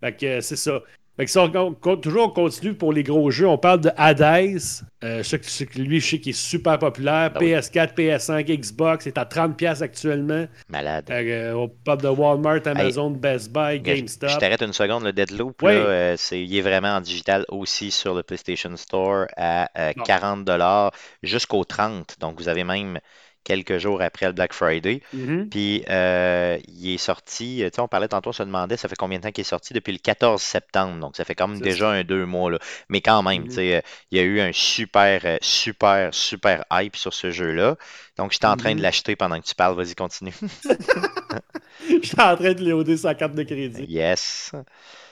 Fait 0.00 0.16
que 0.16 0.26
euh, 0.26 0.40
c'est 0.40 0.56
ça. 0.56 0.80
Fait 1.16 1.26
que 1.26 1.30
si 1.30 1.36
on, 1.36 1.50
con- 1.50 1.74
con- 1.78 1.96
toujours 1.98 2.28
on 2.28 2.30
continue 2.30 2.72
pour 2.72 2.90
les 2.92 3.02
gros 3.02 3.30
jeux, 3.30 3.46
on 3.46 3.58
parle 3.58 3.82
de 3.82 3.90
Hades. 3.98 4.58
Euh, 5.04 5.22
je 5.22 5.22
sais 5.22 5.66
que, 5.66 5.78
lui, 5.78 6.00
je 6.00 6.08
sais 6.10 6.18
qu'il 6.20 6.30
est 6.30 6.32
super 6.32 6.78
populaire. 6.78 7.30
Ah 7.34 7.38
oui. 7.38 7.48
PS4, 7.52 7.94
PS5, 7.94 8.44
Xbox, 8.58 9.04
c'est 9.04 9.18
à 9.18 9.24
30$ 9.24 9.82
actuellement. 9.82 10.46
Malade. 10.68 11.08
Euh, 11.10 11.52
on 11.54 11.68
parle 11.68 12.00
de 12.00 12.08
Walmart, 12.08 12.60
Amazon, 12.64 13.10
Best 13.10 13.52
Buy, 13.52 13.76
je- 13.76 13.82
GameStop. 13.82 14.30
Je 14.30 14.38
t'arrête 14.38 14.62
une 14.62 14.72
seconde, 14.72 15.04
le 15.04 15.12
Deadloop, 15.12 15.60
Oui. 15.62 15.72
là, 15.74 15.80
euh, 15.80 16.14
c'est, 16.16 16.40
il 16.42 16.56
est 16.56 16.62
vraiment 16.62 16.96
en 16.96 17.00
digital 17.02 17.44
aussi 17.50 17.90
sur 17.90 18.14
le 18.14 18.22
PlayStation 18.22 18.74
Store 18.76 19.26
à 19.36 19.68
euh, 19.78 19.92
Bon. 19.96 20.04
40$ 20.04 20.90
jusqu'au 21.22 21.64
30$. 21.64 22.18
Donc, 22.20 22.38
vous 22.40 22.48
avez 22.48 22.64
même 22.64 22.98
quelques 23.44 23.78
jours 23.78 24.00
après 24.02 24.26
le 24.26 24.32
Black 24.32 24.52
Friday. 24.52 25.00
Mhm. 25.12 25.48
Puis, 25.50 25.84
euh, 25.90 26.58
il 26.68 26.94
est 26.94 26.98
sorti, 26.98 27.62
euh, 27.62 27.70
tu 27.70 27.76
sais, 27.76 27.80
on 27.80 27.88
parlait 27.88 28.08
tantôt, 28.08 28.30
on 28.30 28.32
se 28.32 28.42
demandait, 28.42 28.76
ça 28.76 28.88
fait 28.88 28.96
combien 28.96 29.18
de 29.18 29.24
temps 29.24 29.30
qu'il 29.32 29.42
est 29.42 29.44
sorti? 29.44 29.72
Depuis 29.74 29.92
le 29.92 29.98
14 29.98 30.40
septembre. 30.42 30.98
Donc, 31.00 31.16
ça 31.16 31.24
fait 31.24 31.34
quand 31.34 31.48
même 31.48 31.60
déjà 31.60 31.90
un 31.90 32.04
deux 32.04 32.24
mois. 32.26 32.50
Là. 32.50 32.58
Mais 32.88 33.00
quand 33.00 33.22
même, 33.22 33.42
Mhm. 33.42 33.48
tu 33.48 33.54
sais, 33.54 33.82
il 34.10 34.18
y 34.18 34.20
a 34.20 34.24
eu 34.24 34.40
un 34.40 34.50
super, 34.52 35.20
euh, 35.24 35.36
super, 35.40 36.14
super 36.14 36.64
hype 36.72 36.96
sur 36.96 37.12
ce 37.14 37.30
jeu-là. 37.30 37.76
Donc, 38.16 38.32
j'étais 38.32 38.46
en 38.46 38.56
train 38.56 38.70
de 38.72 38.76
Mhm. 38.76 38.82
l'acheter 38.82 39.16
pendant 39.16 39.40
que 39.40 39.46
tu 39.46 39.54
parles. 39.54 39.74
Vas-y, 39.76 39.94
continue. 39.94 40.32
Je 41.88 42.06
suis 42.06 42.20
en 42.20 42.36
train 42.36 42.52
de 42.52 42.60
léoder 42.62 42.96
sa 42.96 43.14
carte 43.14 43.34
de 43.34 43.42
crédit. 43.42 43.84
yes. 43.88 44.52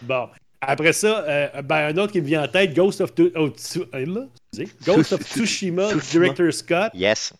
Bon. 0.02 0.28
Après 0.62 0.92
ça, 0.92 1.24
euh, 1.26 1.62
ben, 1.62 1.88
un 1.88 1.96
autre 1.96 2.12
qui 2.12 2.20
me 2.20 2.26
vient 2.26 2.44
en 2.44 2.48
tête, 2.48 2.74
Ghost 2.74 3.00
of, 3.00 3.14
Tu- 3.14 3.32
oh. 3.34 3.48
Ghost 4.84 5.12
of 5.12 5.20
Tsushima. 5.24 5.88
Director 6.12 6.52
Scott. 6.52 6.90
Yes. 6.94 7.32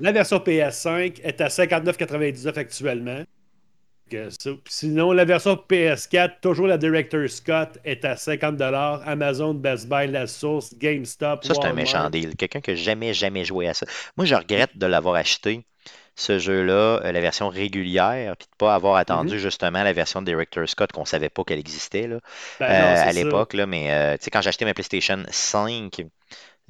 La 0.00 0.12
version 0.12 0.38
PS5 0.38 1.20
est 1.22 1.40
à 1.40 1.48
59,99 1.48 2.58
actuellement. 2.58 3.22
Sinon, 4.68 5.12
la 5.12 5.24
version 5.24 5.54
PS4, 5.54 6.40
toujours 6.40 6.66
la 6.66 6.78
Director 6.78 7.28
Scott, 7.28 7.78
est 7.84 8.04
à 8.04 8.16
50 8.16 8.60
Amazon, 8.60 9.54
Best 9.54 9.88
Buy, 9.88 10.08
La 10.08 10.26
Source, 10.26 10.74
GameStop. 10.76 11.44
Ça, 11.44 11.54
c'est 11.54 11.64
un 11.64 11.72
méchant 11.72 12.10
deal. 12.10 12.34
Quelqu'un 12.36 12.60
qui 12.60 12.70
n'a 12.70 12.76
jamais, 12.76 13.14
jamais 13.14 13.44
joué 13.44 13.68
à 13.68 13.74
ça. 13.74 13.86
Moi, 14.16 14.24
je 14.24 14.34
regrette 14.34 14.76
de 14.76 14.86
l'avoir 14.86 15.14
acheté, 15.14 15.64
ce 16.16 16.38
jeu-là, 16.38 17.00
euh, 17.04 17.12
la 17.12 17.20
version 17.20 17.48
régulière, 17.48 18.36
puis 18.36 18.46
de 18.46 18.54
ne 18.54 18.58
pas 18.58 18.74
avoir 18.74 18.96
attendu 18.96 19.38
justement 19.38 19.82
la 19.82 19.92
version 19.92 20.22
Director 20.22 20.68
Scott 20.68 20.92
qu'on 20.92 21.02
ne 21.02 21.06
savait 21.06 21.30
pas 21.30 21.44
qu'elle 21.44 21.58
existait 21.58 22.08
là, 22.08 22.18
Ben 22.58 22.66
euh, 22.66 22.94
non, 22.94 23.08
à 23.08 23.12
l'époque. 23.12 23.54
Mais 23.54 23.92
euh, 23.92 24.16
tu 24.16 24.24
sais, 24.24 24.30
quand 24.30 24.40
j'ai 24.40 24.48
acheté 24.48 24.64
ma 24.64 24.74
PlayStation 24.74 25.22
5, 25.28 26.02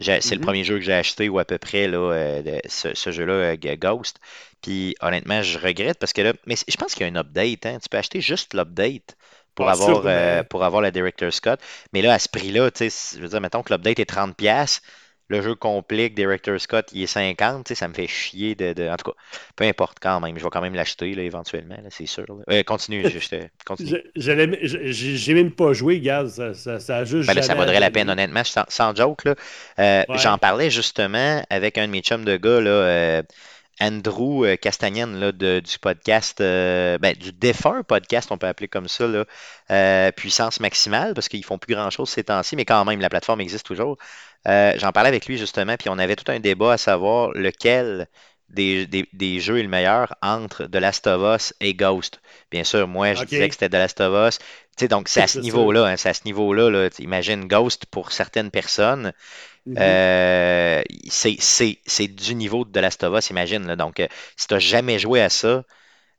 c'est 0.01 0.35
le 0.35 0.39
Mhm. 0.39 0.41
premier 0.41 0.65
jeu 0.65 0.77
que 0.77 0.85
j'ai 0.85 0.93
acheté 0.95 1.29
ou 1.29 1.39
à 1.39 1.45
peu 1.45 1.59
près 1.59 1.89
là, 1.89 1.99
euh, 1.99 2.43
de 2.43 2.61
ce, 2.69 2.95
ce 2.95 3.11
jeu-là, 3.13 3.33
euh, 3.33 3.57
Ghost. 3.77 4.19
Puis 4.63 4.95
honnêtement, 5.01 5.43
je 5.43 5.59
regrette 5.59 5.99
parce 5.99 6.13
que 6.13 6.23
là, 6.23 6.33
mais 6.47 6.57
je 6.69 6.77
pense 6.77 6.95
qu'il 6.95 7.07
y 7.07 7.11
a 7.11 7.13
un 7.13 7.17
update. 7.17 7.67
Hein, 7.67 7.79
tu 7.83 7.89
peux 7.89 7.99
acheter 7.99 8.21
juste 8.21 8.55
l'update 8.55 9.17
pour, 9.55 9.69
Ah, 9.69 9.71
avoir, 9.71 10.03
euh, 10.07 10.43
pour 10.45 10.65
avoir 10.65 10.83
la 10.83 10.91
Director 10.91 11.33
Scott. 11.33 11.61
Mais 11.93 12.03
là, 12.03 12.15
à 12.15 12.19
ce 12.19 12.29
prix-là, 12.29 12.71
je 12.79 13.19
veux 13.21 13.29
dire, 13.29 13.41
mettons 13.41 13.63
que 13.63 13.73
l'update 13.73 13.99
est 13.99 14.07
30$, 14.07 14.81
le 15.31 15.41
jeu 15.41 15.55
complet, 15.55 16.11
que 16.11 16.15
Director 16.17 16.61
Scott, 16.61 16.89
il 16.93 17.03
est 17.03 17.07
50$, 17.17 17.63
tu 17.65 17.69
sais, 17.69 17.75
ça 17.75 17.89
me 17.89 17.95
fait 17.95 18.07
chier 18.07 18.55
de, 18.55 18.73
de- 18.75 18.89
En 18.89 18.97
tout 18.97 19.11
cas, 19.13 19.17
peu 19.57 19.65
importe 19.65 19.97
quand 20.03 20.21
même. 20.21 20.37
Je 20.39 20.45
vais 20.45 20.51
quand 20.51 20.61
même 20.61 20.75
l'acheter, 20.75 21.15
là, 21.15 21.23
éventuellement, 21.23 21.77
là, 21.77 21.89
c'est 21.91 22.05
sûr. 22.07 22.25
là. 22.29 22.35
Euh, 22.59 22.63
continue, 22.65 23.03
je, 23.09 23.19
je 23.19 23.37
continue. 23.65 24.03
J'ai 24.17 25.35
même 25.35 25.53
pas 25.53 25.73
joué, 25.73 26.01
gars. 26.01 26.29
Ça, 26.29 26.53
ça, 26.55 26.81
ça 26.81 26.97
a 26.99 27.05
juste. 27.05 27.27
Ben 27.29 27.35
là, 27.35 27.43
ça 27.43 27.49
jamais 27.49 27.61
vaudrait 27.61 27.81
la 27.81 27.91
peine, 27.91 28.11
honnêtement, 28.11 28.45
sans, 28.45 28.65
sans 28.69 28.95
joke. 28.95 29.25
Là. 29.25 29.35
Euh, 29.79 30.05
Ouais. 30.09 30.19
J'en 30.19 30.39
parlais 30.39 30.71
justement 30.71 31.43
avec 31.51 31.79
un 31.79 31.87
de 31.87 31.93
mes 31.93 32.01
chums 32.01 32.25
de 32.25 32.37
gars, 32.37 32.61
là, 32.61 32.71
euh, 32.71 33.23
Andrew 33.81 34.45
Castagnan, 34.61 35.07
là, 35.07 35.33
de- 35.33 35.61
du 35.61 35.79
podcast, 35.79 36.41
euh, 36.41 36.99
ben, 36.99 37.15
du 37.15 37.33
défunt 37.33 37.83
podcast, 37.83 38.31
on 38.31 38.37
peut 38.39 38.47
appeler 38.47 38.69
comme 38.69 38.89
ça, 38.89 39.07
là, 39.07 39.25
euh, 39.71 40.11
Puissance 40.13 40.61
Maximale, 40.61 41.15
parce 41.15 41.29
qu'ils 41.29 41.45
font 41.45 41.59
plus 41.59 41.75
grand-chose 41.75 42.09
ces 42.11 42.25
temps-ci, 42.25 42.57
mais 42.57 42.65
quand 42.67 42.85
même, 42.85 43.01
la 43.01 43.09
plateforme 43.09 43.41
existe 43.41 43.65
toujours. 43.65 43.97
Euh, 44.49 44.73
J'en 44.79 44.93
parlais 44.93 45.09
avec 45.09 45.27
lui 45.27 45.37
justement, 45.39 45.77
puis 45.77 45.89
on 45.91 45.99
avait 45.99 46.17
tout 46.17 46.31
un 46.33 46.41
débat 46.41 46.73
à 46.73 46.79
savoir 46.79 47.31
lequel 47.33 48.09
des, 48.49 48.87
des- 48.87 49.09
des 49.13 49.39
jeux 49.41 49.59
est 49.59 49.63
le 49.63 49.69
meilleur 49.69 50.15
entre 50.23 50.65
The 50.67 50.77
Last 50.77 51.07
of 51.07 51.23
Us 51.37 51.55
et 51.61 51.75
Ghost. 51.75 52.21
Bien 52.51 52.65
sûr, 52.65 52.89
moi, 52.89 53.15
je 53.15 53.25
disais 53.25 53.49
que 53.49 53.55
c'était 53.55 53.69
The 53.69 53.75
Last 53.75 54.01
of 54.01 54.29
Us. 54.29 54.39
Tu 54.39 54.45
sais, 54.85 54.89
donc, 54.89 55.09
c'est 55.09 55.21
à 55.23 55.27
ce 55.29 55.41
niveau-là, 55.43 55.85
hein, 55.87 55.97
c'est 55.97 56.09
à 56.09 56.15
ce 56.15 56.23
niveau-là, 56.25 56.71
là, 56.71 56.89
imagines 56.99 57.47
Ghost 57.47 57.87
pour 57.87 58.13
certaines 58.13 58.51
personnes, 58.51 59.13
Mhm. 59.67 59.77
euh, 59.79 60.83
c'est 61.09 61.37
c'est- 61.41 61.81
c'est 61.87 62.09
du 62.09 62.35
niveau 62.35 62.65
de 62.65 62.73
The 62.73 62.79
Last 62.83 63.05
of 63.05 63.17
Us, 63.19 63.31
imagine. 63.31 63.67
Là. 63.67 63.77
Donc, 63.77 64.01
euh, 64.01 64.09
si 64.37 64.47
tu 64.49 64.55
n'as 64.55 64.61
jamais 64.61 64.99
joué 64.99 65.21
à 65.23 65.29
ça, 65.31 65.65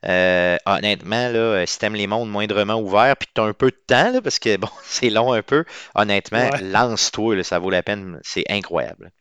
euh, 0.07 0.57
honnêtement, 0.65 1.29
là, 1.29 1.39
euh, 1.39 1.65
si 1.65 1.77
tu 1.79 1.85
aimes 1.85 1.95
les 1.95 2.07
mondes 2.07 2.29
moindrement 2.29 2.75
ouverts, 2.81 3.15
puis 3.17 3.27
que 3.27 3.33
tu 3.35 3.41
as 3.41 3.45
un 3.45 3.53
peu 3.53 3.67
de 3.71 3.79
temps, 3.87 4.11
là, 4.11 4.21
parce 4.21 4.39
que 4.39 4.57
bon, 4.57 4.69
c'est 4.83 5.09
long 5.09 5.33
un 5.33 5.41
peu, 5.43 5.63
honnêtement, 5.95 6.49
Ouais. 6.49 6.61
lance-toi, 6.61 7.43
ça 7.43 7.59
vaut 7.59 7.69
la 7.69 7.83
peine, 7.83 8.19
c'est 8.23 8.43
incroyable. 8.49 9.11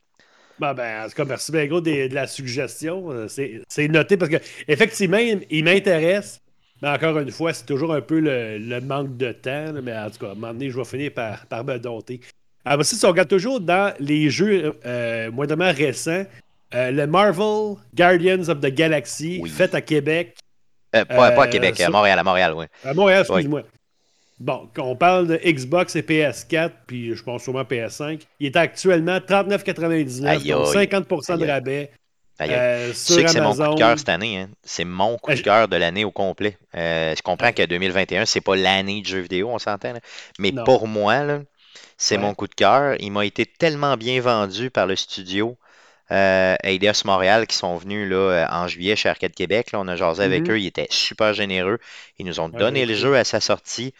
Bon, 0.59 0.73
ben, 0.73 1.05
en 1.05 1.07
tout 1.09 1.15
cas, 1.15 1.25
merci 1.25 1.51
bien 1.51 1.65
gros 1.65 1.81
de 1.81 2.13
la 2.13 2.27
suggestion. 2.27 3.11
Euh, 3.11 3.27
C'est 3.27 3.61
c'est 3.67 3.87
noté 3.87 4.15
parce 4.17 4.29
que 4.31 4.37
effectivement, 4.67 5.17
il, 5.17 5.45
il 5.49 5.63
m'intéresse. 5.63 6.39
Mais 6.83 6.89
encore 6.89 7.17
une 7.19 7.31
fois, 7.31 7.53
c'est 7.53 7.65
toujours 7.65 7.93
un 7.93 8.01
peu 8.01 8.19
le, 8.19 8.57
le 8.57 8.81
manque 8.81 9.15
de 9.17 9.31
temps. 9.31 9.71
là, 9.71 9.81
mais 9.81 9.95
en 9.95 10.09
tout 10.09 10.17
cas, 10.19 10.27
à 10.29 10.31
un 10.31 10.35
moment 10.35 10.53
donné, 10.53 10.69
je 10.69 10.77
vais 10.77 10.83
finir 10.85 11.11
par, 11.13 11.45
par 11.47 11.63
me 11.63 11.77
dompter. 11.77 12.19
Alors, 12.65 12.85
si 12.85 13.03
on 13.05 13.09
regarde 13.09 13.29
toujours 13.29 13.59
dans 13.59 13.93
les 13.99 14.29
jeux 14.29 14.73
euh, 14.85 15.31
moindrement 15.31 15.71
récents, 15.71 16.25
euh, 16.75 16.91
le 16.91 17.07
Marvel 17.07 17.75
Guardians 17.95 18.47
of 18.49 18.59
the 18.61 18.67
Galaxy, 18.73 19.39
Oui. 19.41 19.49
fait 19.49 19.73
à 19.75 19.81
Québec, 19.81 20.35
Euh, 20.95 21.05
pas, 21.05 21.31
pas 21.31 21.43
à 21.43 21.47
Euh, 21.47 21.49
Québec, 21.49 21.79
à 21.79 21.89
Montréal, 21.89 22.19
à 22.19 22.23
Montréal, 22.23 22.53
oui. 22.55 22.65
à 22.83 22.93
Montréal, 22.93 23.21
excuse-moi. 23.27 23.63
Bon, 24.39 24.67
quand 24.73 24.85
on 24.85 24.95
parle 24.95 25.27
de 25.27 25.37
Xbox 25.45 25.95
et 25.95 26.01
PS4, 26.01 26.71
puis 26.87 27.15
je 27.15 27.23
pense 27.23 27.43
sûrement 27.43 27.61
PS5, 27.63 28.21
il 28.39 28.47
est 28.47 28.55
actuellement 28.55 29.19
39,99, 29.19 30.25
Aïe, 30.27 30.49
donc 30.49 30.75
aïe. 30.75 30.87
50% 30.87 31.37
de 31.37 31.45
rabais. 31.47 31.91
Euh, 32.41 32.89
Tu 32.89 32.95
sais 32.95 33.23
que 33.23 33.29
c'est 33.29 33.39
mon 33.39 33.53
coup 33.53 33.75
de 33.75 33.77
cœur 33.77 33.99
cette 33.99 34.09
année. 34.09 34.39
Hein. 34.39 34.49
C'est 34.63 34.83
mon 34.83 35.17
coup 35.19 35.29
de 35.29 35.35
je- 35.35 35.43
cœur 35.43 35.67
de 35.67 35.75
l'année 35.75 36.03
au 36.05 36.09
complet. 36.11 36.57
Euh, 36.75 37.13
je 37.15 37.21
comprends 37.21 37.51
que 37.51 37.63
2021, 37.63 38.25
c'est 38.25 38.41
pas 38.41 38.55
l'année 38.55 39.01
de 39.03 39.05
jeux 39.07 39.19
vidéo, 39.19 39.49
on 39.53 39.59
s'entend. 39.59 39.93
Mais 40.39 40.51
Non. 40.51 40.63
pour 40.63 40.87
moi, 40.87 41.21
c'est 41.97 42.15
Ouais. 42.15 42.21
mon 42.23 42.33
coup 42.33 42.47
de 42.47 42.55
cœur. 42.55 42.95
Il 42.99 43.11
m'a 43.11 43.25
été 43.25 43.45
tellement 43.45 43.95
bien 43.95 44.19
vendu 44.21 44.71
par 44.71 44.87
le 44.87 44.95
studio 44.95 45.55
euh, 46.11 46.55
Eidos 46.63 47.03
Montréal 47.05 47.47
qui 47.47 47.55
sont 47.55 47.77
venus 47.77 48.09
là, 48.09 48.15
euh, 48.17 48.45
en 48.49 48.67
juillet 48.67 48.95
chez 48.95 49.09
Arcade 49.09 49.33
Québec. 49.33 49.71
Là, 49.71 49.79
on 49.79 49.87
a 49.87 49.95
jasé 49.95 50.23
avec 50.23 50.47
Mhm. 50.47 50.55
eux. 50.55 50.59
Ils 50.59 50.67
étaient 50.67 50.87
super 50.89 51.33
généreux. 51.33 51.79
Ils 52.19 52.25
nous 52.25 52.39
ont 52.39 52.49
donné 52.49 52.85
le 52.85 52.93
jeu 52.95 53.15
à 53.17 53.23
sa 53.23 53.39
sortie. 53.39 53.93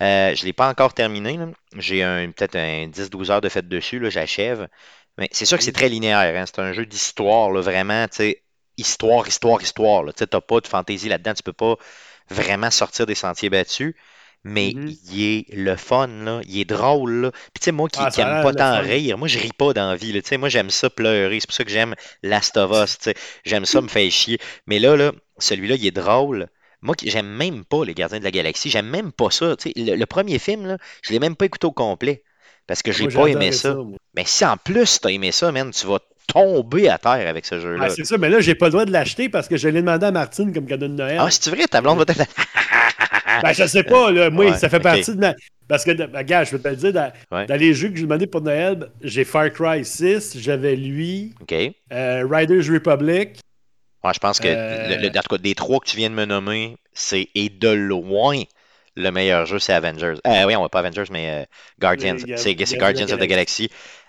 Euh, 0.00 0.34
je 0.34 0.42
ne 0.42 0.46
l'ai 0.46 0.52
pas 0.52 0.68
encore 0.68 0.94
terminé. 0.94 1.38
J'ai 1.76 2.02
un- 2.02 2.30
peut-être 2.30 2.56
un 2.56 2.86
10-12 2.88 3.30
heures 3.30 3.40
de 3.40 3.48
fait 3.48 3.66
dessus. 3.68 4.00
J'achève. 4.10 4.68
Mais 5.18 5.28
c'est 5.32 5.44
sûr 5.44 5.58
que 5.58 5.64
c'est 5.64 5.72
très 5.72 5.88
linéaire. 5.88 6.18
hein. 6.40 6.44
C'est 6.46 6.60
un 6.60 6.72
jeu 6.72 6.86
d'histoire, 6.86 7.50
vraiment, 7.50 8.06
tu 8.08 8.16
sais, 8.16 8.42
histoire, 8.76 9.26
histoire, 9.26 9.60
histoire. 9.60 10.04
Tu 10.14 10.24
n'as 10.32 10.40
pas 10.40 10.60
de 10.60 10.66
fantaisie 10.68 11.08
là-dedans. 11.08 11.34
Tu 11.34 11.42
peux 11.42 11.52
pas 11.52 11.76
vraiment 12.30 12.70
sortir 12.70 13.06
des 13.06 13.14
sentiers 13.16 13.50
battus. 13.50 13.94
Mais 14.44 14.72
Mhm. 14.74 14.92
il 15.12 15.22
est 15.24 15.46
le 15.54 15.76
fun, 15.76 16.06
là. 16.06 16.40
il 16.46 16.60
est 16.60 16.64
drôle. 16.64 17.12
Là. 17.22 17.30
Puis 17.32 17.60
tu 17.60 17.64
sais, 17.66 17.72
moi 17.72 17.88
qui 17.88 17.98
Ah, 18.00 18.08
n'aime 18.16 18.28
l'air 18.28 18.42
pas 18.42 18.52
tant 18.54 18.74
fun. 18.76 18.80
rire, 18.80 19.18
moi 19.18 19.28
je 19.28 19.38
ris 19.38 19.50
pas 19.56 19.72
dans 19.72 19.90
la 19.90 19.96
vie. 19.96 20.12
là. 20.12 20.22
Tu 20.22 20.28
sais, 20.28 20.36
moi 20.36 20.48
j'aime 20.48 20.70
ça 20.70 20.88
pleurer. 20.90 21.38
C'est 21.40 21.46
pour 21.48 21.54
ça 21.56 21.64
que 21.64 21.70
j'aime 21.70 21.94
Last 22.22 22.56
of 22.56 22.70
Us. 22.72 22.98
tu 22.98 23.04
sais. 23.10 23.14
J'aime 23.44 23.64
ça 23.64 23.80
me 23.80 23.88
faire 23.88 24.10
chier. 24.10 24.38
Mais 24.66 24.78
là, 24.78 24.96
là 24.96 25.12
celui-là, 25.38 25.74
il 25.74 25.86
est 25.86 25.90
drôle. 25.90 26.46
Moi, 26.80 26.94
qui- 26.94 27.10
j'aime 27.10 27.26
même 27.26 27.64
pas 27.64 27.84
Les 27.84 27.94
Gardiens 27.94 28.20
de 28.20 28.24
la 28.24 28.30
Galaxie. 28.30 28.70
J'aime 28.70 28.86
même 28.88 29.10
pas 29.12 29.30
ça. 29.30 29.56
tu 29.56 29.70
sais. 29.70 29.72
Le, 29.76 29.96
le 29.96 30.06
premier 30.06 30.38
film, 30.38 30.66
là, 30.66 30.78
je 31.02 31.12
l'ai 31.12 31.18
même 31.18 31.34
pas 31.36 31.44
écouté 31.46 31.66
au 31.66 31.72
complet. 31.72 32.22
Parce 32.68 32.82
que 32.82 32.92
j'ai 32.92 33.08
pas 33.08 33.26
aimé 33.26 33.50
ça. 33.52 33.76
Mais 34.14 34.24
si 34.26 34.44
en 34.44 34.56
plus 34.56 35.00
t'as 35.00 35.08
aimé 35.10 35.32
ça, 35.32 35.50
man, 35.52 35.70
tu 35.72 35.86
vas 35.86 35.98
tomber 36.26 36.88
à 36.90 36.98
terre 36.98 37.26
avec 37.26 37.46
ce 37.46 37.58
jeu-là. 37.58 37.86
Ah, 37.86 37.88
c'est 37.90 38.04
ça, 38.04 38.18
mais 38.18 38.28
là, 38.28 38.40
j'ai 38.40 38.54
pas 38.54 38.66
le 38.66 38.72
droit 38.72 38.84
de 38.84 38.92
l'acheter 38.92 39.28
parce 39.30 39.48
que 39.48 39.56
je 39.56 39.68
l'ai 39.68 39.80
demandé 39.80 40.04
à 40.06 40.10
Martine 40.10 40.52
comme 40.52 40.66
cadeau 40.66 40.86
de 40.86 40.92
Noël. 40.92 41.16
Ah, 41.18 41.28
c'est 41.30 41.48
vrai, 41.50 41.66
ta 41.66 41.80
blonde 41.80 41.98
va 41.98 42.04
te 42.04 42.12
Ben, 43.42 43.52
je 43.52 43.66
sais 43.66 43.82
pas, 43.82 44.10
là. 44.10 44.30
Moi, 44.30 44.46
Ouais, 44.46 44.56
ça 44.58 44.68
fait 44.68 44.80
partie 44.80 45.14
de 45.14 45.20
ma. 45.20 45.34
Parce 45.68 45.84
que, 45.84 45.90
ben, 45.92 46.10
regarde, 46.16 46.46
je 46.46 46.52
peux 46.52 46.58
te 46.62 46.68
le 46.68 46.76
dire, 46.76 46.92
dans, 46.92 47.12
Ouais. 47.30 47.46
dans 47.46 47.56
les 47.56 47.74
jeux 47.74 47.88
que 47.90 47.96
j'ai 47.96 48.02
demandé 48.04 48.26
pour 48.26 48.40
Noël, 48.40 48.88
j'ai 49.02 49.24
Far 49.24 49.52
Cry 49.52 49.84
6, 49.84 50.38
j'avais 50.38 50.76
lui. 50.76 51.34
Ouais, 51.50 51.74
euh, 51.92 52.26
Riders 52.28 52.64
Republic. 52.72 53.38
je 54.12 54.18
pense 54.18 54.38
que 54.40 54.48
Euh, 54.48 54.88
le- 54.96 55.02
le- 55.02 55.08
en 55.08 55.20
tout 55.22 55.28
cas, 55.28 55.38
des 55.38 55.54
trois 55.54 55.80
que 55.80 55.86
tu 55.86 55.96
viens 55.98 56.08
de 56.08 56.14
me 56.14 56.24
nommer, 56.24 56.76
c'est 56.94 57.28
et 57.34 57.50
de 57.50 57.68
loin 57.68 58.40
le 58.96 59.10
meilleur 59.10 59.44
jeu, 59.46 59.58
c'est 59.58 59.72
Avengers. 59.74 60.14
Euh, 60.26 60.44
oui, 60.46 60.56
on 60.56 60.62
va 60.62 60.68
pas 60.70 60.78
Avengers, 60.80 61.04
mais 61.12 61.42
euh, 61.42 61.44
Guardians. 61.78 62.16
Gar- 62.16 62.38
C'est 62.38 62.54
Guardians 62.54 63.04
of 63.12 63.18
the 63.20 63.26
Galaxy. 63.26 63.68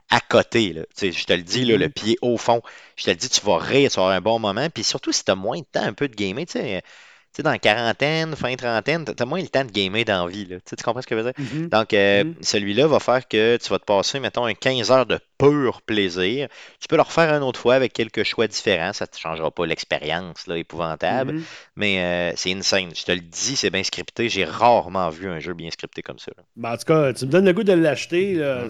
À 0.09 0.19
côté, 0.21 0.73
là. 0.73 0.81
Je 0.99 1.23
te 1.25 1.33
le 1.33 1.43
dis, 1.43 1.65
là, 1.65 1.77
le 1.77 1.89
pied 1.89 2.17
au 2.23 2.37
fond. 2.37 2.61
Je 2.95 3.03
te 3.03 3.09
le 3.11 3.15
dis, 3.15 3.29
tu 3.29 3.41
vas 3.45 3.57
rire, 3.59 3.91
tu 3.91 3.97
vas 3.97 4.03
avoir 4.03 4.15
un 4.17 4.21
bon 4.21 4.39
moment. 4.39 4.67
Puis 4.73 4.83
surtout, 4.83 5.11
si 5.11 5.23
tu 5.23 5.29
as 5.31 5.35
moins 5.35 5.59
de 5.59 5.65
temps 5.71 5.83
un 5.83 5.93
peu 5.93 6.07
de 6.07 6.15
gamer, 6.15 6.45
tu 6.47 6.53
sais, 6.53 6.77
euh, 6.77 6.79
sais, 7.37 7.43
dans 7.43 7.51
la 7.51 7.59
quarantaine, 7.59 8.35
fin 8.35 8.55
trentaine, 8.55 9.05
tu 9.05 9.13
as 9.21 9.25
moins 9.25 9.41
le 9.41 9.47
temps 9.47 9.65
de 9.65 9.71
gamer 9.71 10.03
dans 10.05 10.25
la 10.25 10.31
vie. 10.31 10.45
Là. 10.45 10.57
Tu 10.65 10.75
comprends 10.83 11.01
ce 11.01 11.07
que 11.07 11.15
je 11.17 11.21
veux 11.21 11.31
dire? 11.33 11.45
Mhm. 11.53 11.69
Donc, 11.69 11.93
euh, 11.93 12.23
Mhm. 12.25 12.35
celui-là 12.41 12.87
va 12.87 12.99
faire 12.99 13.27
que 13.27 13.57
tu 13.57 13.69
vas 13.69 13.79
te 13.79 13.85
passer, 13.85 14.19
mettons, 14.19 14.45
un 14.45 14.53
15 14.53 14.91
heures 14.91 15.05
de 15.05 15.19
pur 15.39 15.81
plaisir. 15.81 16.47
Tu 16.79 16.87
peux 16.87 16.97
le 16.97 17.01
refaire 17.01 17.33
une 17.33 17.41
autre 17.43 17.59
fois 17.59 17.73
avec 17.75 17.93
quelques 17.93 18.23
choix 18.23 18.45
différents. 18.47 18.93
Ça 18.93 19.05
ne 19.05 19.09
te 19.09 19.17
changera 19.17 19.49
pas 19.49 19.65
l'expérience 19.65 20.45
là, 20.45 20.57
épouvantable. 20.57 21.33
Mhm. 21.33 21.43
Mais 21.77 21.99
euh, 22.03 22.33
c'est 22.35 22.51
insane. 22.53 22.91
Je 22.95 23.03
te 23.05 23.11
le 23.11 23.21
dis, 23.21 23.55
c'est 23.55 23.69
bien 23.71 23.81
scripté. 23.83 24.29
J'ai 24.29 24.45
rarement 24.45 25.09
vu 25.09 25.27
un 25.29 25.39
jeu 25.39 25.53
bien 25.53 25.71
scripté 25.71 26.01
comme 26.03 26.19
ça. 26.19 26.31
Ben, 26.55 26.73
en 26.73 26.77
tout 26.77 26.85
cas, 26.85 27.13
tu 27.13 27.25
me 27.25 27.31
donnes 27.31 27.45
le 27.45 27.53
goût 27.53 27.63
de 27.63 27.73
l'acheter. 27.73 28.33
là. 28.35 28.65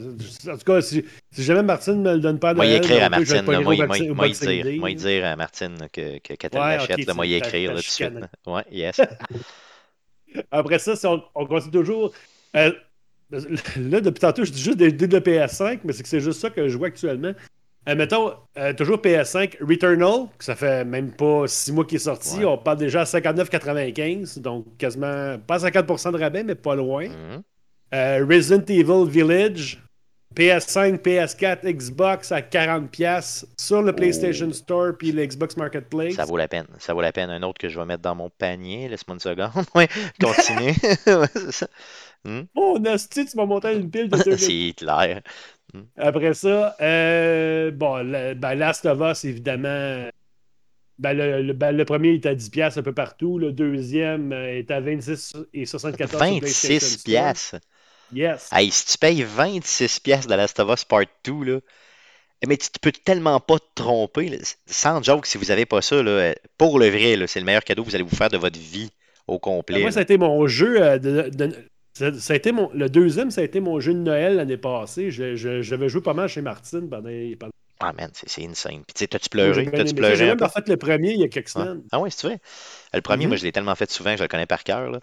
En 0.47 0.57
tout 0.57 0.63
cas, 0.63 0.81
si, 0.81 1.03
si 1.31 1.43
jamais 1.43 1.63
Martine 1.63 2.01
me 2.01 2.13
le 2.13 2.19
donne 2.19 2.39
pas 2.39 2.51
à 2.51 2.53
Moi, 2.53 2.67
y 2.67 2.75
écrire 2.75 3.03
à 3.03 3.09
ben, 3.09 3.19
je 3.25 3.33
vais 3.33 3.41
Martine, 3.41 4.13
moi, 4.13 4.89
y 4.91 4.95
dire, 4.95 5.25
à 5.25 5.35
Martine 5.35 5.87
que, 5.91 6.19
que, 6.19 6.33
que 6.35 6.47
t'elle 6.47 6.61
Ouais, 6.61 6.77
l'achète, 6.77 7.15
moi, 7.15 7.25
y 7.25 7.33
écrire 7.33 7.71
tout 7.71 7.77
de 7.77 7.81
suite. 7.81 8.13
Ouais, 8.45 8.63
yes. 8.71 9.01
Après 10.51 10.79
ça, 10.79 10.95
si 10.95 11.07
on, 11.07 11.23
on 11.35 11.45
continue 11.45 11.71
toujours. 11.71 12.13
euh, 12.55 12.71
là, 13.31 14.01
depuis 14.01 14.19
tantôt, 14.19 14.43
je 14.43 14.51
dis 14.51 14.61
juste 14.61 14.77
des, 14.77 14.91
des 14.91 15.07
de 15.07 15.19
PS5, 15.19 15.79
mais 15.83 15.93
c'est 15.93 16.03
que 16.03 16.09
c'est 16.09 16.19
juste 16.19 16.39
ça 16.39 16.49
que 16.49 16.67
je 16.67 16.77
vois 16.77 16.87
actuellement. 16.87 17.33
Euh, 17.87 17.95
mettons, 17.95 18.33
euh, 18.57 18.73
toujours 18.73 18.97
PS5, 18.97 19.57
Returnal, 19.61 20.27
que 20.37 20.43
ça 20.43 20.55
fait 20.55 20.83
même 20.85 21.11
pas 21.11 21.47
six 21.47 21.71
mois 21.71 21.85
qu'il 21.85 21.95
est 21.95 21.99
sorti. 21.99 22.39
Ouais. 22.39 22.45
On 22.45 22.57
parle 22.57 22.77
déjà 22.77 23.01
à 23.01 23.05
59,95, 23.05 24.39
donc 24.39 24.65
quasiment 24.77 25.37
pas 25.39 25.57
50% 25.59 26.11
de 26.11 26.19
rabais, 26.19 26.43
mais 26.43 26.55
pas 26.55 26.75
loin. 26.75 27.07
Mhm. 27.07 27.43
Euh, 27.93 28.25
Resident 28.29 28.65
Evil 28.67 29.09
Village, 29.09 29.81
PS5, 30.35 30.99
PS4, 30.99 31.65
Xbox 31.65 32.31
à 32.31 32.41
40$ 32.41 33.45
sur 33.57 33.81
le 33.81 33.93
PlayStation 33.93 34.51
Store 34.51 34.91
puis 34.97 35.11
le 35.11 35.25
Xbox 35.25 35.57
Marketplace. 35.57 36.13
Ça 36.13 36.25
vaut 36.25 36.37
la 36.37 36.47
peine. 36.47 36.67
Ça 36.77 36.93
vaut 36.93 37.01
la 37.01 37.11
peine. 37.11 37.31
Un 37.31 37.41
autre 37.41 37.57
que 37.59 37.67
je 37.67 37.79
vais 37.79 37.85
mettre 37.85 38.03
dans 38.03 38.13
mon 38.13 38.29
panier. 38.29 38.87
Laisse-moi 38.89 39.15
une 39.15 39.19
seconde. 39.19 39.65
Ouais, 39.75 39.87
continue. 40.21 40.73
Ça. 42.25 42.31
Oh, 42.55 42.77
Nasty, 42.79 43.25
tu 43.25 43.37
m'as 43.37 43.45
monté 43.45 43.73
une 43.73 43.89
pile 43.89 44.09
de 44.09 44.23
deux 44.23 44.37
C'est 44.37 44.53
Hitler. 44.53 45.19
Après 45.97 46.33
ça, 46.33 46.75
euh, 46.81 47.71
bon, 47.71 47.97
le, 47.97 48.33
ben, 48.33 48.55
Last 48.55 48.85
of 48.85 48.99
Us, 49.01 49.25
évidemment. 49.25 50.09
Ben, 50.97 51.13
le, 51.13 51.41
le- 51.41 51.53
ben, 51.53 51.71
le 51.71 51.85
premier 51.85 52.15
est 52.15 52.25
à 52.25 52.35
10$ 52.35 52.77
un 52.77 52.83
peu 52.83 52.93
partout. 52.93 53.37
Le 53.39 53.53
deuxième 53.53 54.33
euh, 54.33 54.57
est 54.57 54.69
à 54.69 54.81
26 54.81 55.33
et 55.53 55.65
74 55.65 56.11
sur 56.11 56.19
PlayStation 56.39 56.87
26 56.87 56.99
Store. 56.99 57.03
piastres? 57.03 57.55
Yes. 58.11 58.49
Hey, 58.51 58.69
si 58.71 58.85
tu 58.87 58.97
payes 58.97 59.23
26 59.23 59.99
piastres 60.01 60.27
de 60.29 60.35
Last 60.35 60.59
of 60.59 60.69
Us 60.73 60.83
Part 60.83 61.05
2, 61.23 61.43
là, 61.45 61.59
mais 62.45 62.57
tu 62.57 62.69
peux 62.81 62.91
tellement 62.91 63.39
pas 63.39 63.59
te 63.59 63.65
tromper. 63.75 64.29
là. 64.29 64.37
Sans 64.65 65.01
joke, 65.03 65.25
si 65.25 65.37
vous 65.37 65.45
n'avez 65.45 65.65
pas 65.65 65.81
ça, 65.81 66.01
là, 66.01 66.33
pour 66.57 66.79
le 66.79 66.89
vrai, 66.89 67.15
c'est 67.27 67.39
le 67.39 67.45
meilleur 67.45 67.63
cadeau 67.63 67.83
que 67.83 67.89
vous 67.89 67.95
allez 67.95 68.03
vous 68.03 68.15
faire 68.15 68.29
de 68.29 68.37
votre 68.37 68.59
vie 68.59 68.89
au 69.27 69.39
complet. 69.39 69.81
Moi, 69.81 69.91
ça 69.91 69.99
a 69.99 70.03
été 70.03 70.17
mon 70.17 70.47
jeu 70.47 70.81
euh, 70.81 70.97
de. 70.97 71.29
de- 71.29 71.55
ça, 71.93 72.13
ça 72.13 72.33
a 72.33 72.35
été 72.35 72.51
mon, 72.51 72.69
le 72.73 72.89
deuxième, 72.89 73.31
ça 73.31 73.41
a 73.41 73.43
été 73.43 73.59
mon 73.59 73.79
jeu 73.79 73.93
de 73.93 73.99
Noël 73.99 74.35
l'année 74.35 74.57
passée. 74.57 75.11
Je- 75.11 75.35
je- 75.35 75.61
J'avais 75.61 75.89
joué 75.89 76.01
pas 76.01 76.13
mal 76.13 76.27
chez 76.29 76.41
Martine 76.41 76.89
pendant. 76.89 77.09
pendant 77.39 77.51
Ah, 77.81 77.93
man, 77.93 78.11
c'est 78.13 78.43
insane. 78.45 78.83
Puis, 78.85 78.93
tu 78.93 78.99
sais, 78.99 79.07
t'as-tu 79.07 79.29
pleuré? 79.29 79.65
T'as-tu 79.71 79.93
J'ai 79.95 80.25
même 80.25 80.41
refait 80.41 80.61
le 80.67 80.75
premier 80.77 81.13
il 81.13 81.19
y 81.21 81.23
a 81.23 81.29
quelques 81.29 81.47
Ah, 81.55 81.61
semaines. 81.61 81.83
ah 81.91 81.99
ouais, 81.99 82.09
c'est 82.09 82.27
vrai? 82.27 82.39
Le 82.93 83.01
premier, 83.01 83.25
Mhm. 83.25 83.29
moi, 83.29 83.37
je 83.37 83.43
l'ai 83.43 83.51
tellement 83.53 83.75
fait 83.75 83.91
souvent 83.91 84.11
que 84.11 84.17
je 84.17 84.23
le 84.23 84.27
connais 84.29 84.47
par 84.47 84.63
cœur. 84.63 84.91
là. 84.91 84.99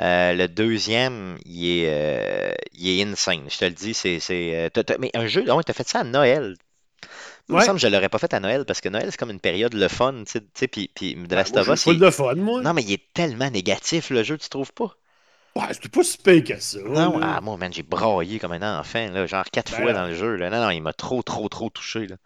Euh, 0.00 0.34
le 0.34 0.48
deuxième, 0.48 1.38
il 1.46 1.66
est, 1.66 1.88
euh, 1.88 2.54
il 2.74 2.88
est 3.00 3.02
insane. 3.04 3.48
Je 3.50 3.58
te 3.58 3.64
le 3.66 3.72
dis, 3.72 3.94
c'est. 3.94 4.20
euh, 4.32 4.70
mais 5.00 5.10
un 5.14 5.26
jeu, 5.26 5.44
ah 5.48 5.56
ouais, 5.56 5.64
t'as 5.64 5.72
fait 5.74 5.88
ça 5.88 6.00
à 6.00 6.04
Noël. 6.04 6.56
Il 7.48 7.54
me 7.54 7.60
semble 7.60 7.78
que 7.78 7.82
je 7.82 7.88
l'aurais 7.88 8.08
pas 8.08 8.18
fait 8.18 8.34
à 8.34 8.40
Noël 8.40 8.64
parce 8.64 8.80
que 8.80 8.88
Noël, 8.88 9.08
c'est 9.10 9.16
comme 9.18 9.30
une 9.30 9.40
période 9.40 9.74
le 9.74 9.88
fun, 9.88 10.24
tu 10.26 10.40
sais, 10.54 10.68
puis, 10.68 10.90
puis 10.94 11.14
de 11.14 11.36
Us, 11.36 11.82
full 11.84 11.94
il- 11.94 12.00
de 12.00 12.10
fun, 12.10 12.34
moi. 12.36 12.62
Non, 12.62 12.74
mais 12.74 12.82
il 12.82 12.92
est 12.92 13.12
tellement 13.14 13.50
négatif, 13.50 14.10
le 14.10 14.22
jeu, 14.22 14.38
tu 14.38 14.48
trouves 14.48 14.72
pas? 14.72 14.96
Ouais, 15.56 15.66
c'était 15.72 15.88
pas 15.88 16.02
si 16.02 16.18
pire 16.18 16.42
que 16.42 16.60
ça. 16.60 16.78
Non, 16.84 17.18
ah, 17.22 17.40
moi, 17.40 17.56
man, 17.56 17.72
j'ai 17.72 17.84
braillé 17.84 18.40
comme 18.40 18.52
un 18.52 18.78
enfant, 18.80 19.08
là, 19.12 19.24
genre 19.26 19.44
quatre 19.52 19.70
Ben 19.72 19.82
fois 19.82 19.92
dans 19.92 20.06
le 20.08 20.14
jeu. 20.14 20.34
Là. 20.34 20.50
Non, 20.50 20.60
non, 20.60 20.70
il 20.70 20.80
m'a 20.82 20.92
trop, 20.92 21.22
trop, 21.22 21.48
trop 21.48 21.70
touché. 21.70 22.08
Là. 22.08 22.16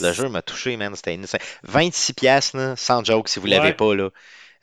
Le 0.00 0.12
jeu 0.12 0.28
m'a 0.28 0.42
touché, 0.42 0.76
man. 0.76 0.94
C'était 0.94 1.14
insane. 1.14 1.40
26 1.62 2.12
piastres, 2.12 2.56
là, 2.56 2.76
sans 2.76 3.02
joke, 3.02 3.28
si 3.30 3.40
vous 3.40 3.46
l'avez 3.46 3.68
Ouais. 3.68 3.72
pas, 3.74 3.94
là. 3.94 4.10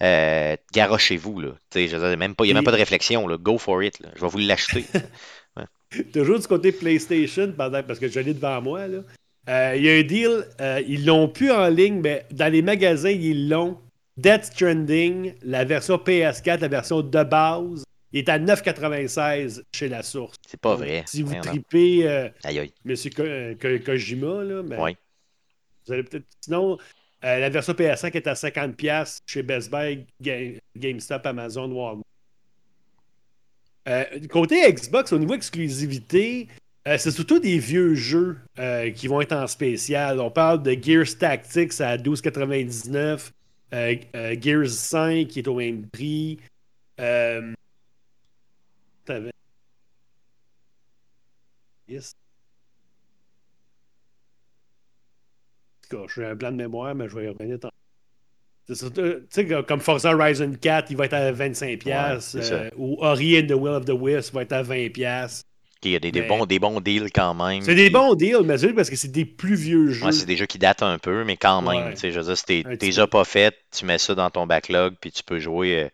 Euh, 0.04 0.56
garochez-vous, 0.74 1.40
là. 1.42 1.50
Tu 1.72 1.80
sais, 1.80 1.88
je 1.88 1.98
dire, 1.98 2.18
même 2.18 2.36
pas, 2.36 2.44
il 2.46 2.48
n'y 2.48 2.52
a 2.52 2.56
même 2.56 2.64
pas 2.64 2.72
de 2.72 2.78
réflexion, 2.78 3.28
là. 3.28 3.38
Go 3.38 3.58
for 3.58 3.82
it, 3.82 4.00
là. 4.00 4.10
Je 4.16 4.22
vais 4.22 4.28
vous 4.28 4.38
l'acheter. 4.38 4.86
Toujours 6.14 6.40
du 6.40 6.48
côté 6.48 6.72
PlayStation, 6.72 7.52
parce 7.56 8.00
que 8.00 8.08
je 8.08 8.20
l'ai 8.20 8.34
devant 8.34 8.62
moi. 8.62 8.88
là. 8.88 9.00
Euh, 9.50 9.74
Il 9.76 9.84
y 9.84 9.90
a 9.90 9.94
un 9.94 10.04
deal, 10.04 10.46
euh, 10.62 10.82
ils 10.88 11.06
l'ont 11.06 11.28
plus 11.28 11.52
en 11.52 11.68
ligne, 11.68 12.00
mais 12.02 12.26
dans 12.32 12.52
les 12.52 12.62
magasins, 12.62 13.10
ils 13.10 13.50
l'ont. 13.50 13.78
Death 14.18 14.46
Stranding, 14.46 15.34
la 15.42 15.66
version 15.66 15.98
PS4, 15.98 16.60
la 16.62 16.68
version 16.68 17.02
de 17.02 17.24
base, 17.24 17.84
il 18.14 18.20
est 18.20 18.30
à 18.30 18.40
9,96 18.40 19.64
chez 19.76 19.90
la 19.90 20.04
source. 20.04 20.38
C'est 20.48 20.60
pas 20.62 20.72
Donc, 20.76 20.80
vrai. 20.86 21.04
Si 21.08 21.22
vous 21.24 21.34
tripez 21.42 22.08
euh, 22.08 22.30
Aïe, 22.44 22.60
aïe. 22.60 22.74
M. 22.86 22.96
Ko- 23.16 23.60
Ko- 23.60 23.84
Kojima, 23.84 24.44
là, 24.44 24.62
ben, 24.64 24.80
Ouais. 24.80 24.96
vous 25.86 25.94
allez 25.94 26.04
peut-être. 26.04 26.26
Sinon, 26.40 26.78
euh, 27.26 27.40
la 27.40 27.50
version 27.50 27.74
PS5 27.74 28.16
est 28.16 28.28
à 28.28 28.36
50$ 28.36 29.22
chez 29.26 29.44
Best 29.44 29.70
Buy, 29.72 30.06
Ga- 30.22 30.60
GameStop, 30.78 31.26
Amazon, 31.26 31.72
Walmart. 31.72 32.04
Euh, 33.90 34.06
côté 34.30 34.72
Xbox, 34.72 35.12
au 35.12 35.20
niveau 35.20 35.34
exclusivité, 35.34 36.48
euh, 36.88 36.98
c'est 36.98 37.12
surtout 37.12 37.40
des 37.40 37.60
vieux 37.60 37.96
jeux 37.96 38.38
euh, 38.60 38.92
qui 38.92 39.08
vont 39.08 39.20
être 39.22 39.34
en 39.36 39.48
spécial. 39.48 40.20
On 40.22 40.32
parle 40.32 40.64
de 40.64 40.72
Gears 40.82 41.18
Tactics 41.20 41.82
à 41.82 41.98
12,99, 41.98 43.32
euh, 43.74 43.96
euh, 44.16 44.36
Gears 44.40 44.70
5 44.70 45.28
qui 45.28 45.40
est 45.40 45.48
au 45.48 45.56
même 45.56 45.88
prix. 45.88 46.40
Euh, 49.10 49.14
t'avais- 49.14 49.32
suis 56.10 56.24
un 56.26 56.36
blanc 56.36 56.52
de 56.52 56.58
mémoire, 56.58 56.96
mais 56.96 57.08
je 57.10 57.16
vais 57.16 57.26
y 57.26 57.28
revenir 57.28 57.60
tantôt. 57.60 57.74
Surtout- 58.74 59.02
Tu 59.02 59.48
sais, 59.48 59.64
comme 59.68 59.82
Forza 59.82 60.16
Horizon 60.16 60.54
4, 60.60 60.90
il 60.90 60.98
va 60.98 61.06
être 61.06 61.14
à 61.14 61.32
25$. 61.32 61.78
piastres, 61.78 62.38
Ouais, 62.38 62.44
c'est 62.44 62.54
euh, 62.54 62.70
ou 62.78 62.98
Ori 63.04 63.40
and 63.40 63.48
the 63.48 63.52
Will 63.52 63.74
of 63.74 63.86
the 63.86 63.92
Wisp 63.92 64.34
va 64.34 64.44
être 64.44 64.54
à 64.54 64.64
20$. 64.64 64.90
piastres. 64.90 65.44
Il 65.84 65.92
y 65.92 65.96
a 65.98 66.00
des, 66.00 66.14
des 66.14 66.22
bons, 66.22 66.46
des 66.46 66.60
bons 66.60 66.80
deals 66.80 67.12
quand 67.12 67.34
même. 67.34 67.62
C'est 67.62 67.76
des 67.76 67.90
bons 67.90 68.16
deals, 68.16 68.44
mais 68.46 68.58
c'est 68.58 68.72
parce 68.72 68.90
que 68.90 68.96
c'est 68.96 69.12
des 69.12 69.26
plus 69.26 69.56
vieux 69.56 69.90
jeux. 69.90 70.06
Ouais, 70.06 70.12
c'est 70.14 70.26
des 70.26 70.38
jeux 70.38 70.46
qui 70.46 70.58
datent 70.58 70.82
un 70.82 70.98
peu, 70.98 71.26
mais 71.26 71.36
quand 71.36 71.62
même. 71.62 71.88
Ouais. 71.88 71.94
tu 71.94 72.00
sais, 72.00 72.12
Je 72.14 72.20
veux 72.22 72.26
dire, 72.26 72.38
si 72.38 72.46
t'es 72.46 72.64
t'es 72.78 73.08
pas 73.08 73.26
fait, 73.26 73.54
tu 73.70 73.84
mets 73.86 73.98
ça 73.98 74.16
dans 74.16 74.30
ton 74.30 74.48
backlog, 74.48 74.96
puis 75.02 75.12
tu 75.12 75.24
peux 75.24 75.40
jouer. 75.40 75.92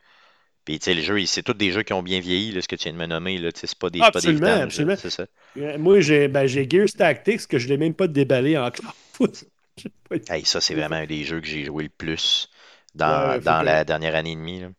Puis, 0.66 0.78
tu 0.80 0.86
sais, 0.86 0.94
le 0.94 1.02
jeu, 1.02 1.26
c'est 1.26 1.42
tous 1.44 1.54
des 1.54 1.72
jeux 1.72 1.84
qui 1.84 1.94
ont 1.94 2.04
bien 2.04 2.20
vieilli, 2.20 2.52
là, 2.52 2.62
ce 2.62 2.68
que 2.68 2.76
tu 2.76 2.84
viens 2.84 2.94
de 2.94 2.98
me 2.98 3.06
nommer. 3.08 3.38
là, 3.40 3.50
C'est 3.56 3.74
pas 3.78 3.90
des, 3.90 4.00
c'est 4.00 4.12
pas 4.12 4.22
des 4.22 4.30
Absolument, 4.30 4.46
là, 4.46 4.62
absolument. 4.64 4.96
C'est 4.96 5.10
ça. 5.10 5.26
Euh, 5.58 5.78
Moi, 5.80 6.00
j'ai 6.02 6.28
ben, 6.28 6.46
j'ai 6.46 6.68
Gears 6.70 6.90
Tactics 6.96 7.48
que 7.48 7.58
je 7.58 7.68
l'ai 7.68 7.78
même 7.78 7.94
pas 7.94 8.08
déballé 8.08 8.58
encore. 8.58 8.94
Hey, 10.30 10.44
ça, 10.46 10.60
c'est 10.60 10.76
vraiment 10.76 10.98
un 10.98 11.06
des 11.06 11.24
jeux 11.24 11.40
que 11.40 11.48
j'ai 11.48 11.64
joué 11.66 11.84
le 11.84 11.90
plus 11.90 12.50
dans, 12.96 13.30
Ouais, 13.30 13.40
dans 13.40 13.62
que- 13.62 13.66
la 13.66 13.84
dernière 13.86 14.16
année 14.16 14.32
et 14.34 14.36
demie. 14.36 14.60
là. 14.60 14.70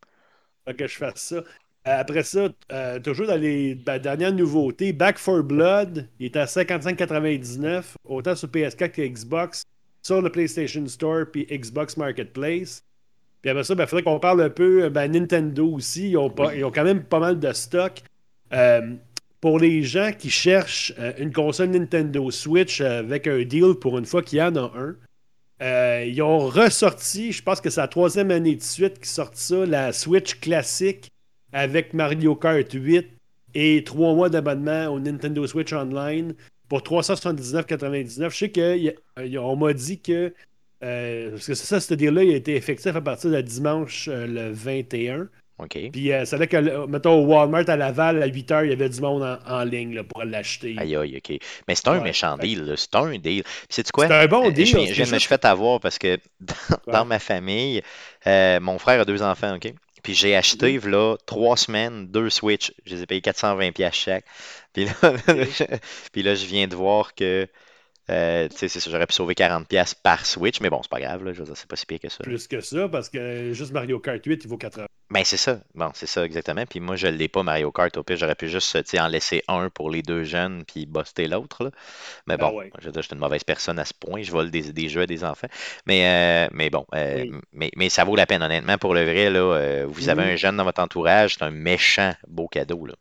Faut 0.69 0.75
que 0.75 0.87
je 0.87 0.97
fasse 0.97 1.21
ça. 1.23 1.45
Après 1.85 2.23
ça, 2.25 2.49
euh, 2.73 3.01
toujours 3.01 3.27
dans 3.27 3.41
les 3.41 3.75
ben, 3.75 3.99
dernières 3.99 4.33
nouveautés, 4.35 4.93
Back 4.93 5.17
for 5.19 5.43
Blood, 5.43 6.09
il 6.19 6.27
est 6.27 6.37
à 6.37 6.47
55,99, 6.47 7.95
autant 8.05 8.37
sur 8.37 8.49
PS4 8.49 8.91
que 8.93 9.03
Xbox, 9.03 9.63
sur 10.03 10.21
le 10.21 10.31
PlayStation 10.31 10.87
Store 10.87 11.25
puis 11.33 11.47
Xbox 11.51 11.97
Marketplace. 11.97 12.85
Puis 13.43 13.51
après 13.51 13.65
ça, 13.65 13.75
il 13.79 13.87
faudrait 13.87 14.03
qu'on 14.03 14.21
parle 14.21 14.43
un 14.43 14.51
peu, 14.51 14.85
euh, 14.85 14.91
ben, 14.91 15.11
Nintendo 15.11 15.67
aussi, 15.67 16.11
ils 16.11 16.17
ont, 16.19 16.31
pas- 16.31 16.55
ils 16.55 16.65
ont 16.65 16.71
quand 16.71 16.85
même 16.85 17.03
pas 17.03 17.21
mal 17.21 17.39
de 17.39 17.53
stock. 17.53 18.03
Euh, 18.53 18.95
pour 19.41 19.59
les 19.59 19.83
gens 19.83 20.11
qui 20.17 20.29
cherchent 20.29 20.93
euh, 20.99 21.13
une 21.19 21.33
console 21.33 21.71
Nintendo 21.71 22.31
Switch 22.31 22.81
avec 22.83 23.27
un 23.27 23.43
deal 23.45 23.75
pour 23.81 23.97
une 23.99 24.05
fois 24.05 24.23
qu'il 24.23 24.39
y 24.39 24.43
en 24.43 24.55
a 24.57 24.71
un, 24.77 24.97
euh, 25.63 26.05
ils 26.07 26.21
ont 26.23 26.39
ressorti, 26.39 27.33
je 27.33 27.43
pense 27.43 27.61
que 27.61 27.71
c'est 27.71 27.81
la 27.81 27.89
troisième 27.89 28.31
année 28.31 28.57
de 28.57 28.63
suite 28.63 28.99
qu'ils 28.99 29.07
sortent 29.07 29.37
ça, 29.37 29.65
la 29.67 29.93
Switch 29.93 30.41
classique 30.41 31.11
avec 31.53 31.95
Mario 31.95 32.35
Kart 32.37 32.71
8 32.73 33.07
et 33.55 33.83
trois 33.85 34.15
mois 34.15 34.29
d'abonnement 34.29 34.89
au 34.89 35.01
Nintendo 35.01 35.47
Switch 35.47 35.73
Online 35.73 36.35
pour 36.69 36.81
379,99. 36.83 38.31
Je 38.31 38.37
sais 38.37 38.53
qu'on 39.33 39.57
m'a 39.57 39.73
dit 39.73 40.01
que, 40.01 40.33
euh, 40.83 41.31
parce 41.31 41.47
que 41.47 41.55
c'est 41.55 41.67
ça, 41.67 41.81
ce 41.81 41.95
deal-là, 41.95 42.23
il 42.25 42.33
a 42.33 42.37
été 42.37 42.55
effectif 42.57 42.95
à 42.95 43.01
partir 43.01 43.31
de 43.31 43.41
dimanche 43.41 44.09
euh, 44.09 44.27
le 44.27 44.51
21. 44.53 45.29
OK. 45.59 45.79
Puis 45.93 46.11
euh, 46.11 46.25
c'est 46.25 46.39
là 46.39 46.47
que, 46.47 46.87
mettons, 46.87 47.23
au 47.23 47.27
Walmart 47.27 47.69
à 47.69 47.77
Laval, 47.77 48.23
à 48.23 48.27
8 48.27 48.51
h, 48.51 48.65
il 48.65 48.71
y 48.71 48.73
avait 48.73 48.89
du 48.89 49.01
monde 49.03 49.23
en, 49.23 49.39
en 49.59 49.63
ligne 49.65 49.95
là, 49.95 50.05
pour 50.05 50.25
l'acheter. 50.25 50.75
Aïe, 50.79 50.97
aïe, 50.97 51.19
OK. 51.19 51.39
Mais 51.69 51.75
c'est 51.75 51.89
un 51.89 51.99
Ouais. 51.99 52.05
méchant 52.05 52.39
deal. 52.39 52.73
C'est 52.77 52.95
un 52.97 53.11
deal. 53.19 53.43
Puis, 53.43 53.45
sais-tu 53.69 53.93
quoi? 53.93 54.07
C'est 54.09 54.15
un 54.15 54.27
bon 54.27 54.49
Euh, 54.49 54.53
deal. 54.53 54.67
Je 54.67 54.73
c'est 54.73 54.79
me 55.01 55.19
juste- 55.19 55.27
faire 55.27 55.39
avoir 55.43 55.79
parce 55.81 55.99
que 55.99 56.19
dans, 56.87 57.05
ma 57.05 57.19
famille, 57.19 57.83
mon 58.27 58.79
frère 58.79 59.01
a 59.01 59.05
deux 59.05 59.23
enfants, 59.23 59.57
OK? 59.57 59.73
Puis 60.03 60.15
j'ai 60.15 60.35
acheté, 60.35 60.79
Mhm. 60.79 60.91
là, 60.93 61.17
trois 61.27 61.59
semaines, 61.59 62.07
deux 62.07 62.31
Switch. 62.31 62.73
Je 62.87 62.95
les 62.95 63.03
ai 63.03 63.07
payés 63.07 63.21
420$ 63.21 63.73
piastres 63.73 63.99
chaque. 64.03 64.25
Puis 64.73 64.87
là, 64.87 64.93
puis 66.13 66.23
là, 66.23 66.35
je 66.35 66.47
viens 66.47 66.69
de 66.69 66.75
voir 66.75 67.15
que 67.15 67.47
Euh, 68.11 68.49
tu 68.49 68.57
sais, 68.57 68.69
c'est 68.69 68.81
ça, 68.81 68.91
j'aurais 68.91 69.07
pu 69.07 69.15
sauver 69.15 69.35
40$ 69.35 69.95
par 70.03 70.27
Switch, 70.27 70.61
mais 70.61 70.71
bon, 70.71 70.81
c'est 70.83 70.91
pas 70.91 71.01
grave, 71.01 71.25
là, 71.25 71.33
je 71.33 71.39
veux 71.41 71.45
dire, 71.47 71.57
c'est 71.57 71.69
pas 71.69 71.77
si 71.77 71.87
pire 71.87 72.01
que 72.01 72.09
ça. 72.09 72.25
Plus 72.25 72.49
que 72.49 72.61
ça, 72.61 72.89
parce 72.89 73.09
que 73.09 73.53
juste 73.53 73.73
Mario 73.73 73.99
Kart 74.01 74.25
8, 74.25 74.45
il 74.45 74.49
vaut 74.49 74.57
80. 74.59 74.87
Ben, 75.11 75.25
c'est 75.25 75.37
ça. 75.37 75.61
Bon, 75.75 75.91
c'est 75.95 76.07
ça, 76.07 76.25
exactement. 76.25 76.65
Puis 76.67 76.79
moi, 76.81 76.95
je 76.97 77.09
l'ai 77.09 77.27
pas, 77.29 77.43
Mario 77.43 77.73
Kart. 77.73 77.97
Au 77.97 78.05
pire, 78.05 78.17
j'aurais 78.17 78.37
pu 78.37 78.49
juste, 78.49 78.77
en 78.99 79.09
laisser 79.09 79.43
un 79.49 79.69
pour 79.69 79.91
les 79.91 80.03
deux 80.03 80.23
jeunes, 80.25 80.65
puis 80.65 80.87
buster 80.87 81.27
l'autre. 81.27 81.73
Mais 82.29 82.37
Ben 82.37 82.49
bon, 82.51 82.59
ouais. 82.59 82.71
je 82.79 82.87
veux 82.87 82.93
dire, 82.93 83.03
je 83.03 83.09
suis 83.09 83.15
une 83.15 83.21
mauvaise 83.21 83.45
personne 83.45 83.79
à 83.81 83.85
ce 83.85 83.95
point. 83.95 84.23
Je 84.23 84.31
vole 84.31 84.51
des, 84.53 84.73
des 84.73 84.89
jeux 84.89 85.03
à 85.03 85.07
des 85.07 85.25
enfants. 85.25 85.49
Mais, 85.87 86.47
euh, 86.47 86.51
mais 86.53 86.71
bon, 86.71 86.87
euh, 86.95 87.25
Oui. 87.25 87.33
mais, 87.53 87.71
mais 87.77 87.89
ça 87.89 88.05
vaut 88.05 88.17
la 88.17 88.27
peine, 88.27 88.43
honnêtement, 88.43 88.79
pour 88.79 88.95
le 88.95 89.03
vrai, 89.05 89.31
là. 89.31 89.41
euh, 89.41 89.87
vous 89.89 90.09
avez 90.09 90.23
un 90.23 90.37
jeune 90.37 90.57
dans 90.57 90.65
votre 90.65 90.83
entourage, 90.83 91.35
c'est 91.35 91.45
un 91.45 91.51
méchant 91.51 92.13
beau 92.29 92.47
cadeau, 92.49 92.87
là. 92.87 92.95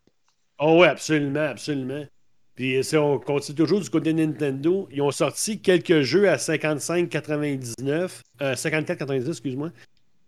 Oh 0.58 0.78
ouais, 0.80 0.88
absolument, 0.88 1.40
absolument. 1.48 2.06
Puis 2.60 2.84
si 2.84 2.94
on 2.94 3.18
continue 3.18 3.56
toujours 3.56 3.80
du 3.80 3.88
côté 3.88 4.12
de 4.12 4.18
Nintendo, 4.18 4.86
ils 4.92 5.00
ont 5.00 5.10
sorti 5.10 5.60
quelques 5.60 6.02
jeux 6.02 6.28
à 6.28 6.36
55,99. 6.36 8.20
Euh, 8.42 8.54
54,99, 8.54 9.28
excuse-moi. 9.30 9.70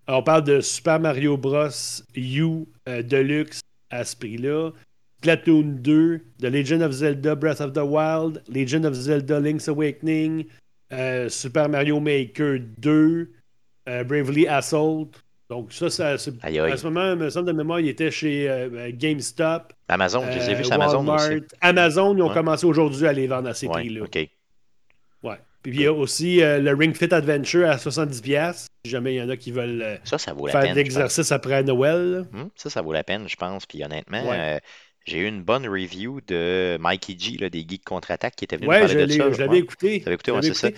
On 0.09 0.23
parle 0.23 0.45
de 0.45 0.63
Super 0.63 0.99
Mario 0.99 1.37
Bros. 1.37 1.69
U 2.17 2.65
euh, 2.89 3.03
Deluxe 3.03 3.61
à 3.91 4.03
ce 4.07 4.17
prix-là. 4.17 4.71
Splatoon 5.19 5.77
2, 5.83 6.23
The 6.41 6.45
Legend 6.45 6.81
of 6.81 6.93
Zelda 6.93 7.35
Breath 7.35 7.61
of 7.61 7.75
the 7.75 7.85
Wild, 7.85 8.43
Legend 8.49 8.87
of 8.87 8.95
Zelda 8.95 9.39
Link's 9.39 9.69
Awakening, 9.69 10.47
euh, 10.91 11.29
Super 11.29 11.69
Mario 11.69 12.01
Maker 12.01 12.61
2, 12.79 13.31
euh, 13.91 14.05
Bravely 14.05 14.49
Assault. 14.49 15.11
Donc 15.53 15.71
ça, 15.73 15.91
ça 15.91 16.17
c'est- 16.17 16.33
Aïe, 16.43 16.59
aïe. 16.59 16.73
à 16.73 16.77
ce 16.79 16.87
moment, 16.87 17.15
me 17.15 17.29
semble 17.29 17.47
de 17.49 17.53
mémoire, 17.53 17.79
il 17.79 17.89
était 17.89 18.11
chez 18.11 18.49
euh, 18.49 18.71
euh, 18.73 18.91
GameStop. 18.95 19.75
Amazon, 19.89 20.25
je 20.31 20.39
les 20.39 20.49
ai 20.49 20.55
Euh, 20.55 20.57
vus 20.57 20.65
sur 20.65 20.73
Amazon 20.73 20.97
Walmart. 21.07 21.17
aussi. 21.31 21.43
Amazon, 21.61 22.17
ils 22.17 22.23
ont 22.23 22.29
Ouais. 22.29 22.35
commencé 22.35 22.65
aujourd'hui 22.65 23.07
à 23.07 23.13
les 23.13 23.27
vendre 23.27 23.49
à 23.51 23.55
ces 23.55 23.67
Ouais, 23.67 23.73
prix-là. 23.75 24.05
OK. 24.05 24.17
Ouais. 25.25 25.37
Puis 25.63 25.73
il 25.75 25.81
y 25.83 25.87
a 25.87 25.93
aussi 25.93 26.43
euh, 26.43 26.59
le 26.59 26.73
Ring 26.75 26.97
Fit 26.97 27.13
Adventure 27.13 27.69
à 27.69 27.77
70$. 27.77 28.67
Si 28.85 28.91
jamais 28.91 29.15
il 29.15 29.19
y 29.19 29.23
en 29.23 29.29
a 29.29 29.37
qui 29.37 29.53
veulent 29.53 29.83
euh, 29.83 29.97
Ça, 30.05 30.17
ça 30.17 30.33
vaut 30.33 30.47
la 30.47 30.53
faire 30.53 30.71
de 30.71 30.75
l'exercice 30.75 31.31
après 31.33 31.63
Noël. 31.63 32.25
Hum, 32.33 32.49
ça, 32.57 32.71
ça 32.71 32.81
vaut 32.81 32.93
la 32.95 33.05
peine, 33.05 33.29
je 33.29 33.37
pense. 33.37 33.67
Puis 33.67 33.85
honnêtement, 33.85 34.27
Ouais. 34.29 34.37
euh, 34.39 34.59
j'ai 35.05 35.19
eu 35.19 35.27
une 35.27 35.43
bonne 35.43 35.69
review 35.69 36.21
de 36.27 36.79
Mikey 36.81 37.15
G, 37.19 37.37
là, 37.39 37.51
des 37.51 37.61
Geeks 37.69 37.85
Contre-Attaque, 37.85 38.35
qui 38.37 38.45
était 38.45 38.57
venu 38.57 38.69
Ouais, 38.69 38.81
parler 38.81 38.95
je 38.95 39.05
de 39.05 39.13
ça. 39.13 39.33
je 39.33 39.39
l'avais 39.39 39.59
écouté. 39.59 39.99
Tu 39.99 40.05
l'avais 40.07 40.15
écouté, 40.15 40.33
ouais, 40.33 40.43
c'est 40.43 40.55
ça. 40.55 40.71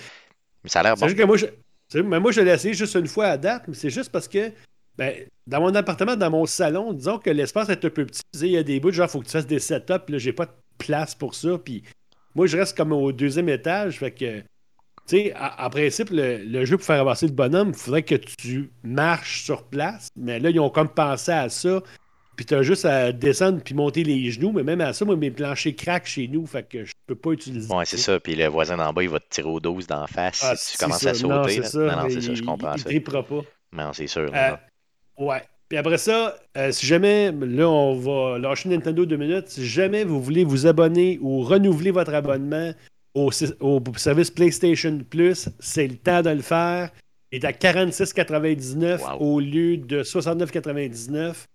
Mais 0.64 0.70
ça 0.70 0.80
a 0.80 0.82
l'air 0.82 0.96
bon. 0.96 1.06
juste 1.06 1.18
que 1.18 1.24
moi, 1.24 1.36
je, 1.36 1.46
mais 1.94 2.20
moi, 2.20 2.32
je 2.32 2.40
l'ai 2.40 2.50
essayé 2.50 2.74
juste 2.74 2.94
une 2.94 3.06
fois 3.06 3.26
à 3.26 3.36
date, 3.36 3.64
mais 3.68 3.74
c'est 3.74 3.90
juste 3.90 4.10
parce 4.10 4.28
que 4.28 4.52
ben, 4.96 5.12
dans 5.46 5.60
mon 5.60 5.74
appartement, 5.74 6.16
dans 6.16 6.30
mon 6.30 6.46
salon, 6.46 6.92
disons 6.92 7.18
que 7.18 7.30
l'espace 7.30 7.68
est 7.68 7.84
un 7.84 7.90
peu 7.90 8.06
petit. 8.06 8.22
Il 8.34 8.48
y 8.48 8.56
a 8.56 8.62
des 8.62 8.80
bouts, 8.80 8.92
genre, 8.92 9.10
faut 9.10 9.20
que 9.20 9.26
tu 9.26 9.32
fasses 9.32 9.46
des 9.46 9.58
setups, 9.58 10.08
là, 10.08 10.18
j'ai 10.18 10.32
pas 10.32 10.46
de 10.46 10.52
place 10.78 11.14
pour 11.14 11.34
ça. 11.34 11.58
Puis 11.58 11.82
moi, 12.34 12.46
je 12.46 12.56
reste 12.56 12.76
comme 12.76 12.92
au 12.92 13.12
deuxième 13.12 13.48
étage, 13.48 13.98
fait 13.98 14.12
que. 14.12 14.42
En 15.36 15.68
principe, 15.68 16.08
le 16.12 16.64
jeu 16.64 16.78
pour 16.78 16.86
faire 16.86 17.00
avancer 17.00 17.26
le 17.26 17.34
bonhomme, 17.34 17.68
il 17.68 17.74
faudrait 17.74 18.04
que 18.04 18.14
tu 18.14 18.70
marches 18.82 19.42
sur 19.42 19.64
place. 19.64 20.08
Mais 20.16 20.40
là, 20.40 20.48
ils 20.48 20.58
ont 20.58 20.70
comme 20.70 20.88
pensé 20.88 21.30
à 21.30 21.50
ça. 21.50 21.82
Puis 22.36 22.44
t'as 22.46 22.62
juste 22.62 22.84
à 22.84 23.12
descendre 23.12 23.60
puis 23.64 23.74
monter 23.74 24.02
les 24.04 24.30
genoux. 24.30 24.52
Mais 24.52 24.62
même 24.62 24.80
à 24.80 24.92
ça, 24.92 25.04
moi, 25.04 25.16
mes 25.16 25.30
planchers 25.30 25.74
craquent 25.76 26.06
chez 26.06 26.26
nous. 26.28 26.46
Fait 26.46 26.62
que 26.68 26.84
je 26.84 26.92
peux 27.06 27.14
pas 27.14 27.30
utiliser. 27.32 27.72
Ouais, 27.72 27.84
c'est 27.84 27.96
ça. 27.96 28.18
Puis 28.20 28.34
le 28.34 28.46
voisin 28.48 28.76
d'en 28.76 28.92
bas, 28.92 29.02
il 29.02 29.08
va 29.08 29.20
te 29.20 29.28
tirer 29.30 29.48
au 29.48 29.60
12 29.60 29.86
d'en 29.86 30.06
face 30.06 30.40
Ah, 30.44 30.54
si 30.56 30.72
tu 30.76 30.78
commences 30.84 31.00
ça. 31.00 31.10
à 31.10 31.14
sauter. 31.14 31.34
Non, 31.34 31.44
c'est 31.48 31.62
ça. 31.64 31.78
non, 31.78 32.08
c'est 32.08 32.20
ça, 32.20 32.34
je 32.34 32.40
il- 32.40 32.44
comprends 32.46 32.72
il 32.74 32.78
ça. 32.80 32.84
tripera 32.86 33.22
pas. 33.22 33.40
Non, 33.72 33.92
c'est 33.92 34.06
sûr. 34.06 34.30
Euh. 34.34 34.50
Ouais. 35.18 35.42
Puis 35.68 35.78
après 35.78 35.98
ça, 35.98 36.36
euh, 36.58 36.70
si 36.72 36.86
jamais, 36.86 37.32
là, 37.32 37.68
on 37.68 37.94
va 37.94 38.38
lâcher 38.38 38.68
Nintendo 38.68 39.06
deux 39.06 39.16
minutes, 39.16 39.48
si 39.48 39.66
jamais 39.66 40.04
vous 40.04 40.20
voulez 40.22 40.44
vous 40.44 40.66
abonner 40.66 41.18
ou 41.22 41.40
renouveler 41.42 41.90
votre 41.90 42.12
abonnement 42.14 42.72
au, 43.14 43.30
au 43.60 43.80
service 43.96 44.30
PlayStation 44.30 45.00
Plus, 45.08 45.48
c'est 45.60 45.86
le 45.88 45.96
temps 45.96 46.20
de 46.22 46.30
le 46.30 46.42
faire. 46.42 46.90
Il 47.32 47.38
est 47.42 47.46
à 47.46 47.52
46,99 47.52 49.00
Wow. 49.00 49.16
au 49.20 49.40
lieu 49.40 49.76
de 49.78 50.02
69,99 50.02 51.46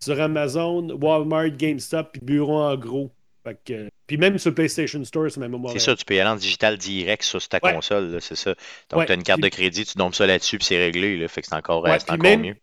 sur 0.00 0.20
Amazon, 0.20 0.88
Walmart, 1.00 1.50
GameStop, 1.50 2.12
puis 2.12 2.20
Bureau 2.22 2.58
en 2.60 2.76
gros. 2.76 3.10
Fait 3.44 3.58
que, 3.64 3.88
puis 4.06 4.16
même 4.16 4.36
sur 4.38 4.54
PlayStation 4.54 5.02
Store, 5.04 5.30
c'est 5.30 5.40
ma 5.40 5.48
mémoire. 5.48 5.72
C'est 5.72 5.78
ça, 5.78 5.94
tu 5.96 6.04
peux 6.04 6.14
y 6.14 6.20
aller 6.20 6.30
en 6.30 6.36
digital 6.36 6.76
direct 6.76 7.22
sur 7.22 7.46
ta 7.48 7.58
Ouais. 7.62 7.72
console, 7.74 8.18
c'est 8.20 8.34
ça. 8.36 8.54
Donc, 8.90 9.00
Ouais, 9.00 9.06
tu 9.06 9.12
as 9.12 9.14
une 9.14 9.22
carte 9.22 9.40
de 9.40 9.48
crédit, 9.48 9.84
tu 9.84 9.96
dompes 9.96 10.14
ça 10.14 10.26
là-dessus, 10.26 10.58
puis 10.58 10.66
c'est 10.66 10.78
réglé. 10.78 11.16
Là, 11.16 11.28
fait 11.28 11.40
que 11.40 11.46
c'est 11.46 11.54
encore, 11.54 11.86
euh, 11.86 11.90
Ouais, 11.90 11.98
encore 12.02 12.18
même- 12.18 12.42
mieux. 12.42 12.56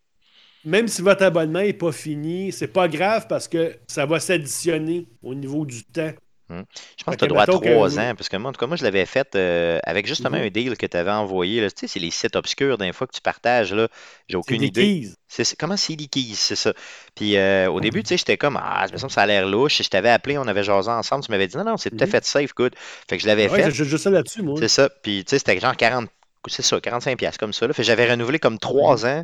Même 0.64 0.88
si 0.88 1.02
votre 1.04 1.24
abonnement 1.24 1.62
n'est 1.62 1.74
pas 1.74 1.92
fini, 1.92 2.52
c'est 2.52 2.68
pas 2.68 2.88
grave 2.88 3.28
parce 3.30 3.48
que 3.48 3.76
ça 3.88 4.06
va 4.08 4.20
s'additionner 4.20 5.06
au 5.22 5.36
niveau 5.36 5.66
du 5.66 5.84
temps. 5.84 6.12
Je 6.50 7.04
pense 7.04 7.16
que 7.16 7.20
tu 7.20 7.26
as 7.26 7.28
droit 7.28 7.44
à 7.44 7.48
trois 7.48 8.00
ans, 8.00 8.14
parce 8.16 8.30
que 8.30 8.38
moi, 8.38 8.50
en 8.50 8.54
tout 8.54 8.60
cas, 8.60 8.68
moi, 8.68 8.78
je 8.78 8.84
l'avais 8.84 9.06
fait 9.06 9.36
euh, 9.36 9.80
avec 9.84 10.06
justement 10.06 10.38
Mhm. 10.38 10.44
un 10.44 10.50
deal 10.50 10.78
que 10.78 10.86
tu 10.86 10.96
avais 10.98 11.12
envoyé. 11.12 11.62
là. 11.62 11.70
Tu 11.72 11.82
sais, 11.82 11.88
c'est 11.88 12.00
les 12.00 12.12
sites 12.12 12.36
obscurs 12.36 12.78
d'un 12.78 12.94
fois 12.94 13.08
que 13.08 13.14
tu 13.14 13.22
partages. 13.22 13.74
là. 13.74 13.88
J'ai 14.28 14.38
aucune 14.38 14.62
idée. 14.62 15.10
C'est, 15.28 15.56
comment 15.58 15.76
c'est 15.76 15.96
Keys, 15.96 16.36
c'est 16.36 16.56
ça. 16.56 16.74
Puis 17.16 17.36
euh, 17.36 17.70
au 17.70 17.82
début, 17.82 18.04
tu 18.04 18.10
sais, 18.10 18.18
j'étais 18.18 18.38
comme, 18.38 18.58
ah, 18.62 18.86
me 18.92 18.98
semble 18.98 19.08
que 19.08 19.14
ça 19.14 19.24
a 19.24 19.26
l'air 19.26 19.48
louche. 19.48 19.82
Je 19.82 19.90
t'avais 19.90 20.10
appelé, 20.10 20.38
on 20.38 20.48
avait 20.48 20.64
jasé 20.64 20.90
ensemble. 20.92 21.24
Tu 21.26 21.32
m'avais 21.32 21.48
dit, 21.48 21.58
non, 21.58 21.64
non, 21.66 21.78
c'est 21.78 21.90
tout 21.90 22.04
à 22.04 22.06
fait 22.08 22.24
safe, 22.24 22.54
good. 22.56 22.74
Fait 23.10 23.18
que 23.18 23.24
je 23.24 23.28
l'avais 23.28 23.50
Ouais, 23.50 23.58
fait. 23.64 23.72
j'ai 23.72 23.84
j'ai 23.84 23.86
juste 23.86 24.04
ça 24.04 24.10
là-dessus, 24.12 24.44
moi. 24.44 24.56
C'est 24.60 24.68
ça. 24.68 24.90
Puis, 25.02 25.26
tu 25.26 25.32
sais, 25.32 25.40
c'était 25.40 25.60
genre 25.60 25.76
40, 25.76 26.10
c'est 26.48 26.62
ça, 26.62 26.80
45 26.80 27.18
pièces 27.18 27.38
comme 27.38 27.54
ça. 27.54 27.66
Là. 27.68 27.74
Fait 27.74 27.82
que 27.82 27.88
j'avais 27.88 28.10
renouvelé 28.10 28.38
comme 28.40 28.60
3 28.60 28.98
Mhm. 28.98 29.06
ans. 29.10 29.24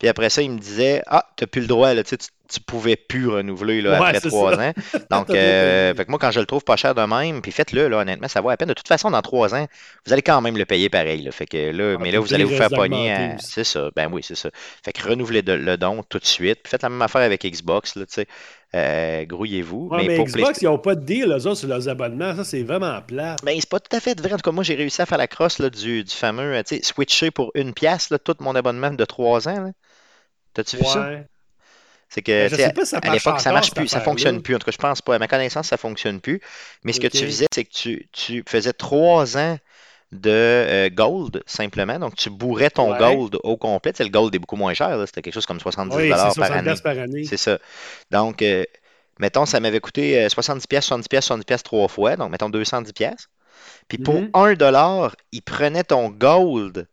Puis 0.00 0.08
après 0.08 0.30
ça, 0.30 0.42
il 0.42 0.50
me 0.50 0.58
disait, 0.58 1.02
ah, 1.06 1.24
t'as 1.36 1.46
plus 1.46 1.60
le 1.60 1.66
droit, 1.68 1.94
là, 1.94 2.02
tu 2.02 2.16
tu, 2.18 2.58
pouvais 2.60 2.96
plus 2.96 3.28
renouveler 3.28 3.80
là, 3.80 3.90
Ouais, 4.00 4.06
après 4.08 4.18
c'est 4.20 4.28
3 4.28 4.56
ça. 4.56 4.60
ans. 4.70 4.72
Donc, 5.08 5.30
euh, 5.34 5.94
fait 5.94 6.04
que 6.04 6.10
moi, 6.10 6.18
quand 6.18 6.32
je 6.32 6.40
le 6.40 6.46
trouve 6.46 6.64
pas 6.64 6.74
cher 6.74 6.96
de 6.96 7.02
même, 7.02 7.42
puis 7.42 7.52
faites-le, 7.52 7.86
là, 7.86 7.98
honnêtement, 7.98 8.26
ça 8.26 8.40
vaut 8.40 8.48
la 8.50 8.56
peine. 8.56 8.66
De 8.66 8.74
toute 8.74 8.88
façon, 8.88 9.08
dans 9.12 9.22
3 9.22 9.54
ans, 9.54 9.68
vous 10.04 10.12
allez 10.12 10.22
quand 10.22 10.40
même 10.40 10.56
le 10.56 10.64
payer 10.64 10.88
pareil. 10.88 11.22
Là. 11.22 11.30
Fait 11.30 11.46
que 11.46 11.70
là, 11.70 11.94
Ah, 11.96 12.02
mais 12.02 12.10
là, 12.10 12.18
vous 12.18 12.34
allez 12.34 12.42
vous 12.42 12.56
faire 12.56 12.70
pogner 12.70 13.12
à. 13.12 13.38
C'est 13.38 13.62
ça. 13.62 13.90
Ben 13.94 14.08
oui, 14.10 14.22
c'est 14.24 14.34
ça. 14.34 14.50
Fait 14.84 14.92
que 14.92 15.06
renouvelez 15.08 15.42
de- 15.42 15.52
le 15.52 15.76
don 15.76 16.02
tout 16.02 16.18
de 16.18 16.26
suite. 16.26 16.58
Puis 16.64 16.70
faites 16.72 16.82
la 16.82 16.88
même 16.88 17.02
affaire 17.02 17.20
avec 17.22 17.44
Xbox, 17.44 17.94
là, 17.94 18.04
tu 18.06 18.14
sais. 18.14 18.26
Euh, 18.74 19.24
grouillez-vous. 19.26 19.88
Ouais, 19.92 20.06
mais 20.06 20.16
pour 20.16 20.26
Xbox, 20.26 20.60
ils 20.62 20.64
n'ont 20.64 20.78
pas 20.78 20.96
de 20.96 21.04
deal, 21.04 21.26
eux 21.26 21.46
autres, 21.46 21.54
sur 21.56 21.68
leurs 21.68 21.88
abonnements. 21.88 22.34
Ça, 22.34 22.42
c'est 22.42 22.62
vraiment 22.64 23.00
plat. 23.02 23.36
Ben, 23.44 23.56
c'est 23.60 23.68
pas 23.70 23.78
tout 23.78 23.94
à 23.96 24.00
fait 24.00 24.18
vrai. 24.20 24.32
En 24.32 24.36
tout 24.36 24.42
cas, 24.42 24.52
moi, 24.52 24.64
j'ai 24.64 24.74
réussi 24.74 25.00
à 25.02 25.06
faire 25.06 25.18
la 25.18 25.28
crosse 25.28 25.60
là, 25.60 25.70
du, 25.70 26.02
du 26.02 26.14
fameux, 26.14 26.60
tu 26.66 26.76
sais, 26.76 26.82
switcher 26.82 27.30
pour 27.30 27.52
une 27.54 27.74
pièce, 27.74 28.10
là, 28.10 28.18
tout 28.18 28.34
mon 28.40 28.56
abonnement 28.56 28.90
de 28.90 29.04
3 29.04 29.48
ans. 29.48 29.60
là. 29.66 29.70
T'as-tu 30.54 30.76
vu 30.76 30.84
ça? 30.84 31.00
Ouais. 31.08 31.26
C'est 32.08 32.22
que, 32.22 32.32
Ben, 32.32 32.50
je 32.50 32.56
sais, 32.56 32.64
sais 32.66 32.72
pas 32.72 32.84
si 32.84 32.90
ça 32.90 32.98
à 32.98 33.12
l'époque, 33.12 33.40
ça 33.40 33.52
marche 33.52 33.72
plus, 33.72 33.86
ça 33.86 34.00
fonctionne 34.00 34.42
plus. 34.42 34.56
En 34.56 34.58
tout 34.58 34.64
cas, 34.64 34.72
je 34.72 34.78
pense 34.78 35.00
pas. 35.00 35.14
À 35.14 35.18
ma 35.20 35.28
connaissance, 35.28 35.68
ça 35.68 35.76
fonctionne 35.76 36.20
plus. 36.20 36.40
Mais 36.82 36.92
ce 36.92 36.98
que 37.00 37.06
tu 37.06 37.24
faisais, 37.24 37.46
c'est 37.54 37.64
que 37.64 37.70
tu, 37.72 38.08
tu 38.12 38.42
faisais 38.48 38.72
3 38.72 39.36
ans 39.38 39.58
de 40.10 40.28
euh, 40.30 40.90
gold, 40.90 41.40
simplement. 41.46 42.00
Donc, 42.00 42.16
tu 42.16 42.30
bourrais 42.30 42.70
ton 42.70 42.90
Ouais. 42.92 42.98
gold 42.98 43.36
au 43.44 43.56
complet. 43.56 43.92
Tu 43.92 43.98
sais, 43.98 44.04
le 44.04 44.10
gold 44.10 44.34
est 44.34 44.40
beaucoup 44.40 44.56
moins 44.56 44.74
cher. 44.74 45.00
C'était 45.06 45.22
quelque 45.22 45.34
chose 45.34 45.46
comme 45.46 45.60
70 45.60 45.94
Oui, 45.96 46.02
c'est 46.04 46.08
par 46.10 46.32
60 46.32 46.50
année. 46.50 46.62
piastres 46.64 46.82
par 46.82 46.98
année. 46.98 47.24
C'est 47.24 47.36
ça. 47.36 47.58
Donc, 48.10 48.42
euh, 48.42 48.64
mettons, 49.20 49.46
ça 49.46 49.60
m'avait 49.60 49.78
coûté 49.78 50.18
euh, 50.20 50.28
70 50.28 50.66
pièces, 50.66 50.86
70 50.86 51.06
pièces, 51.08 51.24
70 51.26 51.44
pièces 51.44 51.62
trois 51.62 51.86
fois. 51.86 52.16
Donc, 52.16 52.32
mettons 52.32 52.50
210 52.50 52.92
pièces. 52.92 53.28
Puis 53.86 53.98
pour 53.98 54.14
Mhm. 54.16 54.30
1 54.34 54.54
dollar, 54.54 55.14
il 55.30 55.42
prenait 55.42 55.84
ton 55.84 56.08
gold, 56.08 56.88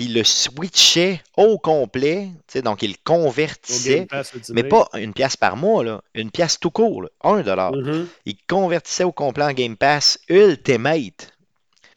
puis 0.00 0.08
il 0.08 0.14
le 0.14 0.24
switchait 0.24 1.20
au 1.36 1.58
complet. 1.58 2.28
Donc, 2.64 2.82
il 2.82 2.96
convertissait. 2.98 4.06
Mais 4.48 4.64
pas 4.64 4.88
une 4.94 5.12
pièce 5.12 5.36
par 5.36 5.58
mois, 5.58 5.84
là. 5.84 6.00
Une 6.14 6.30
pièce 6.30 6.58
tout 6.58 6.70
court, 6.70 7.02
là. 7.02 7.08
1 7.22 7.42
dollar. 7.42 7.72
Mhm. 7.72 8.08
Il 8.24 8.36
convertissait 8.48 9.04
au 9.04 9.12
complet 9.12 9.44
en 9.44 9.52
Game 9.52 9.76
Pass 9.76 10.18
Ultimate. 10.30 11.32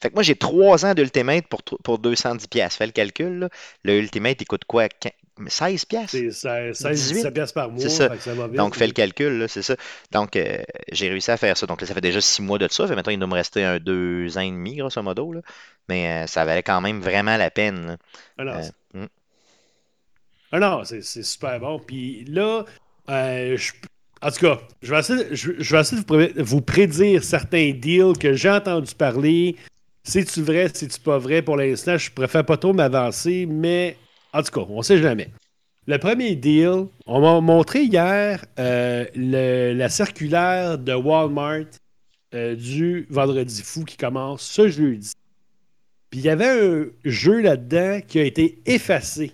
Fait 0.04 0.10
que 0.10 0.14
moi, 0.16 0.22
j'ai 0.22 0.36
3 0.36 0.84
ans 0.84 0.92
d'Ultimate 0.92 1.46
pour, 1.48 1.62
pour 1.62 1.98
210 1.98 2.46
pièces. 2.48 2.76
Fais 2.76 2.84
le 2.84 2.92
calcul, 2.92 3.38
là. 3.38 3.48
Le 3.84 3.98
Ultimate, 3.98 4.36
il 4.38 4.44
coûte 4.44 4.66
quoi? 4.66 4.86
Quin- 4.88 5.10
16 5.48 5.86
pièces? 5.86 6.10
C'est 6.10 6.30
16, 6.30 6.78
18. 6.84 7.14
17 7.14 7.32
piastres 7.34 7.54
par 7.54 7.70
mois. 7.70 7.80
C'est 7.80 7.88
ça. 7.88 8.10
fait 8.10 8.16
que 8.18 8.22
ça 8.22 8.34
va 8.34 8.46
vite. 8.46 8.56
Donc, 8.56 8.76
fais 8.76 8.86
le 8.86 8.92
calcul, 8.92 9.46
c'est 9.48 9.62
ça. 9.62 9.76
Donc, 10.12 10.36
euh, 10.36 10.58
j'ai 10.92 11.08
réussi 11.08 11.30
à 11.30 11.38
faire 11.38 11.56
ça. 11.56 11.66
Donc, 11.66 11.80
là, 11.80 11.86
ça 11.86 11.94
fait 11.94 12.02
déjà 12.02 12.20
six 12.20 12.42
mois 12.42 12.58
de 12.58 12.68
ça. 12.70 12.86
Fait 12.86 12.94
maintenant, 12.94 13.12
il 13.12 13.18
doit 13.18 13.26
me 13.28 13.32
rester 13.34 13.64
un 13.64 13.78
deux 13.78 14.36
ans 14.36 14.42
et 14.42 14.50
demi, 14.50 14.76
grosso 14.76 15.02
modo. 15.02 15.32
Là. 15.32 15.40
Mais 15.88 16.24
euh, 16.24 16.26
ça 16.26 16.44
valait 16.44 16.62
quand 16.62 16.82
même 16.82 17.00
vraiment 17.00 17.38
la 17.38 17.50
peine. 17.50 17.96
Ah 18.36 18.44
non, 18.44 18.52
Euh, 18.52 18.62
c'est- 20.84 21.00
mm. 21.00 21.02
c'est 21.02 21.22
super 21.24 21.58
bon. 21.60 21.78
Puis 21.80 22.24
là, 22.26 22.64
je- 23.08 23.72
en 24.22 24.30
tout 24.30 24.40
cas, 24.40 24.60
je 24.82 24.90
vais 24.94 25.00
essayer, 25.00 25.24
je, 25.32 25.52
je 25.58 25.74
vais 25.74 25.80
essayer 25.80 26.02
de 26.02 26.42
vous 26.42 26.60
prédire 26.60 27.24
certains 27.24 27.72
deals 27.72 28.16
que 28.20 28.34
j'ai 28.34 28.50
entendu 28.50 28.94
parler. 28.94 29.56
C'est-tu 30.06 30.42
vrai, 30.42 30.68
c'est-tu 30.72 31.00
pas 31.00 31.18
vrai? 31.18 31.42
Pour 31.42 31.56
l'instant, 31.56 31.96
je 31.96 32.10
préfère 32.10 32.44
pas 32.44 32.56
trop 32.56 32.72
m'avancer, 32.72 33.46
mais 33.46 33.96
en 34.32 34.42
tout 34.42 34.50
cas, 34.52 34.66
on 34.68 34.82
sait 34.82 34.98
jamais. 34.98 35.30
Le 35.86 35.98
premier 35.98 36.34
deal, 36.36 36.86
on 37.06 37.20
m'a 37.20 37.40
montré 37.40 37.84
hier 37.84 38.44
euh, 38.58 39.06
le- 39.14 39.72
la 39.74 39.88
circulaire 39.88 40.78
de 40.78 40.92
Walmart 40.94 41.64
euh, 42.34 42.54
du 42.54 43.06
Vendredi 43.10 43.62
fou 43.62 43.84
qui 43.84 43.96
commence 43.96 44.42
ce 44.42 44.68
jeudi. 44.68 45.12
Puis 46.10 46.20
il 46.20 46.24
y 46.26 46.30
avait 46.30 46.48
un 46.48 46.84
jeu 47.04 47.40
là-dedans 47.40 48.00
qui 48.06 48.18
a 48.18 48.24
été 48.24 48.60
effacé 48.66 49.32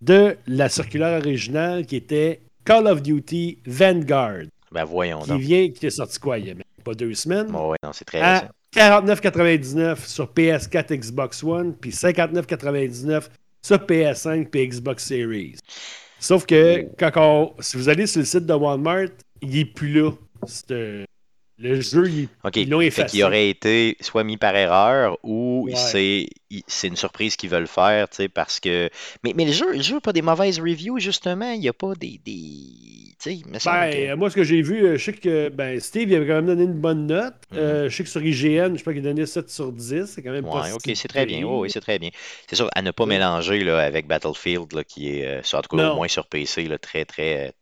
de 0.00 0.36
la 0.46 0.68
circulaire 0.68 1.18
originale 1.18 1.86
qui 1.86 1.96
était 1.96 2.40
Call 2.64 2.86
of 2.86 3.02
Duty 3.02 3.58
Vanguard, 3.66 4.42
Ben, 4.72 4.84
voyons 4.84 5.20
qui 5.22 5.30
donc. 5.30 5.40
vient, 5.40 5.70
qui 5.70 5.86
est 5.86 5.90
sorti 5.90 6.18
quoi, 6.18 6.38
il 6.38 6.46
y 6.46 6.50
a 6.50 6.54
même 6.54 6.62
pas 6.84 6.94
deux 6.94 7.14
semaines, 7.14 7.46
Bon, 7.48 7.70
ouais, 7.70 7.76
non, 7.82 7.92
c'est 7.92 8.04
très 8.04 8.20
à 8.20 8.32
récent. 8.40 8.48
49,99 8.78 10.06
sur 10.06 10.26
PS4, 10.32 10.94
Xbox 10.96 11.42
One, 11.42 11.74
puis 11.74 11.90
59,99 11.90 13.24
sur 13.62 13.76
PS5 13.78 14.48
et 14.56 14.68
Xbox 14.68 15.04
Series. 15.04 15.56
Sauf 16.20 16.46
que 16.46 16.86
quand 16.98 17.10
on, 17.16 17.54
si 17.60 17.76
vous 17.76 17.88
allez 17.88 18.06
sur 18.06 18.20
le 18.20 18.24
site 18.24 18.46
de 18.46 18.54
Walmart, 18.54 19.08
il 19.42 19.50
n'est 19.50 19.64
plus 19.64 19.92
là. 20.00 20.10
Euh, 20.70 21.04
le 21.58 21.80
jeu, 21.80 22.08
il, 22.08 22.28
l'ont 22.70 22.78
Fait 22.78 22.86
effacé. 22.86 23.10
qu'il 23.16 23.24
aurait 23.24 23.48
été 23.50 23.96
soit 24.00 24.22
mis 24.22 24.36
par 24.36 24.54
erreur 24.54 25.18
ou 25.24 25.64
Ouais. 25.66 25.74
c'est 25.74 26.28
il- 26.50 26.62
c'est 26.68 26.86
une 26.86 26.94
surprise 26.96 27.34
qu'ils 27.34 27.50
veulent 27.50 27.66
faire, 27.66 28.08
tu 28.08 28.16
sais, 28.16 28.28
parce 28.28 28.60
que. 28.60 28.88
Mais, 29.24 29.32
mais 29.34 29.44
le 29.44 29.52
jeu, 29.52 29.72
le 29.74 29.82
jeu 29.82 29.94
n'a 29.94 30.00
pas 30.00 30.12
des 30.12 30.22
mauvaises 30.22 30.60
reviews, 30.60 31.00
justement. 31.00 31.50
Il 31.50 31.58
n'y 31.60 31.68
a 31.68 31.72
pas 31.72 31.94
des. 31.94 32.20
des... 32.24 32.36
Tu 33.20 33.34
sais, 33.36 33.42
Ben, 33.64 33.92
euh, 34.12 34.16
moi, 34.16 34.30
ce 34.30 34.36
que 34.36 34.44
j'ai 34.44 34.62
vu, 34.62 34.86
euh, 34.86 34.96
je 34.96 35.04
sais 35.04 35.12
que 35.12 35.48
ben, 35.48 35.80
Steve 35.80 36.08
il 36.08 36.14
avait 36.14 36.26
quand 36.26 36.34
même 36.34 36.46
donné 36.46 36.62
une 36.62 36.78
bonne 36.80 37.06
note. 37.08 37.34
Mhm. 37.50 37.58
Euh, 37.58 37.88
je 37.88 37.96
sais 37.96 38.04
que 38.04 38.08
sur 38.08 38.22
IGN, 38.22 38.76
je 38.76 38.84
pas 38.84 38.92
qu'il 38.92 39.02
donnait 39.02 39.26
7 39.26 39.50
sur 39.50 39.72
10. 39.72 40.06
C'est 40.06 40.22
quand 40.22 40.30
même 40.30 40.44
Ouais, 40.44 40.70
ok, 40.70 40.82
c'est 40.94 41.08
très 41.08 41.26
bien. 41.26 41.42
Oui, 41.44 41.68
c'est 41.68 41.80
très 41.80 41.98
bien. 41.98 42.10
C'est 42.48 42.54
sûr, 42.54 42.70
à 42.76 42.82
ne 42.82 42.92
pas 42.92 43.02
Ouais. 43.02 43.08
mélanger 43.08 43.64
là, 43.64 43.80
avec 43.80 44.06
Battlefield, 44.06 44.72
là, 44.72 44.84
qui 44.84 45.10
est, 45.10 45.42
sur- 45.42 45.58
en 45.58 45.62
tout 45.62 45.76
cas, 45.76 45.90
au 45.90 45.96
moins 45.96 46.06
sur 46.06 46.28
PC, 46.28 46.68
là, 46.68 46.78
très, 46.78 47.04
très, 47.04 47.54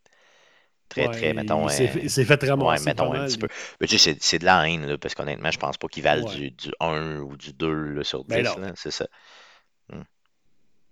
très, 0.91 1.09
Ouais, 1.09 1.15
très, 1.15 1.33
mettons. 1.33 1.65
euh, 1.65 1.69
fait- 1.71 2.09
fait 2.09 2.43
Ouais, 2.43 2.49
ramasser 2.51 2.85
mettons 2.85 3.13
un 3.15 3.19
mal. 3.21 3.29
petit 3.29 3.39
peu. 3.39 3.49
Mais 3.81 3.87
tu 3.87 3.97
sais, 3.97 4.13
c'est- 4.13 4.23
c'est 4.23 4.39
de 4.39 4.45
la 4.45 4.69
haine, 4.69 4.85
là, 4.87 4.99
parce 4.99 5.15
qu'honnêtement, 5.15 5.51
je 5.51 5.59
pense 5.59 5.79
pas 5.79 5.89
qu'ils 5.89 6.03
valent 6.03 6.27
Ouais. 6.27 6.35
du, 6.37 6.51
du 6.51 6.71
1 6.81 7.21
ou 7.21 7.35
du 7.37 7.55
2 7.55 7.93
là, 7.95 8.05
sur 8.05 8.25
10. 8.25 8.35
Ben 8.59 8.73
c'est 8.77 8.91
ça. 8.91 9.07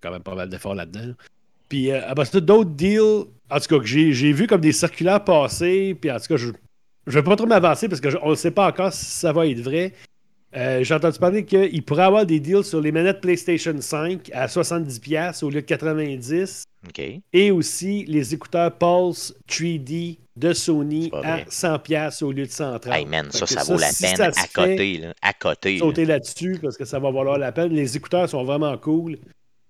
quand 0.01 0.11
même 0.11 0.23
pas 0.23 0.35
mal 0.35 0.51
d'efforts 0.51 0.75
là-dedans. 0.75 1.15
Puis, 1.69 1.91
euh, 1.91 2.01
après 2.07 2.25
ça, 2.27 2.41
d'autres 2.41 2.71
deals, 2.71 3.25
en 3.51 3.61
tout 3.61 3.69
cas, 3.69 3.79
que 3.79 3.85
j'ai 3.87 4.33
vu 4.33 4.47
comme 4.47 4.61
des 4.61 4.73
circulaires 4.73 5.23
passer, 5.23 5.97
puis 6.01 6.11
en 6.11 6.19
tout 6.19 6.27
cas, 6.29 6.37
je 6.37 6.49
ne 6.49 7.13
vais 7.13 7.23
pas 7.23 7.37
trop 7.37 7.47
m'avancer 7.47 7.89
parce 7.89 8.01
qu'on 8.01 8.31
ne 8.31 8.35
sait 8.35 8.51
pas 8.51 8.69
encore 8.69 8.93
si 8.93 9.05
ça 9.05 9.33
va 9.33 9.47
être 9.47 9.61
vrai. 9.61 9.93
Euh, 10.57 10.85
j'ai 10.85 10.95
entendu 10.95 11.19
parler 11.19 11.45
qu'il 11.45 11.83
pourrait 11.85 12.05
avoir 12.05 12.25
des 12.27 12.39
deals 12.39 12.63
sur 12.63 12.81
les 12.81 12.93
manettes 12.93 13.21
PlayStation 13.21 13.75
5 13.79 14.31
à 14.33 14.47
70$ 14.47 15.45
au 15.45 15.51
lieu 15.51 15.63
de 15.63 15.67
90$, 15.67 16.63
OK. 16.89 17.03
et 17.33 17.51
aussi 17.51 18.05
les 18.07 18.35
écouteurs 18.35 18.71
Pulse 18.79 19.35
3D 19.49 20.19
de 20.37 20.53
Sony 20.53 21.11
à 21.13 21.21
vrai. 21.21 21.47
100$ 21.51 22.23
au 22.23 22.31
lieu 22.31 22.47
de 22.47 22.51
130$. 22.51 22.93
Hey 22.93 23.05
man, 23.05 23.33
ça, 23.33 23.47
ça 23.47 23.65
vaut 23.65 23.79
la 23.79 23.91
si 23.91 24.05
peine 24.05 24.21
à 24.21 24.33
fait, 24.33 24.49
côté, 24.53 24.99
là. 24.99 25.13
À 25.23 25.33
côté. 25.33 25.79
sauter 25.79 26.05
là-dessus 26.05 26.59
parce 26.63 26.77
que 26.77 26.85
ça 26.85 27.01
va 27.01 27.11
valoir 27.11 27.39
la 27.39 27.51
peine. 27.51 27.73
Les 27.73 27.97
écouteurs 27.97 28.29
sont 28.29 28.45
vraiment 28.45 28.77
cool. 28.79 29.19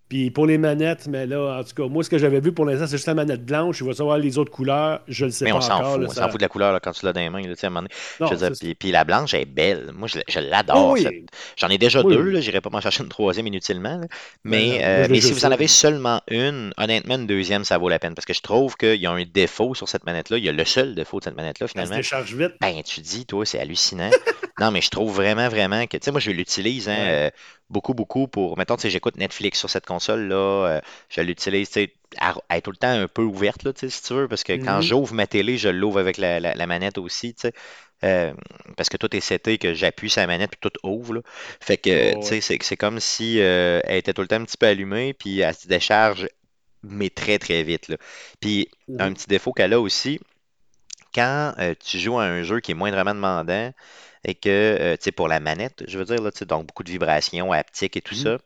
Puis 0.08 0.30
pour 0.30 0.46
les 0.46 0.58
manettes, 0.58 1.06
mais 1.08 1.26
là, 1.26 1.58
en 1.60 1.64
tout 1.64 1.74
cas, 1.74 1.88
moi, 1.88 2.04
ce 2.04 2.10
que 2.10 2.18
j'avais 2.18 2.38
vu 2.40 2.52
pour 2.52 2.66
l'instant, 2.66 2.86
c'est 2.86 2.96
juste 2.96 3.06
la 3.06 3.14
manette 3.14 3.44
blanche. 3.44 3.80
Il 3.80 3.86
va 3.86 3.94
savoir 3.94 4.18
les 4.18 4.36
autres 4.38 4.50
couleurs. 4.52 5.00
Je 5.08 5.24
ne 5.24 5.30
sais 5.30 5.44
Mais 5.46 5.50
pas 5.50 5.56
on 5.56 5.60
s'en 5.62 5.82
fout, 5.82 6.00
là, 6.00 6.06
on 6.06 6.10
ça- 6.12 6.22
s'en 6.22 6.28
fout 6.28 6.38
de 6.38 6.44
la 6.44 6.48
couleur 6.48 6.72
là, 6.72 6.78
quand 6.80 6.92
tu 6.92 7.06
l'as 7.06 7.12
dans 7.12 7.20
les 7.20 7.30
mains. 7.30 7.40
Là. 7.42 7.70
Non, 8.20 8.26
Je 8.30 8.34
dire, 8.34 8.50
puis, 8.60 8.74
puis 8.74 8.90
la 8.92 9.04
blanche 9.04 9.32
elle 9.34 9.40
est 9.42 9.44
belle. 9.46 9.90
Moi, 9.94 10.06
je, 10.08 10.18
je 10.28 10.40
l'adore. 10.40 10.90
Oui. 10.90 11.02
cette- 11.02 11.14
J'en 11.56 11.68
ai 11.68 11.78
déjà 11.78 12.02
Oui, 12.02 12.14
deux, 12.14 12.34
oui. 12.34 12.42
J'irai 12.42 12.60
pas 12.60 12.70
m'en 12.70 12.80
chercher 12.80 13.02
une 13.02 13.08
troisième 13.08 13.46
inutilement. 13.46 14.00
Mais, 14.44 14.78
Ben 14.78 14.84
euh, 14.84 14.98
moi, 15.00 15.08
mais 15.08 15.20
si 15.20 15.32
vous 15.32 15.46
en 15.46 15.50
avez 15.50 15.66
seulement 15.68 16.20
une, 16.30 16.72
honnêtement, 16.76 17.14
une 17.16 17.26
deuxième, 17.26 17.64
ça 17.64 17.78
vaut 17.78 17.88
la 17.88 17.98
peine. 17.98 18.14
Parce 18.14 18.26
que 18.26 18.34
je 18.34 18.42
trouve 18.42 18.76
qu'il 18.76 19.00
y 19.00 19.06
a 19.06 19.10
un 19.10 19.24
défaut 19.24 19.74
sur 19.74 19.88
cette 19.88 20.04
manette-là. 20.04 20.36
Il 20.38 20.44
y 20.44 20.48
a 20.48 20.52
le 20.52 20.64
seul 20.64 20.94
défaut 20.94 21.18
de 21.18 21.24
cette 21.24 21.36
manette-là, 21.36 21.66
Ça 21.66 21.72
se 21.72 21.78
finalement. 21.78 21.96
décharge 21.96 22.34
vite. 22.34 22.52
Ben, 22.60 22.82
tu 22.84 23.00
dis, 23.00 23.24
toi, 23.26 23.46
c'est 23.46 23.58
hallucinant. 23.58 24.10
non, 24.60 24.70
mais 24.70 24.80
je 24.80 24.90
trouve 24.90 25.12
vraiment, 25.14 25.48
vraiment 25.48 25.86
que, 25.86 25.96
tu 25.96 26.04
sais, 26.04 26.10
moi, 26.12 26.20
je 26.20 26.30
l'utilise 26.30 26.88
hein, 26.88 26.92
Ouais. 26.92 27.20
euh, 27.28 27.30
beaucoup, 27.70 27.92
beaucoup 27.94 28.28
pour, 28.28 28.56
mettons, 28.56 28.76
tu 28.76 28.82
sais, 28.82 28.90
j'écoute 28.90 29.16
Netflix 29.16 29.58
sur 29.58 29.68
cette 29.68 29.84
console-là, 29.86 30.36
euh, 30.36 30.80
je 31.08 31.20
l'utilise, 31.22 31.68
tu 31.70 31.74
sais, 31.74 31.94
à, 32.18 32.34
à 32.48 32.58
être 32.58 32.64
tout 32.64 32.70
le 32.70 32.76
temps 32.76 32.88
un 32.90 33.08
peu 33.08 33.22
ouverte, 33.22 33.64
là, 33.64 33.72
tu 33.72 33.80
sais, 33.80 33.90
si 33.90 34.02
tu 34.02 34.14
veux, 34.14 34.28
parce 34.28 34.44
que 34.44 34.52
quand 34.52 34.80
Mhm. 34.80 34.80
j'ouvre 34.80 35.12
ma 35.14 35.26
télé, 35.26 35.58
je 35.58 35.68
l'ouvre 35.68 35.98
avec 35.98 36.18
la, 36.18 36.38
la- 36.38 36.54
la 36.54 36.66
manette 36.68 36.98
aussi, 36.98 37.34
tu 37.34 37.42
sais. 37.48 37.52
Euh, 38.04 38.32
parce 38.76 38.88
que 38.88 38.96
tout 38.96 39.14
est 39.16 39.20
seté, 39.20 39.58
que 39.58 39.74
j'appuie 39.74 40.10
sur 40.10 40.20
la 40.20 40.26
manette, 40.28 40.50
puis 40.50 40.60
tout 40.70 40.78
ouvre, 40.88 41.14
là. 41.14 41.20
Fait 41.60 41.76
que, 41.78 42.12
Oh, 42.12 42.16
tu 42.20 42.28
sais, 42.28 42.40
c'est 42.40 42.58
c'est 42.62 42.76
comme 42.76 43.00
si 43.00 43.38
elle 43.38 43.82
était 43.96 44.12
tout 44.12 44.22
le 44.22 44.28
temps 44.28 44.36
un 44.36 44.44
petit 44.44 44.56
peu 44.58 44.66
allumée, 44.66 45.14
puis 45.14 45.40
elle 45.40 45.54
se 45.54 45.66
décharge, 45.68 46.28
mais 46.82 47.10
très, 47.10 47.38
très 47.38 47.62
vite, 47.64 47.88
là. 47.88 47.96
Puis, 48.40 48.68
un 48.98 49.12
Mhm. 49.12 49.14
petit 49.14 49.26
défaut 49.28 49.52
qu'elle 49.52 49.72
a 49.74 49.80
aussi, 49.80 50.20
quand 51.14 51.54
euh, 51.58 51.74
tu 51.84 51.98
joues 51.98 52.18
à 52.18 52.24
un 52.24 52.42
jeu 52.42 52.60
qui 52.60 52.72
est 52.72 52.74
moindrement 52.74 53.14
demandant 53.14 53.72
et 54.24 54.34
que, 54.34 54.48
euh, 54.48 54.96
tu 54.96 55.04
sais, 55.04 55.12
pour 55.12 55.28
la 55.28 55.40
manette, 55.40 55.84
je 55.88 55.98
veux 55.98 56.04
dire, 56.04 56.20
là, 56.22 56.30
tu 56.32 56.38
sais, 56.40 56.46
donc 56.46 56.66
beaucoup 56.66 56.84
de 56.84 56.90
vibrations 56.90 57.52
haptiques 57.52 57.96
et 57.96 58.02
tout 58.02 58.14
Mhm. 58.14 58.20
ça, 58.22 58.38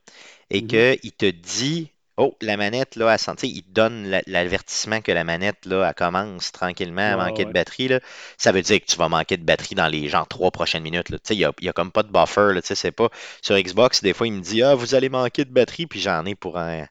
et 0.51 0.63
Mhm. 0.63 0.69
qu'il 0.69 1.13
te 1.13 1.27
dit, 1.31 1.93
oh, 2.17 2.37
la 2.43 2.57
manette, 2.57 2.97
là, 2.97 3.13
elle 3.13 3.19
sent- 3.19 3.37
tu 3.37 3.47
sais, 3.47 3.49
il 3.53 3.63
te 3.63 3.71
donne 3.71 4.07
la- 4.09 4.23
l'avertissement 4.27 5.01
que 5.01 5.13
la 5.13 5.25
manette, 5.25 5.67
là, 5.67 5.87
elle 5.89 5.95
commence 5.95 6.53
tranquillement 6.53 7.13
à 7.13 7.17
manquer 7.17 7.45
de 7.45 7.53
batterie, 7.53 7.89
là. 7.89 8.01
Ça 8.39 8.53
veut 8.53 8.63
dire 8.63 8.81
que 8.81 8.87
tu 8.87 8.97
vas 8.97 9.09
manquer 9.09 9.37
de 9.37 9.45
batterie 9.45 9.75
dans 9.77 9.89
les, 9.89 10.09
genre, 10.09 10.27
trois 10.29 10.51
prochaines 10.51 10.83
minutes, 10.83 11.11
là. 11.11 11.19
Tu 11.19 11.29
sais, 11.29 11.35
il 11.37 11.39
n'y 11.39 11.45
a, 11.45 11.53
y 11.61 11.69
a 11.69 11.73
comme 11.73 11.93
pas 11.93 12.03
de 12.03 12.11
buffer, 12.13 12.53
là, 12.55 12.61
tu 12.63 12.69
sais, 12.69 12.75
c'est 12.75 12.93
pas... 12.93 13.11
Sur 13.43 13.57
Xbox, 13.59 14.03
des 14.03 14.13
fois, 14.15 14.27
il 14.27 14.33
me 14.35 14.41
dit, 14.41 14.63
ah, 14.63 14.75
vous 14.75 14.95
allez 14.95 15.09
manquer 15.09 15.45
de 15.45 15.51
batterie, 15.53 15.87
puis 15.87 16.01
j'en 16.01 16.25
ai 16.27 16.35
pour 16.35 16.59
un... 16.59 16.87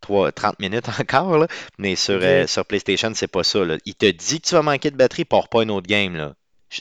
3, 0.00 0.32
30 0.32 0.58
minutes 0.60 0.86
encore, 1.00 1.38
là. 1.38 1.48
mais 1.78 1.96
sur, 1.96 2.18
euh, 2.22 2.46
sur 2.46 2.64
PlayStation, 2.66 3.12
c'est 3.14 3.28
pas 3.28 3.44
ça. 3.44 3.64
là. 3.64 3.76
Il 3.86 3.94
te 3.94 4.06
dit 4.10 4.40
que 4.40 4.48
tu 4.48 4.54
vas 4.54 4.62
manquer 4.62 4.90
de 4.90 4.96
batterie, 4.96 5.24
pars 5.24 5.48
pas 5.48 5.62
une 5.62 5.70
autre 5.70 5.86
game. 5.88 6.14
Là. 6.16 6.34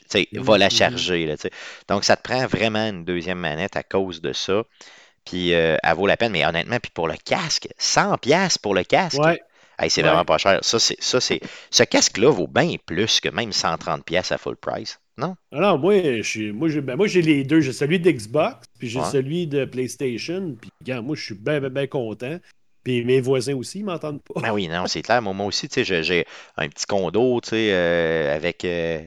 Sais, 0.09 0.27
va 0.33 0.57
la 0.57 0.69
charger. 0.69 1.25
Là. 1.25 1.35
Donc, 1.87 2.03
ça 2.03 2.15
te 2.15 2.21
prend 2.23 2.45
vraiment 2.47 2.87
une 2.87 3.05
deuxième 3.05 3.39
manette 3.39 3.75
à 3.75 3.83
cause 3.83 4.21
de 4.21 4.33
ça. 4.33 4.63
Puis, 5.25 5.53
euh, 5.53 5.77
elle 5.81 5.95
vaut 5.95 6.07
la 6.07 6.17
peine. 6.17 6.31
Mais 6.31 6.45
honnêtement, 6.45 6.79
puis 6.81 6.91
pour 6.93 7.07
le 7.07 7.15
casque, 7.23 7.67
100$ 7.77 8.17
piastres 8.17 8.59
pour 8.61 8.73
le 8.75 8.83
casque. 8.83 9.19
Ouais. 9.19 9.41
Hey, 9.79 9.89
c'est 9.89 10.01
Ouais. 10.03 10.09
vraiment 10.09 10.25
pas 10.25 10.37
cher. 10.37 10.59
Ça, 10.61 10.79
c'est, 10.79 11.01
ça, 11.01 11.19
c'est, 11.19 11.39
ce 11.71 11.83
casque-là 11.83 12.29
vaut 12.29 12.47
bien 12.47 12.75
plus 12.85 13.19
que 13.19 13.29
même 13.29 13.51
130$ 13.51 14.03
piastres 14.03 14.33
à 14.33 14.37
full 14.37 14.55
price. 14.55 14.99
Non? 15.17 15.35
Alors, 15.51 15.77
moi, 15.79 16.23
suis- 16.23 16.51
moi, 16.51 16.69
j'ai 16.69 16.81
ben, 16.81 16.95
moi, 16.95 17.07
j'ai 17.07 17.21
les 17.21 17.43
deux. 17.43 17.61
J'ai 17.61 17.73
celui 17.73 17.99
d'Xbox, 17.99 18.65
puis 18.79 18.89
j'ai 18.89 18.99
Ouais. 18.99 19.09
celui 19.11 19.47
de 19.47 19.65
PlayStation. 19.65 20.55
Puis, 20.59 20.71
moi, 21.01 21.15
je 21.15 21.23
suis 21.23 21.35
bien, 21.35 21.59
bien, 21.59 21.69
bien 21.69 21.87
content. 21.87 22.37
Puis 22.83 23.05
mes 23.05 23.21
voisins 23.21 23.55
aussi, 23.55 23.79
ils 23.79 23.85
m'entendent 23.85 24.21
pas. 24.21 24.41
Ben 24.41 24.51
oui, 24.51 24.67
non, 24.67 24.87
c'est 24.87 25.01
clair. 25.01 25.21
Moi, 25.21 25.33
moi 25.33 25.45
aussi, 25.45 25.69
tu 25.69 25.85
sais, 25.85 26.03
j'ai, 26.03 26.25
un 26.57 26.67
petit 26.67 26.85
condo, 26.85 27.39
tu 27.41 27.49
sais, 27.49 27.69
euh, 27.71 28.35
avec, 28.35 28.65
euh, 28.65 29.01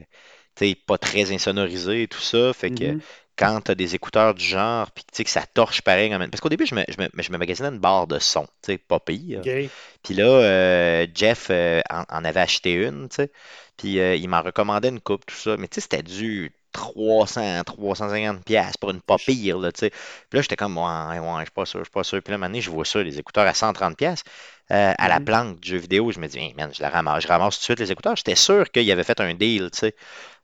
pas 0.75 0.97
très 0.97 1.31
insonorisé 1.31 2.03
et 2.03 2.07
tout 2.07 2.21
ça. 2.21 2.53
Fait 2.53 2.71
que 2.71 2.95
Mhm. 2.95 3.01
quand 3.37 3.61
tu 3.61 3.71
as 3.71 3.75
des 3.75 3.93
écouteurs 3.95 4.33
du 4.33 4.43
genre, 4.43 4.89
puis 4.91 5.03
que 5.23 5.29
ça 5.29 5.45
torche 5.45 5.81
pareil. 5.81 6.09
quand 6.09 6.19
même. 6.19 6.29
Parce 6.31 6.41
qu'au 6.41 6.49
début, 6.49 6.65
je 6.65 6.75
me, 6.75 6.83
je 6.89 6.97
me, 7.01 7.07
je 7.21 7.31
me 7.31 7.37
magasinais 7.37 7.69
une 7.69 7.79
barre 7.79 8.07
de 8.07 8.19
son, 8.19 8.43
tu 8.45 8.73
sais, 8.73 8.77
pas 8.77 8.99
pire. 8.99 9.45
OK. 9.45 9.71
Puis 10.03 10.13
là, 10.15 10.25
euh, 10.25 11.07
Jeff 11.13 11.47
euh, 11.51 11.81
en, 11.89 12.03
en 12.09 12.25
avait 12.25 12.39
acheté 12.39 12.73
une, 12.73 13.09
tu 13.09 13.17
sais. 13.17 13.31
Puis 13.77 13.99
euh, 13.99 14.15
il 14.15 14.27
m'en 14.29 14.41
recommandait 14.41 14.89
une 14.89 15.01
coupe, 15.01 15.25
tout 15.25 15.35
ça. 15.35 15.57
Mais 15.57 15.67
tu 15.67 15.75
sais, 15.75 15.81
c'était 15.81 16.03
du 16.03 16.51
300, 16.71 17.63
350 17.63 18.43
pièces 18.45 18.77
pour 18.77 18.91
une 18.91 19.01
pas 19.01 19.17
pire, 19.17 19.57
là, 19.59 19.71
tu 19.71 19.79
sais. 19.81 19.89
Puis 19.91 20.37
là, 20.37 20.41
j'étais 20.41 20.55
comme, 20.55 20.77
ouais, 20.77 21.19
ouais, 21.19 21.39
je 21.39 21.43
suis 21.43 21.51
pas 21.51 21.65
sûr, 21.65 21.79
je 21.79 21.85
suis 21.85 21.91
pas 21.91 22.03
sûr. 22.03 22.21
Puis 22.23 22.31
là, 22.31 22.37
maintenant, 22.37 22.59
je 22.59 22.69
vois 22.69 22.85
ça, 22.85 23.01
les 23.03 23.19
écouteurs 23.19 23.47
à 23.47 23.53
130 23.53 23.97
pièces 23.97 24.23
à 24.69 25.07
la 25.07 25.19
Mhm. 25.19 25.25
planque 25.25 25.59
du 25.61 25.69
jeu 25.69 25.77
vidéo. 25.77 26.11
Je 26.11 26.19
me 26.19 26.27
dis, 26.27 26.39
hey, 26.39 26.53
man, 26.55 26.69
je 26.75 26.81
la 26.81 26.89
ramasse, 26.89 27.23
je 27.23 27.27
ramasse 27.29 27.55
tout 27.55 27.61
de 27.61 27.63
suite 27.65 27.79
les 27.79 27.91
écouteurs. 27.91 28.15
J'étais 28.17 28.35
sûr 28.35 28.69
qu'il 28.71 28.89
avait 28.91 29.03
fait 29.05 29.19
un 29.21 29.33
deal, 29.33 29.69
tu 29.71 29.79
sais. 29.79 29.95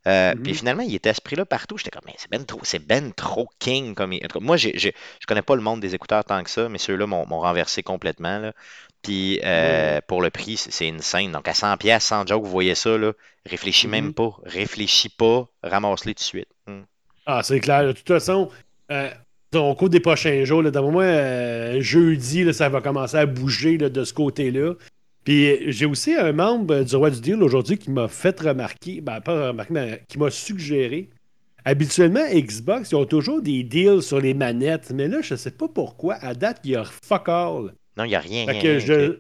Euh, 0.07 0.33
Puis 0.43 0.53
Mhm. 0.53 0.53
finalement, 0.53 0.83
il 0.83 0.93
était 0.95 1.09
à 1.09 1.13
ce 1.13 1.21
prix-là 1.21 1.45
partout. 1.45 1.77
J'étais 1.77 1.91
comme, 1.91 2.03
mais 2.05 2.15
c'est 2.17 2.29
ben 2.29 2.45
trop, 2.45 2.59
c'est 2.63 2.79
ben 2.85 3.13
trop 3.13 3.47
king. 3.59 3.95
Comme... 3.95 4.13
il- 4.13 4.23
en 4.25 4.27
tout 4.27 4.39
cas, 4.39 4.45
moi, 4.45 4.57
j'ai, 4.57 4.77
j'ai- 4.77 4.93
je 5.21 5.25
connais 5.27 5.41
pas 5.41 5.55
le 5.55 5.61
monde 5.61 5.79
des 5.79 5.95
écouteurs 5.95 6.25
tant 6.25 6.43
que 6.43 6.49
ça, 6.49 6.67
mais 6.69 6.77
ceux-là 6.77 7.05
m'ont, 7.07 7.25
renversé 7.25 7.83
complètement. 7.83 8.39
Là. 8.39 8.53
Puis 9.01 9.39
euh, 9.43 10.01
pour 10.07 10.21
le 10.21 10.29
prix, 10.29 10.57
c'est, 10.57 10.87
une 10.87 10.99
scène. 10.99 11.31
Donc 11.31 11.47
à 11.47 11.53
100 11.53 11.77
pièces, 11.77 12.03
sans 12.05 12.25
joke, 12.27 12.43
vous 12.43 12.49
voyez 12.51 12.75
ça, 12.75 12.97
là, 12.97 13.13
réfléchis 13.45 13.87
même 13.87 14.09
Mhm. 14.09 14.13
pas. 14.13 14.31
Réfléchis 14.45 15.09
pas, 15.09 15.47
ramasse-les 15.63 16.13
tout 16.15 16.19
de 16.21 16.23
suite. 16.25 16.49
Hmm. 16.67 16.83
Ah, 17.25 17.41
c'est 17.43 17.59
clair. 17.59 17.85
De 17.87 17.91
toute 17.93 18.07
façon, 18.07 18.49
euh, 18.91 19.09
au 19.55 19.75
cours 19.75 19.89
des 19.89 19.99
prochains 19.99 20.43
jours, 20.45 20.63
d'après 20.63 20.91
moi, 20.91 21.03
euh, 21.03 21.81
jeudi, 21.81 22.43
là, 22.43 22.53
ça 22.53 22.69
va 22.69 22.81
commencer 22.81 23.17
à 23.17 23.25
bouger 23.25 23.77
là, 23.77 23.89
de 23.89 24.03
ce 24.03 24.13
côté-là. 24.13 24.73
Puis 25.23 25.71
j'ai 25.71 25.85
aussi 25.85 26.13
un 26.15 26.33
membre 26.33 26.83
du 26.83 26.95
Roi 26.95 27.09
du 27.09 27.21
Deal 27.21 27.41
aujourd'hui 27.41 27.77
qui 27.77 27.91
m'a 27.91 28.07
fait 28.07 28.39
remarquer, 28.39 29.01
ben 29.01 29.21
pas 29.21 29.49
remarquer, 29.49 29.73
mais 29.73 30.03
qui 30.07 30.19
m'a 30.19 30.29
suggéré. 30.29 31.09
Habituellement, 31.65 32.25
Xbox, 32.29 32.91
ils 32.91 32.95
ont 32.95 33.05
toujours 33.05 33.41
des 33.41 33.63
deals 33.63 34.01
sur 34.01 34.19
les 34.19 34.33
manettes, 34.33 34.91
mais 34.93 35.07
là, 35.07 35.21
je 35.21 35.35
sais 35.35 35.51
pas 35.51 35.69
pourquoi. 35.69 36.15
À 36.15 36.33
date, 36.33 36.59
il 36.65 36.71
y 36.71 36.75
a 36.75 36.83
fuck 36.83 37.29
all. 37.29 37.73
Non, 37.95 38.03
il 38.03 38.09
n'y 38.09 38.15
a 38.15 38.19
rien. 38.19 38.45
Fait 38.45 38.59
que 38.59 38.67
rien, 38.67 38.79
je. 38.79 39.17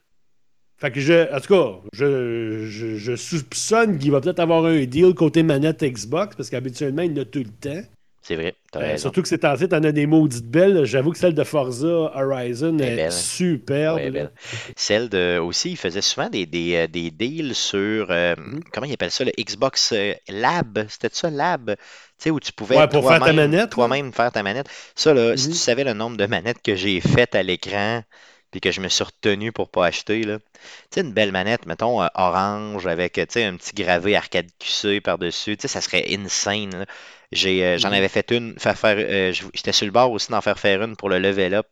Fait 0.77 0.91
que 0.91 0.99
je. 0.99 1.33
En 1.33 1.39
tout 1.39 1.53
cas, 1.53 1.79
je, 1.93 2.65
je, 2.67 2.97
je 2.97 3.15
soupçonne 3.15 3.97
qu'il 3.97 4.11
va 4.11 4.19
peut-être 4.19 4.39
avoir 4.39 4.65
un 4.65 4.83
deal 4.83 5.13
côté 5.13 5.41
manette 5.41 5.83
Xbox, 5.83 6.35
parce 6.35 6.49
qu'habituellement, 6.49 7.03
il 7.03 7.15
y 7.15 7.19
en 7.19 7.21
a 7.21 7.25
tout 7.25 7.39
le 7.39 7.45
temps. 7.45 7.81
C'est 8.23 8.35
vrai. 8.35 8.55
Euh, 8.77 8.97
surtout 8.97 9.21
que 9.21 9.27
c'est 9.27 9.43
en 9.43 9.55
t'en 9.57 9.83
as 9.83 9.91
des 9.91 10.07
maudites 10.07 10.47
belles. 10.47 10.85
J'avoue 10.85 11.11
que 11.11 11.17
celle 11.17 11.33
de 11.35 11.43
Forza 11.43 11.87
Horizon 12.15 12.79
est 12.79 12.83
est, 12.87 12.95
belle. 12.95 13.11
superbe. 13.11 13.97
Ouais, 13.97 14.05
là. 14.05 14.11
belle. 14.11 14.31
Celle 14.77 15.09
de 15.09 15.39
aussi, 15.39 15.71
il 15.71 15.77
faisait 15.77 16.01
souvent 16.01 16.29
des, 16.29 16.45
des, 16.45 16.75
euh, 16.75 16.87
des 16.87 17.11
deals 17.11 17.53
sur 17.53 18.07
euh, 18.11 18.35
Mhm. 18.37 18.63
comment 18.71 18.87
il 18.87 18.93
appelle 18.93 19.11
ça, 19.11 19.25
le 19.25 19.31
Xbox 19.37 19.93
Lab, 20.29 20.85
c'était 20.89 21.09
ça 21.11 21.29
Lab, 21.29 21.75
tu 21.75 21.83
sais, 22.17 22.29
où 22.31 22.39
tu 22.39 22.53
pouvais 22.53 22.77
Ouais, 22.77 22.87
pour 22.87 23.07
faire 23.07 23.19
ta 23.19 23.25
toi-même 23.25 23.35
manette, 23.35 23.69
toi-même 23.71 24.13
faire 24.13 24.31
ta 24.31 24.41
manette. 24.43 24.67
Ça, 24.95 25.13
là, 25.13 25.35
si 25.37 25.49
tu 25.49 25.55
savais 25.55 25.83
le 25.83 25.93
nombre 25.93 26.17
de 26.17 26.25
manettes 26.25 26.61
que 26.61 26.75
j'ai 26.75 27.01
faites 27.01 27.35
à 27.35 27.43
l'écran, 27.43 28.03
puis 28.51 28.61
que 28.61 28.71
je 28.71 28.81
me 28.81 28.87
suis 28.87 29.03
retenu 29.03 29.51
pour 29.51 29.69
pas 29.69 29.85
acheter, 29.87 30.23
là. 30.23 30.39
Tu 30.39 30.45
sais, 30.91 31.01
une 31.01 31.11
belle 31.13 31.31
manette, 31.31 31.65
mettons, 31.65 32.01
euh, 32.03 32.07
orange, 32.15 32.85
avec, 32.87 33.13
tu 33.13 33.25
sais, 33.29 33.43
un 33.45 33.55
petit 33.57 33.73
gravé 33.73 34.15
arcade 34.15 34.47
QC 34.59 35.01
par-dessus, 35.01 35.57
tu 35.57 35.63
sais, 35.63 35.67
ça 35.67 35.81
serait 35.81 36.05
insane, 36.13 36.71
là. 36.79 36.85
J'ai, 37.33 37.65
euh, 37.65 37.77
j'en 37.77 37.91
avais 37.91 38.07
fait 38.09 38.31
une, 38.31 38.57
faire 38.59 38.77
faire, 38.77 38.97
euh, 38.99 39.31
j'étais 39.53 39.71
sur 39.71 39.85
le 39.85 39.91
bord 39.91 40.11
aussi 40.11 40.31
d'en 40.31 40.41
faire 40.41 40.59
faire 40.59 40.81
une 40.83 40.95
pour 40.95 41.09
le 41.09 41.19
level 41.19 41.53
up, 41.55 41.67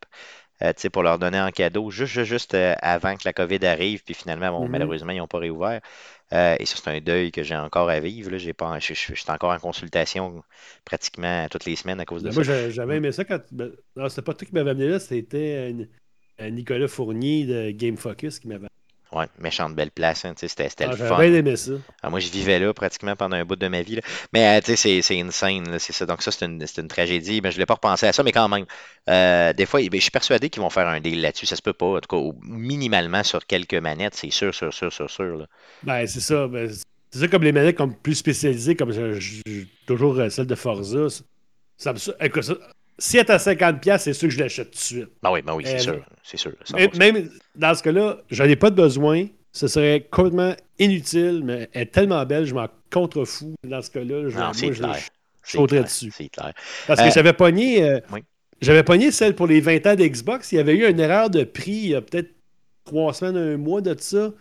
euh, 0.62 0.72
pour 0.92 1.02
leur 1.04 1.18
donner 1.18 1.40
en 1.40 1.50
cadeau, 1.52 1.90
juste, 1.90 2.24
juste, 2.24 2.54
euh, 2.54 2.74
avant 2.82 3.16
que 3.16 3.22
la 3.26 3.32
COVID 3.32 3.64
arrive, 3.66 4.04
puis 4.04 4.14
finalement, 4.14 4.50
bon, 4.50 4.68
Mhm. 4.68 4.68
malheureusement, 4.68 5.12
ils 5.12 5.18
n'ont 5.18 5.28
pas 5.28 5.38
réouvert. 5.38 5.80
Euh, 6.32 6.56
et 6.60 6.66
ça, 6.66 6.76
c'est 6.82 6.90
un 6.90 7.00
deuil 7.00 7.32
que 7.32 7.42
j'ai 7.44 7.56
encore 7.56 7.90
à 7.90 8.00
vivre, 8.00 8.30
là. 8.30 8.38
J'ai 8.38 8.54
pas, 8.54 8.78
je, 8.80 8.94
je- 8.94 9.14
je 9.14 9.20
suis 9.22 9.30
encore 9.32 9.52
en 9.52 9.58
consultation 9.60 10.42
pratiquement 10.84 11.48
toutes 11.50 11.66
les 11.66 11.76
semaines 11.76 12.00
à 12.00 12.06
cause 12.06 12.22
de 12.24 12.30
Ben, 12.30 12.32
ça. 12.32 12.42
moi, 12.42 12.42
j'a- 12.44 12.70
j'avais 12.70 12.96
aimé 12.96 13.10
ça 13.12 13.24
quand. 13.24 13.40
ben, 13.52 13.72
non, 13.96 14.08
c'était 14.08 14.22
pas 14.22 14.34
toi 14.34 14.46
qui 14.46 14.54
m'avais 14.54 14.70
amené 14.70 14.88
là, 14.88 15.00
c'était 15.00 15.74
Nicolas 16.40 16.88
Fournier 16.88 17.46
de 17.46 17.70
Game 17.72 17.96
Focus 17.96 18.38
qui 18.38 18.48
m'avait. 18.48 18.68
Ouais, 19.12 19.26
méchante 19.38 19.74
belle 19.74 19.90
place, 19.90 20.24
hein, 20.24 20.32
c'était 20.36 20.68
Ah, 20.80 20.86
le 20.86 20.96
fun. 20.96 21.18
bien 21.18 21.34
aimé 21.34 21.54
ça. 21.56 21.72
Ah, 22.02 22.08
moi, 22.08 22.18
je 22.18 22.30
vivais 22.30 22.58
là 22.58 22.72
pratiquement 22.72 23.14
pendant 23.14 23.36
un 23.36 23.44
bout 23.44 23.56
de 23.56 23.68
ma 23.68 23.82
vie. 23.82 23.96
là. 23.96 24.02
Mais 24.32 24.56
euh, 24.56 24.60
tu 24.64 24.74
sais, 24.74 25.02
c'est 25.02 25.20
insane, 25.20 25.78
c'est 25.78 25.92
ça. 25.92 26.06
Donc 26.06 26.22
ça, 26.22 26.30
c'est 26.30 26.46
une, 26.46 26.64
une 26.78 26.88
tragédie. 26.88 27.42
Ben, 27.42 27.50
je 27.50 27.56
voulais 27.56 27.66
pas 27.66 27.74
repenser 27.74 28.06
à 28.06 28.12
ça, 28.14 28.22
mais 28.22 28.32
quand 28.32 28.48
même. 28.48 28.64
euh, 29.10 29.52
des 29.52 29.66
fois, 29.66 29.80
ben, 29.80 29.90
je 29.98 30.00
suis 30.02 30.10
persuadé 30.10 30.48
qu'ils 30.48 30.62
vont 30.62 30.70
faire 30.70 30.88
un 30.88 30.98
deal 31.00 31.20
là-dessus. 31.20 31.44
Ça 31.44 31.56
se 31.56 31.62
peut 31.62 31.74
pas. 31.74 31.96
En 31.96 32.00
tout 32.00 32.08
cas, 32.32 32.38
minimalement 32.42 33.22
sur 33.22 33.44
quelques 33.46 33.74
manettes, 33.74 34.14
c'est 34.14 34.30
sûr, 34.30 34.54
sûr, 34.54 34.72
sûr, 34.72 34.90
sûr, 34.92 35.10
sûr. 35.10 35.36
là. 35.36 35.46
Ben, 35.82 36.06
c'est 36.06 36.20
ça. 36.20 36.48
Ben, 36.48 36.70
c'est 37.10 37.18
ça 37.18 37.28
comme 37.28 37.42
les 37.42 37.52
manettes 37.52 37.76
comme 37.76 37.94
plus 37.94 38.14
spécialisées, 38.14 38.74
comme 38.76 38.92
je- 38.92 39.20
je- 39.20 39.64
toujours 39.86 40.18
euh, 40.18 40.30
celle 40.30 40.46
de 40.46 40.54
Forza. 40.54 41.10
ça- 41.10 41.22
Ça 41.76 41.92
si 43.02 43.16
elle 43.18 43.26
est 43.26 43.30
à 43.30 43.36
50$, 43.38 43.98
c'est 43.98 44.12
sûr 44.12 44.28
que 44.28 44.34
je 44.34 44.38
l'achète 44.38 44.70
tout 44.70 44.76
de 44.76 44.80
suite. 44.80 45.08
Ben 45.22 45.30
oui, 45.32 45.42
ben 45.42 45.54
oui, 45.54 45.64
c'est 45.66 45.74
Euh, 45.76 45.78
sûr. 45.78 46.04
C'est 46.22 46.36
sûr. 46.36 46.52
Même, 46.74 46.90
100%. 46.90 46.98
même 46.98 47.30
dans 47.56 47.74
ce 47.74 47.82
cas-là, 47.82 48.18
j'en 48.30 48.44
ai 48.44 48.56
pas 48.56 48.70
de 48.70 48.76
besoin. 48.76 49.26
Ce 49.52 49.66
serait 49.68 50.06
complètement 50.10 50.54
inutile, 50.78 51.42
mais 51.44 51.68
elle 51.72 51.82
est 51.82 51.86
tellement 51.86 52.24
belle, 52.24 52.46
je 52.46 52.54
m'en 52.54 52.68
contrefous. 52.90 53.54
Dans 53.64 53.82
ce 53.82 53.90
cas-là, 53.90 54.28
je, 54.28 54.36
Non, 54.38 54.44
moi, 54.44 54.52
je, 54.54 54.66
clair. 54.72 54.96
je 55.44 55.82
dessus. 55.82 56.12
C'est 56.16 56.28
clair. 56.28 56.52
Parce 56.86 57.00
que 57.00 57.06
Euh, 57.08 57.10
j'avais 57.12 57.32
pogné. 57.32 57.82
euh, 57.82 58.00
oui. 58.12 58.20
J'avais 58.60 58.84
pogné 58.84 59.10
celle 59.10 59.34
pour 59.34 59.48
les 59.48 59.60
20 59.60 59.84
ans 59.88 59.94
d'Xbox. 59.96 60.52
Il 60.52 60.56
y 60.56 60.58
avait 60.58 60.74
eu 60.76 60.88
une 60.88 61.00
erreur 61.00 61.28
de 61.28 61.42
prix 61.42 61.72
il 61.72 61.88
y 61.88 61.94
a 61.96 62.00
peut-être 62.00 62.30
trois 62.84 63.12
semaines, 63.12 63.36
un 63.36 63.56
mois 63.56 63.80
de 63.80 63.94
ça, 63.98 64.32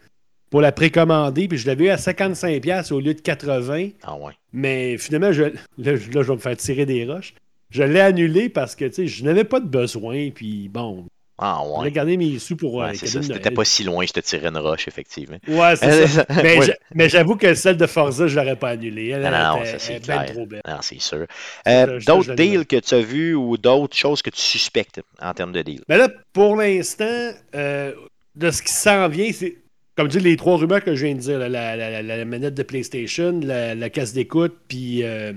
pour 0.52 0.62
la 0.62 0.72
précommander. 0.72 1.48
Puis 1.48 1.58
je 1.58 1.66
l'avais 1.68 1.86
eu 1.86 1.90
à 1.90 1.96
55$ 1.98 2.94
au 2.94 3.00
lieu 3.00 3.16
de 3.16 3.20
80$. 3.22 3.96
Ah 4.04 4.16
ouais. 4.18 4.34
Mais 4.54 4.98
finalement, 5.00 5.32
je, 5.32 5.44
là, 5.44 5.52
là, 5.80 5.96
je 5.96 6.20
vais 6.22 6.34
me 6.36 6.40
faire 6.40 6.56
tirer 6.56 6.86
des 6.86 7.06
roches. 7.06 7.34
Je 7.72 7.84
l'ai 7.84 8.00
annulé 8.02 8.50
parce 8.50 8.76
que 8.76 8.86
tu 8.86 8.94
sais, 8.94 9.08
je 9.08 9.24
n'avais 9.24 9.44
pas 9.46 9.60
de 9.60 9.68
besoin. 9.68 10.30
Puis 10.30 10.68
bon, 10.70 11.06
Ah 11.38 11.62
ouais. 11.66 11.86
vais 11.86 11.92
garder 11.92 12.18
mes 12.18 12.38
sous 12.38 12.56
pour 12.58 12.84
euh, 12.84 12.88
Ouais, 12.90 12.96
c'est 12.96 13.08
cadeaux 13.08 13.24
ça. 13.24 13.34
t'étais 13.34 13.50
pas 13.52 13.64
si 13.66 13.84
loin, 13.84 14.06
je 14.06 14.12
te 14.14 14.20
tirais 14.20 14.48
une 14.50 14.58
roche, 14.58 14.88
effectivement. 14.88 15.38
Ouais, 15.48 15.76
c'est 15.78 16.08
ça. 16.08 16.26
Mais 16.44 16.58
Ouais. 16.60 17.10
j'avoue 17.10 17.36
que 17.38 17.54
celle 17.56 17.78
de 17.78 17.88
Forza, 17.88 18.28
je 18.28 18.36
l'aurais 18.36 18.58
pas 18.58 18.70
annulée. 18.70 19.10
Elle, 19.10 19.24
Non, 19.24 19.32
non, 19.32 19.58
était- 19.62 19.72
ça, 19.72 19.80
c'est 19.80 20.00
trop 20.34 20.46
belle. 20.46 20.62
Non, 20.68 20.78
c'est 20.82 21.00
sûr. 21.02 21.26
Euh, 21.68 22.00
d'autres 22.06 22.36
deals 22.36 22.66
que 22.68 22.76
tu 22.78 22.94
as 22.94 23.02
vus 23.02 23.34
ou 23.36 23.58
d'autres 23.58 23.96
choses 23.98 24.22
que 24.22 24.30
tu 24.30 24.42
suspectes 24.42 25.02
en 25.22 25.34
termes 25.34 25.54
de 25.54 25.62
deals? 25.62 25.82
Mais 25.88 25.98
là, 25.98 26.10
pour 26.34 26.56
l'instant, 26.58 27.32
euh, 27.56 27.94
de 28.36 28.52
ce 28.52 28.62
qui 28.62 28.72
s'en 28.74 29.08
vient, 29.08 29.32
c'est 29.34 29.56
comme 29.96 30.08
dit 30.08 30.20
les 30.20 30.38
trois 30.38 30.58
rumeurs 30.58 30.84
que 30.84 30.96
je 30.96 31.06
viens 31.06 31.16
de 31.16 31.20
dire, 31.20 31.38
là, 31.40 31.50
la, 31.50 31.76
la- 31.76 32.02
la- 32.02 32.18
la 32.18 32.26
manette 32.26 32.54
de 32.54 32.64
PlayStation, 32.64 33.40
la, 33.44 33.76
casse 33.90 34.14
d'écoute, 34.14 34.56
puis 34.68 35.04
euh, 35.04 35.34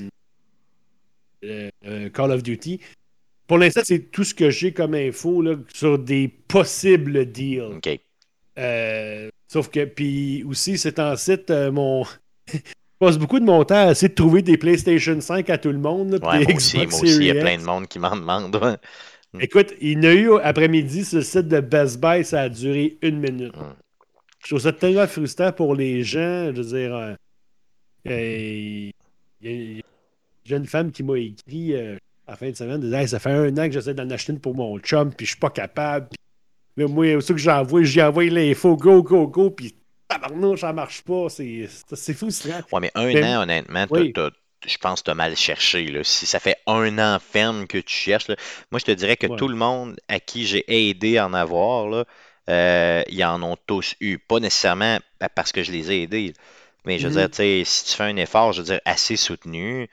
euh, 1.45 1.71
euh, 1.87 2.09
Call 2.11 2.31
of 2.33 2.43
Duty. 2.43 2.81
Pour 3.47 3.59
l'instant, 3.59 3.83
c'est 3.85 4.11
tout 4.11 4.25
ce 4.25 4.35
que 4.35 4.51
j'ai 4.51 4.73
comme 4.73 4.95
info 4.95 5.43
là, 5.43 5.55
sur 5.73 5.99
des 5.99 6.29
possibles 6.29 7.31
deals. 7.31 7.77
OK. 7.77 8.01
Euh, 8.59 9.29
sauf 9.49 9.69
que, 9.69 9.85
puis 9.85 10.45
aussi, 10.45 10.79
c'est 10.79 10.99
en 10.99 11.17
site, 11.17 11.51
euh, 11.51 11.71
mon. 11.71 12.05
je 12.53 12.59
passe 12.99 13.19
beaucoup 13.19 13.41
de 13.41 13.45
mon 13.45 13.65
temps 13.65 13.89
à 13.89 13.91
essayer 13.91 14.09
de 14.09 14.15
trouver 14.15 14.43
des 14.43 14.57
PlayStation 14.57 15.21
5 15.21 15.51
à 15.51 15.59
tout 15.59 15.73
le 15.73 15.79
monde. 15.79 16.13
là, 16.13 16.19
Ouais, 16.29 16.45
moi 16.45 16.55
aussi, 16.55 16.79
Xbox 16.79 16.93
moi 16.93 17.03
aussi, 17.03 17.17
il 17.17 17.25
y 17.25 17.31
a 17.31 17.35
plein 17.35 17.59
de 17.59 17.65
monde 17.65 17.87
qui 17.87 17.99
m'en 17.99 18.17
demande. 18.17 18.57
ouais. 18.57 18.77
Écoute, 19.41 19.75
il 19.81 19.93
y 19.93 19.97
en 19.99 20.05
a 20.05 20.15
eu 20.15 20.39
après-midi 20.39 21.05
sur 21.05 21.19
le 21.19 21.25
site 21.25 21.49
de 21.49 21.61
Best 21.61 22.01
Buy, 22.01 22.25
ça 22.25 22.43
a 22.43 22.49
duré 22.49 22.99
une 23.03 23.19
minute. 23.19 23.57
Mm. 23.57 23.75
Je 24.45 24.49
trouve 24.49 24.61
ça 24.61 24.73
tellement 24.73 25.07
frustrant 25.07 25.53
pour 25.53 25.75
les 25.75 26.03
gens. 26.05 26.53
Je 26.55 26.63
veux 26.63 26.79
dire, 26.79 26.95
euh, 26.95 27.15
il 28.07 28.93
y 29.43 29.81
a 29.81 29.84
a 30.53 30.57
une 30.57 30.67
femme 30.67 30.93
qui 30.93 31.03
m'a 31.03 31.19
écrit 31.19 31.75
euh, 31.75 31.97
à 32.27 32.33
la 32.33 32.37
fin 32.37 32.51
de 32.51 32.55
semaine, 32.57 32.81
disant 32.81 32.99
Hey, 32.99 33.09
Ça 33.09 33.19
fait 33.19 33.31
un 33.31 33.57
an 33.57 33.67
que 33.67 33.73
j'essaie 33.73 33.95
d'en 33.95 34.09
acheter 34.11 34.33
une 34.33 34.41
pour 34.41 34.55
mon 34.55 34.79
chum, 34.79 35.13
puis 35.15 35.25
je 35.27 35.31
suis 35.33 35.41
pas 35.41 35.51
capable. 35.51 36.09
Puis, 36.09 36.19
là, 36.85 36.89
moi, 36.89 37.15
aussi 37.17 37.33
que 37.33 37.39
j'envoie, 37.39 37.83
j'y 37.85 38.03
envoie 38.03 38.25
l'info, 38.25 38.77
go, 38.77 39.03
go, 39.03 39.27
go, 39.29 39.51
puis 39.51 39.75
tabarnouche, 40.09 40.61
ça 40.61 40.73
marche 40.73 41.03
pas. 41.03 41.29
C'est 41.31 41.69
c'est 41.93 42.15
frustrant. 42.15 42.61
Ouais, 42.73 42.81
mais 42.81 42.91
un 42.95 43.07
Mais- 43.07 43.25
an, 43.25 43.43
honnêtement, 43.43 43.87
t'as- 43.87 44.01
oui. 44.01 44.13
t'as- 44.13 44.31
je 44.67 44.79
pense 44.79 45.01
que 45.01 45.05
tu 45.07 45.11
as 45.11 45.15
mal 45.15 45.37
cherché. 45.37 45.87
Là. 45.89 46.03
Si 46.05 46.25
ça 46.27 46.41
fait 46.41 46.57
un 46.67 46.99
an 46.99 47.19
ferme 47.21 47.67
que 47.67 47.79
tu 47.79 47.95
cherches, 47.95 48.29
là, 48.29 48.37
moi, 48.71 48.79
je 48.79 48.85
te 48.87 48.91
dirais 48.93 49.17
que 49.17 49.27
Ouais. 49.27 49.37
tout 49.37 49.49
le 49.49 49.57
monde 49.57 49.97
à 50.09 50.21
qui 50.21 50.47
j'ai 50.47 50.65
aidé 50.69 51.19
à 51.19 51.27
en 51.27 51.35
avoir, 51.35 51.87
là, 51.89 52.05
euh, 52.49 53.03
ils 53.09 53.23
en 53.25 53.43
ont 53.43 53.57
tous 53.67 53.95
eu. 54.01 54.19
Pas 54.19 54.41
nécessairement 54.41 54.99
pa- 55.19 55.29
parce 55.29 55.53
que 55.53 55.63
je 55.63 55.71
les 55.73 55.93
ai 55.93 56.03
aidés. 56.03 56.33
Mais 56.87 56.99
je 56.99 57.09
veux 57.09 57.15
Mhm. 57.15 57.19
dire, 57.21 57.31
tu 57.31 57.37
sais, 57.37 57.63
si 57.65 57.85
tu 57.91 57.97
fais 57.97 58.05
un 58.05 58.17
effort, 58.17 58.53
je 58.53 58.61
veux 58.63 58.67
dire, 58.67 58.81
assez 58.87 59.17
soutenu, 59.17 59.89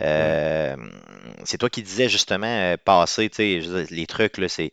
euh, 0.00 0.76
c'est 1.44 1.58
toi 1.58 1.70
qui 1.70 1.82
disais 1.82 2.08
justement 2.08 2.46
euh, 2.46 2.76
passer, 2.82 3.28
tu 3.30 3.60
sais, 3.60 3.86
les 3.90 4.06
trucs, 4.06 4.38
là, 4.38 4.48
c'est 4.48 4.72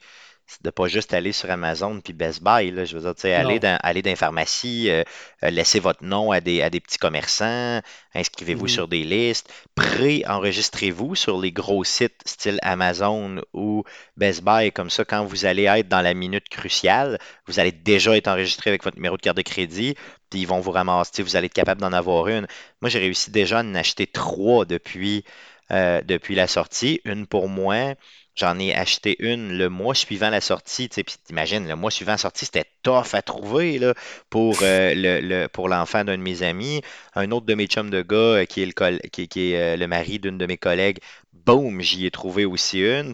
de 0.64 0.70
pas 0.70 0.88
juste 0.88 1.14
aller 1.14 1.34
sur 1.34 1.52
Amazon 1.52 2.00
puis 2.00 2.14
Best 2.14 2.42
Buy, 2.42 2.72
là, 2.72 2.86
je 2.86 2.96
veux 2.96 3.02
dire, 3.04 3.14
tu 3.16 3.22
sais, 3.22 3.34
aller 3.34 3.60
dans, 3.60 3.78
aller 3.84 4.02
dans 4.02 4.10
les 4.12 4.16
pharmacies, 4.16 4.90
euh, 4.90 5.04
euh, 5.44 5.50
laissez 5.50 5.80
votre 5.82 6.06
nom 6.06 6.32
à 6.32 6.40
des, 6.40 6.62
à 6.62 6.70
des 6.70 6.80
petits 6.80 6.98
commerçants, 6.98 7.82
inscrivez-vous 8.16 8.66
Mhm. 8.66 8.68
sur 8.68 8.88
des 8.88 9.04
listes, 9.04 9.52
pré-enregistrez-vous 9.76 11.16
sur 11.16 11.38
les 11.40 11.52
gros 11.52 11.84
sites 11.84 12.22
style 12.26 12.60
Amazon 12.62 13.42
ou 13.54 13.84
Best 14.16 14.42
Buy, 14.44 14.72
comme 14.72 14.90
ça, 14.90 15.04
quand 15.06 15.26
vous 15.26 15.46
allez 15.46 15.64
être 15.66 15.90
dans 15.90 16.02
la 16.02 16.14
minute 16.14 16.48
cruciale, 16.50 17.20
vous 17.48 17.60
allez 17.60 17.72
déjà 17.74 18.16
être 18.16 18.28
enregistré 18.30 18.70
avec 18.70 18.84
votre 18.84 18.96
numéro 18.98 19.18
de 19.18 19.22
carte 19.22 19.38
de 19.38 19.42
crédit, 19.42 19.96
ils 20.34 20.48
vont 20.48 20.60
vous 20.60 20.72
ramasser, 20.72 21.24
vous 21.24 21.36
allez 21.36 21.48
être 21.48 21.54
capable 21.54 21.82
d'en 21.82 21.94
avoir 21.94 22.28
une. 22.28 22.48
Moi, 22.82 22.90
j'ai 22.90 23.00
réussi 23.00 23.32
déjà 23.32 23.60
à 23.60 23.64
en 23.64 23.76
acheter 23.76 24.08
trois 24.08 24.66
depuis, 24.66 25.24
euh, 25.72 26.02
depuis 26.04 26.36
la 26.36 26.48
sortie, 26.48 27.02
une 27.06 27.28
pour 27.28 27.50
moi. 27.50 27.96
J'en 28.36 28.60
ai 28.60 28.76
acheté 28.76 29.16
une 29.20 29.58
le 29.58 29.68
mois 29.70 29.96
suivant 29.96 30.30
la 30.30 30.42
sortie. 30.42 30.90
Puis 30.90 31.04
t'imagines, 31.26 31.68
le 31.68 31.76
mois 31.76 31.90
suivant 31.90 32.12
la 32.12 32.18
sortie, 32.18 32.46
c'était 32.46 32.66
tough 32.84 33.14
à 33.14 33.22
trouver 33.22 33.80
là, 33.80 33.96
pour, 34.30 34.60
euh, 34.62 35.48
l'enfant 35.58 36.04
d'un 36.04 36.18
de 36.18 36.24
mes 36.24 36.44
amis. 36.44 36.82
Un 37.16 37.32
autre 37.32 37.48
de 37.48 37.56
mes 37.56 37.66
chums 37.68 37.90
de 37.90 38.02
gars, 38.02 38.16
euh, 38.16 38.46
qui 38.46 38.62
est 38.62 38.66
le, 38.66 39.00
qui, 39.10 39.54
est 39.54 39.78
le 39.78 39.88
mari 39.88 40.20
d'une 40.20 40.38
de 40.38 40.46
mes 40.46 40.58
collègues, 40.58 41.00
boum, 41.34 41.82
j'y 41.82 42.06
ai 42.06 42.12
trouvé 42.12 42.46
aussi 42.46 42.82
une. 42.82 43.14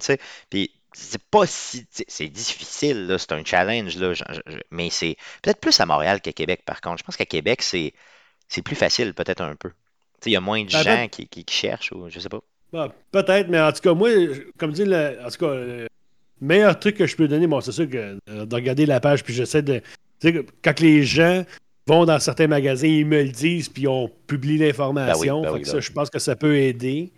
Puis 0.50 0.72
c'est 0.94 1.22
pas 1.24 1.46
si. 1.46 1.86
C'est 2.08 2.28
difficile, 2.28 3.08
là, 3.08 3.18
c'est 3.18 3.32
un 3.34 3.44
challenge, 3.44 3.98
là, 3.98 4.14
je- 4.14 4.24
je- 4.48 4.58
mais 4.72 4.90
c'est 4.90 5.16
peut-être 5.42 5.60
plus 5.60 5.80
à 5.80 5.86
Montréal 5.86 6.22
qu'à 6.22 6.32
Québec, 6.32 6.62
par 6.66 6.82
contre. 6.82 7.00
Je 7.00 7.04
pense 7.04 7.18
qu'à 7.18 7.26
Québec, 7.26 7.62
c'est 7.62 7.94
c'est 8.48 8.62
plus 8.62 8.76
facile, 8.76 9.14
peut-être 9.14 9.42
un 9.42 9.56
peu. 9.56 9.72
Il 10.26 10.32
y 10.32 10.36
a 10.36 10.42
moins 10.42 10.64
de 10.64 10.72
Ben, 10.72 10.84
gens 10.84 11.08
qui, 11.10 11.28
qui- 11.28 11.44
qui 11.44 11.56
cherchent, 11.56 11.92
ou 11.92 12.08
je 12.10 12.20
sais 12.20 12.30
pas. 12.30 12.40
Bon, 12.72 12.92
Peut-être, 13.12 13.50
mais 13.50 13.60
en 13.60 13.72
tout 13.72 13.82
cas, 13.82 13.94
moi, 13.94 14.10
comme 14.58 14.72
dit, 14.72 14.86
le, 14.86 15.18
en 15.26 15.30
tout 15.30 15.38
cas, 15.46 15.54
le 15.54 15.88
meilleur 16.42 16.80
truc 16.80 16.96
que 16.98 17.06
je 17.08 17.16
peux 17.16 17.28
donner, 17.28 17.46
bon, 17.48 17.60
c'est 17.62 17.72
sûr 17.72 17.90
que 17.90 18.18
euh, 18.30 18.46
de 18.46 18.56
regarder 18.56 18.86
la 18.86 19.00
page, 19.00 19.24
puis 19.24 19.34
j'essaie 19.34 19.62
de. 19.62 19.80
Tu 19.80 20.28
sais, 20.28 20.34
que 20.34 20.46
quand 20.64 20.80
les 20.80 21.04
gens 21.04 21.44
vont 21.88 22.06
dans 22.06 22.20
certains 22.20 22.48
magasins, 22.48 22.88
ils 22.88 23.06
me 23.06 23.24
le 23.24 23.30
disent, 23.30 23.68
puis 23.70 23.88
on 23.88 24.10
publie 24.28 24.58
l'information. 24.58 25.42
Ben 25.42 25.50
oui, 25.50 25.54
ben 25.54 25.54
Fait 25.54 25.60
oui, 25.60 25.72
ben 25.72 25.76
oui. 25.78 25.82
je 25.82 25.92
pense 25.92 26.10
que 26.10 26.20
ça 26.20 26.36
peut 26.36 26.56
aider. 26.58 27.12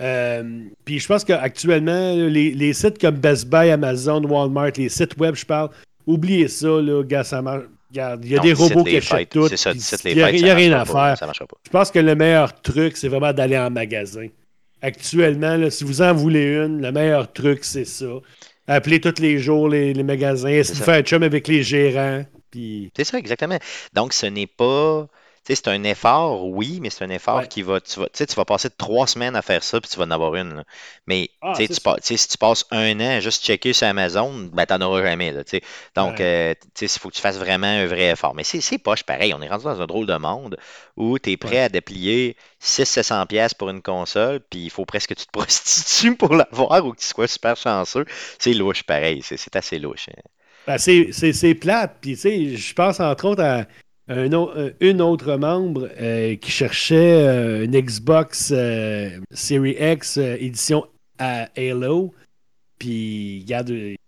Euh, 0.00 0.60
puis 0.84 0.98
je 0.98 1.06
pense 1.06 1.24
qu'actuellement, 1.24 2.14
les, 2.14 2.52
les 2.52 2.72
sites 2.72 2.98
comme 2.98 3.16
Best 3.16 3.48
Buy, 3.48 3.70
Amazon, 3.70 4.22
Walmart, 4.24 4.72
les 4.76 4.88
sites 4.88 5.16
web, 5.18 5.34
je 5.34 5.46
parle, 5.46 5.70
oubliez 6.06 6.48
ça, 6.48 6.68
là, 6.68 7.02
gars, 7.02 7.24
ça 7.24 7.40
marche. 7.42 7.64
Regarde, 7.90 8.24
Il 8.24 8.32
y 8.32 8.34
a 8.34 8.38
Non, 8.38 8.42
des 8.42 8.52
robots 8.52 8.84
qui 8.84 8.96
achètent 8.96 9.30
tout. 9.30 9.48
C'est 9.48 9.56
ça, 9.56 9.72
Il 10.04 10.16
n'y 10.16 10.22
a, 10.22 10.30
y 10.32 10.50
a 10.50 10.54
rien 10.54 10.72
à 10.72 10.84
pas, 10.84 11.08
faire. 11.08 11.18
Ça 11.18 11.26
marchera 11.26 11.46
pas. 11.46 11.56
Je 11.64 11.70
pense 11.70 11.90
que 11.90 11.98
le 12.00 12.14
meilleur 12.14 12.60
truc, 12.60 12.96
c'est 12.96 13.08
vraiment 13.08 13.32
d'aller 13.32 13.56
en 13.56 13.70
magasin. 13.70 14.26
Actuellement, 14.82 15.56
là, 15.56 15.70
si 15.70 15.84
vous 15.84 16.02
en 16.02 16.12
voulez 16.12 16.56
une, 16.56 16.82
le 16.82 16.92
meilleur 16.92 17.32
truc, 17.32 17.64
c'est 17.64 17.84
ça. 17.86 18.06
Appelez 18.66 19.00
tous 19.00 19.20
les 19.22 19.38
jours 19.38 19.68
les, 19.68 19.94
les 19.94 20.02
magasins, 20.02 20.48
essayez 20.48 20.74
de 20.74 20.78
ça. 20.78 20.84
faire 20.84 20.94
un 20.96 21.02
chum 21.02 21.22
avec 21.22 21.46
les 21.48 21.62
gérants. 21.62 22.24
Puis, 22.50 22.90
C'est 22.96 23.04
ça, 23.04 23.18
exactement. 23.18 23.58
Donc, 23.94 24.12
ce 24.12 24.26
n'est 24.26 24.46
pas. 24.48 25.06
C'est 25.54 25.68
un 25.68 25.84
effort, 25.84 26.44
oui, 26.48 26.80
mais 26.80 26.90
c'est 26.90 27.04
un 27.04 27.10
effort 27.10 27.36
Ouais. 27.38 27.46
qui 27.48 27.62
va. 27.62 27.80
Tu 27.80 28.00
vas, 28.00 28.08
tu 28.08 28.24
vas 28.34 28.44
passer 28.44 28.68
trois 28.70 29.06
semaines 29.06 29.36
à 29.36 29.42
faire 29.42 29.62
ça, 29.62 29.80
puis 29.80 29.88
tu 29.88 29.96
vas 29.96 30.04
en 30.04 30.10
avoir 30.10 30.34
une. 30.34 30.56
là. 30.56 30.64
Mais 31.06 31.30
Ah, 31.40 31.52
tu 31.56 31.68
pas- 31.80 31.96
si 32.02 32.16
tu 32.28 32.36
passes 32.38 32.64
un 32.72 32.98
an 33.00 33.16
à 33.16 33.20
juste 33.20 33.44
checker 33.44 33.72
sur 33.72 33.86
Amazon, 33.86 34.50
ben, 34.52 34.66
t'en 34.66 34.80
auras 34.80 35.02
jamais. 35.02 35.30
Là. 35.32 35.42
Donc, 35.94 36.20
euh, 36.20 36.54
il 36.80 36.88
faut 36.88 37.08
que 37.10 37.14
tu 37.14 37.20
fasses 37.20 37.38
vraiment 37.38 37.66
un 37.68 37.86
vrai 37.86 38.10
effort. 38.10 38.34
Mais 38.34 38.42
c'est 38.44 38.78
poche 38.78 39.04
pareil. 39.04 39.32
On 39.34 39.40
est 39.42 39.48
rendu 39.48 39.64
dans 39.64 39.80
un 39.80 39.86
drôle 39.86 40.06
de 40.06 40.16
monde 40.16 40.56
où 40.96 41.18
tu 41.18 41.30
es 41.32 41.36
prêt 41.36 41.50
Ouais. 41.56 41.60
à 41.62 41.68
déplier 41.68 42.36
600-700$ 42.60 43.26
piastres 43.26 43.56
pour 43.56 43.70
une 43.70 43.82
console, 43.82 44.40
puis 44.50 44.64
il 44.64 44.70
faut 44.70 44.84
presque 44.84 45.10
que 45.10 45.14
tu 45.14 45.26
te 45.26 45.30
prostitues 45.32 46.16
pour 46.16 46.34
l'avoir 46.34 46.84
ou 46.84 46.92
que 46.92 46.98
tu 47.00 47.06
sois 47.06 47.28
super 47.28 47.56
chanceux. 47.56 48.04
C'est 48.38 48.52
louche 48.52 48.82
pareil. 48.82 49.22
C'est 49.22 49.36
c'est 49.36 49.54
assez 49.56 49.78
louche. 49.78 50.08
hein. 50.10 50.20
Ben, 50.66 50.78
c'est 50.78 51.54
plate. 51.54 51.98
Puis, 52.00 52.14
tu 52.14 52.20
sais, 52.22 52.56
je 52.56 52.74
pense 52.74 52.98
entre 52.98 53.26
autres 53.26 53.42
à 53.44 53.66
un, 54.08 54.32
euh, 54.32 54.70
une 54.80 55.02
autre 55.02 55.36
membre 55.36 55.88
euh, 56.00 56.36
qui 56.36 56.50
cherchait 56.50 57.26
euh, 57.26 57.64
une 57.64 57.78
Xbox 57.78 58.52
Series 59.32 59.76
X 59.78 60.16
édition 60.18 60.86
à 61.18 61.48
Halo. 61.56 62.14
Puis 62.78 63.44
il 63.46 63.50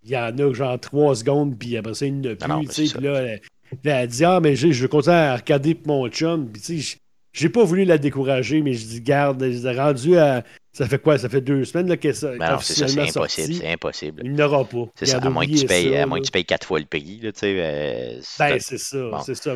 y, 0.04 0.16
en 0.16 0.38
a 0.38 0.52
genre 0.52 0.78
trois 0.78 1.16
secondes, 1.16 1.58
puis 1.58 1.76
après 1.76 1.94
ça, 1.94 2.06
il 2.06 2.20
ne 2.20 2.34
plus. 2.34 2.92
Puis 2.92 3.02
là, 3.02 3.20
elle, 3.22 3.40
elle, 3.82 3.90
a 3.90 4.06
dit 4.06 4.24
Ah, 4.24 4.40
mais 4.40 4.56
je 4.56 4.68
veux 4.68 4.88
continuer 4.88 5.16
à 5.16 5.36
regarder 5.36 5.74
pour 5.74 5.88
mon 5.88 6.08
chum. 6.08 6.48
Puis 6.50 6.60
tu 6.60 6.82
sais, 6.82 6.98
j'ai 7.32 7.48
pas 7.48 7.64
voulu 7.64 7.84
la 7.84 7.98
décourager, 7.98 8.60
mais 8.62 8.74
je 8.74 8.86
dis 8.86 9.00
Garde, 9.00 9.42
rendu 9.64 10.18
à 10.18 10.44
ça 10.78 10.88
fait 10.88 11.00
quoi? 11.00 11.18
Ça 11.18 11.28
fait 11.28 11.40
deux 11.40 11.64
semaines 11.64 11.88
là, 11.88 11.96
que 11.96 12.12
ça. 12.12 12.30
Ben 12.36 12.52
non, 12.52 12.58
c'est 12.60 12.74
ça, 12.74 12.86
c'est 12.86 13.00
impossible. 13.00 13.54
C'est 13.54 13.72
impossible. 13.72 14.22
Il 14.24 14.34
n'aura 14.34 14.64
pas. 14.64 14.84
C'est 14.94 15.06
ça, 15.06 15.18
à 15.18 15.28
moins, 15.28 15.44
que 15.44 15.58
tu 15.58 15.66
payes, 15.66 15.96
à 15.96 16.06
moins 16.06 16.20
que 16.20 16.26
tu 16.26 16.30
payes 16.30 16.44
quatre 16.44 16.68
fois 16.68 16.78
le 16.78 16.86
prix. 16.86 17.18
Là, 17.20 17.30
euh, 17.42 18.20
ben, 18.38 18.60
c'est 18.60 18.78
ça. 18.78 19.10
C'est 19.24 19.34
ça. 19.34 19.54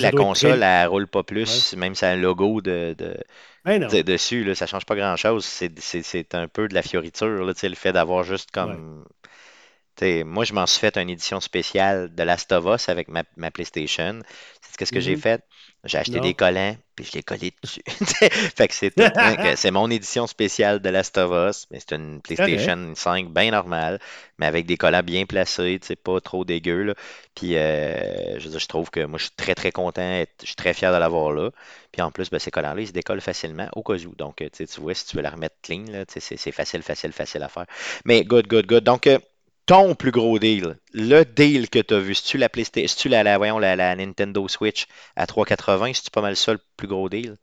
la 0.00 0.10
console, 0.10 0.62
elle 0.64 0.84
ne 0.84 0.88
roule 0.88 1.06
pas 1.06 1.22
plus, 1.22 1.76
même 1.76 1.94
si 1.94 2.04
elle 2.04 2.10
a 2.10 2.12
un 2.14 2.16
logo 2.16 2.60
de, 2.60 2.96
de, 2.98 3.16
ben 3.64 3.86
dessus. 3.86 4.42
Là, 4.42 4.56
ça 4.56 4.64
ne 4.64 4.70
change 4.70 4.86
pas 4.86 4.96
grand-chose. 4.96 5.44
C'est 5.44 6.34
un 6.34 6.48
peu 6.48 6.66
de 6.66 6.74
la 6.74 6.82
fioriture, 6.82 7.44
là, 7.44 7.52
le 7.62 7.74
fait 7.76 7.92
d'avoir 7.92 8.24
juste 8.24 8.50
comme. 8.50 9.04
Moi, 10.02 10.44
je 10.44 10.52
m'en 10.52 10.66
suis 10.66 10.80
fait 10.80 10.96
une 10.96 11.10
édition 11.10 11.40
spéciale 11.40 12.12
de 12.12 12.22
Last 12.24 12.50
of 12.50 12.64
Us 12.66 12.88
avec 12.88 13.06
ma, 13.06 13.22
ma 13.36 13.52
PlayStation. 13.52 14.18
C'est 14.62 14.84
ce 14.84 14.92
que 14.92 15.00
j'ai 15.00 15.14
mm-hmm. 15.14 15.20
fait. 15.20 15.44
J'ai 15.84 15.98
acheté 15.98 16.18
des 16.18 16.34
collants, 16.34 16.76
puis 16.96 17.04
je 17.04 17.12
l'ai 17.12 17.22
collé 17.22 17.52
dessus. 17.62 17.82
fait 17.86 18.66
que 18.66 18.74
c'est 18.74 18.92
c'est 19.56 19.70
mon 19.70 19.88
édition 19.90 20.26
spéciale 20.26 20.80
de 20.80 20.88
Last 20.88 21.16
of 21.18 21.30
Us, 21.30 21.66
mais 21.70 21.78
c'est 21.78 21.94
une 21.94 22.20
PlayStation 22.20 22.92
5 22.96 23.28
bien 23.28 23.52
normale, 23.52 24.00
mais 24.38 24.46
avec 24.46 24.66
des 24.66 24.76
collants 24.76 25.04
bien 25.04 25.24
placés, 25.24 25.78
c'est 25.82 25.96
pas 25.96 26.20
trop 26.20 26.44
dégueu. 26.44 26.82
Là. 26.82 26.94
Puis 27.36 27.56
euh, 27.56 28.40
je, 28.40 28.50
je 28.58 28.66
trouve 28.66 28.90
que 28.90 29.04
moi 29.04 29.18
je 29.18 29.24
suis 29.24 29.34
très 29.36 29.54
très 29.54 29.70
content, 29.70 30.24
je 30.40 30.46
suis 30.46 30.56
très 30.56 30.74
fier 30.74 30.92
de 30.92 30.98
l'avoir 30.98 31.32
là. 31.32 31.50
Puis 31.92 32.02
en 32.02 32.10
plus, 32.10 32.30
ben, 32.30 32.38
ces 32.38 32.50
collants-là, 32.50 32.80
ils 32.80 32.88
se 32.88 32.92
décollent 32.92 33.20
facilement 33.20 33.68
au 33.74 33.82
cas 33.82 33.94
où. 33.94 34.14
Donc, 34.14 34.44
tu 34.52 34.80
vois, 34.80 34.94
si 34.94 35.06
tu 35.06 35.16
veux 35.16 35.22
la 35.22 35.30
remettre 35.30 35.56
clean, 35.62 35.84
c'est 36.08 36.52
facile, 36.52 36.82
facile, 36.82 37.12
facile 37.12 37.42
à 37.42 37.48
faire. 37.48 37.66
Mais 38.04 38.24
good, 38.24 38.46
good, 38.46 38.66
good. 38.66 38.84
Donc, 38.84 39.06
euh, 39.06 39.18
ton 39.68 39.94
plus 39.94 40.10
gros 40.10 40.38
deal, 40.38 40.78
le 40.94 41.24
deal 41.24 41.68
que 41.68 41.78
tu 41.78 41.94
as 41.94 42.00
vu, 42.00 42.14
si 42.14 42.24
tu 42.24 42.38
la 42.38 42.48
PlayStation, 42.48 42.96
tu 42.98 43.08
la, 43.10 43.36
voyons, 43.36 43.58
la, 43.58 43.76
la, 43.76 43.94
Nintendo 43.94 44.48
Switch 44.48 44.86
à 45.14 45.26
3,80, 45.26 45.92
c'est 45.94 46.10
pas 46.10 46.22
mal 46.22 46.36
ça 46.36 46.54
le 46.54 46.58
plus 46.78 46.88
gros 46.88 47.10
deal? 47.10 47.36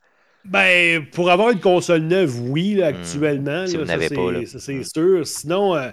Ben, 0.44 1.06
pour 1.12 1.30
avoir 1.30 1.52
une 1.52 1.60
console 1.60 2.02
neuve, 2.02 2.42
oui, 2.42 2.76
hmm. 2.76 2.84
actuellement. 2.84 3.68
Si 3.68 3.78
n'avez 3.78 4.10
pas, 4.10 4.46
Ça, 4.48 4.60
c'est 4.60 4.74
hmm. 4.74 4.84
sûr. 4.84 5.28
Sinon, 5.28 5.76
euh, 5.76 5.92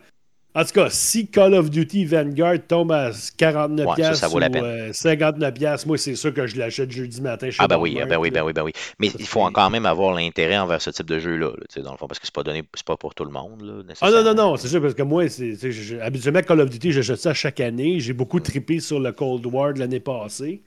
en 0.55 0.65
tout 0.65 0.73
cas, 0.73 0.91
si 0.91 1.29
Call 1.29 1.55
of 1.55 1.71
Duty 1.71 2.05
Vanguard 2.05 2.59
tombe 2.69 2.93
à 2.93 3.11
49 3.39 3.87
ouais, 3.87 4.03
ça, 4.03 4.15
ça 4.15 4.29
vaut 4.29 4.39
la 4.39 4.51
peine. 4.51 4.93
59 4.93 5.55
euh, 5.63 5.77
moi 5.87 5.97
c'est 5.97 6.15
sûr 6.15 6.35
que 6.35 6.47
je 6.47 6.57
l'achète 6.57 6.91
jeudi 6.91 7.23
matin 7.23 7.51
chez 7.51 7.57
Ah 7.59 7.69
ben 7.69 7.79
oui, 7.79 7.99
ben 8.07 8.19
oui, 8.19 8.31
ben 8.31 8.43
oui, 8.43 8.53
ben 8.53 8.63
oui. 8.63 8.73
Mais 8.99 9.11
il 9.19 9.27
faut 9.27 9.49
quand 9.51 9.71
même 9.71 9.87
avoir 9.87 10.15
l'intérêt 10.15 10.59
envers 10.59 10.83
ce 10.83 10.91
type 10.91 11.07
de 11.07 11.19
jeu-là, 11.19 11.53
dans 11.77 11.93
le 11.93 11.97
fond, 11.97 12.07
parce 12.07 12.19
que 12.19 12.27
c'est 12.27 12.35
pas 12.35 12.43
donné, 12.43 12.63
c'est 12.75 12.87
pas 12.87 12.97
pour 12.97 13.15
tout 13.15 13.25
le 13.25 13.31
monde. 13.31 13.63
Là, 13.63 13.95
ah 14.01 14.11
non, 14.11 14.23
non, 14.23 14.35
non, 14.35 14.57
c'est 14.57 14.69
sûr, 14.69 14.83
parce 14.83 14.95
que 14.95 15.03
moi, 15.03 15.29
c'est, 15.29 15.57
habituellement, 16.01 16.43
Call 16.43 16.61
of 16.61 16.71
Duty, 16.71 16.93
j'achète 16.93 17.19
ça 17.19 17.35
chaque 17.35 17.61
année. 17.61 18.01
J'ai 18.01 18.13
beaucoup 18.13 18.39
mm. 18.39 18.43
trippé 18.43 18.81
sur 18.81 19.01
le 19.01 19.13
Cold 19.13 19.47
War 19.47 19.73
de 19.73 19.79
l'année 19.79 20.01
passée. 20.01 20.63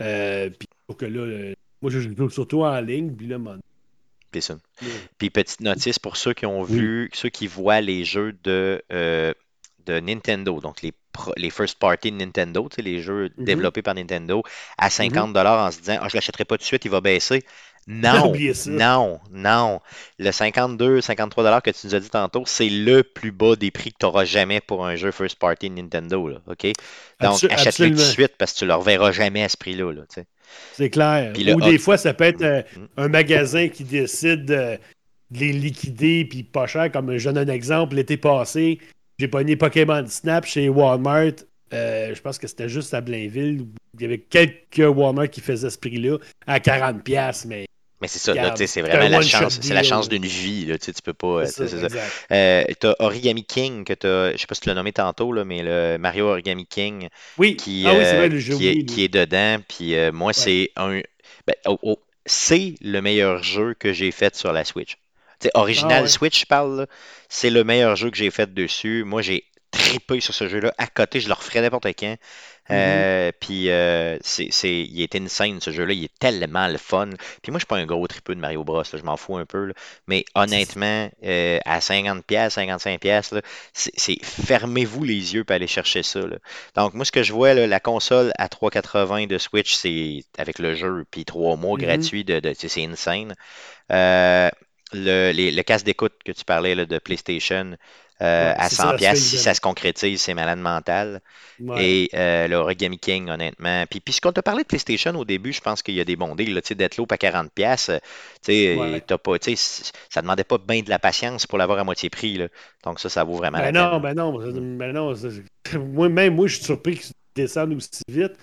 Euh, 0.00 0.50
puis 0.50 0.68
que 0.96 1.06
là, 1.06 1.20
euh, 1.20 1.54
moi, 1.80 1.90
je 1.90 2.00
joue 2.00 2.30
surtout 2.30 2.62
en 2.62 2.80
ligne, 2.80 3.12
puis 3.12 3.26
là, 3.26 3.38
mon, 3.38 3.58
puis 5.18 5.30
petite 5.30 5.60
notice 5.60 5.98
pour 5.98 6.16
ceux 6.16 6.34
qui 6.34 6.46
ont 6.46 6.62
vu, 6.62 7.10
ceux 7.12 7.28
qui 7.28 7.46
voient 7.46 7.80
les 7.80 8.04
jeux 8.04 8.36
de, 8.44 8.82
euh, 8.92 9.32
de 9.86 10.00
Nintendo, 10.00 10.60
donc 10.60 10.82
les, 10.82 10.92
les 11.36 11.50
first 11.50 11.78
party 11.78 12.12
de 12.12 12.16
Nintendo, 12.16 12.68
les 12.78 13.00
jeux 13.00 13.28
mm-hmm. 13.28 13.44
développés 13.44 13.82
par 13.82 13.94
Nintendo, 13.94 14.42
à 14.78 14.88
50$ 14.88 15.10
mm-hmm. 15.10 15.46
en 15.46 15.70
se 15.70 15.78
disant 15.80 15.98
ah, 16.00 16.08
je 16.08 16.14
ne 16.14 16.18
l'achèterai 16.18 16.44
pas 16.44 16.56
tout 16.56 16.62
de 16.62 16.66
suite, 16.66 16.84
il 16.84 16.90
va 16.90 17.00
baisser. 17.00 17.44
Non, 17.88 18.32
non, 18.66 19.20
non. 19.30 19.80
Le 20.18 20.32
52, 20.32 21.00
53 21.00 21.60
que 21.60 21.70
tu 21.70 21.86
nous 21.86 21.94
as 21.94 22.00
dit 22.00 22.10
tantôt, 22.10 22.42
c'est 22.44 22.68
le 22.68 23.04
plus 23.04 23.30
bas 23.30 23.54
des 23.54 23.70
prix 23.70 23.92
que 23.92 23.98
tu 24.00 24.06
n'auras 24.06 24.24
jamais 24.24 24.60
pour 24.60 24.84
un 24.84 24.96
jeu 24.96 25.12
first 25.12 25.38
party 25.38 25.70
Nintendo. 25.70 26.28
Là, 26.28 26.38
OK? 26.48 26.66
Donc, 27.20 27.44
achète-le 27.44 27.90
tout 27.90 27.94
de 27.94 28.00
suite 28.00 28.32
parce 28.38 28.52
que 28.52 28.58
tu 28.58 28.64
ne 28.64 28.70
le 28.70 28.74
reverras 28.74 29.12
jamais 29.12 29.44
à 29.44 29.48
ce 29.48 29.56
prix-là. 29.56 29.92
Là, 29.92 30.02
c'est 30.74 30.90
clair. 30.90 31.32
Ou 31.54 31.60
des 31.60 31.78
fois, 31.78 31.96
ça 31.96 32.14
peut 32.14 32.24
être 32.24 32.42
euh, 32.42 32.62
mm-hmm. 32.62 32.88
un 32.98 33.08
magasin 33.08 33.68
qui 33.68 33.84
décide 33.84 34.44
de, 34.44 34.78
les 35.30 35.52
liquider 35.52 36.24
puis 36.24 36.42
pas 36.42 36.66
cher. 36.66 36.90
Comme 36.92 37.16
je 37.16 37.30
donne 37.30 37.48
un 37.48 37.52
exemple, 37.52 37.96
l'été 37.96 38.16
passé, 38.16 38.78
j'ai 39.18 39.28
pogné 39.28 39.56
Pokémon 39.56 40.04
Snap 40.06 40.46
chez 40.46 40.68
Walmart. 40.68 41.32
Euh, 41.72 42.14
je 42.14 42.20
pense 42.20 42.38
que 42.38 42.46
c'était 42.46 42.68
juste 42.68 42.94
à 42.94 43.00
Blainville. 43.00 43.66
Il 43.94 44.02
y 44.02 44.04
avait 44.04 44.18
quelques 44.18 44.78
Walmart 44.78 45.30
qui 45.30 45.40
faisaient 45.40 45.70
ce 45.70 45.78
prix-là 45.78 46.18
à 46.46 46.58
40$, 46.58 47.46
mais 47.48 47.66
mais 48.00 48.08
c'est 48.08 48.18
ça, 48.18 48.34
c'est 48.66 48.82
vraiment 48.82 49.08
la 49.08 49.22
chance. 49.22 49.58
C'est 49.62 49.72
la 49.72 49.82
chance 49.82 50.08
d'une 50.08 50.26
vie, 50.26 50.66
là, 50.66 50.78
tu 50.78 50.92
peux 51.02 51.14
pas. 51.14 51.26
Euh, 51.26 51.46
c'est 51.46 51.68
ça. 51.68 51.88
Euh, 52.30 52.64
t'as 52.78 52.94
Origami 52.98 53.44
King, 53.44 53.84
que 53.84 53.94
t'as, 53.94 54.32
je 54.32 54.36
sais 54.36 54.46
pas 54.46 54.54
si 54.54 54.60
tu 54.60 54.68
l'as 54.68 54.74
nommé 54.74 54.92
tantôt, 54.92 55.32
là, 55.32 55.44
mais 55.44 55.62
le 55.62 55.96
Mario 55.98 56.28
Origami 56.28 56.66
King 56.66 57.08
oui. 57.38 57.56
qui, 57.56 57.84
ah, 57.86 57.92
oui, 57.94 58.00
vrai, 58.00 58.28
le 58.28 58.38
jeu, 58.38 58.56
qui, 58.56 58.68
est, 58.68 58.84
qui, 58.84 59.04
est, 59.04 59.08
dedans. 59.08 59.58
Puis 59.66 59.94
euh, 59.94 60.12
moi, 60.12 60.34
c'est 60.34 60.70
un. 60.76 61.00
Ben, 61.46 61.54
oh, 61.66 61.78
oh, 61.82 61.98
c'est 62.26 62.74
le 62.82 63.00
meilleur 63.00 63.42
jeu 63.42 63.74
que 63.78 63.92
j'ai 63.92 64.10
fait 64.10 64.36
sur 64.36 64.52
la 64.52 64.64
Switch. 64.64 64.98
T'sais, 65.38 65.50
original 65.54 66.04
ah, 66.04 66.08
Switch, 66.08 66.40
je 66.40 66.46
parle, 66.46 66.86
c'est 67.28 67.50
le 67.50 67.64
meilleur 67.64 67.96
jeu 67.96 68.10
que 68.10 68.16
j'ai 68.16 68.30
fait 68.30 68.52
dessus. 68.52 69.04
Moi, 69.04 69.22
j'ai 69.22 69.44
trippé 69.70 70.20
sur 70.20 70.34
ce 70.34 70.48
jeu-là. 70.48 70.74
À 70.78 70.86
côté, 70.86 71.20
je 71.20 71.28
le 71.28 71.34
referais 71.34 71.60
n'importe 71.60 71.86
quand. 71.98 72.16
Mm-hmm. 72.68 72.74
Euh, 72.74 73.32
puis 73.38 73.70
euh, 73.70 74.18
c'est, 74.22 74.50
il 74.80 75.00
est 75.00 75.14
insane 75.14 75.60
ce 75.60 75.70
jeu-là, 75.70 75.92
il 75.92 76.04
est 76.04 76.18
tellement 76.18 76.66
le 76.66 76.78
fun. 76.78 77.10
Puis 77.42 77.52
moi, 77.52 77.58
je 77.58 77.60
suis 77.60 77.66
pas 77.66 77.76
un 77.76 77.86
gros 77.86 78.06
tripeux 78.06 78.34
de 78.34 78.40
Mario 78.40 78.64
Bros, 78.64 78.82
je 78.82 79.02
m'en 79.02 79.16
fous 79.16 79.36
un 79.36 79.46
peu. 79.46 79.72
Mais 80.08 80.24
honnêtement, 80.34 81.08
euh, 81.24 81.58
à 81.64 81.78
50$, 81.78 82.22
55$, 82.24 83.42
c'est, 83.72 84.18
fermez-vous 84.22 85.04
les 85.04 85.34
yeux 85.34 85.44
pour 85.44 85.54
aller 85.54 85.66
chercher 85.66 86.02
ça. 86.02 86.20
Donc 86.74 86.94
moi, 86.94 87.04
ce 87.04 87.12
que 87.12 87.22
je 87.22 87.32
vois, 87.32 87.54
la 87.54 87.80
console 87.80 88.32
à 88.38 88.48
3,80$ 88.48 89.28
de 89.28 89.38
Switch, 89.38 89.74
c'est 89.74 90.24
avec 90.38 90.58
le 90.58 90.74
jeu, 90.74 91.04
puis 91.10 91.24
trois 91.24 91.56
mois 91.56 91.76
mm-hmm. 91.76 91.82
gratuits, 91.82 92.24
de, 92.24 92.40
c'est 92.56 92.84
insane. 92.84 93.34
le, 93.90 94.50
le 94.92 95.62
casque 95.62 95.86
d'écoute 95.86 96.14
que 96.24 96.32
tu 96.32 96.44
parlais 96.44 96.74
là, 96.74 96.84
de 96.84 96.98
PlayStation, 96.98 97.76
euh, 98.22 98.54
à 98.56 98.70
100 98.70 98.96
pièces 98.96 99.22
si 99.22 99.36
ça 99.36 99.52
se 99.52 99.60
concrétise, 99.60 100.22
c'est 100.22 100.32
malade 100.32 100.58
mental. 100.58 101.20
Et 101.78 102.08
euh, 102.14 102.48
le 102.48 102.56
Origami 102.56 102.98
King, 102.98 103.28
honnêtement. 103.28 103.84
Puis, 103.90 104.00
puis 104.00 104.18
qu'on 104.22 104.32
t'a 104.32 104.42
parlé 104.42 104.62
de 104.62 104.68
PlayStation 104.68 105.14
au 105.16 105.24
début, 105.24 105.52
je 105.52 105.60
pense 105.60 105.82
qu'il 105.82 105.94
y 105.94 106.00
a 106.00 106.04
des 106.04 106.16
bons 106.16 106.34
deals. 106.34 106.60
Deathloop 106.76 107.12
à 107.12 107.18
40 107.18 107.52
pièces, 107.52 107.90
ouais. 108.48 109.00
pas, 109.00 109.36
ça 110.10 110.22
demandait 110.22 110.44
pas 110.44 110.58
bien 110.58 110.82
de 110.82 110.90
la 110.90 110.98
patience 110.98 111.46
pour 111.46 111.58
l'avoir 111.58 111.78
à 111.78 111.84
moitié 111.84 112.10
prix. 112.10 112.38
Là. 112.38 112.48
Donc 112.84 113.00
ça, 113.00 113.08
ça 113.08 113.24
vaut 113.24 113.36
vraiment 113.36 113.58
ben 113.58 113.72
la 113.72 113.72
non, 113.72 114.00
peine. 114.00 114.14
Ben 114.14 114.14
non, 114.14 114.38
ben 114.78 114.92
non. 114.92 115.14
Moi, 115.92 116.08
même 116.08 116.34
moi, 116.34 116.46
je 116.46 116.56
suis 116.56 116.64
surpris 116.64 116.96
qu'ils 116.96 117.12
descendent 117.34 117.74
aussi 117.74 118.02
vite. 118.08 118.34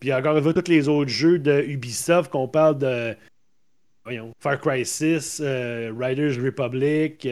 Puis 0.00 0.12
encore 0.12 0.36
une 0.36 0.42
fois, 0.42 0.54
tous 0.54 0.70
les 0.70 0.88
autres 0.88 1.10
jeux 1.10 1.38
de 1.38 1.62
Ubisoft 1.62 2.30
qu'on 2.30 2.48
parle 2.48 2.78
de 2.78 3.16
voyons, 4.04 4.32
Far 4.40 4.60
Cry 4.60 4.84
6, 4.84 5.40
euh, 5.40 5.92
Riders 5.96 6.42
Republic, 6.42 7.26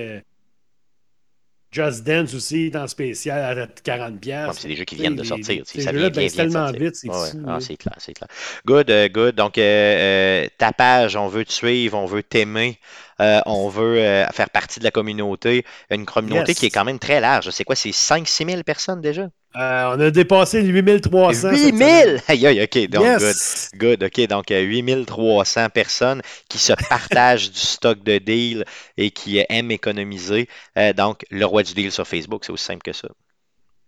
Just 1.72 2.02
Dance 2.02 2.34
aussi, 2.34 2.70
dans 2.70 2.86
spécial 2.88 3.58
à 3.58 3.66
40$. 3.66 4.52
c'est 4.54 4.68
des 4.68 4.76
jeux 4.76 4.84
qui 4.84 4.96
viennent 4.96 5.14
de 5.14 5.22
sortir. 5.22 5.64
ça 5.66 5.92
vient, 5.92 6.10
ben, 6.10 6.28
tellement 6.28 6.70
vite, 6.72 6.96
c'est 6.96 7.08
ah, 7.46 7.58
c'est 7.60 7.76
clair, 7.76 7.94
c'est 7.98 8.12
clair. 8.12 8.28
Good, 8.66 8.90
uh, 8.90 9.08
good. 9.08 9.36
Donc, 9.36 9.56
euh, 9.56 9.62
euh, 9.62 10.48
ta 10.58 10.72
page, 10.72 11.16
on 11.16 11.28
veut 11.28 11.44
te 11.44 11.52
suivre, 11.52 11.96
on 11.96 12.06
veut 12.06 12.22
t'aimer. 12.22 12.78
Euh, 13.20 13.40
on 13.46 13.68
veut 13.68 13.98
euh, 13.98 14.26
faire 14.28 14.50
partie 14.50 14.80
de 14.80 14.84
la 14.84 14.90
communauté, 14.90 15.64
une 15.90 16.06
communauté 16.06 16.54
qui 16.54 16.66
est 16.66 16.70
quand 16.70 16.84
même 16.84 16.98
très 16.98 17.20
large. 17.20 17.50
C'est 17.50 17.64
quoi, 17.64 17.76
c'est 17.76 17.90
5-6 17.90 18.50
000 18.50 18.62
personnes 18.62 19.00
déjà? 19.00 19.28
Euh, 19.56 19.96
on 19.96 20.00
a 20.00 20.10
dépassé 20.10 20.62
les 20.62 20.68
8300. 20.68 21.50
8000! 21.50 22.22
Aïe, 22.28 22.46
aïe, 22.46 22.62
ok, 22.62 22.88
donc 22.88 23.18
good. 23.18 23.36
Good, 23.74 24.02
ok, 24.04 24.28
donc 24.28 24.50
8300 24.50 25.70
personnes 25.70 26.22
qui 26.48 26.58
se 26.58 26.72
partagent 26.88 27.50
du 27.50 27.58
stock 27.58 28.02
de 28.04 28.18
deal 28.18 28.64
et 28.96 29.10
qui 29.10 29.44
aiment 29.48 29.72
économiser. 29.72 30.48
donc, 30.96 31.24
le 31.30 31.44
roi 31.44 31.64
du 31.64 31.74
deal 31.74 31.90
sur 31.90 32.06
Facebook, 32.06 32.44
c'est 32.44 32.52
aussi 32.52 32.64
simple 32.64 32.82
que 32.82 32.92
ça. 32.92 33.08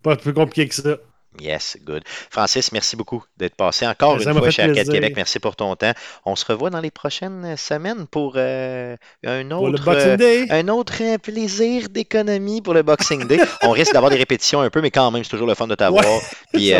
Pas 0.03 0.17
plus 0.17 0.33
compliqué 0.33 0.67
que 0.67 0.75
ça. 0.75 0.97
Yes, 1.39 1.77
good. 1.83 2.03
Francis, 2.29 2.71
merci 2.71 2.95
beaucoup 2.95 3.23
d'être 3.37 3.55
passé 3.55 3.87
encore 3.87 4.21
une 4.21 4.33
fois 4.33 4.51
chez 4.51 4.63
Arcade 4.63 4.89
Québec. 4.89 5.13
Merci 5.15 5.39
pour 5.39 5.55
ton 5.55 5.75
temps. 5.75 5.93
On 6.25 6.35
se 6.35 6.45
revoit 6.45 6.69
dans 6.69 6.79
les 6.79 6.91
prochaines 6.91 7.57
semaines 7.57 8.05
pour 8.07 8.33
euh, 8.35 8.95
un 9.25 9.49
autre, 9.51 9.83
euh, 9.87 10.45
un 10.49 10.67
autre 10.67 11.01
euh, 11.01 11.17
plaisir 11.17 11.89
d'économie 11.89 12.61
pour 12.61 12.73
le 12.73 12.83
Boxing 12.83 13.27
Day. 13.27 13.39
On 13.63 13.71
risque 13.71 13.93
d'avoir 13.93 14.11
des 14.11 14.17
répétitions 14.17 14.61
un 14.61 14.69
peu, 14.69 14.81
mais 14.81 14.91
quand 14.91 15.09
même, 15.11 15.23
c'est 15.23 15.29
toujours 15.29 15.47
le 15.47 15.55
fun 15.55 15.67
de 15.67 15.75
t'avoir. 15.75 16.05
puis, 16.53 16.71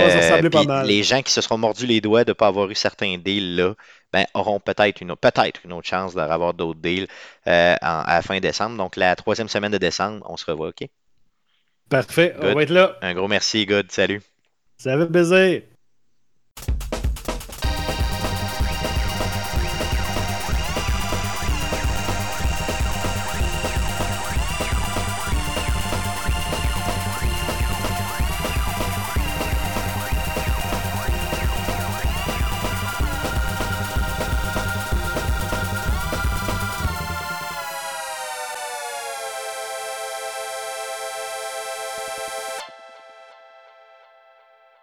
les 0.85 1.03
gens 1.03 1.21
qui 1.21 1.31
se 1.31 1.41
seront 1.41 1.57
mordus 1.57 1.87
les 1.87 2.01
doigts 2.01 2.23
de 2.23 2.31
ne 2.31 2.33
pas 2.33 2.47
avoir 2.47 2.69
eu 2.69 2.75
certains 2.75 3.17
deals 3.17 3.55
là, 3.55 3.73
ben, 4.11 4.25
auront 4.35 4.59
peut-être 4.59 5.01
une, 5.01 5.15
peut 5.15 5.31
une 5.65 5.73
autre 5.73 5.87
chance 5.87 6.13
d'avoir 6.13 6.53
d'autres 6.53 6.79
deals 6.79 7.07
à 7.45 8.05
la 8.07 8.21
fin 8.21 8.39
décembre. 8.39 8.77
Donc, 8.77 8.97
la 8.97 9.15
troisième 9.15 9.49
semaine 9.49 9.71
de 9.71 9.79
décembre, 9.79 10.23
on 10.29 10.37
se 10.37 10.45
revoit, 10.45 10.67
OK? 10.67 10.87
Parfait, 11.89 12.33
on 12.39 12.41
Good. 12.41 12.55
va 12.55 12.63
être 12.63 12.69
là. 12.69 12.97
Un 13.01 13.13
gros 13.13 13.27
merci, 13.27 13.65
good. 13.65 13.91
Salut. 13.91 14.21
Ça 14.77 14.97
fait 14.97 15.07
plaisir. 15.07 15.63